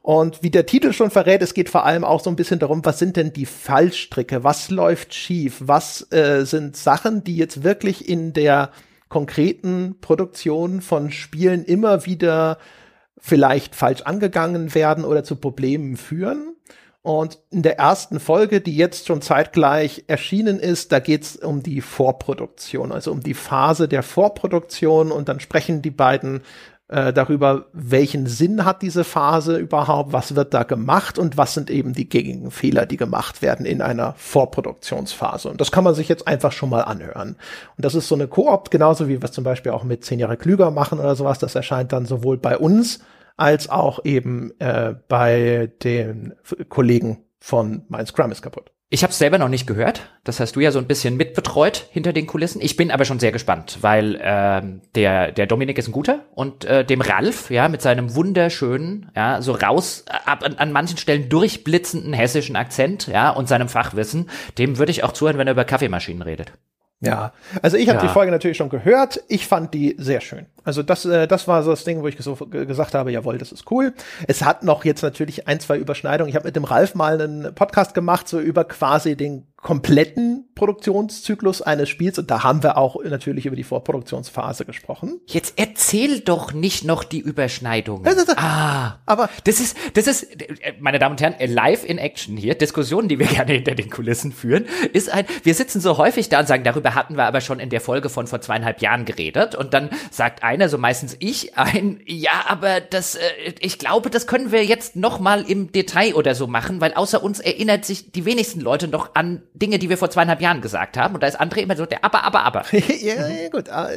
Und 0.08 0.41
wie 0.41 0.51
der 0.51 0.66
Titel 0.66 0.93
schon 0.93 1.12
verrät, 1.12 1.41
es 1.41 1.53
geht 1.53 1.68
vor 1.68 1.86
allem 1.86 2.05
auch 2.05 2.22
so 2.22 2.30
ein 2.30 2.38
bisschen 2.38 2.60
darum, 2.60 2.86
was 2.86 2.97
sind 2.97 3.18
denn 3.18 3.34
die 3.34 3.45
Fallstricke, 3.45 4.41
was 4.41 4.70
läuft 4.70 5.14
schief, 5.14 5.58
was 5.60 6.10
äh, 6.14 6.45
sind 6.45 6.78
Sachen, 6.78 7.26
die 7.26 7.36
jetzt 7.36 7.66
wirklich 7.66 8.08
in 8.08 8.32
der 8.32 8.72
konkreten 9.10 9.97
Produktion 9.99 10.80
von 10.80 11.12
Spielen 11.12 11.66
immer 11.66 12.05
wieder 12.05 12.58
vielleicht 13.18 13.76
falsch 13.76 14.03
angegangen 14.03 14.74
werden 14.74 15.03
oder 15.03 15.26
zu 15.26 15.36
Problemen 15.36 15.97
führen. 15.97 16.55
Und 17.01 17.39
in 17.51 17.62
der 17.62 17.78
ersten 17.78 18.22
Folge, 18.22 18.62
die 18.62 18.78
jetzt 18.78 19.08
schon 19.08 19.22
zeitgleich 19.22 20.05
erschienen 20.08 20.58
ist, 20.58 20.93
da 20.93 20.99
geht 20.99 21.24
es 21.24 21.36
um 21.36 21.64
die 21.64 21.82
Vorproduktion, 21.82 22.93
also 22.93 23.12
um 23.12 23.24
die 23.24 23.34
Phase 23.34 23.89
der 23.89 24.03
Vorproduktion. 24.03 25.12
Und 25.12 25.28
dann 25.28 25.41
sprechen 25.41 25.82
die 25.82 25.91
beiden 25.91 26.43
äh, 26.90 27.12
darüber, 27.12 27.66
welchen 27.74 28.28
Sinn 28.28 28.64
hat 28.64 28.82
diese 28.82 29.04
Phase 29.04 29.58
überhaupt, 29.58 30.14
was 30.14 30.36
wird 30.36 30.54
da 30.54 30.64
gemacht 30.64 31.20
und 31.20 31.38
was 31.38 31.54
sind 31.54 31.70
eben 31.70 31.94
die 31.94 32.08
gängigen 32.08 32.50
Fehler, 32.50 32.86
die 32.86 32.98
gemacht 32.98 33.42
werden 33.42 33.66
in 33.66 33.82
einer 33.82 34.14
Vorproduktionsphase. 34.18 35.50
Und 35.50 35.60
das 35.60 35.72
kann 35.72 35.84
man 35.84 35.96
sich 35.96 36.08
jetzt 36.08 36.28
einfach 36.28 36.52
schon 36.52 36.70
mal 36.70 36.82
anhören. 36.82 37.36
Und 37.76 37.86
das 37.86 37.96
ist 37.96 38.08
so 38.08 38.16
eine 38.16 38.28
Koop, 38.28 38.72
genauso 38.72 39.08
wie 39.08 39.22
wir 39.22 39.24
es 39.24 39.34
zum 39.34 39.44
Beispiel 39.44 39.74
auch 39.74 39.84
mit 39.84 40.06
zehn 40.06 40.20
Jahre 40.20 40.38
klüger 40.38 40.72
machen 40.72 41.00
oder 41.00 41.16
sowas. 41.16 41.40
Das 41.40 41.56
erscheint 41.56 41.92
dann 41.92 42.06
sowohl 42.06 42.38
bei 42.38 42.58
uns 42.58 43.00
als 43.36 43.70
auch 43.70 44.04
eben 44.04 44.52
äh, 44.60 44.96
bei 45.08 45.72
den 45.84 46.36
Kollegen 46.70 47.24
von 47.40 47.84
Mein 47.88 48.06
Scrum 48.08 48.32
ist 48.32 48.42
kaputt. 48.42 48.72
Ich 48.90 49.04
habe 49.04 49.12
es 49.12 49.18
selber 49.18 49.38
noch 49.38 49.50
nicht 49.50 49.68
gehört. 49.68 50.10
Das 50.24 50.40
hast 50.40 50.56
du 50.56 50.62
ja 50.62 50.72
so 50.72 50.80
ein 50.80 50.88
bisschen 50.88 51.18
mitbetreut 51.18 51.88
hinter 51.92 52.14
den 52.14 52.26
Kulissen. 52.26 52.62
Ich 52.62 52.78
bin 52.78 52.90
aber 52.90 53.04
schon 53.04 53.20
sehr 53.20 53.34
gespannt, 53.34 53.80
weil 53.82 54.16
äh, 54.16 54.62
der 54.96 55.34
der 55.34 55.46
Dominik 55.46 55.78
ist 55.78 55.90
ein 55.90 55.92
guter 55.92 56.24
und 56.34 56.64
äh, 56.64 56.86
dem 56.86 57.02
Ralf 57.02 57.50
ja 57.50 57.68
mit 57.68 57.82
seinem 57.82 58.16
wunderschönen 58.16 59.12
ja 59.14 59.42
so 59.42 59.52
raus 59.52 60.06
ab 60.26 60.42
an, 60.42 60.56
an 60.56 60.72
manchen 60.72 60.98
Stellen 60.98 61.28
durchblitzenden 61.28 62.14
hessischen 62.14 62.56
Akzent 62.56 63.08
ja 63.08 63.30
und 63.30 63.50
seinem 63.50 63.68
Fachwissen, 63.68 64.30
dem 64.58 64.78
würde 64.78 64.92
ich 64.92 65.04
auch 65.04 65.12
zuhören, 65.12 65.38
wenn 65.38 65.48
er 65.48 65.54
über 65.54 65.66
Kaffeemaschinen 65.66 66.22
redet. 66.22 66.54
Ja, 67.02 67.34
also 67.62 67.78
ich 67.78 67.90
habe 67.90 68.00
ja. 68.00 68.08
die 68.08 68.14
Folge 68.14 68.32
natürlich 68.32 68.58
schon 68.58 68.70
gehört. 68.70 69.22
Ich 69.28 69.48
fand 69.48 69.74
die 69.74 69.96
sehr 70.00 70.22
schön. 70.22 70.48
Also 70.68 70.84
das, 70.84 71.05
äh, 71.05 71.30
das 71.30 71.47
war 71.47 71.63
so 71.63 71.70
das 71.70 71.86
Ding, 71.86 72.01
wo 72.01 72.09
ich 72.09 72.18
so 72.20 72.36
gesagt 72.36 72.93
habe, 72.93 73.09
jawohl, 73.09 73.38
das 73.38 73.53
ist 73.53 73.72
cool. 73.72 73.93
Es 74.28 74.43
hat 74.43 74.63
noch 74.63 74.84
jetzt 74.84 75.01
natürlich 75.01 75.47
ein, 75.47 75.61
zwei 75.61 75.78
Überschneidungen. 75.78 76.28
Ich 76.30 76.36
habe 76.36 76.45
mit 76.45 76.57
dem 76.57 76.65
Ralf 76.65 76.93
mal 76.93 77.22
einen 77.22 77.55
Podcast 77.55 77.93
gemacht, 77.93 78.28
so 78.28 78.41
über 78.41 78.65
quasi 78.65 79.15
den 79.15 79.47
kompletten 79.57 80.47
Produktionszyklus 80.53 81.61
eines 81.63 81.89
Spiels 81.89 82.20
und 82.20 82.30
da 82.30 82.43
haben 82.43 82.61
wir 82.61 82.78
auch 82.78 83.03
natürlich 83.03 83.47
über 83.47 83.55
die 83.55 83.63
Vorproduktionsphase 83.63 84.65
gesprochen. 84.65 85.20
Jetzt 85.26 85.55
erzähl 85.57 86.20
doch 86.20 86.53
nicht 86.53 86.86
noch 86.86 87.03
die 87.03 87.20
Überschneidung. 87.20 88.05
ah, 88.38 88.99
aber 89.07 89.30
das 89.45 89.59
ist, 89.59 89.76
das 89.95 90.05
ist, 90.05 90.28
meine 90.80 90.99
Damen 90.99 91.13
und 91.13 91.22
Herren, 91.22 91.36
live 91.51 91.84
in 91.84 91.97
Action 91.97 92.38
hier, 92.38 92.55
Diskussionen, 92.55 93.09
die 93.09 93.18
wir 93.18 93.26
gerne 93.28 93.53
hinter 93.53 93.74
den 93.74 93.89
Kulissen 93.89 94.32
führen, 94.32 94.65
ist 94.93 95.11
ein, 95.11 95.26
wir 95.43 95.55
sitzen 95.55 95.82
so 95.82 95.97
häufig 95.97 96.30
da 96.30 96.39
und 96.39 96.47
sagen, 96.47 96.63
darüber 96.63 96.93
hatten 96.93 97.18
wir 97.18 97.26
aber 97.26 97.41
schon 97.41 97.59
in 97.59 97.70
der 97.70 97.82
Folge 97.82 98.09
von 98.09 98.28
vor 98.28 98.41
zweieinhalb 98.41 98.82
Jahren 98.82 99.05
geredet 99.05 99.55
und 99.55 99.74
dann 99.74 99.89
sagt 100.11 100.43
einer, 100.58 100.70
so 100.70 100.78
meistens 100.78 101.16
ich, 101.20 101.58
ein, 101.58 102.01
ja, 102.05 102.45
aber 102.47 102.82
das, 102.82 103.16
äh, 103.16 103.22
ich 103.60 103.78
glaube, 103.78 104.10
das 104.10 104.26
können 104.26 104.51
wir 104.51 104.66
jetzt 104.66 104.95
noch 104.95 105.20
mal 105.20 105.49
im 105.49 105.72
Detail 105.72 106.16
oder 106.16 106.34
so 106.34 106.47
machen, 106.47 106.82
weil 106.82 106.93
außer 106.93 107.22
uns 107.22 107.39
erinnert 107.39 107.86
sich 107.86 108.12
die 108.12 108.26
wenigsten 108.26 108.60
Leute 108.60 108.88
noch 108.88 109.14
an 109.16 109.43
Dinge, 109.53 109.78
die 109.80 109.89
wir 109.89 109.97
vor 109.97 110.10
zweieinhalb 110.10 110.41
Jahren 110.41 110.62
gesagt 110.62 110.97
haben. 110.97 111.14
Und 111.14 111.22
da 111.22 111.28
ist 111.28 111.39
André 111.39 111.60
immer 111.60 111.78
so 111.78 111.86
der 111.86 112.03
Aber, 112.03 112.24
Aber, 112.24 112.41
Aber. 112.43 112.66
ja, 112.72 113.28
ja, 113.28 113.49
gut. 113.49 113.70
Ah, 113.70 113.89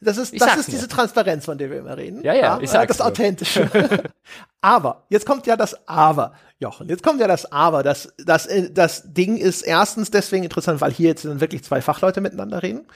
das 0.00 0.16
ist, 0.16 0.40
das 0.40 0.56
ist 0.56 0.70
diese 0.70 0.86
Transparenz, 0.86 1.44
von 1.44 1.58
der 1.58 1.70
wir 1.70 1.78
immer 1.80 1.96
reden. 1.96 2.22
Ja, 2.22 2.34
ja, 2.34 2.58
ich 2.60 2.70
sag's 2.70 2.98
Das 2.98 3.06
Authentische. 3.06 3.68
aber, 4.60 5.04
jetzt 5.08 5.26
kommt 5.26 5.46
ja 5.46 5.56
das 5.56 5.88
Aber, 5.88 6.34
Jochen. 6.60 6.88
Jetzt 6.88 7.02
kommt 7.02 7.20
ja 7.20 7.26
das 7.26 7.50
Aber. 7.50 7.82
Das, 7.82 8.12
das, 8.24 8.46
äh, 8.46 8.70
das 8.70 9.12
Ding 9.12 9.36
ist 9.36 9.62
erstens 9.62 10.10
deswegen 10.10 10.44
interessant, 10.44 10.80
weil 10.80 10.92
hier 10.92 11.08
jetzt 11.08 11.24
wirklich 11.40 11.64
zwei 11.64 11.82
Fachleute 11.82 12.20
miteinander 12.20 12.62
reden, 12.62 12.86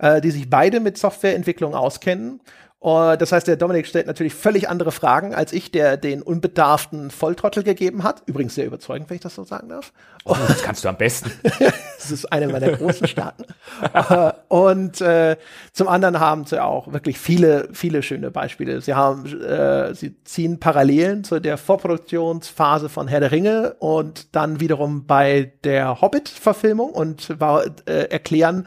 äh, 0.00 0.20
die 0.20 0.30
sich 0.30 0.50
beide 0.50 0.80
mit 0.80 0.98
Softwareentwicklung 0.98 1.74
auskennen 1.74 2.40
Uh, 2.82 3.14
das 3.16 3.30
heißt, 3.30 3.46
der 3.46 3.56
Dominik 3.56 3.86
stellt 3.86 4.06
natürlich 4.06 4.32
völlig 4.32 4.70
andere 4.70 4.90
Fragen 4.90 5.34
als 5.34 5.52
ich, 5.52 5.70
der 5.70 5.98
den 5.98 6.22
unbedarften 6.22 7.10
Volltrottel 7.10 7.62
gegeben 7.62 8.04
hat. 8.04 8.22
Übrigens 8.24 8.54
sehr 8.54 8.64
überzeugend, 8.64 9.10
wenn 9.10 9.16
ich 9.16 9.20
das 9.20 9.34
so 9.34 9.44
sagen 9.44 9.68
darf. 9.68 9.92
Oh, 10.24 10.34
das 10.48 10.62
kannst 10.62 10.82
du 10.82 10.88
am 10.88 10.96
besten. 10.96 11.30
das 11.98 12.10
ist 12.10 12.32
eine 12.32 12.48
meiner 12.48 12.70
großen 12.72 13.06
Staaten. 13.06 13.44
uh, 13.94 14.30
und 14.48 15.02
äh, 15.02 15.36
zum 15.74 15.88
anderen 15.88 16.20
haben 16.20 16.46
sie 16.46 16.62
auch 16.62 16.90
wirklich 16.90 17.18
viele, 17.18 17.68
viele 17.74 18.02
schöne 18.02 18.30
Beispiele. 18.30 18.80
Sie 18.80 18.94
haben, 18.94 19.26
äh, 19.42 19.94
sie 19.94 20.14
ziehen 20.24 20.58
Parallelen 20.58 21.22
zu 21.22 21.38
der 21.38 21.58
Vorproduktionsphase 21.58 22.88
von 22.88 23.08
Herr 23.08 23.20
der 23.20 23.30
Ringe 23.30 23.74
und 23.78 24.34
dann 24.34 24.60
wiederum 24.60 25.04
bei 25.04 25.52
der 25.64 26.00
Hobbit-Verfilmung 26.00 26.92
und 26.92 27.28
äh, 27.28 28.04
erklären, 28.04 28.66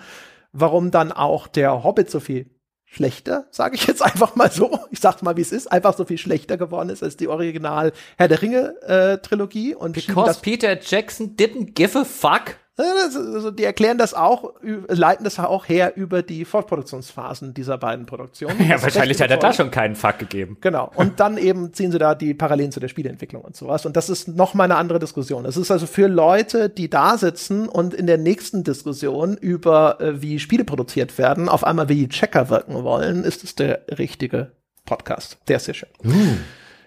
warum 0.53 0.91
dann 0.91 1.11
auch 1.11 1.47
der 1.47 1.83
Hobbit 1.83 2.09
so 2.09 2.19
viel 2.19 2.49
schlechter, 2.85 3.47
sage 3.49 3.75
ich 3.75 3.87
jetzt 3.87 4.03
einfach 4.03 4.35
mal 4.35 4.51
so. 4.51 4.79
Ich 4.91 4.99
sag's 4.99 5.23
mal, 5.23 5.35
wie 5.35 5.41
es 5.41 5.51
ist, 5.51 5.71
einfach 5.71 5.97
so 5.97 6.05
viel 6.05 6.17
schlechter 6.19 6.57
geworden 6.57 6.89
ist 6.89 7.03
als 7.03 7.17
die 7.17 7.27
Original 7.27 7.91
Herr 8.17 8.27
der 8.27 8.41
Ringe 8.41 8.81
äh, 8.83 9.17
Trilogie 9.17 9.75
und 9.75 9.93
Because 9.93 10.39
Peter 10.41 10.79
Jackson 10.79 11.35
didn't 11.35 11.73
give 11.73 11.97
a 11.97 12.05
fuck. 12.05 12.55
Also 12.75 13.51
die 13.51 13.63
erklären 13.63 13.99
das 13.99 14.15
auch, 14.15 14.53
leiten 14.61 15.23
das 15.23 15.37
auch 15.37 15.69
her 15.69 15.95
über 15.95 16.23
die 16.23 16.43
Fortproduktionsphasen 16.43 17.53
dieser 17.53 17.77
beiden 17.77 18.05
Produktionen. 18.05 18.59
Ja, 18.73 18.81
wahrscheinlich 18.81 19.21
hat 19.21 19.29
er 19.29 19.37
da 19.37 19.53
schon 19.53 19.69
keinen 19.69 19.95
Fuck 19.95 20.17
gegeben. 20.19 20.57
Genau. 20.61 20.91
Und 20.95 21.19
dann 21.19 21.37
eben 21.37 21.73
ziehen 21.73 21.91
sie 21.91 21.99
da 21.99 22.15
die 22.15 22.33
Parallelen 22.33 22.71
zu 22.71 22.79
der 22.79 22.87
Spieleentwicklung 22.87 23.43
und 23.43 23.55
sowas. 23.55 23.85
Und 23.85 23.95
das 23.95 24.09
ist 24.09 24.27
noch 24.27 24.53
mal 24.55 24.63
eine 24.63 24.77
andere 24.77 24.99
Diskussion. 24.99 25.45
Es 25.45 25.57
ist 25.57 25.69
also 25.69 25.85
für 25.85 26.07
Leute, 26.07 26.69
die 26.69 26.89
da 26.89 27.17
sitzen 27.17 27.67
und 27.67 27.93
in 27.93 28.07
der 28.07 28.17
nächsten 28.17 28.63
Diskussion 28.63 29.37
über, 29.37 30.01
äh, 30.01 30.21
wie 30.21 30.39
Spiele 30.39 30.63
produziert 30.63 31.17
werden, 31.19 31.49
auf 31.49 31.63
einmal 31.63 31.89
wie 31.89 32.07
Checker 32.07 32.49
wirken 32.49 32.83
wollen, 32.83 33.23
ist 33.23 33.43
es 33.43 33.53
der 33.53 33.81
richtige 33.99 34.53
Podcast. 34.85 35.37
Der 35.47 35.57
ist 35.57 35.65
sehr 35.65 35.75
schön. 35.75 35.89
Uh. 36.03 36.37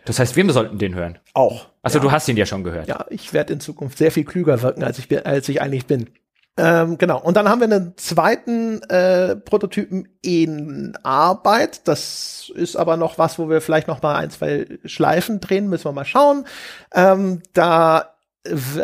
Das 0.06 0.18
heißt, 0.18 0.36
wir 0.36 0.52
sollten 0.52 0.78
den 0.78 0.94
hören. 0.94 1.18
Auch. 1.34 1.66
Also 1.82 1.98
ja. 1.98 2.04
du 2.04 2.12
hast 2.12 2.28
ihn 2.28 2.36
ja 2.36 2.46
schon 2.46 2.64
gehört. 2.64 2.88
Ja, 2.88 3.04
ich 3.10 3.32
werde 3.34 3.52
in 3.52 3.60
Zukunft 3.60 3.98
sehr 3.98 4.10
viel 4.10 4.24
klüger 4.24 4.62
wirken, 4.62 4.82
als 4.82 4.98
ich, 4.98 5.26
als 5.26 5.48
ich 5.48 5.60
eigentlich 5.60 5.86
bin. 5.86 6.08
Ähm, 6.56 6.96
genau. 6.96 7.20
Und 7.20 7.36
dann 7.36 7.48
haben 7.48 7.60
wir 7.60 7.66
einen 7.66 7.94
zweiten 7.96 8.82
äh, 8.84 9.36
Prototypen 9.36 10.08
in 10.22 10.96
Arbeit. 11.02 11.86
Das 11.86 12.50
ist 12.54 12.76
aber 12.76 12.96
noch 12.96 13.18
was, 13.18 13.38
wo 13.38 13.50
wir 13.50 13.60
vielleicht 13.60 13.88
noch 13.88 14.00
mal 14.00 14.14
ein, 14.16 14.30
zwei 14.30 14.66
Schleifen 14.84 15.40
drehen, 15.40 15.68
müssen 15.68 15.84
wir 15.84 15.92
mal 15.92 16.06
schauen. 16.06 16.46
Ähm, 16.94 17.42
da 17.52 18.14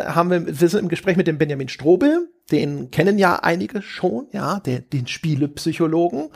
haben 0.05 0.29
wir, 0.29 0.59
wir 0.59 0.69
sind 0.69 0.81
im 0.81 0.89
Gespräch 0.89 1.17
mit 1.17 1.25
dem 1.25 1.37
Benjamin 1.37 1.69
Strobel. 1.69 2.29
Den 2.51 2.91
kennen 2.91 3.17
ja 3.17 3.37
einige 3.37 3.81
schon, 3.81 4.27
ja, 4.33 4.59
der, 4.59 4.79
den 4.79 5.07
Spielepsychologen. 5.07 6.29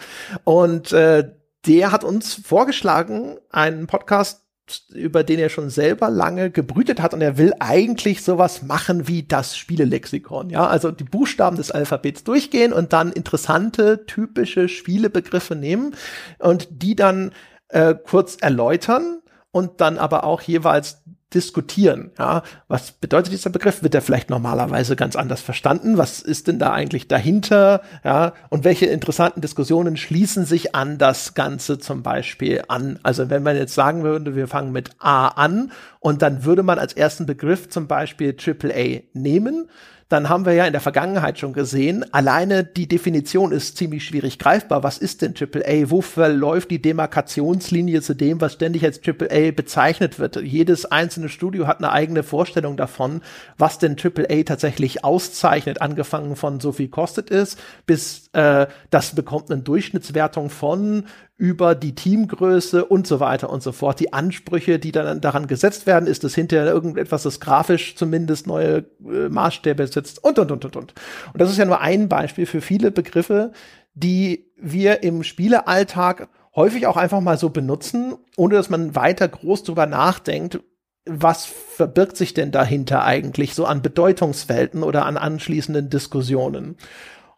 Und 0.45 0.93
äh, 0.93 1.29
der 1.67 1.91
hat 1.91 2.03
uns 2.03 2.33
vorgeschlagen, 2.33 3.37
einen 3.51 3.87
Podcast 3.87 4.46
über 4.93 5.23
den 5.23 5.39
er 5.39 5.49
schon 5.49 5.69
selber 5.69 6.09
lange 6.09 6.51
gebrütet 6.51 7.01
hat 7.01 7.13
und 7.13 7.21
er 7.21 7.37
will 7.37 7.53
eigentlich 7.59 8.23
sowas 8.23 8.63
machen 8.63 9.07
wie 9.07 9.23
das 9.23 9.57
Spielelexikon, 9.57 10.49
ja, 10.49 10.67
also 10.67 10.91
die 10.91 11.03
Buchstaben 11.03 11.57
des 11.57 11.71
Alphabets 11.71 12.23
durchgehen 12.23 12.73
und 12.73 12.93
dann 12.93 13.11
interessante 13.11 14.05
typische 14.05 14.67
Spielebegriffe 14.67 15.55
nehmen 15.55 15.95
und 16.39 16.67
die 16.71 16.95
dann 16.95 17.31
äh, 17.69 17.95
kurz 17.95 18.37
erläutern 18.39 19.21
und 19.51 19.81
dann 19.81 19.97
aber 19.97 20.23
auch 20.23 20.41
jeweils 20.41 21.03
diskutieren. 21.33 22.11
Ja, 22.17 22.43
was 22.67 22.93
bedeutet 22.93 23.33
dieser 23.33 23.49
Begriff? 23.49 23.83
Wird 23.83 23.95
er 23.95 24.01
vielleicht 24.01 24.29
normalerweise 24.29 24.95
ganz 24.95 25.15
anders 25.15 25.41
verstanden? 25.41 25.97
Was 25.97 26.21
ist 26.21 26.47
denn 26.47 26.57
da 26.57 26.71
eigentlich 26.71 27.07
dahinter? 27.07 27.81
Ja, 28.03 28.33
und 28.49 28.63
welche 28.63 28.85
interessanten 28.85 29.41
Diskussionen 29.41 29.97
schließen 29.97 30.45
sich 30.45 30.73
an 30.73 30.97
das 30.97 31.33
Ganze 31.33 31.79
zum 31.79 32.01
Beispiel 32.01 32.63
an? 32.69 32.99
Also 33.03 33.29
wenn 33.29 33.43
man 33.43 33.57
jetzt 33.57 33.75
sagen 33.75 34.03
würde, 34.03 34.35
wir 34.35 34.47
fangen 34.47 34.71
mit 34.71 34.91
A 34.99 35.27
an 35.27 35.71
und 35.99 36.21
dann 36.21 36.45
würde 36.45 36.63
man 36.63 36.79
als 36.79 36.93
ersten 36.93 37.25
Begriff 37.25 37.69
zum 37.69 37.87
Beispiel 37.87 38.35
AAA 38.35 39.01
nehmen 39.13 39.67
dann 40.09 40.29
haben 40.29 40.45
wir 40.45 40.53
ja 40.53 40.65
in 40.65 40.71
der 40.71 40.81
Vergangenheit 40.81 41.37
schon 41.37 41.51
gesehen, 41.51 42.05
alleine 42.13 42.63
die 42.63 42.87
Definition 42.87 43.51
ist 43.51 43.77
ziemlich 43.77 44.05
schwierig 44.05 44.39
greifbar. 44.39 44.83
Was 44.83 44.97
ist 44.97 45.21
denn 45.21 45.33
AAA? 45.37 45.89
Wo 45.89 46.01
verläuft 46.01 46.71
die 46.71 46.81
Demarkationslinie 46.81 48.01
zu 48.01 48.15
dem, 48.15 48.39
was 48.39 48.53
ständig 48.53 48.85
als 48.85 49.01
AAA 49.05 49.51
bezeichnet 49.51 50.17
wird? 50.17 50.37
Jedes 50.37 50.85
einzelne 50.85 51.27
Studio 51.27 51.67
hat 51.67 51.79
eine 51.79 51.91
eigene 51.91 52.23
Vorstellung 52.23 52.77
davon, 52.77 53.21
was 53.57 53.79
denn 53.79 53.97
AAA 54.01 54.43
tatsächlich 54.43 55.03
auszeichnet, 55.03 55.81
angefangen 55.81 56.37
von 56.37 56.61
so 56.61 56.71
viel 56.71 56.87
kostet 56.87 57.29
es, 57.29 57.57
bis 57.85 58.29
äh, 58.31 58.67
das 58.89 59.13
bekommt 59.13 59.51
eine 59.51 59.61
Durchschnittswertung 59.61 60.49
von 60.49 61.03
über 61.37 61.75
die 61.75 61.93
Teamgröße 61.93 62.83
und 62.83 63.05
so 63.05 63.19
weiter 63.19 63.51
und 63.51 63.61
so 63.61 63.71
fort. 63.71 63.99
Die 63.99 64.11
Ansprüche, 64.11 64.79
die 64.79 64.91
dann 64.91 65.21
daran 65.21 65.45
gesetzt 65.45 65.85
werden, 65.85 66.07
ist 66.07 66.23
es 66.23 66.33
hinterher 66.33 66.65
irgendetwas, 66.65 67.23
das 67.23 67.39
grafisch 67.39 67.95
zumindest 67.95 68.47
neue 68.47 68.85
äh, 69.05 69.29
Maßstäbe 69.29 69.85
setzt 69.85 70.23
und, 70.23 70.39
und, 70.39 70.51
und, 70.51 70.65
und, 70.65 70.75
und. 70.75 70.93
Und 71.33 71.41
das 71.41 71.51
ist 71.51 71.57
ja 71.57 71.65
nur 71.65 71.79
ein 71.79 72.09
Beispiel 72.09 72.47
für 72.47 72.61
viele 72.61 72.89
Begriffe, 72.89 73.51
die 73.93 74.51
wir 74.57 75.03
im 75.03 75.23
Spielealltag 75.23 76.29
häufig 76.55 76.87
auch 76.87 76.97
einfach 76.97 77.21
mal 77.21 77.37
so 77.37 77.49
benutzen, 77.49 78.15
ohne 78.35 78.55
dass 78.55 78.71
man 78.71 78.95
weiter 78.95 79.27
groß 79.27 79.63
drüber 79.63 79.85
nachdenkt, 79.85 80.59
was 81.05 81.45
verbirgt 81.45 82.17
sich 82.17 82.33
denn 82.33 82.51
dahinter 82.51 83.03
eigentlich 83.03 83.53
so 83.53 83.65
an 83.65 83.83
Bedeutungswelten 83.83 84.83
oder 84.83 85.05
an 85.05 85.17
anschließenden 85.17 85.89
Diskussionen. 85.89 86.77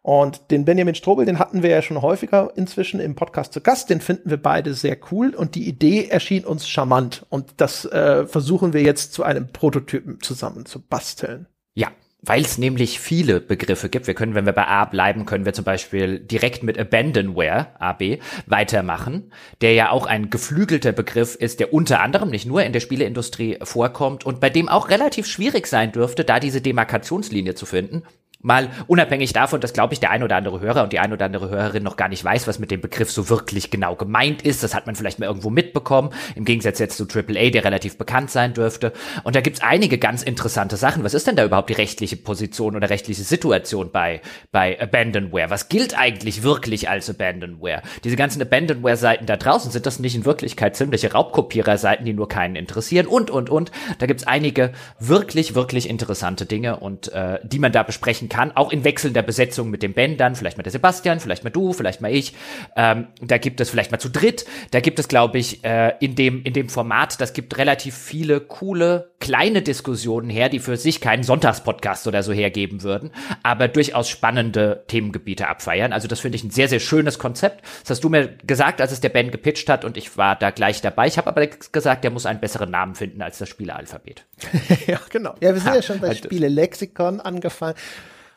Und 0.02 0.52
den 0.52 0.66
Benjamin 0.66 0.95
Strobel, 0.95 1.26
den 1.26 1.39
hatten 1.39 1.62
wir 1.62 1.70
ja 1.70 1.82
schon 1.82 2.02
häufiger 2.02 2.52
inzwischen 2.56 3.00
im 3.00 3.16
Podcast 3.16 3.54
zu 3.54 3.62
Gast. 3.62 3.89
Den 3.89 4.02
finden 4.02 4.30
wir 4.30 4.41
beide 4.41 4.74
sehr 4.74 4.97
cool 5.12 5.36
und 5.36 5.56
die 5.56 5.68
Idee 5.68 6.08
erschien 6.08 6.45
uns 6.45 6.68
charmant. 6.70 7.26
Und 7.30 7.56
das 7.58 7.86
äh, 7.86 8.26
versuchen 8.26 8.74
wir 8.74 8.82
jetzt 8.82 9.14
zu 9.14 9.24
einem 9.24 9.52
Prototypen 9.52 10.22
zusammen 10.22 10.66
zu 10.66 10.82
basteln. 10.82 11.47
Ja, 11.74 11.89
weil 12.22 12.41
es 12.41 12.58
nämlich 12.58 13.00
viele 13.00 13.39
Begriffe 13.39 13.89
gibt. 13.89 14.08
Wir 14.08 14.14
können, 14.14 14.36
wenn 14.36 14.45
wir 14.45 14.54
bei 14.54 14.68
A 14.68 14.86
bleiben, 14.86 15.26
können 15.26 15.45
wir 15.45 15.54
zum 15.54 15.64
Beispiel 15.64 16.20
direkt 16.20 16.64
mit 16.64 16.78
Abandonware, 16.78 17.68
AB, 17.80 18.20
weitermachen, 18.45 19.32
der 19.62 19.74
ja 19.74 19.91
auch 19.91 20.06
ein 20.06 20.30
geflügelter 20.30 20.91
Begriff 20.91 21.36
ist, 21.36 21.60
der 21.60 21.74
unter 21.74 22.02
anderem 22.02 22.30
nicht 22.30 22.45
nur 22.45 22.64
in 22.64 22.74
der 22.74 22.82
Spieleindustrie 22.82 23.58
vorkommt 23.62 24.26
und 24.26 24.39
bei 24.39 24.50
dem 24.50 24.68
auch 24.70 24.89
relativ 24.89 25.28
schwierig 25.28 25.68
sein 25.68 25.91
dürfte, 25.91 26.26
da 26.26 26.39
diese 26.39 26.62
Demarkationslinie 26.62 27.56
zu 27.56 27.66
finden. 27.66 28.04
Mal 28.41 28.69
unabhängig 28.87 29.33
davon, 29.33 29.59
dass, 29.59 29.73
glaube 29.73 29.93
ich, 29.93 29.99
der 29.99 30.11
ein 30.11 30.23
oder 30.23 30.37
andere 30.37 30.61
Hörer 30.61 30.83
und 30.83 30.93
die 30.93 30.99
ein 30.99 31.11
oder 31.11 31.25
andere 31.25 31.49
Hörerin 31.49 31.83
noch 31.83 31.97
gar 31.97 32.07
nicht 32.07 32.23
weiß, 32.23 32.47
was 32.47 32.57
mit 32.57 32.71
dem 32.71 32.79
Begriff 32.79 33.11
so 33.11 33.27
wirklich 33.27 33.69
genau 33.69 33.95
gemeint 33.95 34.43
ist. 34.43 34.63
Das 34.63 34.73
hat 34.73 34.85
man 34.85 34.95
vielleicht 34.95 35.19
mal 35.19 35.25
irgendwo 35.25 35.49
mitbekommen, 35.49 36.11
im 36.35 36.45
Gegensatz 36.45 36.79
jetzt 36.79 36.95
zu 36.95 37.03
AAA, 37.03 37.49
der 37.49 37.65
relativ 37.65 37.97
bekannt 37.97 38.31
sein 38.31 38.53
dürfte. 38.53 38.93
Und 39.25 39.35
da 39.35 39.41
gibt's 39.41 39.61
einige 39.61 39.97
ganz 39.97 40.23
interessante 40.23 40.77
Sachen. 40.77 41.03
Was 41.03 41.13
ist 41.13 41.27
denn 41.27 41.35
da 41.35 41.43
überhaupt 41.43 41.69
die 41.69 41.73
rechtliche 41.73 42.15
Position 42.15 42.77
oder 42.77 42.89
rechtliche 42.89 43.23
Situation 43.23 43.91
bei, 43.91 44.21
bei 44.53 44.79
Abandonware? 44.79 45.49
Was 45.49 45.67
gilt 45.67 45.99
eigentlich 45.99 46.41
wirklich 46.41 46.87
als 46.87 47.09
Abandonware? 47.09 47.81
Diese 48.05 48.15
ganzen 48.15 48.41
Abandonware-Seiten 48.41 49.25
da 49.25 49.35
draußen, 49.35 49.69
sind 49.69 49.85
das 49.85 49.99
nicht 49.99 50.15
in 50.15 50.23
Wirklichkeit 50.23 50.77
ziemliche 50.77 51.11
Raubkopierer-Seiten, 51.11 52.05
die 52.05 52.13
nur 52.13 52.29
keinen 52.29 52.55
interessieren? 52.55 53.05
Und, 53.05 53.29
und, 53.29 53.49
und. 53.49 53.71
Da 53.97 54.05
gibt's 54.05 54.25
einige 54.25 54.71
wirklich, 54.97 55.55
wirklich 55.55 55.89
interessante 55.89 56.45
Dinge 56.45 56.77
und 56.77 57.11
äh, 57.11 57.39
die 57.43 57.59
man 57.59 57.73
da 57.73 57.83
besprechen 57.83 58.28
kann, 58.30 58.51
auch 58.55 58.71
in 58.71 58.84
wechselnder 58.84 59.21
Besetzung 59.21 59.69
mit 59.69 59.84
dem 59.84 59.93
Ben 59.93 60.17
dann, 60.17 60.36
vielleicht 60.36 60.57
mal 60.57 60.63
der 60.63 60.71
Sebastian, 60.71 61.19
vielleicht 61.19 61.43
mal 61.43 61.49
du, 61.49 61.73
vielleicht 61.73 62.01
mal 62.01 62.11
ich. 62.11 62.34
Ähm, 62.75 63.07
da 63.21 63.38
gibt 63.38 63.59
es 63.59 63.69
vielleicht 63.69 63.91
mal 63.91 63.99
zu 63.99 64.09
dritt. 64.09 64.45
Da 64.71 64.80
gibt 64.80 64.99
es, 64.99 65.07
glaube 65.07 65.38
ich, 65.38 65.63
äh, 65.63 65.93
in 65.99 66.15
dem 66.15 66.43
in 66.43 66.53
dem 66.53 66.69
Format, 66.69 67.19
das 67.19 67.34
gibt 67.34 67.57
relativ 67.57 67.95
viele 67.95 68.39
coole 68.39 69.11
kleine 69.19 69.61
Diskussionen 69.61 70.30
her, 70.30 70.49
die 70.49 70.59
für 70.59 70.77
sich 70.77 71.01
keinen 71.01 71.23
Sonntagspodcast 71.23 72.07
oder 72.07 72.23
so 72.23 72.32
hergeben 72.32 72.84
würden, 72.84 73.11
aber 73.43 73.67
durchaus 73.67 74.07
spannende 74.07 74.84
Themengebiete 74.88 75.47
abfeiern. 75.47 75.91
Also 75.91 76.07
das 76.07 76.21
finde 76.21 76.38
ich 76.38 76.43
ein 76.43 76.51
sehr 76.51 76.69
sehr 76.69 76.80
schönes 76.80 77.19
Konzept. 77.19 77.65
Das 77.82 77.91
hast 77.91 78.03
du 78.03 78.09
mir 78.09 78.30
gesagt, 78.45 78.82
als 78.82 78.91
es 78.91 79.01
der 79.01 79.09
Ben 79.09 79.32
gepitcht 79.32 79.69
hat 79.69 79.84
und 79.84 79.97
ich 79.97 80.17
war 80.17 80.36
da 80.36 80.51
gleich 80.51 80.82
dabei. 80.82 81.07
Ich 81.07 81.17
habe 81.17 81.27
aber 81.27 81.47
gesagt, 81.47 82.03
der 82.03 82.11
muss 82.11 82.25
einen 82.25 82.39
besseren 82.39 82.71
Namen 82.71 82.95
finden 82.95 83.21
als 83.21 83.38
das 83.38 83.49
Spielealphabet. 83.49 84.25
ja, 84.88 84.99
genau. 85.09 85.36
Ja, 85.41 85.53
wir 85.53 85.61
sind 85.61 85.71
ha, 85.71 85.75
ja 85.75 85.82
schon 85.82 85.99
bei 85.99 86.09
halt, 86.09 86.17
Spiele 86.19 86.47
Lexikon 86.47 87.19
angefangen. 87.19 87.75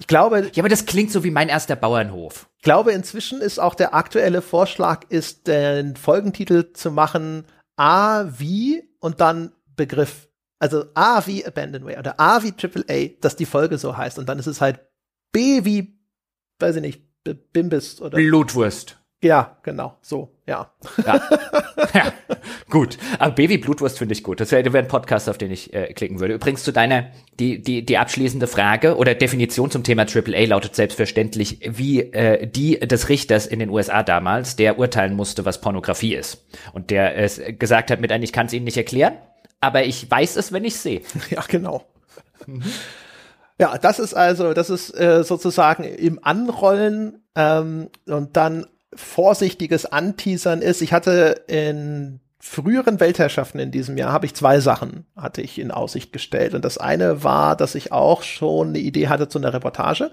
Ich 0.03 0.09
glaube. 0.09 0.51
Ja, 0.53 0.63
aber 0.63 0.69
das 0.69 0.85
klingt 0.85 1.13
so 1.13 1.23
wie 1.23 1.31
mein 1.31 1.49
erster 1.49 1.77
Bauernhof. 1.77 2.49
Ich 2.57 2.65
glaube, 2.65 2.91
inzwischen 2.91 3.41
ist 3.41 3.61
auch 3.61 3.77
der 3.77 3.95
aktuelle 3.95 4.43
Vorschlag, 4.43 5.05
ist 5.11 5.47
den 5.47 5.95
Folgentitel 5.95 6.73
zu 6.73 6.91
machen 6.91 7.45
A 7.77 8.25
wie 8.37 8.83
und 8.99 9.21
dann 9.21 9.53
Begriff. 9.77 10.29
Also 10.59 10.87
A 10.95 11.25
wie 11.27 11.47
Abandonware 11.47 12.01
oder 12.01 12.19
A 12.19 12.43
wie 12.43 12.53
AAA, 12.53 13.17
dass 13.21 13.37
die 13.37 13.47
Folge 13.47 13.79
so 13.79 13.97
heißt. 13.97 14.19
Und 14.19 14.29
dann 14.29 14.41
ist 14.41 14.49
es 14.49 14.61
halt 14.61 14.81
B 15.31 15.65
wie, 15.65 16.01
weiß 16.59 16.75
ich 16.77 16.83
nicht, 16.83 17.03
Bimbis 17.53 18.01
oder. 18.01 18.17
Blutwurst. 18.17 19.01
Ja, 19.23 19.57
genau, 19.63 19.97
so, 20.03 20.33
ja. 20.47 20.73
ja. 21.07 21.15
ja. 21.95 22.13
Gut, 22.69 22.99
aber 23.21 23.33
Baby 23.33 23.57
Blutwurst 23.57 23.99
finde 23.99 24.15
ich 24.15 24.25
gut. 24.25 24.41
Das 24.41 24.51
wäre 24.51 24.73
wär 24.73 24.83
ein 24.83 24.89
Podcast, 24.89 25.29
auf 25.29 25.39
den 25.39 25.53
ich 25.53 25.73
äh, 25.73 25.93
klicken 25.93 26.19
würde. 26.19 26.35
Übrigens 26.35 26.65
zu 26.65 26.73
deiner, 26.73 27.07
die, 27.39 27.63
die, 27.63 27.87
die 27.87 27.99
abschließende 27.99 28.49
Frage 28.49 28.97
oder 28.97 29.15
Definition 29.15 29.71
zum 29.71 29.85
Thema 29.85 30.07
AAA 30.13 30.47
lautet 30.47 30.75
selbstverständlich, 30.75 31.61
wie 31.63 32.01
äh, 32.01 32.49
die 32.49 32.81
des 32.81 33.09
Richters 33.09 33.47
in 33.47 33.61
den 33.61 33.71
USA 33.71 34.03
damals, 34.03 34.57
der 34.57 34.81
urteilen 34.81 35.15
musste, 35.15 35.45
was 35.45 35.61
Pornografie 35.61 36.17
ist. 36.17 36.45
Und 36.73 36.91
der 36.91 37.17
es 37.17 37.41
gesagt 37.61 37.93
hat 37.93 38.01
mit 38.01 38.11
einem, 38.11 38.25
ich 38.25 38.33
kann 38.33 38.47
es 38.47 38.53
Ihnen 38.53 38.65
nicht 38.65 38.77
erklären, 38.77 39.15
aber 39.61 39.85
ich 39.85 40.11
weiß 40.11 40.35
es, 40.35 40.53
wenn 40.53 40.65
ich 40.65 40.77
sehe. 40.77 41.03
Ja, 41.31 41.45
genau. 41.47 41.85
Mhm. 42.47 42.65
Ja, 43.61 43.79
das 43.79 44.01
ist 44.01 44.15
also, 44.15 44.55
das 44.55 44.71
ist 44.71 44.91
äh, 44.99 45.23
sozusagen 45.23 45.85
im 45.85 46.19
Anrollen 46.23 47.23
ähm, 47.37 47.89
und 48.07 48.37
dann 48.37 48.67
vorsichtiges 48.95 49.87
Anteasern 49.87 50.63
ist. 50.63 50.83
Ich 50.83 50.93
hatte 50.93 51.43
in 51.47 52.21
früheren 52.45 52.99
Weltherrschaften 52.99 53.61
in 53.61 53.71
diesem 53.71 53.97
Jahr 53.97 54.13
habe 54.13 54.27
ich 54.27 54.35
zwei 54.35 54.59
Sachen 54.59 55.07
hatte 55.15 55.41
ich 55.41 55.61
in 55.61 55.71
Aussicht 55.71 56.13
gestellt 56.13 56.55
und 56.55 56.65
das 56.65 56.77
eine 56.77 57.23
war, 57.23 57.55
dass 57.55 57.77
ich 57.77 57.93
auch 57.93 58.25
schon 58.25 58.71
eine 58.71 58.81
Idee 58.81 59.07
hatte 59.07 59.29
zu 59.29 59.39
einer 59.39 59.55
Reportage. 59.55 60.11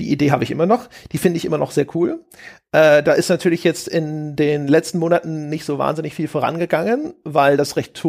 Die 0.00 0.10
Idee 0.10 0.30
habe 0.30 0.42
ich 0.42 0.50
immer 0.50 0.64
noch, 0.64 0.88
die 1.12 1.18
finde 1.18 1.36
ich 1.36 1.44
immer 1.44 1.58
noch 1.58 1.72
sehr 1.72 1.86
cool. 1.94 2.24
Äh, 2.72 3.02
da 3.02 3.12
ist 3.12 3.28
natürlich 3.28 3.62
jetzt 3.62 3.88
in 3.88 4.36
den 4.36 4.68
letzten 4.68 4.98
Monaten 4.98 5.50
nicht 5.50 5.66
so 5.66 5.76
wahnsinnig 5.76 6.14
viel 6.14 6.28
vorangegangen, 6.28 7.12
weil 7.24 7.58
das 7.58 7.76
recht 7.76 8.02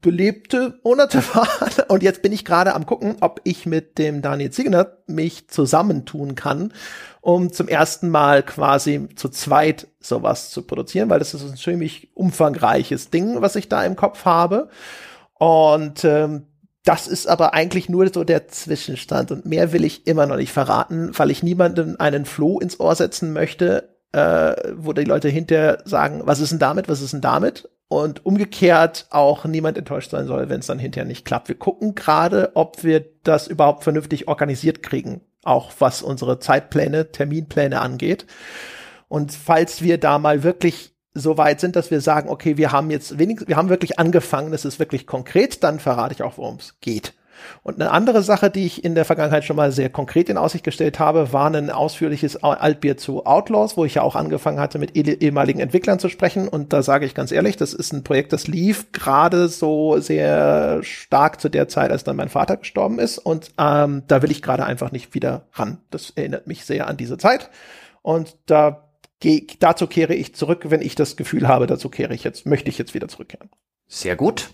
belebte 0.00 0.78
Monate 0.84 1.22
waren. 1.34 1.88
Und 1.88 2.04
jetzt 2.04 2.22
bin 2.22 2.32
ich 2.32 2.44
gerade 2.44 2.74
am 2.74 2.86
gucken, 2.86 3.16
ob 3.20 3.40
ich 3.42 3.66
mit 3.66 3.98
dem 3.98 4.22
Daniel 4.22 4.50
Ziegner 4.50 4.98
mich 5.08 5.48
zusammentun 5.48 6.36
kann, 6.36 6.72
um 7.24 7.50
zum 7.50 7.68
ersten 7.68 8.10
Mal 8.10 8.42
quasi 8.42 9.08
zu 9.16 9.30
zweit 9.30 9.88
sowas 9.98 10.50
zu 10.50 10.60
produzieren, 10.60 11.08
weil 11.08 11.20
das 11.20 11.32
ist 11.32 11.42
ein 11.42 11.56
ziemlich 11.56 12.14
umfangreiches 12.14 13.08
Ding, 13.08 13.40
was 13.40 13.56
ich 13.56 13.70
da 13.70 13.82
im 13.82 13.96
Kopf 13.96 14.26
habe. 14.26 14.68
Und 15.32 16.04
ähm, 16.04 16.42
das 16.84 17.08
ist 17.08 17.26
aber 17.26 17.54
eigentlich 17.54 17.88
nur 17.88 18.12
so 18.12 18.24
der 18.24 18.48
Zwischenstand 18.48 19.32
und 19.32 19.46
mehr 19.46 19.72
will 19.72 19.84
ich 19.84 20.06
immer 20.06 20.26
noch 20.26 20.36
nicht 20.36 20.52
verraten, 20.52 21.12
weil 21.16 21.30
ich 21.30 21.42
niemandem 21.42 21.96
einen 21.98 22.26
Floh 22.26 22.60
ins 22.60 22.78
Ohr 22.78 22.94
setzen 22.94 23.32
möchte, 23.32 23.88
äh, 24.12 24.74
wo 24.76 24.92
die 24.92 25.04
Leute 25.04 25.30
hinterher 25.30 25.78
sagen, 25.86 26.20
was 26.26 26.40
ist 26.40 26.52
denn 26.52 26.58
damit, 26.58 26.90
was 26.90 27.00
ist 27.00 27.14
denn 27.14 27.22
damit? 27.22 27.70
Und 27.88 28.26
umgekehrt 28.26 29.06
auch 29.08 29.46
niemand 29.46 29.78
enttäuscht 29.78 30.10
sein 30.10 30.26
soll, 30.26 30.50
wenn 30.50 30.60
es 30.60 30.66
dann 30.66 30.78
hinterher 30.78 31.08
nicht 31.08 31.24
klappt. 31.24 31.48
Wir 31.48 31.58
gucken 31.58 31.94
gerade, 31.94 32.50
ob 32.52 32.84
wir 32.84 33.02
das 33.22 33.48
überhaupt 33.48 33.82
vernünftig 33.82 34.28
organisiert 34.28 34.82
kriegen, 34.82 35.22
auch 35.44 35.72
was 35.78 36.02
unsere 36.02 36.38
Zeitpläne, 36.38 37.12
Terminpläne 37.12 37.80
angeht. 37.80 38.26
Und 39.08 39.32
falls 39.32 39.82
wir 39.82 39.98
da 39.98 40.18
mal 40.18 40.42
wirklich 40.42 40.94
so 41.14 41.38
weit 41.38 41.60
sind, 41.60 41.76
dass 41.76 41.90
wir 41.90 42.00
sagen, 42.00 42.28
okay, 42.28 42.56
wir 42.56 42.72
haben 42.72 42.90
jetzt 42.90 43.18
wenigstens, 43.18 43.48
wir 43.48 43.56
haben 43.56 43.68
wirklich 43.68 43.98
angefangen, 43.98 44.52
es 44.52 44.64
ist 44.64 44.80
wirklich 44.80 45.06
konkret, 45.06 45.62
dann 45.62 45.78
verrate 45.78 46.14
ich 46.14 46.22
auch, 46.22 46.38
worum 46.38 46.56
es 46.56 46.80
geht. 46.80 47.14
Und 47.62 47.80
eine 47.80 47.90
andere 47.90 48.22
Sache, 48.22 48.50
die 48.50 48.66
ich 48.66 48.84
in 48.84 48.94
der 48.94 49.04
Vergangenheit 49.04 49.44
schon 49.44 49.56
mal 49.56 49.72
sehr 49.72 49.90
konkret 49.90 50.28
in 50.28 50.36
Aussicht 50.36 50.64
gestellt 50.64 50.98
habe, 50.98 51.32
war 51.32 51.50
ein 51.50 51.70
ausführliches 51.70 52.42
Altbier 52.42 52.96
zu 52.96 53.26
Outlaws, 53.26 53.76
wo 53.76 53.84
ich 53.84 53.94
ja 53.94 54.02
auch 54.02 54.16
angefangen 54.16 54.60
hatte, 54.60 54.78
mit 54.78 54.96
ehemaligen 54.96 55.60
Entwicklern 55.60 55.98
zu 55.98 56.08
sprechen. 56.08 56.48
Und 56.48 56.72
da 56.72 56.82
sage 56.82 57.06
ich 57.06 57.14
ganz 57.14 57.32
ehrlich, 57.32 57.56
das 57.56 57.74
ist 57.74 57.92
ein 57.92 58.04
Projekt, 58.04 58.32
das 58.32 58.46
lief 58.46 58.92
gerade 58.92 59.48
so 59.48 59.98
sehr 59.98 60.82
stark 60.82 61.40
zu 61.40 61.48
der 61.48 61.68
Zeit, 61.68 61.90
als 61.90 62.04
dann 62.04 62.16
mein 62.16 62.28
Vater 62.28 62.56
gestorben 62.56 62.98
ist. 62.98 63.18
Und 63.18 63.52
ähm, 63.58 64.02
da 64.06 64.22
will 64.22 64.30
ich 64.30 64.42
gerade 64.42 64.64
einfach 64.64 64.92
nicht 64.92 65.14
wieder 65.14 65.46
ran. 65.52 65.78
Das 65.90 66.10
erinnert 66.10 66.46
mich 66.46 66.64
sehr 66.64 66.86
an 66.88 66.96
diese 66.96 67.18
Zeit. 67.18 67.50
Und 68.02 68.36
da 68.46 68.90
geh, 69.20 69.46
dazu 69.58 69.86
kehre 69.86 70.14
ich 70.14 70.34
zurück, 70.34 70.66
wenn 70.68 70.82
ich 70.82 70.94
das 70.94 71.16
Gefühl 71.16 71.48
habe, 71.48 71.66
dazu 71.66 71.88
kehre 71.88 72.14
ich 72.14 72.24
jetzt, 72.24 72.46
möchte 72.46 72.68
ich 72.68 72.78
jetzt 72.78 72.94
wieder 72.94 73.08
zurückkehren. 73.08 73.50
Sehr 73.86 74.16
gut. 74.16 74.50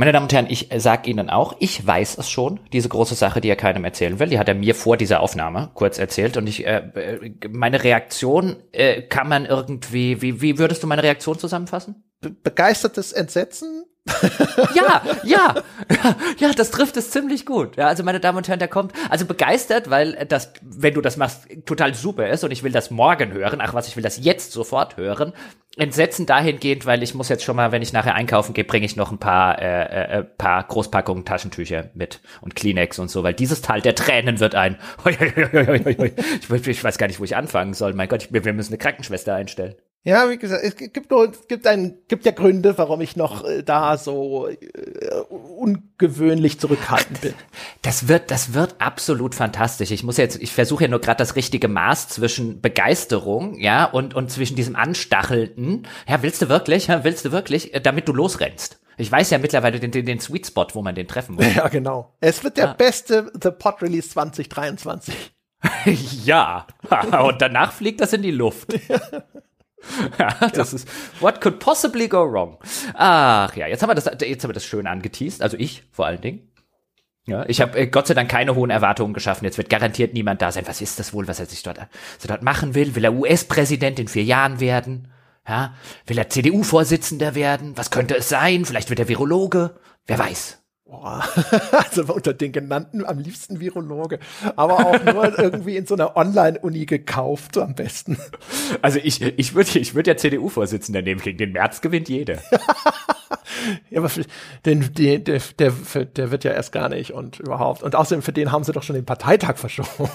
Meine 0.00 0.12
Damen 0.12 0.26
und 0.26 0.32
Herren, 0.32 0.46
ich 0.48 0.68
sage 0.76 1.10
Ihnen 1.10 1.28
auch, 1.28 1.56
ich 1.58 1.84
weiß 1.84 2.18
es 2.18 2.30
schon, 2.30 2.60
diese 2.72 2.88
große 2.88 3.16
Sache, 3.16 3.40
die 3.40 3.48
er 3.48 3.56
keinem 3.56 3.84
erzählen 3.84 4.20
will, 4.20 4.28
die 4.28 4.38
hat 4.38 4.46
er 4.46 4.54
mir 4.54 4.76
vor 4.76 4.96
dieser 4.96 5.18
Aufnahme 5.18 5.72
kurz 5.74 5.98
erzählt 5.98 6.36
und 6.36 6.46
ich, 6.46 6.64
äh, 6.64 6.84
äh 6.94 7.32
meine 7.50 7.82
Reaktion 7.82 8.62
äh, 8.70 9.02
kann 9.02 9.28
man 9.28 9.44
irgendwie, 9.44 10.22
wie, 10.22 10.40
wie 10.40 10.56
würdest 10.56 10.84
du 10.84 10.86
meine 10.86 11.02
Reaktion 11.02 11.36
zusammenfassen? 11.36 12.04
Be 12.20 12.30
begeistertes 12.30 13.10
Entsetzen, 13.10 13.86
ja, 14.74 15.02
ja, 15.24 15.54
ja, 16.38 16.52
das 16.52 16.70
trifft 16.70 16.96
es 16.96 17.10
ziemlich 17.10 17.46
gut. 17.46 17.76
Ja, 17.76 17.86
also 17.86 18.02
meine 18.02 18.20
Damen 18.20 18.38
und 18.38 18.48
Herren, 18.48 18.58
der 18.58 18.68
kommt, 18.68 18.92
also 19.10 19.26
begeistert, 19.26 19.90
weil 19.90 20.26
das, 20.28 20.52
wenn 20.62 20.94
du 20.94 21.00
das 21.00 21.16
machst, 21.16 21.46
total 21.66 21.94
super 21.94 22.28
ist 22.28 22.44
und 22.44 22.50
ich 22.50 22.62
will 22.62 22.72
das 22.72 22.90
morgen 22.90 23.32
hören. 23.32 23.60
Ach 23.62 23.74
was, 23.74 23.88
ich 23.88 23.96
will 23.96 24.02
das 24.02 24.22
jetzt 24.22 24.52
sofort 24.52 24.96
hören. 24.96 25.32
Entsetzen 25.76 26.26
dahingehend, 26.26 26.86
weil 26.86 27.02
ich 27.02 27.14
muss 27.14 27.28
jetzt 27.28 27.44
schon 27.44 27.54
mal, 27.54 27.70
wenn 27.70 27.82
ich 27.82 27.92
nachher 27.92 28.14
einkaufen 28.14 28.52
gehe, 28.52 28.64
bringe 28.64 28.84
ich 28.84 28.96
noch 28.96 29.12
ein 29.12 29.18
paar, 29.18 29.60
äh, 29.60 29.82
äh, 29.82 30.18
äh 30.18 30.24
paar 30.24 30.64
Großpackungen 30.64 31.24
Taschentücher 31.24 31.90
mit 31.94 32.20
und 32.40 32.56
Kleenex 32.56 32.98
und 32.98 33.10
so, 33.10 33.22
weil 33.22 33.34
dieses 33.34 33.62
Teil 33.62 33.80
der 33.80 33.94
Tränen 33.94 34.40
wird 34.40 34.56
ein. 34.56 34.78
ich, 35.06 36.66
ich 36.66 36.84
weiß 36.84 36.98
gar 36.98 37.06
nicht, 37.06 37.20
wo 37.20 37.24
ich 37.24 37.36
anfangen 37.36 37.74
soll. 37.74 37.92
Mein 37.94 38.08
Gott, 38.08 38.24
ich, 38.24 38.32
wir 38.32 38.52
müssen 38.52 38.72
eine 38.72 38.78
Krankenschwester 38.78 39.34
einstellen. 39.34 39.76
Ja, 40.08 40.30
wie 40.30 40.38
gesagt, 40.38 40.64
es 40.64 40.74
gibt 40.74 41.10
nur, 41.10 41.30
es 41.30 41.46
gibt 41.48 41.66
ein, 41.66 41.98
gibt 42.08 42.24
ja 42.24 42.32
Gründe, 42.32 42.78
warum 42.78 43.02
ich 43.02 43.14
noch 43.14 43.44
äh, 43.44 43.62
da 43.62 43.98
so 43.98 44.48
äh, 44.48 44.56
ungewöhnlich 45.28 46.58
zurückhaltend 46.58 47.20
bin. 47.20 47.34
Das 47.82 48.08
wird, 48.08 48.30
das 48.30 48.54
wird 48.54 48.76
absolut 48.78 49.34
fantastisch. 49.34 49.90
Ich 49.90 50.04
muss 50.04 50.16
jetzt, 50.16 50.40
ich 50.40 50.50
versuche 50.50 50.84
ja 50.84 50.88
nur 50.88 51.02
gerade 51.02 51.18
das 51.18 51.36
richtige 51.36 51.68
Maß 51.68 52.08
zwischen 52.08 52.62
Begeisterung, 52.62 53.58
ja, 53.58 53.84
und 53.84 54.14
und 54.14 54.30
zwischen 54.30 54.56
diesem 54.56 54.76
Anstachelnden. 54.76 55.86
Ja, 56.08 56.22
willst 56.22 56.40
du 56.40 56.48
wirklich? 56.48 56.86
Ja, 56.86 57.04
willst 57.04 57.26
du 57.26 57.32
wirklich, 57.32 57.74
äh, 57.74 57.80
damit 57.82 58.08
du 58.08 58.14
losrennst? 58.14 58.80
Ich 58.96 59.12
weiß 59.12 59.28
ja 59.28 59.36
mittlerweile 59.36 59.78
den, 59.78 59.90
den, 59.90 60.06
den 60.06 60.20
Sweet 60.20 60.46
Spot, 60.46 60.68
wo 60.72 60.80
man 60.80 60.94
den 60.94 61.06
treffen 61.06 61.34
muss. 61.34 61.54
Ja, 61.54 61.68
genau. 61.68 62.14
Es 62.20 62.42
wird 62.42 62.56
der 62.56 62.64
ja. 62.64 62.72
beste 62.72 63.30
The 63.34 63.50
Pod 63.50 63.82
Release 63.82 64.08
2023. 64.08 65.34
ja. 66.24 66.66
und 67.22 67.42
danach 67.42 67.72
fliegt 67.72 68.00
das 68.00 68.14
in 68.14 68.22
die 68.22 68.30
Luft. 68.30 68.72
ja, 70.18 70.48
das 70.48 70.72
ja. 70.72 70.76
ist 70.76 70.88
what 71.20 71.40
could 71.40 71.58
possibly 71.58 72.08
go 72.08 72.22
wrong. 72.22 72.58
Ach 72.94 73.54
ja, 73.56 73.66
jetzt 73.66 73.82
haben 73.82 73.90
wir 73.90 73.94
das 73.94 74.06
jetzt 74.20 74.42
haben 74.42 74.50
wir 74.50 74.54
das 74.54 74.64
schön 74.64 74.86
angeteased, 74.86 75.42
also 75.42 75.56
ich 75.56 75.84
vor 75.92 76.06
allen 76.06 76.20
Dingen. 76.20 76.48
Ja, 77.28 77.44
ich 77.46 77.60
habe 77.60 77.78
äh, 77.78 77.86
Gott 77.86 78.06
sei 78.06 78.14
Dank 78.14 78.30
keine 78.30 78.54
hohen 78.54 78.70
Erwartungen 78.70 79.12
geschaffen. 79.12 79.44
Jetzt 79.44 79.58
wird 79.58 79.68
garantiert 79.68 80.14
niemand 80.14 80.40
da 80.40 80.50
sein. 80.50 80.66
Was 80.66 80.80
ist 80.80 80.98
das 80.98 81.12
wohl, 81.12 81.28
was 81.28 81.38
er 81.38 81.46
sich 81.46 81.62
dort, 81.62 81.76
was 81.76 82.24
er 82.24 82.28
dort 82.28 82.42
machen 82.42 82.74
will? 82.74 82.94
Will 82.94 83.04
er 83.04 83.12
US-Präsident 83.12 83.98
in 83.98 84.08
vier 84.08 84.24
Jahren 84.24 84.60
werden? 84.60 85.12
Ja, 85.46 85.74
will 86.06 86.16
er 86.16 86.30
CDU-Vorsitzender 86.30 87.34
werden? 87.34 87.76
Was 87.76 87.90
könnte 87.90 88.16
es 88.16 88.30
sein? 88.30 88.64
Vielleicht 88.64 88.88
wird 88.88 88.98
er 88.98 89.08
Virologe. 89.08 89.78
Wer 90.06 90.18
weiß. 90.18 90.57
Boah, 90.88 91.22
also 91.72 92.14
unter 92.14 92.32
den 92.32 92.50
genannten 92.50 93.04
am 93.04 93.18
liebsten 93.18 93.60
Virologe, 93.60 94.18
aber 94.56 94.86
auch 94.86 95.04
nur 95.04 95.38
irgendwie 95.38 95.76
in 95.76 95.84
so 95.86 95.94
einer 95.94 96.16
Online-Uni 96.16 96.86
gekauft 96.86 97.58
am 97.58 97.74
besten. 97.74 98.16
Also 98.80 98.98
ich, 99.02 99.20
ich 99.20 99.54
würde 99.54 99.78
ich 99.78 99.94
würd 99.94 100.06
ja 100.06 100.16
CDU-Vorsitzender 100.16 101.02
nehmen, 101.02 101.20
gegen 101.20 101.36
den 101.36 101.52
März 101.52 101.82
gewinnt 101.82 102.08
jeder. 102.08 102.38
ja, 103.90 103.98
aber 103.98 104.10
den, 104.64 104.90
den, 104.94 105.24
der, 105.24 105.40
der, 105.58 105.72
der 106.06 106.30
wird 106.30 106.44
ja 106.44 106.52
erst 106.52 106.72
gar 106.72 106.88
nicht 106.88 107.12
und 107.12 107.38
überhaupt. 107.38 107.82
Und 107.82 107.94
außerdem 107.94 108.22
für 108.22 108.32
den 108.32 108.50
haben 108.50 108.64
sie 108.64 108.72
doch 108.72 108.82
schon 108.82 108.96
den 108.96 109.04
Parteitag 109.04 109.58
verschoben. 109.58 110.08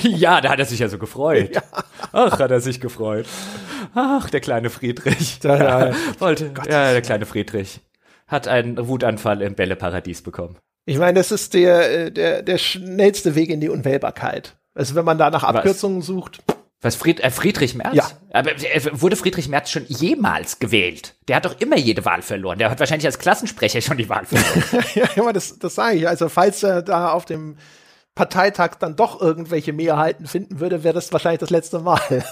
ja, 0.00 0.40
da 0.40 0.50
hat 0.50 0.58
er 0.58 0.64
sich 0.64 0.80
ja 0.80 0.88
so 0.88 0.98
gefreut. 0.98 1.54
Ja. 1.54 1.62
Ach, 2.10 2.40
hat 2.40 2.50
er 2.50 2.60
sich 2.60 2.80
gefreut. 2.80 3.26
Ach, 3.94 4.28
der 4.28 4.40
kleine 4.40 4.70
Friedrich. 4.70 5.38
Ja, 5.44 5.56
ja, 5.56 5.86
ja. 5.86 5.94
Wollte, 6.18 6.52
ja, 6.68 6.90
der 6.90 7.02
kleine 7.02 7.26
Friedrich 7.26 7.80
hat 8.32 8.48
einen 8.48 8.88
Wutanfall 8.88 9.42
im 9.42 9.54
Bälleparadies 9.54 10.22
bekommen. 10.22 10.56
Ich 10.84 10.98
meine, 10.98 11.14
das 11.14 11.30
ist 11.30 11.54
der, 11.54 12.06
äh, 12.06 12.10
der, 12.10 12.42
der 12.42 12.58
schnellste 12.58 13.34
Weg 13.34 13.50
in 13.50 13.60
die 13.60 13.68
Unwählbarkeit. 13.68 14.56
Also 14.74 14.94
wenn 14.94 15.04
man 15.04 15.18
da 15.18 15.30
nach 15.30 15.44
Abkürzungen 15.44 15.98
Was? 15.98 16.06
sucht. 16.06 16.42
Was 16.80 16.96
Fried, 16.96 17.20
äh, 17.20 17.30
Friedrich 17.30 17.76
Merz? 17.76 17.94
Ja. 17.94 18.10
Aber 18.32 18.50
äh, 18.50 19.00
wurde 19.00 19.14
Friedrich 19.14 19.48
Merz 19.48 19.70
schon 19.70 19.84
jemals 19.86 20.58
gewählt? 20.58 21.14
Der 21.28 21.36
hat 21.36 21.44
doch 21.44 21.60
immer 21.60 21.76
jede 21.76 22.04
Wahl 22.04 22.22
verloren. 22.22 22.58
Der 22.58 22.70
hat 22.70 22.80
wahrscheinlich 22.80 23.06
als 23.06 23.20
Klassensprecher 23.20 23.80
schon 23.80 23.96
die 23.96 24.08
Wahl 24.08 24.26
verloren. 24.26 24.84
ja, 25.16 25.32
das, 25.32 25.58
das 25.60 25.76
sage 25.76 25.98
ich. 25.98 26.08
Also 26.08 26.28
falls 26.28 26.62
er 26.64 26.82
da 26.82 27.12
auf 27.12 27.24
dem 27.24 27.56
Parteitag 28.14 28.74
dann 28.78 28.94
doch 28.94 29.20
irgendwelche 29.20 29.72
Mehrheiten 29.72 30.26
finden 30.26 30.60
würde, 30.60 30.84
wäre 30.84 30.94
das 30.94 31.12
wahrscheinlich 31.12 31.40
das 31.40 31.50
letzte 31.50 31.78
Mal. 31.78 32.00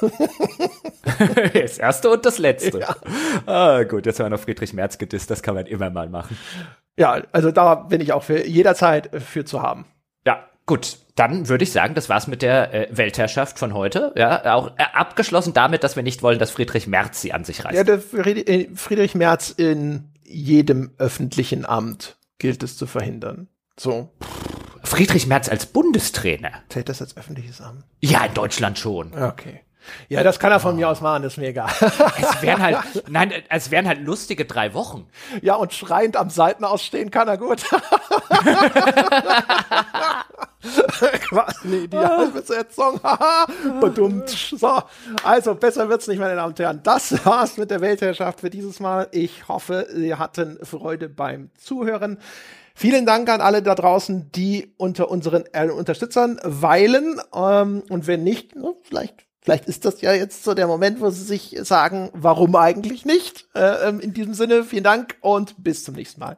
das 1.54 1.78
erste 1.78 2.10
und 2.10 2.26
das 2.26 2.38
letzte. 2.38 2.80
Ja. 2.80 2.96
Ah, 3.46 3.84
gut, 3.84 4.04
jetzt 4.04 4.20
haben 4.20 4.26
wir 4.26 4.30
noch 4.30 4.40
Friedrich 4.40 4.74
Merz 4.74 4.98
gedisst, 4.98 5.30
das 5.30 5.42
kann 5.42 5.54
man 5.54 5.66
immer 5.66 5.88
mal 5.88 6.08
machen. 6.08 6.36
Ja, 6.98 7.22
also 7.32 7.50
da 7.50 7.76
bin 7.76 8.02
ich 8.02 8.12
auch 8.12 8.22
für 8.22 8.46
jederzeit 8.46 9.10
für 9.22 9.44
zu 9.46 9.62
haben. 9.62 9.86
Ja, 10.26 10.44
gut. 10.66 10.98
Dann 11.16 11.48
würde 11.48 11.64
ich 11.64 11.72
sagen, 11.72 11.94
das 11.94 12.08
war's 12.08 12.28
mit 12.28 12.40
der 12.40 12.72
äh, 12.72 12.96
Weltherrschaft 12.96 13.58
von 13.58 13.74
heute. 13.74 14.12
Ja, 14.16 14.54
auch 14.54 14.68
äh, 14.78 14.84
abgeschlossen 14.94 15.52
damit, 15.52 15.84
dass 15.84 15.96
wir 15.96 16.02
nicht 16.02 16.22
wollen, 16.22 16.38
dass 16.38 16.50
Friedrich 16.50 16.86
Merz 16.86 17.20
sie 17.20 17.32
an 17.32 17.44
sich 17.44 17.64
reißt. 17.64 17.76
Ja, 17.76 17.84
der 17.84 17.96
äh, 17.96 18.68
Friedrich 18.74 19.14
Merz 19.14 19.50
in 19.50 20.12
jedem 20.24 20.92
öffentlichen 20.98 21.66
Amt 21.66 22.16
gilt 22.38 22.62
es 22.62 22.76
zu 22.76 22.86
verhindern. 22.86 23.48
So. 23.78 24.10
Friedrich 24.82 25.26
Merz 25.26 25.48
als 25.48 25.66
Bundestrainer. 25.66 26.52
Zählt 26.68 26.88
das 26.88 27.00
als 27.00 27.16
öffentliches 27.16 27.60
Amt? 27.60 27.84
Ja, 28.00 28.24
in 28.24 28.34
Deutschland 28.34 28.78
schon. 28.78 29.12
Okay. 29.14 29.60
Ja, 30.08 30.22
das 30.22 30.38
kann 30.38 30.52
er 30.52 30.60
von 30.60 30.74
oh. 30.74 30.76
mir 30.76 30.88
aus 30.88 31.00
machen, 31.00 31.24
ist 31.24 31.38
mir 31.38 31.48
egal. 31.48 31.70
Es 31.80 32.42
wären 32.42 32.62
halt, 32.62 32.78
nein, 33.08 33.32
es 33.48 33.70
wären 33.70 33.88
halt 33.88 34.00
lustige 34.04 34.44
drei 34.44 34.74
Wochen. 34.74 35.06
Ja, 35.42 35.54
und 35.54 35.72
schreiend 35.72 36.16
am 36.16 36.30
Seiten 36.30 36.64
ausstehen 36.64 37.10
kann 37.10 37.28
er 37.28 37.38
gut. 37.38 37.62
nee, 41.64 41.86
die 41.86 41.96
halbe 41.96 42.42
Setzung. 42.42 43.00
so, 44.58 44.82
also 45.24 45.54
besser 45.54 45.88
wird's 45.88 46.06
nicht, 46.08 46.18
meine 46.18 46.34
Damen 46.34 46.50
und 46.50 46.58
Herren. 46.58 46.82
Das 46.82 47.24
war's 47.24 47.56
mit 47.56 47.70
der 47.70 47.80
Weltherrschaft 47.80 48.40
für 48.40 48.50
dieses 48.50 48.80
Mal. 48.80 49.08
Ich 49.12 49.48
hoffe, 49.48 49.86
Sie 49.92 50.14
hatten 50.14 50.58
Freude 50.64 51.08
beim 51.08 51.50
Zuhören. 51.56 52.18
Vielen 52.74 53.06
Dank 53.06 53.28
an 53.28 53.40
alle 53.40 53.62
da 53.62 53.74
draußen, 53.74 54.30
die 54.32 54.74
unter 54.76 55.10
unseren 55.10 55.44
äh, 55.52 55.68
Unterstützern 55.68 56.40
weilen. 56.42 57.20
Ähm, 57.34 57.82
und 57.88 58.06
wenn 58.06 58.22
nicht, 58.22 58.56
ne, 58.56 58.74
vielleicht 58.82 59.26
Vielleicht 59.42 59.66
ist 59.66 59.86
das 59.86 60.02
ja 60.02 60.12
jetzt 60.12 60.44
so 60.44 60.52
der 60.52 60.66
Moment, 60.66 61.00
wo 61.00 61.08
sie 61.08 61.24
sich 61.24 61.56
sagen, 61.62 62.10
warum 62.12 62.54
eigentlich 62.56 63.06
nicht? 63.06 63.48
Äh, 63.54 63.88
ähm, 63.88 64.00
in 64.00 64.12
diesem 64.12 64.34
Sinne, 64.34 64.64
vielen 64.64 64.84
Dank 64.84 65.16
und 65.22 65.62
bis 65.64 65.82
zum 65.82 65.94
nächsten 65.94 66.20
Mal. 66.20 66.36